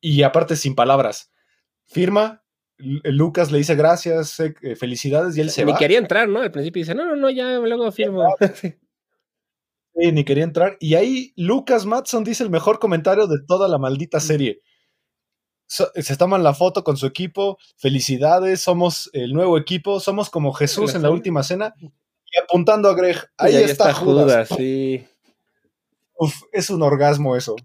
y 0.00 0.22
aparte 0.22 0.54
sin 0.54 0.74
palabras. 0.74 1.32
Firma, 1.86 2.44
Lucas 2.76 3.50
le 3.50 3.58
dice 3.58 3.74
gracias, 3.74 4.38
eh, 4.38 4.54
eh, 4.60 4.76
felicidades 4.76 5.34
y 5.36 5.40
él 5.40 5.48
se 5.48 5.64
ni 5.64 5.72
va. 5.72 5.78
Ni 5.78 5.78
quería 5.78 5.98
entrar, 5.98 6.28
¿no? 6.28 6.40
Al 6.40 6.50
principio 6.50 6.80
dice, 6.80 6.94
no, 6.94 7.06
no, 7.06 7.16
no, 7.16 7.30
ya 7.30 7.58
luego 7.58 7.90
firmo. 7.90 8.22
Sí, 9.94 10.10
ni 10.10 10.24
quería 10.24 10.44
entrar. 10.44 10.78
Y 10.80 10.94
ahí 10.94 11.34
Lucas 11.36 11.84
Matson 11.84 12.24
dice 12.24 12.42
el 12.42 12.48
mejor 12.50 12.78
comentario 12.78 13.26
de 13.26 13.38
toda 13.46 13.68
la 13.68 13.76
maldita 13.78 14.20
serie. 14.20 14.60
se 15.66 16.16
toman 16.16 16.42
la 16.42 16.54
foto 16.54 16.82
con 16.82 16.96
su 16.96 17.06
equipo, 17.06 17.58
felicidades, 17.76 18.60
somos 18.60 19.10
el 19.12 19.32
nuevo 19.32 19.56
equipo, 19.58 20.00
somos 20.00 20.28
como 20.30 20.52
Jesús 20.52 20.94
en 20.94 21.02
la 21.02 21.10
última 21.10 21.42
cena 21.42 21.74
y 22.32 22.38
apuntando 22.40 22.88
a 22.88 22.94
Greg, 22.94 23.18
ahí, 23.36 23.56
está, 23.56 23.92
Judas. 23.92 24.48
sí. 24.56 25.06
Uf, 26.14 26.42
es 26.52 26.70
un 26.70 26.82
orgasmo 26.82 27.36
eso. 27.36 27.56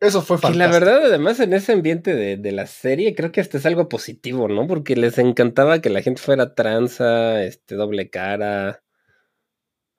Eso 0.00 0.20
fue 0.20 0.36
fantástico. 0.36 0.54
Y 0.54 0.58
la 0.58 0.72
verdad, 0.72 1.06
además, 1.06 1.40
en 1.40 1.54
ese 1.54 1.72
ambiente 1.72 2.14
de, 2.14 2.52
la 2.52 2.66
serie, 2.66 3.14
creo 3.14 3.32
que 3.32 3.40
hasta 3.40 3.56
es 3.58 3.66
algo 3.66 3.88
positivo, 3.88 4.48
¿no? 4.48 4.66
Porque 4.66 4.94
les 4.94 5.18
encantaba 5.18 5.80
que 5.80 5.88
la 5.88 6.02
gente 6.02 6.20
fuera 6.20 6.54
tranza, 6.54 7.42
este, 7.42 7.76
doble 7.76 8.10
cara. 8.10 8.82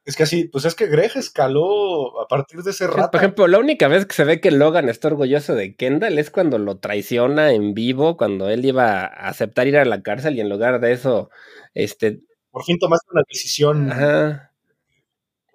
Es 0.05 0.15
que 0.15 0.23
así, 0.23 0.45
pues 0.45 0.65
es 0.65 0.75
que 0.75 0.87
Greg 0.87 1.11
escaló 1.15 2.21
a 2.21 2.27
partir 2.27 2.61
de 2.61 2.71
ese 2.71 2.87
rato. 2.87 3.11
Por 3.11 3.19
ejemplo, 3.19 3.47
la 3.47 3.59
única 3.59 3.87
vez 3.87 4.05
que 4.05 4.15
se 4.15 4.23
ve 4.23 4.39
que 4.39 4.51
Logan 4.51 4.87
está 4.87 5.09
orgulloso 5.09 5.55
de 5.55 5.75
Kendall 5.75 6.17
es 6.19 6.29
cuando 6.29 6.59
lo 6.59 6.77
traiciona 6.77 7.51
en 7.51 7.73
vivo, 7.73 8.17
cuando 8.17 8.49
él 8.49 8.63
iba 8.65 9.01
a 9.01 9.05
aceptar 9.05 9.67
ir 9.67 9.77
a 9.77 9.85
la 9.85 10.03
cárcel 10.03 10.37
y 10.37 10.41
en 10.41 10.49
lugar 10.49 10.79
de 10.79 10.93
eso, 10.93 11.29
este... 11.73 12.21
Por 12.57 12.65
fin 12.65 12.79
tomaste 12.79 13.05
una 13.11 13.21
decisión. 13.29 13.91
Ajá. 13.91 14.51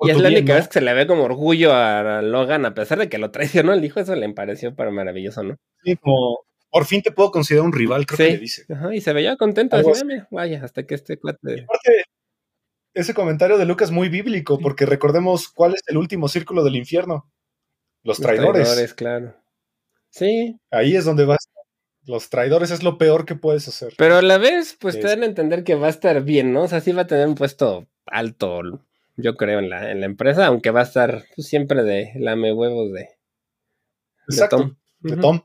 Y 0.02 0.10
es 0.10 0.20
la 0.20 0.28
única 0.28 0.54
vez 0.54 0.68
que 0.68 0.74
se 0.74 0.80
le 0.80 0.94
ve 0.94 1.08
como 1.08 1.24
orgullo 1.24 1.74
a 1.74 2.22
Logan, 2.22 2.64
a 2.64 2.74
pesar 2.74 3.00
de 3.00 3.08
que 3.08 3.18
lo 3.18 3.32
traicionó 3.32 3.72
el 3.72 3.84
hijo, 3.84 3.98
eso 3.98 4.14
le 4.14 4.32
pareció 4.32 4.76
para 4.76 4.92
maravilloso, 4.92 5.42
¿no? 5.42 5.56
Sí, 5.82 5.96
como 5.96 6.44
por 6.70 6.84
fin 6.86 7.02
te 7.02 7.10
puedo 7.10 7.32
considerar 7.32 7.66
un 7.66 7.72
rival, 7.72 8.06
creo 8.06 8.18
que 8.18 8.32
le 8.34 8.38
dice. 8.38 8.64
Ajá, 8.72 8.94
y 8.94 9.00
se 9.00 9.12
veía 9.12 9.36
contento, 9.36 9.76
así, 9.76 10.04
vaya, 10.30 10.64
hasta 10.64 10.84
que 10.84 10.94
este 10.94 11.18
cuate 11.18 11.66
ese 12.94 13.14
comentario 13.14 13.58
de 13.58 13.64
Lucas 13.64 13.88
es 13.88 13.92
muy 13.92 14.08
bíblico, 14.08 14.60
porque 14.60 14.86
recordemos 14.86 15.48
cuál 15.48 15.74
es 15.74 15.82
el 15.86 15.96
último 15.96 16.28
círculo 16.28 16.62
del 16.62 16.76
infierno. 16.76 17.28
Los, 18.04 18.20
traidores. 18.20 18.68
traidores. 18.68 18.94
claro. 18.94 19.34
Sí. 20.10 20.56
Ahí 20.70 20.94
es 20.94 21.04
donde 21.04 21.24
vas. 21.24 21.48
Los 22.04 22.30
traidores 22.30 22.70
es 22.70 22.82
lo 22.82 22.98
peor 22.98 23.24
que 23.24 23.36
puedes 23.36 23.68
hacer. 23.68 23.94
Pero 23.96 24.16
a 24.16 24.22
la 24.22 24.38
vez, 24.38 24.76
pues 24.80 24.98
te 24.98 25.06
dan 25.06 25.22
a 25.22 25.26
entender 25.26 25.62
que 25.62 25.76
va 25.76 25.86
a 25.86 25.90
estar 25.90 26.22
bien, 26.22 26.52
¿no? 26.52 26.62
O 26.64 26.68
sea, 26.68 26.80
sí 26.80 26.92
va 26.92 27.02
a 27.02 27.06
tener 27.06 27.28
un 27.28 27.36
puesto 27.36 27.86
alto, 28.06 28.60
yo 29.16 29.36
creo, 29.36 29.60
en 29.60 29.70
la, 29.70 29.90
en 29.90 30.00
la 30.00 30.06
empresa, 30.06 30.46
aunque 30.46 30.70
va 30.70 30.80
a 30.80 30.84
estar 30.84 31.24
pues, 31.36 31.46
siempre 31.46 31.84
de 31.84 32.12
lame 32.16 32.52
huevos 32.52 32.92
de, 32.92 33.08
Exacto, 34.28 34.56
de 34.56 34.62
Tom. 34.62 34.76
De 35.00 35.16
Tom. 35.16 35.40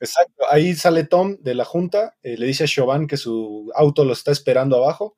Exacto. 0.00 0.44
Ahí 0.50 0.74
sale 0.74 1.04
Tom 1.04 1.36
de 1.40 1.54
la 1.54 1.64
junta, 1.64 2.16
eh, 2.22 2.36
le 2.36 2.46
dice 2.46 2.64
a 2.64 2.66
Chauvin 2.66 3.06
que 3.06 3.16
su 3.16 3.70
auto 3.74 4.04
lo 4.04 4.12
está 4.12 4.32
esperando 4.32 4.76
abajo 4.76 5.16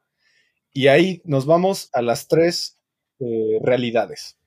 y 0.72 0.88
ahí 0.88 1.22
nos 1.24 1.46
vamos 1.46 1.88
a 1.92 2.02
las 2.02 2.28
tres 2.28 2.78
eh, 3.18 3.58
realidades. 3.62 4.38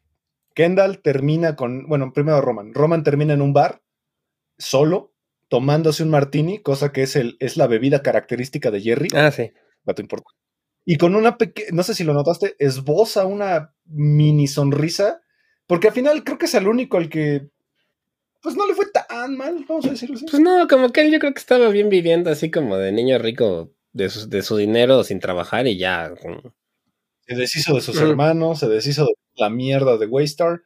Kendall 0.54 1.02
termina 1.02 1.56
con, 1.56 1.88
bueno, 1.88 2.12
primero 2.14 2.42
Roman. 2.42 2.74
Roman 2.74 3.04
termina 3.04 3.34
en 3.34 3.42
un 3.42 3.54
bar, 3.54 3.82
solo, 4.58 5.14
tomándose 5.50 6.04
un 6.04 6.10
martini, 6.10 6.60
cosa 6.60 6.92
que 6.94 7.04
es, 7.04 7.16
el, 7.16 7.36
es 7.40 7.58
la 7.58 7.68
bebida 7.68 8.02
característica 8.02 8.72
de 8.72 8.82
Jerry. 8.82 9.10
Ah, 9.14 9.32
sí. 9.32 9.52
Dato 9.84 10.02
importante. 10.02 10.40
Y 10.86 10.98
con 10.98 11.16
una 11.16 11.38
pequeña, 11.38 11.70
no 11.74 11.84
sé 11.84 11.94
si 11.94 12.04
lo 12.04 12.14
notaste, 12.14 12.56
esboza 12.60 13.26
una 13.26 13.74
mini 13.86 14.48
sonrisa, 14.48 15.22
porque 15.68 15.88
al 15.90 15.94
final 15.94 16.24
creo 16.24 16.38
que 16.38 16.46
es 16.46 16.54
el 16.54 16.68
único 16.68 16.98
al 16.98 17.10
que, 17.10 17.50
pues 18.42 18.56
no 18.56 18.66
le 18.66 18.74
fue 18.74 18.86
tan 18.92 19.36
mal, 19.36 19.66
vamos 19.68 19.86
a 19.86 19.90
decirlo 19.92 20.16
así. 20.16 20.26
Pues 20.30 20.42
no, 20.42 20.68
como 20.68 20.90
que 20.90 21.02
él 21.02 21.12
yo 21.12 21.20
creo 21.20 21.34
que 21.34 21.40
estaba 21.40 21.70
bien 21.70 21.90
viviendo 21.90 22.30
así 22.30 22.50
como 22.50 22.78
de 22.78 22.92
niño 22.92 23.18
rico 23.18 23.72
de 23.92 24.10
su, 24.10 24.30
de 24.30 24.42
su 24.42 24.56
dinero 24.56 25.04
sin 25.04 25.20
trabajar 25.20 25.68
y 25.68 25.78
ya. 25.78 26.14
Se 27.28 27.36
deshizo 27.36 27.76
de 27.76 27.82
sus 27.82 28.00
hermanos, 28.00 28.60
se 28.60 28.70
deshizo 28.70 29.06
de 29.06 29.14
la 29.36 29.50
mierda 29.50 29.98
de 29.98 30.06
Waystar. 30.06 30.62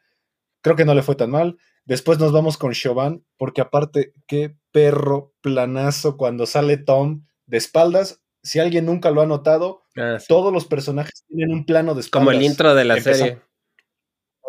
Creo 0.61 0.75
que 0.75 0.85
no 0.85 0.93
le 0.93 1.01
fue 1.01 1.15
tan 1.15 1.31
mal. 1.31 1.57
Después 1.85 2.19
nos 2.19 2.31
vamos 2.31 2.57
con 2.57 2.71
Chauvin, 2.71 3.25
porque 3.37 3.61
aparte, 3.61 4.13
qué 4.27 4.55
perro 4.73 5.33
planazo 5.39 6.17
cuando 6.17 6.45
sale 6.45 6.75
Tom 6.75 7.25
de 7.45 7.57
espaldas. 7.57 8.21
Si 8.41 8.59
alguien 8.59 8.85
nunca 8.85 9.09
lo 9.09 9.21
ha 9.21 9.25
notado, 9.25 9.83
ah, 9.95 10.17
todos 10.27 10.51
los 10.51 10.65
personajes 10.65 11.23
tienen 11.29 11.55
un 11.55 11.65
plano 11.65 11.95
de 11.95 12.01
espaldas. 12.01 12.27
Como 12.27 12.37
el 12.37 12.43
intro 12.43 12.75
de 12.75 12.83
la 12.83 12.99
serie. 12.99 13.39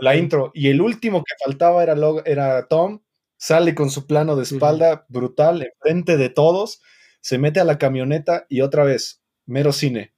La 0.00 0.16
intro. 0.16 0.50
Y 0.52 0.70
el 0.70 0.80
último 0.80 1.22
que 1.22 1.34
faltaba 1.44 1.84
era, 1.84 1.94
era 2.24 2.66
Tom. 2.66 3.02
Sale 3.36 3.76
con 3.76 3.90
su 3.90 4.08
plano 4.08 4.34
de 4.34 4.42
espalda 4.42 5.06
brutal, 5.08 5.62
enfrente 5.62 6.16
de 6.16 6.30
todos 6.30 6.80
se 7.24 7.38
mete 7.38 7.58
a 7.58 7.64
la 7.64 7.78
camioneta 7.78 8.44
y 8.50 8.60
otra 8.60 8.84
vez, 8.84 9.22
mero 9.46 9.72
cine. 9.72 10.12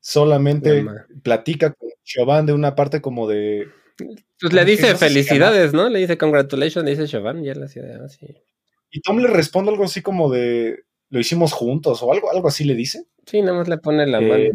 Solamente 0.00 0.86
platica 1.22 1.74
con 1.74 1.90
Chauvin 2.02 2.46
de 2.46 2.54
una 2.54 2.74
parte 2.74 3.02
como 3.02 3.28
de. 3.28 3.68
Pues 4.40 4.54
le 4.54 4.64
dice 4.64 4.96
felicidades, 4.96 5.74
¿no? 5.74 5.90
Le 5.90 5.98
dice 5.98 6.16
congratulations, 6.16 6.82
le 6.82 6.92
dice 6.92 7.06
Chauvin, 7.06 7.44
ya 7.44 7.54
la 7.54 7.68
ciudad 7.68 8.02
así. 8.02 8.38
Y 8.90 9.00
Tom 9.00 9.18
le 9.18 9.28
responde 9.28 9.70
algo 9.70 9.84
así 9.84 10.02
como 10.02 10.30
de 10.30 10.84
lo 11.08 11.20
hicimos 11.20 11.52
juntos 11.52 12.02
o 12.02 12.12
algo, 12.12 12.30
algo 12.30 12.48
así 12.48 12.64
le 12.64 12.74
dice. 12.74 13.06
Sí, 13.26 13.40
nada 13.42 13.58
más 13.58 13.68
le 13.68 13.78
pone 13.78 14.06
la 14.06 14.20
mano. 14.20 14.34
Eh, 14.34 14.52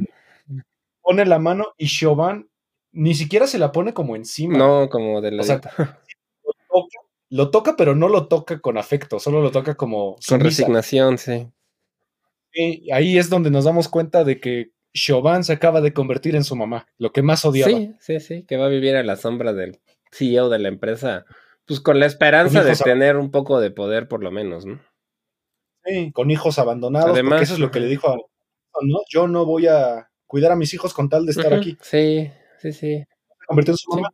pone 1.02 1.26
la 1.26 1.40
mano 1.40 1.68
y 1.78 1.88
Chauvin 1.88 2.50
ni 2.94 3.16
siquiera 3.16 3.48
se 3.48 3.58
la 3.58 3.72
pone 3.72 3.94
como 3.94 4.16
encima. 4.16 4.58
No, 4.58 4.90
como 4.90 5.22
de 5.22 5.32
la. 5.32 5.44
lo, 6.44 6.54
toca, 6.70 6.98
lo 7.30 7.52
toca, 7.52 7.76
pero 7.78 7.96
no 7.96 8.10
lo 8.10 8.28
toca 8.28 8.60
con 8.60 8.78
afecto, 8.78 9.20
solo 9.20 9.42
lo 9.42 9.52
toca 9.52 9.76
como. 9.76 10.18
Con 10.28 10.40
resignación, 10.40 11.18
sí 11.18 11.48
ahí 12.92 13.18
es 13.18 13.30
donde 13.30 13.52
nos 13.52 13.66
damos 13.66 13.88
cuenta 13.88 14.24
de 14.24 14.40
que 14.40 14.72
Chauvin 14.94 15.44
se 15.44 15.54
acaba 15.54 15.82
de 15.82 15.94
convertir 15.94 16.36
en 16.36 16.44
su 16.44 16.56
mamá, 16.56 16.88
lo 16.98 17.12
que 17.12 17.22
más 17.22 17.46
odiaba. 17.46 17.72
Sí, 17.72 17.94
sí, 18.00 18.20
sí, 18.20 18.44
que 18.44 18.58
va 18.58 18.66
a 18.66 18.70
vivir 18.70 18.96
a 18.96 19.04
la 19.04 19.16
sombra 19.16 19.54
del 19.54 19.80
CEO 20.12 20.50
de 20.50 20.60
la 20.60 20.68
empresa, 20.68 21.26
pues 21.66 21.80
con 21.80 21.99
la 21.99 22.05
esperanza 22.05 22.64
de 22.64 22.76
tener 22.76 23.18
un 23.18 23.32
poco 23.32 23.59
de 23.59 23.72
poder 23.72 24.07
por 24.07 24.24
lo 24.24 24.32
menos, 24.32 24.66
¿no? 24.66 24.82
Sí, 25.84 26.12
con 26.12 26.30
hijos 26.30 26.59
abandonados, 26.59 27.20
porque 27.20 27.43
eso 27.43 27.53
es 27.53 27.59
lo 27.59 27.72
que 27.72 27.80
le 27.80 27.88
dijo 27.88 28.09
a 28.09 28.16
¿no? 28.16 28.99
Yo 29.09 29.28
no 29.28 29.45
voy 29.45 29.68
a 29.68 30.09
cuidar 30.28 30.51
a 30.51 30.55
mis 30.55 30.74
hijos 30.74 30.93
con 30.93 31.09
tal 31.09 31.26
de 31.26 31.32
estar 31.32 31.53
aquí. 31.53 31.78
Sí, 31.82 32.32
sí, 32.59 32.72
sí. 32.72 33.03
Convirtió 33.47 33.74
en 33.74 33.78
su 33.78 33.91
mamá. 33.91 34.14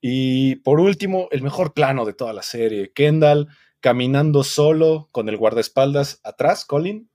Y 0.00 0.56
por 0.56 0.80
último, 0.80 1.28
el 1.32 1.42
mejor 1.42 1.72
plano 1.72 2.04
de 2.04 2.12
toda 2.12 2.32
la 2.32 2.42
serie, 2.42 2.92
Kendall 2.92 3.48
caminando 3.80 4.44
solo 4.44 5.08
con 5.12 5.28
el 5.28 5.36
guardaespaldas 5.36 6.20
atrás, 6.24 6.64
Colin. 6.64 7.10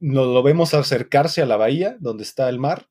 Nos 0.00 0.26
lo 0.28 0.42
vemos 0.42 0.74
acercarse 0.74 1.42
a 1.42 1.46
la 1.46 1.56
bahía 1.56 1.96
donde 2.00 2.22
está 2.22 2.48
el 2.48 2.58
mar. 2.58 2.88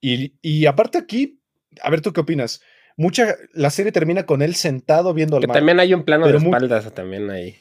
Y, 0.00 0.66
aparte 0.66 0.98
aquí, 0.98 1.40
a 1.80 1.90
ver 1.90 2.00
tú 2.00 2.12
qué 2.12 2.20
opinas. 2.20 2.60
Mucha, 2.96 3.36
la 3.52 3.70
serie 3.70 3.92
termina 3.92 4.24
con 4.26 4.42
él 4.42 4.54
sentado 4.54 5.14
viendo 5.14 5.36
al 5.36 5.46
mar. 5.46 5.56
También 5.56 5.80
hay 5.80 5.94
un 5.94 6.04
plano 6.04 6.26
de 6.28 6.36
espaldas 6.36 6.92
también 6.94 7.30
ahí. 7.30 7.56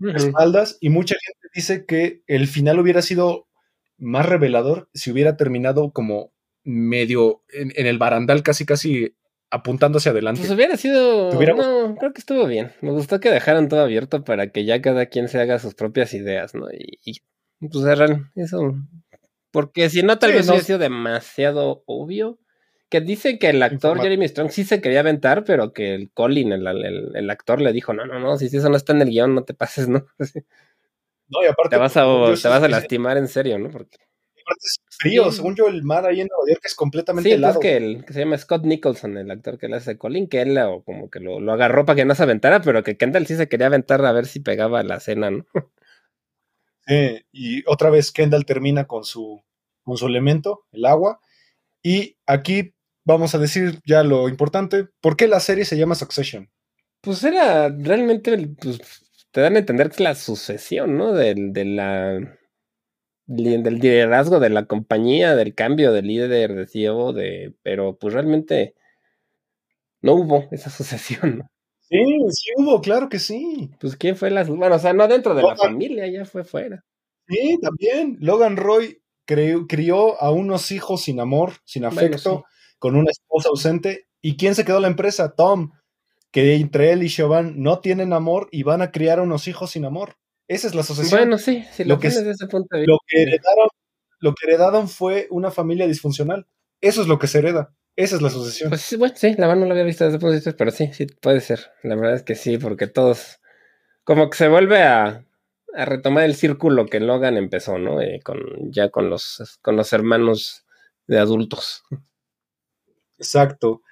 Espaldas, 0.00 0.78
y 0.80 0.90
mucha 0.90 1.14
gente 1.24 1.48
dice 1.54 1.86
que 1.86 2.22
el 2.26 2.48
final 2.48 2.80
hubiera 2.80 3.02
sido 3.02 3.46
más 3.98 4.26
revelador 4.26 4.88
si 4.94 5.12
hubiera 5.12 5.36
terminado 5.36 5.92
como 5.92 6.32
medio 6.64 7.42
en, 7.52 7.72
en 7.76 7.86
el 7.86 7.98
barandal, 7.98 8.42
casi 8.42 8.66
casi 8.66 9.14
apuntando 9.52 9.98
hacia 9.98 10.12
adelante. 10.12 10.40
Pues 10.40 10.50
hubiera 10.50 10.76
sido. 10.76 11.30
No, 11.30 11.96
creo 11.96 12.12
que 12.12 12.20
estuvo 12.20 12.46
bien. 12.46 12.72
Me 12.80 12.90
gustó 12.90 13.20
que 13.20 13.30
dejaran 13.30 13.68
todo 13.68 13.82
abierto 13.82 14.24
para 14.24 14.50
que 14.50 14.64
ya 14.64 14.80
cada 14.80 15.06
quien 15.06 15.28
se 15.28 15.38
haga 15.38 15.58
sus 15.58 15.74
propias 15.74 16.14
ideas, 16.14 16.54
¿no? 16.54 16.68
Y, 16.72 17.20
pues 17.60 17.84
eso. 18.34 18.74
Porque 19.50 19.90
si 19.90 20.02
no, 20.02 20.18
tal 20.18 20.32
vez 20.32 20.48
hubiera 20.48 20.64
sido 20.64 20.78
demasiado 20.78 21.84
obvio. 21.86 22.38
Que 22.92 23.00
dice 23.00 23.38
que 23.38 23.48
el 23.48 23.62
actor 23.62 24.02
Jeremy 24.02 24.28
Strong 24.28 24.50
sí 24.50 24.64
se 24.64 24.82
quería 24.82 25.00
aventar, 25.00 25.44
pero 25.44 25.72
que 25.72 25.94
el 25.94 26.10
Colin, 26.12 26.52
el, 26.52 27.30
actor, 27.30 27.62
le 27.62 27.72
dijo: 27.72 27.94
No, 27.94 28.04
no, 28.04 28.20
no, 28.20 28.36
si 28.36 28.54
eso 28.54 28.68
no 28.68 28.76
está 28.76 28.92
en 28.92 29.00
el 29.00 29.08
guion, 29.08 29.34
no 29.34 29.44
te 29.44 29.54
pases, 29.54 29.88
¿no? 29.88 30.04
No, 31.28 31.42
y 31.42 31.46
aparte. 31.46 31.70
Te 31.70 31.78
vas 31.78 31.96
a, 31.96 32.02
te 32.02 32.48
vas 32.48 32.62
a 32.62 32.68
lastimar 32.68 33.16
en 33.16 33.26
serio, 33.26 33.58
¿no? 33.58 33.70
Porque 33.70 33.96
es 34.62 34.80
frío, 34.90 35.32
según 35.32 35.56
yo, 35.56 35.68
el 35.68 35.82
mar 35.82 36.04
ahí 36.04 36.20
en 36.20 36.28
Nueva 36.28 36.44
York 36.46 36.60
es 36.64 36.74
completamente 36.74 37.30
sí, 37.30 37.34
helado. 37.34 37.54
Sí, 37.54 37.60
que, 37.60 37.76
el, 37.78 38.04
que 38.04 38.12
se 38.12 38.20
llama 38.20 38.36
Scott 38.36 38.64
Nicholson, 38.66 39.16
el 39.16 39.30
actor 39.30 39.56
que 39.56 39.68
le 39.68 39.76
hace 39.76 39.96
Colin, 39.96 40.28
que 40.28 40.42
él 40.42 40.58
o 40.58 40.82
como 40.82 41.08
que 41.08 41.18
lo, 41.18 41.40
lo, 41.40 41.50
agarró 41.54 41.86
para 41.86 41.96
que 41.96 42.04
no 42.04 42.14
se 42.14 42.24
aventara, 42.24 42.60
pero 42.60 42.82
que 42.82 42.98
Kendall 42.98 43.26
sí 43.26 43.36
se 43.36 43.48
quería 43.48 43.68
aventar 43.68 44.04
a 44.04 44.12
ver 44.12 44.26
si 44.26 44.40
pegaba 44.40 44.82
la 44.82 45.00
cena, 45.00 45.30
¿no? 45.30 45.46
Sí, 46.84 47.24
y 47.30 47.62
otra 47.68 47.88
vez 47.88 48.12
Kendall 48.12 48.44
termina 48.44 48.86
con 48.88 49.04
su, 49.04 49.40
con 49.84 49.96
su 49.96 50.06
elemento, 50.08 50.66
el 50.72 50.84
agua, 50.84 51.20
y 51.82 52.16
aquí 52.26 52.71
vamos 53.04 53.34
a 53.34 53.38
decir 53.38 53.80
ya 53.86 54.02
lo 54.02 54.28
importante, 54.28 54.88
¿por 55.00 55.16
qué 55.16 55.28
la 55.28 55.40
serie 55.40 55.64
se 55.64 55.76
llama 55.76 55.94
Succession? 55.94 56.50
Pues 57.00 57.22
era 57.24 57.68
realmente, 57.68 58.48
pues, 58.60 58.80
te 59.30 59.40
dan 59.40 59.56
a 59.56 59.58
entender 59.58 59.88
que 59.88 59.94
es 59.94 60.00
la 60.00 60.14
sucesión, 60.14 60.96
¿no? 60.96 61.12
de 61.12 61.64
la 61.64 62.38
del 63.26 63.78
liderazgo 63.78 64.40
de 64.40 64.50
la 64.50 64.66
compañía, 64.66 65.34
del 65.36 65.54
cambio 65.54 65.92
de 65.92 66.02
líder, 66.02 66.54
de 66.54 66.66
CEO, 66.66 67.12
de, 67.12 67.54
pero 67.62 67.96
pues 67.96 68.12
realmente 68.14 68.74
no 70.00 70.14
hubo 70.14 70.48
esa 70.50 70.70
sucesión. 70.70 71.48
Sí, 71.80 71.98
sí 72.30 72.50
hubo, 72.56 72.80
claro 72.80 73.08
que 73.08 73.18
sí. 73.18 73.70
Pues 73.80 73.96
quién 73.96 74.16
fue 74.16 74.30
la, 74.30 74.44
bueno, 74.44 74.76
o 74.76 74.78
sea, 74.78 74.92
no 74.92 75.06
dentro 75.08 75.34
de 75.34 75.42
la 75.42 75.56
familia, 75.56 76.06
ya 76.06 76.24
fue 76.24 76.44
fuera. 76.44 76.84
Sí, 77.28 77.58
también. 77.60 78.16
Logan 78.20 78.56
Roy 78.56 79.02
crió 79.26 80.20
a 80.20 80.30
unos 80.30 80.72
hijos 80.72 81.02
sin 81.02 81.20
amor, 81.20 81.52
sin 81.64 81.84
afecto, 81.84 82.44
con 82.82 82.96
una 82.96 83.12
esposa 83.12 83.48
ausente. 83.48 84.08
¿Y 84.20 84.36
quién 84.36 84.56
se 84.56 84.64
quedó 84.64 84.80
la 84.80 84.88
empresa? 84.88 85.36
Tom, 85.36 85.70
que 86.32 86.56
entre 86.56 86.90
él 86.90 87.04
y 87.04 87.08
Chauvin 87.08 87.62
no 87.62 87.78
tienen 87.78 88.12
amor 88.12 88.48
y 88.50 88.64
van 88.64 88.82
a 88.82 88.90
criar 88.90 89.20
a 89.20 89.22
unos 89.22 89.46
hijos 89.46 89.70
sin 89.70 89.84
amor. 89.84 90.16
Esa 90.48 90.66
es 90.66 90.74
la 90.74 90.80
asociación. 90.80 91.20
Bueno, 91.20 91.38
sí, 91.38 91.64
si 91.70 91.84
lo, 91.84 92.00
que, 92.00 92.08
desde 92.08 92.32
ese 92.32 92.48
punto 92.48 92.66
de 92.72 92.80
vista. 92.80 92.92
Lo 92.92 92.98
que, 93.06 93.22
heredaron, 93.22 93.68
lo 94.18 94.34
que 94.34 94.46
heredaron 94.48 94.88
fue 94.88 95.28
una 95.30 95.52
familia 95.52 95.86
disfuncional. 95.86 96.48
Eso 96.80 97.02
es 97.02 97.06
lo 97.06 97.20
que 97.20 97.28
se 97.28 97.38
hereda. 97.38 97.72
Esa 97.94 98.16
es 98.16 98.22
la 98.22 98.28
asociación. 98.28 98.70
Pues 98.70 98.80
sí, 98.80 98.96
bueno, 98.96 99.14
sí, 99.16 99.32
la 99.38 99.46
verdad 99.46 99.60
no 99.60 99.66
lo 99.66 99.72
había 99.72 99.84
visto 99.84 100.02
desde 100.02 100.16
ese 100.16 100.20
punto 100.20 100.32
de 100.32 100.38
vista, 100.38 100.56
pero 100.56 100.72
sí, 100.72 100.90
sí, 100.92 101.06
puede 101.06 101.40
ser. 101.40 101.60
La 101.84 101.94
verdad 101.94 102.16
es 102.16 102.24
que 102.24 102.34
sí, 102.34 102.58
porque 102.58 102.88
todos. 102.88 103.38
Como 104.02 104.28
que 104.28 104.38
se 104.38 104.48
vuelve 104.48 104.82
a, 104.82 105.24
a 105.72 105.84
retomar 105.84 106.24
el 106.24 106.34
círculo 106.34 106.86
que 106.86 106.98
Logan 106.98 107.36
empezó, 107.36 107.78
¿no? 107.78 108.00
Eh, 108.00 108.20
con, 108.24 108.40
ya 108.72 108.90
con 108.90 109.08
los, 109.08 109.60
con 109.62 109.76
los 109.76 109.92
hermanos 109.92 110.66
de 111.06 111.20
adultos. 111.20 111.84
Exacto. 113.22 113.82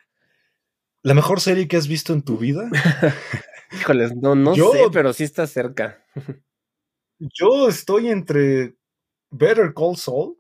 ¿La 1.03 1.15
mejor 1.15 1.41
serie 1.41 1.69
que 1.69 1.77
has 1.77 1.89
visto 1.89 2.13
en 2.13 2.23
tu 2.23 2.37
vida? 2.37 2.69
Híjoles, 3.73 4.15
no, 4.17 4.35
no 4.35 4.55
Yo- 4.55 4.73
sé, 4.73 4.85
pero 4.93 5.13
sí 5.13 5.25
está 5.25 5.47
cerca. 5.47 6.05
Yo 7.19 7.69
estoy 7.69 8.09
entre 8.09 8.77
Better 9.31 9.73
Call 9.75 9.97
Saul, 9.97 10.37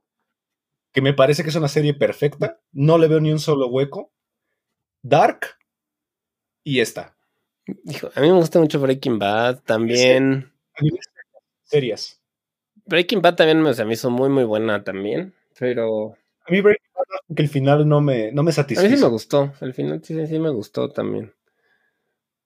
que 0.92 1.02
me 1.02 1.14
parece 1.14 1.42
que 1.42 1.50
es 1.50 1.56
una 1.56 1.68
serie 1.68 1.94
perfecta, 1.94 2.58
no 2.72 2.98
le 2.98 3.06
veo 3.06 3.20
ni 3.20 3.30
un 3.30 3.38
solo 3.38 3.68
hueco, 3.68 4.12
Dark 5.02 5.56
y 6.64 6.80
esta. 6.80 7.16
Hijo, 7.84 8.10
a 8.14 8.20
mí 8.20 8.28
me 8.28 8.34
gusta 8.36 8.58
mucho 8.58 8.80
Breaking 8.80 9.18
Bad 9.18 9.60
también. 9.62 10.52
A 10.74 10.80
Serias. 11.64 12.20
Breaking 12.86 13.22
Bad 13.22 13.36
también 13.36 13.74
se 13.74 13.84
me 13.84 13.92
hizo 13.94 14.10
muy, 14.10 14.28
muy 14.28 14.44
buena 14.44 14.82
también. 14.82 15.34
Pero 15.58 16.16
A 16.50 16.52
mí 16.52 16.60
Breaking 16.62 16.90
Bad, 16.96 17.36
que 17.36 17.42
el 17.42 17.48
final 17.48 17.88
no 17.88 18.00
me, 18.00 18.32
no 18.32 18.42
me 18.42 18.50
a 18.50 18.50
mí 18.50 18.52
satisfizo. 18.52 18.96
sí 18.96 19.00
me 19.00 19.08
gustó. 19.08 19.52
Al 19.60 19.72
final 19.72 20.02
sí, 20.02 20.26
sí, 20.26 20.38
me 20.40 20.50
gustó 20.50 20.90
también. 20.90 21.32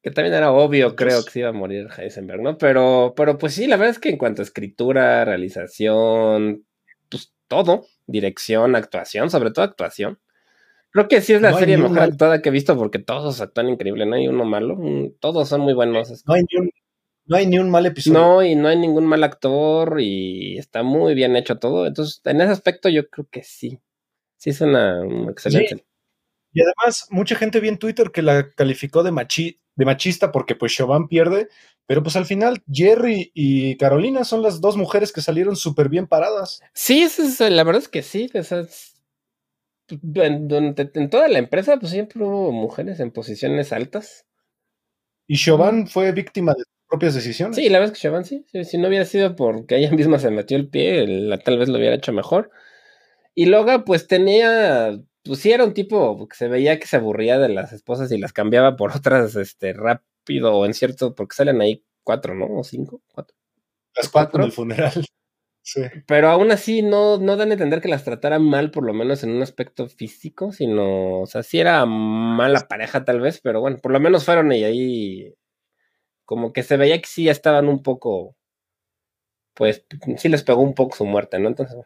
Que 0.03 0.11
también 0.11 0.35
era 0.35 0.53
obvio, 0.53 0.95
creo, 0.95 1.25
que 1.25 1.31
se 1.31 1.39
iba 1.41 1.49
a 1.49 1.53
morir 1.53 1.89
Heisenberg, 1.97 2.43
¿no? 2.43 2.59
Pero, 2.59 3.15
pero 3.17 3.39
pues 3.39 3.55
sí, 3.55 3.67
la 3.67 3.77
verdad 3.77 3.93
es 3.93 3.99
que 3.99 4.11
en 4.11 4.19
cuanto 4.19 4.43
a 4.43 4.45
escritura, 4.45 5.25
realización, 5.25 6.67
pues 7.09 7.33
todo, 7.49 7.87
dirección, 8.07 8.77
actuación, 8.77 9.31
sobre 9.31 9.53
todo 9.53 9.65
actuación. 9.65 10.19
Creo 10.91 11.09
que 11.09 11.23
sí 11.23 11.33
es 11.33 11.41
la 11.41 11.53
No 11.53 11.59
serie 11.59 11.79
mejor 11.79 12.01
actuada 12.01 12.43
que 12.43 12.51
he 12.51 12.53
visto 12.53 12.77
porque 12.77 12.99
todos 12.99 13.41
actúan 13.41 13.71
increíble, 13.71 14.05
no 14.05 14.17
hay 14.17 14.29
uno 14.29 14.45
malo, 14.45 14.79
todos 15.19 15.49
son 15.49 15.63
muy 15.63 15.73
buenos. 15.73 16.23
No 16.27 16.35
hay 16.35 16.43
ni 16.43 16.61
un, 16.61 16.71
no 17.25 17.37
hay 17.37 17.47
ni 17.47 17.59
un 17.59 17.71
mal 17.71 17.87
episodio. 17.87 18.19
No, 18.19 18.43
y 18.45 18.55
no 18.55 18.69
hay 18.69 18.79
ningún 18.79 19.07
mal 19.07 19.25
actor 19.25 19.99
y 20.01 20.59
está 20.59 20.83
muy 20.83 21.15
bien 21.15 21.37
hecho 21.37 21.59
todo. 21.59 21.87
Entonces, 21.87 22.21
en 22.25 22.43
ese 22.43 22.53
aspecto 22.53 22.91
yo 22.91 23.09
creo 23.09 23.27
que 23.31 23.43
sí. 23.43 23.81
Sí 24.45 24.51
es 24.51 24.61
una, 24.61 25.01
una 25.01 25.31
excelente. 25.33 25.77
Sí. 25.77 25.85
Y 26.53 26.61
además, 26.61 27.07
mucha 27.09 27.35
gente 27.35 27.61
vi 27.61 27.69
en 27.69 27.79
Twitter 27.79 28.11
que 28.11 28.21
la 28.21 28.51
calificó 28.51 29.03
de, 29.03 29.11
machi, 29.11 29.59
de 29.75 29.85
machista 29.87 30.31
porque 30.33 30.55
pues 30.55 30.75
Chauvin 30.75 31.09
pierde, 31.09 31.49
pero 31.87 32.03
pues 32.03 32.15
al 32.17 32.27
final 32.27 32.63
Jerry 32.71 33.31
y 33.33 33.79
Carolina 33.79 34.23
son 34.23 34.43
las 34.43 34.61
dos 34.61 34.77
mujeres 34.77 35.13
que 35.13 35.23
salieron 35.23 35.57
súper 35.57 35.89
bien 35.89 36.07
paradas. 36.07 36.61
Sí, 36.75 37.01
eso 37.01 37.23
es, 37.23 37.41
la 37.41 37.65
verdad 37.65 37.81
es 37.81 37.89
que 37.89 38.03
sí. 38.03 38.31
o 38.35 38.43
sea, 38.43 38.61
es- 38.61 39.01
en, 39.89 41.09
toda 41.11 41.29
la 41.29 41.39
empresa, 41.39 41.79
pues 41.79 41.93
siempre 41.93 42.23
hubo 42.23 42.53
mujeres 42.53 43.01
en 43.01 43.13
posiciones 43.13 43.73
altas. 43.73 44.27
Y 45.27 45.39
Chauvin 45.39 45.87
fue 45.87 46.13
víctima 46.13 46.53
de 46.53 46.65
sus 46.65 46.73
propias 46.87 47.15
decisiones. 47.15 47.57
Sí, 47.57 47.71
la 47.71 47.79
verdad 47.79 47.95
es 47.95 47.99
que 47.99 48.09
Chauvin 48.09 48.25
sí, 48.27 48.45
Si 48.65 48.77
no 48.77 48.89
hubiera 48.89 49.07
sido 49.07 49.37
porque 49.37 49.79
ella 49.79 49.91
misma 49.91 50.19
se 50.19 50.31
metió 50.31 50.59
el 50.59 50.69
pie, 50.69 51.07
la- 51.07 51.39
tal 51.39 51.57
vez 51.59 51.71
lo 51.71 51.79
hubiera 51.79 51.97
hecho 51.97 52.13
mejor. 52.13 52.51
Y 53.35 53.47
Loga, 53.47 53.85
pues 53.85 54.07
tenía. 54.07 55.01
Pues 55.25 55.41
sí, 55.41 55.53
era 55.53 55.65
un 55.65 55.75
tipo 55.75 56.29
que 56.29 56.37
se 56.37 56.49
veía 56.49 56.79
que 56.79 56.87
se 56.87 56.97
aburría 56.97 57.39
de 57.39 57.49
las 57.49 57.73
esposas 57.73 58.13
y 58.13 58.19
las 58.19 58.33
cambiaba 58.33 58.77
por 58.77 58.95
otras 58.97 59.37
este, 59.37 59.73
rápido 59.73 60.55
o 60.55 60.67
en 60.67 60.75
cierto. 60.75 61.15
Porque 61.15 61.37
salen 61.37 61.61
ahí 61.61 61.85
cuatro, 62.03 62.35
¿no? 62.35 62.47
O 62.47 62.65
cinco, 62.65 63.03
cuatro. 63.13 63.37
las 63.97 64.09
cuatro 64.09 64.41
cuatro. 64.41 64.43
en 64.43 64.47
el 64.47 64.53
funeral. 64.53 64.93
Sí. 65.67 65.81
Pero 66.07 66.29
aún 66.29 66.51
así 66.53 66.83
no, 66.83 67.17
no 67.17 67.37
dan 67.37 67.49
a 67.49 67.55
entender 67.55 67.81
que 67.81 67.89
las 67.89 68.05
tratara 68.05 68.39
mal, 68.39 68.71
por 68.71 68.85
lo 68.85 68.93
menos 68.93 69.25
en 69.25 69.31
un 69.31 69.41
aspecto 69.41 69.89
físico, 69.89 70.53
sino, 70.53 71.21
o 71.23 71.27
sea, 71.27 71.43
sí 71.43 71.59
era 71.59 71.87
mala 71.87 72.69
pareja 72.69 73.07
tal 73.07 73.21
vez, 73.23 73.41
pero 73.43 73.63
bueno, 73.63 73.79
por 73.79 73.91
lo 73.91 73.99
menos 73.99 74.27
fueron 74.27 74.53
y 74.53 74.63
ahí 74.63 75.35
como 76.25 76.53
que 76.53 76.63
se 76.63 76.77
veía 76.77 77.01
que 77.01 77.09
sí 77.09 77.25
ya 77.25 77.33
estaban 77.33 77.69
un 77.69 77.83
poco, 77.83 78.37
pues 79.55 79.87
sí 80.17 80.29
les 80.29 80.43
pegó 80.43 80.63
un 80.63 80.75
poco 80.75 80.97
su 80.97 81.05
muerte, 81.07 81.39
¿no? 81.39 81.49
Entonces, 81.49 81.77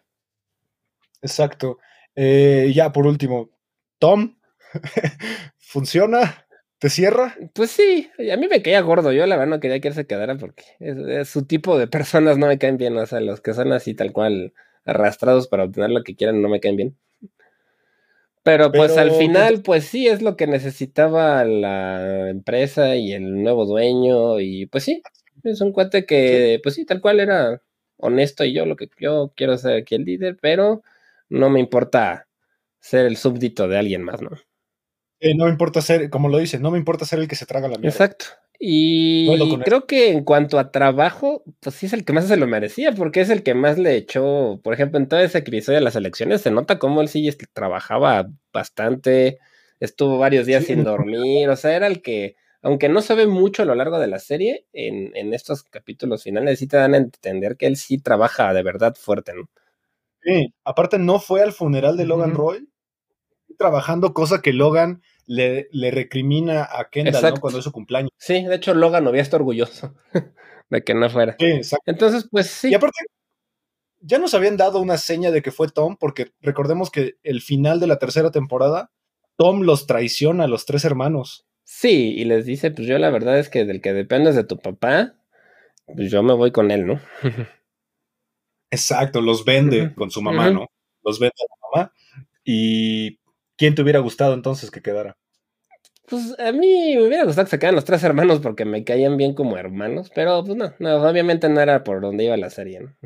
Exacto. 1.22 1.78
Eh, 2.14 2.72
ya 2.74 2.92
por 2.92 3.06
último, 3.06 3.50
Tom, 3.98 4.38
¿funciona? 5.58 6.46
¿Te 6.78 6.90
cierra? 6.90 7.36
pues 7.54 7.72
sí, 7.72 8.08
a 8.32 8.36
mí 8.36 8.46
me 8.46 8.62
caía 8.62 8.80
gordo, 8.82 9.10
yo 9.10 9.26
la 9.26 9.36
verdad 9.36 9.50
no 9.50 9.60
quería 9.60 9.80
que 9.80 9.88
él 9.88 9.94
se 9.94 10.06
quedara 10.06 10.36
porque 10.36 10.62
es, 10.78 10.96
es 10.96 11.28
su 11.28 11.44
tipo 11.44 11.76
de 11.76 11.88
personas 11.88 12.38
no 12.38 12.46
me 12.46 12.58
caen 12.58 12.76
bien, 12.76 12.96
o 12.96 13.04
sea, 13.04 13.18
los 13.18 13.40
que 13.40 13.52
son 13.52 13.72
así 13.72 13.94
tal 13.94 14.12
cual 14.12 14.52
arrastrados 14.84 15.48
para 15.48 15.64
obtener 15.64 15.90
lo 15.90 16.04
que 16.04 16.14
quieran 16.14 16.40
no 16.40 16.48
me 16.48 16.60
caen 16.60 16.76
bien. 16.76 16.96
Pero 18.42 18.72
pues 18.72 18.92
Pero, 18.92 19.02
al 19.02 19.10
final, 19.10 19.62
pues 19.62 19.84
sí, 19.84 20.06
es 20.06 20.22
lo 20.22 20.34
que 20.34 20.46
necesitaba 20.46 21.44
la 21.44 22.30
empresa 22.30 22.96
y 22.96 23.12
el 23.12 23.42
nuevo 23.42 23.66
dueño. 23.66 24.40
Y 24.40 24.64
pues 24.64 24.84
sí, 24.84 25.02
es 25.44 25.60
un 25.60 25.72
cuate 25.72 26.06
que, 26.06 26.58
pues 26.62 26.74
sí, 26.74 26.86
tal 26.86 27.02
cual 27.02 27.20
era 27.20 27.60
honesto 27.98 28.44
y 28.44 28.54
yo 28.54 28.64
lo 28.64 28.76
que 28.76 28.88
yo 28.98 29.32
quiero 29.36 29.58
ser 29.58 29.82
aquí 29.82 29.96
el 29.96 30.04
líder, 30.04 30.38
pero 30.40 30.82
no 31.28 31.50
me 31.50 31.60
importa 31.60 32.28
ser 32.80 33.06
el 33.06 33.16
súbdito 33.16 33.68
de 33.68 33.78
alguien 33.78 34.02
más, 34.02 34.22
¿no? 34.22 34.30
Eh, 35.20 35.34
no 35.34 35.44
me 35.46 35.50
importa 35.50 35.80
ser, 35.82 36.10
como 36.10 36.28
lo 36.28 36.38
dice, 36.38 36.58
no 36.58 36.70
me 36.70 36.78
importa 36.78 37.04
ser 37.04 37.18
el 37.18 37.28
que 37.28 37.34
se 37.36 37.46
traga 37.46 37.68
la 37.68 37.78
mierda. 37.78 37.88
Exacto. 37.88 38.26
Y 38.60 39.28
creo 39.64 39.86
que 39.86 40.10
en 40.10 40.24
cuanto 40.24 40.58
a 40.58 40.72
trabajo, 40.72 41.44
pues 41.60 41.76
sí 41.76 41.86
es 41.86 41.92
el 41.92 42.04
que 42.04 42.12
más 42.12 42.26
se 42.26 42.36
lo 42.36 42.46
merecía, 42.48 42.92
porque 42.92 43.20
es 43.20 43.30
el 43.30 43.44
que 43.44 43.54
más 43.54 43.78
le 43.78 43.94
echó, 43.96 44.60
por 44.64 44.74
ejemplo, 44.74 44.98
en 44.98 45.06
todo 45.08 45.20
ese 45.20 45.38
episodio 45.38 45.78
de 45.78 45.84
las 45.84 45.94
elecciones, 45.94 46.40
se 46.42 46.50
nota 46.50 46.78
cómo 46.80 47.00
él 47.00 47.08
sí 47.08 47.28
trabajaba 47.52 48.28
bastante, 48.52 49.38
estuvo 49.78 50.18
varios 50.18 50.44
días 50.46 50.64
Sí. 50.64 50.74
sin 50.74 50.82
dormir, 50.84 51.48
o 51.48 51.56
sea, 51.56 51.76
era 51.76 51.86
el 51.86 52.02
que, 52.02 52.34
aunque 52.62 52.88
no 52.88 53.00
se 53.00 53.14
ve 53.14 53.26
mucho 53.28 53.62
a 53.62 53.64
lo 53.66 53.76
largo 53.76 54.00
de 54.00 54.08
la 54.08 54.18
serie, 54.18 54.66
en, 54.72 55.16
en 55.16 55.34
estos 55.34 55.62
capítulos 55.62 56.24
finales 56.24 56.58
sí 56.58 56.66
te 56.66 56.76
dan 56.78 56.94
a 56.94 56.98
entender 56.98 57.56
que 57.56 57.66
él 57.66 57.76
sí 57.76 57.98
trabaja 57.98 58.52
de 58.54 58.62
verdad 58.64 58.96
fuerte, 58.96 59.34
¿no? 59.34 59.48
Sí, 60.22 60.54
aparte 60.64 60.98
no 60.98 61.18
fue 61.18 61.42
al 61.42 61.52
funeral 61.52 61.96
de 61.96 62.06
Logan. 62.06 62.34
Roy 62.34 62.68
trabajando, 63.58 64.14
cosa 64.14 64.40
que 64.40 64.52
Logan 64.52 65.02
le, 65.26 65.68
le 65.72 65.90
recrimina 65.90 66.62
a 66.64 66.88
Kendall 66.90 67.40
cuando 67.40 67.58
es 67.58 67.64
su 67.64 67.72
cumpleaños. 67.72 68.10
Sí, 68.16 68.44
de 68.44 68.54
hecho 68.54 68.72
Logan 68.72 69.04
no 69.04 69.10
había 69.10 69.22
estado 69.22 69.42
orgulloso 69.42 69.94
de 70.70 70.84
que 70.84 70.94
no 70.94 71.10
fuera. 71.10 71.36
Sí, 71.38 71.46
exacto. 71.46 71.90
Entonces, 71.90 72.28
pues 72.30 72.46
sí. 72.46 72.70
Y 72.70 72.74
aparte, 72.74 72.98
ya 74.00 74.18
nos 74.18 74.34
habían 74.34 74.56
dado 74.56 74.80
una 74.80 74.96
seña 74.96 75.30
de 75.30 75.42
que 75.42 75.50
fue 75.50 75.68
Tom, 75.68 75.96
porque 75.98 76.32
recordemos 76.40 76.90
que 76.90 77.16
el 77.22 77.42
final 77.42 77.80
de 77.80 77.88
la 77.88 77.98
tercera 77.98 78.30
temporada, 78.30 78.92
Tom 79.36 79.62
los 79.62 79.86
traiciona 79.86 80.44
a 80.44 80.48
los 80.48 80.64
tres 80.64 80.84
hermanos. 80.84 81.46
Sí, 81.64 82.14
y 82.16 82.24
les 82.24 82.46
dice, 82.46 82.70
pues 82.70 82.88
yo 82.88 82.98
la 82.98 83.10
verdad 83.10 83.38
es 83.38 83.50
que 83.50 83.64
del 83.64 83.82
que 83.82 83.92
dependes 83.92 84.34
de 84.34 84.44
tu 84.44 84.56
papá, 84.58 85.14
pues 85.86 86.10
yo 86.10 86.22
me 86.22 86.32
voy 86.32 86.50
con 86.52 86.70
él, 86.70 86.86
¿no? 86.86 87.00
Exacto, 88.70 89.20
los 89.20 89.44
vende 89.44 89.94
con 89.94 90.10
su 90.10 90.22
mamá. 90.22 90.50
¿no? 90.50 90.66
Los 91.02 91.18
vende 91.18 91.34
a 91.38 91.44
la 91.44 91.82
mamá. 91.82 91.92
Y 92.44 93.18
¿quién 93.56 93.74
te 93.74 93.82
hubiera 93.82 94.00
gustado 94.00 94.34
entonces 94.34 94.70
que 94.70 94.82
quedara? 94.82 95.16
Pues 96.08 96.34
a 96.38 96.52
mí 96.52 96.96
me 96.96 97.06
hubiera 97.06 97.24
gustado 97.24 97.44
que 97.44 97.50
se 97.50 97.58
quedaran 97.58 97.74
los 97.74 97.84
tres 97.84 98.02
hermanos 98.02 98.40
porque 98.40 98.64
me 98.64 98.82
caían 98.82 99.18
bien 99.18 99.34
como 99.34 99.58
hermanos, 99.58 100.10
pero 100.14 100.42
pues 100.42 100.56
no, 100.56 100.72
no, 100.78 101.06
obviamente 101.06 101.50
no 101.50 101.60
era 101.60 101.84
por 101.84 102.00
donde 102.00 102.24
iba 102.24 102.36
la 102.38 102.48
serie, 102.48 102.80
¿no? 102.80 102.96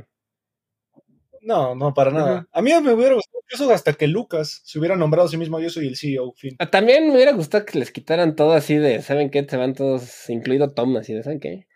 No, 1.40 1.74
no, 1.74 1.92
para 1.92 2.12
nada. 2.12 2.46
A 2.52 2.62
mí 2.62 2.70
me 2.80 2.92
hubiera 2.92 3.14
gustado 3.14 3.42
eso 3.50 3.72
hasta 3.72 3.92
que 3.94 4.06
Lucas 4.06 4.62
se 4.64 4.78
hubiera 4.78 4.94
nombrado 4.94 5.26
a 5.26 5.30
sí 5.30 5.36
mismo, 5.36 5.58
yo 5.58 5.70
soy 5.70 5.88
el 5.88 5.96
CEO, 5.96 6.32
fin. 6.36 6.54
Ah, 6.60 6.70
También 6.70 7.08
me 7.08 7.14
hubiera 7.14 7.32
gustado 7.32 7.64
que 7.64 7.80
les 7.80 7.90
quitaran 7.90 8.36
todo 8.36 8.52
así 8.52 8.76
de, 8.76 9.02
¿saben 9.02 9.30
qué? 9.30 9.44
Se 9.48 9.56
van 9.56 9.74
todos, 9.74 10.30
incluido 10.30 10.72
Tom, 10.72 10.96
así 10.96 11.12
de, 11.12 11.24
¿saben 11.24 11.40
qué? 11.40 11.66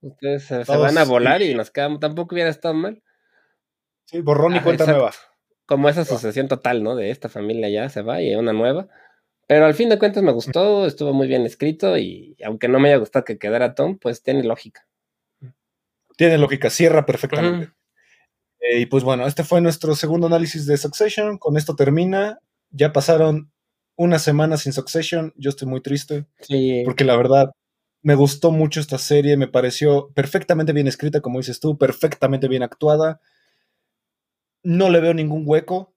Ustedes 0.00 0.44
se, 0.44 0.64
van 0.64 0.96
a 0.96 1.04
volar 1.04 1.42
sí. 1.42 1.50
y 1.50 1.54
nos 1.54 1.70
quedamos, 1.70 2.00
tampoco 2.00 2.34
hubiera 2.34 2.48
estado 2.48 2.72
mal. 2.72 3.02
Sí, 4.10 4.20
borrón 4.22 4.52
y 4.54 4.56
Ajá, 4.56 4.64
cuenta 4.64 4.86
nueva. 4.86 5.12
Como 5.66 5.88
esa 5.88 6.04
sucesión 6.04 6.48
total, 6.48 6.82
¿no? 6.82 6.96
De 6.96 7.10
esta 7.10 7.28
familia 7.28 7.68
ya 7.68 7.88
se 7.88 8.02
va 8.02 8.20
y 8.20 8.34
una 8.34 8.52
nueva. 8.52 8.88
Pero 9.46 9.66
al 9.66 9.74
fin 9.74 9.88
de 9.88 9.98
cuentas 10.00 10.22
me 10.24 10.32
gustó, 10.32 10.84
estuvo 10.84 11.12
muy 11.12 11.28
bien 11.28 11.42
escrito 11.46 11.96
y 11.96 12.36
aunque 12.44 12.66
no 12.66 12.80
me 12.80 12.88
haya 12.88 12.98
gustado 12.98 13.24
que 13.24 13.38
quedara 13.38 13.74
Tom, 13.74 13.98
pues 13.98 14.22
tiene 14.22 14.42
lógica. 14.42 14.86
Tiene 16.16 16.38
lógica, 16.38 16.70
cierra 16.70 17.06
perfectamente. 17.06 17.72
Eh, 18.60 18.80
y 18.80 18.86
pues 18.86 19.04
bueno, 19.04 19.26
este 19.26 19.44
fue 19.44 19.60
nuestro 19.60 19.94
segundo 19.94 20.26
análisis 20.26 20.66
de 20.66 20.76
Succession. 20.76 21.38
Con 21.38 21.56
esto 21.56 21.76
termina. 21.76 22.40
Ya 22.70 22.92
pasaron 22.92 23.50
una 23.96 24.18
semana 24.18 24.56
sin 24.56 24.72
Succession. 24.72 25.32
Yo 25.36 25.50
estoy 25.50 25.68
muy 25.68 25.80
triste 25.80 26.26
Sí. 26.40 26.82
porque 26.84 27.04
la 27.04 27.16
verdad 27.16 27.50
me 28.02 28.14
gustó 28.16 28.50
mucho 28.50 28.80
esta 28.80 28.98
serie. 28.98 29.36
Me 29.36 29.48
pareció 29.48 30.10
perfectamente 30.14 30.72
bien 30.72 30.88
escrita, 30.88 31.20
como 31.20 31.38
dices 31.38 31.60
tú, 31.60 31.78
perfectamente 31.78 32.48
bien 32.48 32.62
actuada. 32.64 33.20
No 34.62 34.90
le 34.90 35.00
veo 35.00 35.14
ningún 35.14 35.42
hueco. 35.46 35.94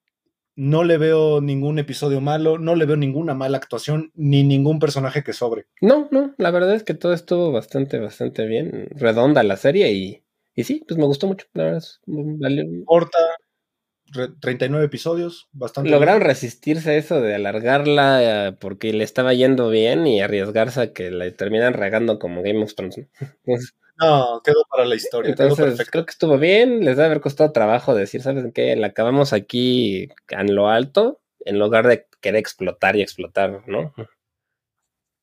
No 0.55 0.83
le 0.83 0.97
veo 0.97 1.41
ningún 1.41 1.79
episodio 1.79 2.21
malo. 2.21 2.57
No 2.59 2.75
le 2.75 2.85
veo 2.85 2.95
ninguna 2.95 3.33
mala 3.33 3.57
actuación 3.57 4.11
ni 4.15 4.43
ningún 4.43 4.79
personaje 4.79 5.23
que 5.23 5.33
sobre. 5.33 5.65
No, 5.81 6.07
no, 6.11 6.35
la 6.37 6.51
verdad 6.51 6.75
es 6.75 6.83
que 6.83 6.93
todo 6.93 7.13
estuvo 7.13 7.51
bastante, 7.51 7.97
bastante 7.99 8.45
bien. 8.45 8.87
Redonda 8.91 9.41
la 9.43 9.57
serie 9.57 9.91
y, 9.93 10.23
y 10.55 10.63
sí, 10.63 10.83
pues 10.87 10.97
me 10.99 11.05
gustó 11.05 11.25
mucho. 11.27 11.47
La 11.53 11.63
verdad, 11.63 11.79
es- 11.79 12.01
valió- 12.05 12.65
Corta, 12.85 13.17
re- 14.11 14.29
39 14.39 14.85
episodios, 14.85 15.49
bastante. 15.53 15.89
Lograron 15.89 16.19
bien. 16.19 16.27
resistirse 16.29 16.91
a 16.91 16.95
eso 16.97 17.19
de 17.19 17.33
alargarla 17.35 18.49
eh, 18.49 18.51
porque 18.59 18.93
le 18.93 19.03
estaba 19.03 19.33
yendo 19.33 19.69
bien 19.69 20.05
y 20.05 20.21
arriesgarse 20.21 20.81
a 20.81 20.93
que 20.93 21.09
la 21.09 21.29
terminan 21.31 21.73
regando 21.73 22.19
como 22.19 22.43
Game 22.43 22.61
of 22.63 22.75
Thrones. 22.75 22.97
¿no? 22.99 23.07
Entonces, 23.45 23.73
No, 23.95 24.41
quedó 24.43 24.65
para 24.69 24.85
la 24.85 24.95
historia. 24.95 25.29
Entonces, 25.31 25.89
creo 25.89 26.05
que 26.05 26.11
estuvo 26.11 26.37
bien. 26.37 26.83
Les 26.83 26.97
debe 26.97 27.05
haber 27.05 27.21
costado 27.21 27.51
trabajo 27.51 27.93
decir, 27.93 28.21
¿sabes 28.21 28.45
qué? 28.53 28.75
La 28.75 28.87
acabamos 28.87 29.33
aquí 29.33 30.09
en 30.29 30.55
lo 30.55 30.69
alto 30.69 31.21
en 31.45 31.59
lugar 31.59 31.87
de 31.87 32.07
querer 32.21 32.39
explotar 32.39 32.95
y 32.95 33.01
explotar, 33.01 33.67
¿no? 33.67 33.93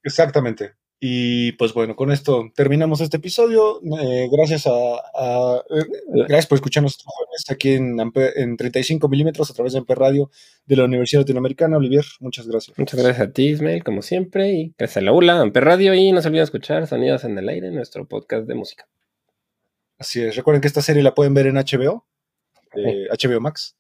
Exactamente. 0.03 0.75
Y 1.03 1.53
pues 1.53 1.73
bueno, 1.73 1.97
con 1.97 2.13
esto 2.13 2.53
terminamos 2.55 3.01
este 3.01 3.17
episodio. 3.17 3.81
Eh, 4.03 4.29
gracias 4.31 4.67
a, 4.67 5.65
eh, 5.71 5.85
gracias 6.09 6.47
por 6.47 6.57
escucharnos 6.57 6.99
aquí 7.49 7.73
en, 7.73 7.99
en 7.99 8.57
35 8.59 9.09
milímetros 9.09 9.51
a 9.51 9.55
través 9.55 9.73
de 9.73 9.79
Amper 9.79 9.99
Radio 9.99 10.31
de 10.67 10.77
la 10.77 10.85
Universidad 10.85 11.23
Latinoamericana. 11.23 11.79
Olivier, 11.79 12.05
muchas 12.21 12.47
gracias. 12.47 12.79
Muchas 12.79 13.01
gracias 13.01 13.29
a 13.29 13.33
ti, 13.33 13.49
Ismael, 13.49 13.83
como 13.83 14.03
siempre. 14.03 14.53
Y 14.53 14.75
gracias 14.77 14.99
a 14.99 15.01
la 15.01 15.13
ULA, 15.13 15.41
Amper 15.41 15.65
Radio. 15.65 15.95
Y 15.95 16.13
no 16.13 16.21
se 16.21 16.29
olviden 16.29 16.45
escuchar 16.45 16.87
Sonidos 16.87 17.25
en 17.25 17.39
el 17.39 17.49
Aire, 17.49 17.71
nuestro 17.71 18.07
podcast 18.07 18.47
de 18.47 18.55
música. 18.55 18.87
Así 19.99 20.21
es. 20.21 20.37
Recuerden 20.37 20.61
que 20.61 20.69
esta 20.69 20.83
serie 20.83 21.03
la 21.03 21.15
pueden 21.15 21.33
ver 21.33 21.47
en 21.47 21.55
HBO, 21.57 22.07
HBO 22.75 23.41
Max. 23.41 23.75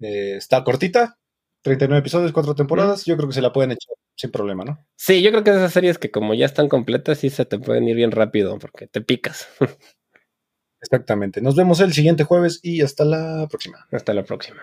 Eh, 0.00 0.36
está 0.36 0.64
cortita, 0.64 1.18
39 1.60 2.00
episodios, 2.00 2.32
4 2.32 2.54
temporadas. 2.54 3.04
Yo 3.04 3.16
creo 3.18 3.28
que 3.28 3.34
se 3.34 3.42
la 3.42 3.52
pueden 3.52 3.72
echar 3.72 3.94
sin 4.16 4.30
problema, 4.30 4.64
¿no? 4.64 4.78
Sí, 4.96 5.22
yo 5.22 5.30
creo 5.30 5.44
que 5.44 5.50
esas 5.50 5.72
series 5.72 5.98
que 5.98 6.10
como 6.10 6.34
ya 6.34 6.46
están 6.46 6.68
completas, 6.68 7.18
sí 7.18 7.30
se 7.30 7.44
te 7.44 7.58
pueden 7.58 7.88
ir 7.88 7.96
bien 7.96 8.10
rápido 8.12 8.58
porque 8.58 8.86
te 8.86 9.00
picas. 9.00 9.48
Exactamente. 10.80 11.40
Nos 11.40 11.54
vemos 11.54 11.80
el 11.80 11.92
siguiente 11.92 12.24
jueves 12.24 12.60
y 12.62 12.82
hasta 12.82 13.04
la 13.04 13.46
próxima. 13.48 13.86
Hasta 13.92 14.14
la 14.14 14.24
próxima. 14.24 14.62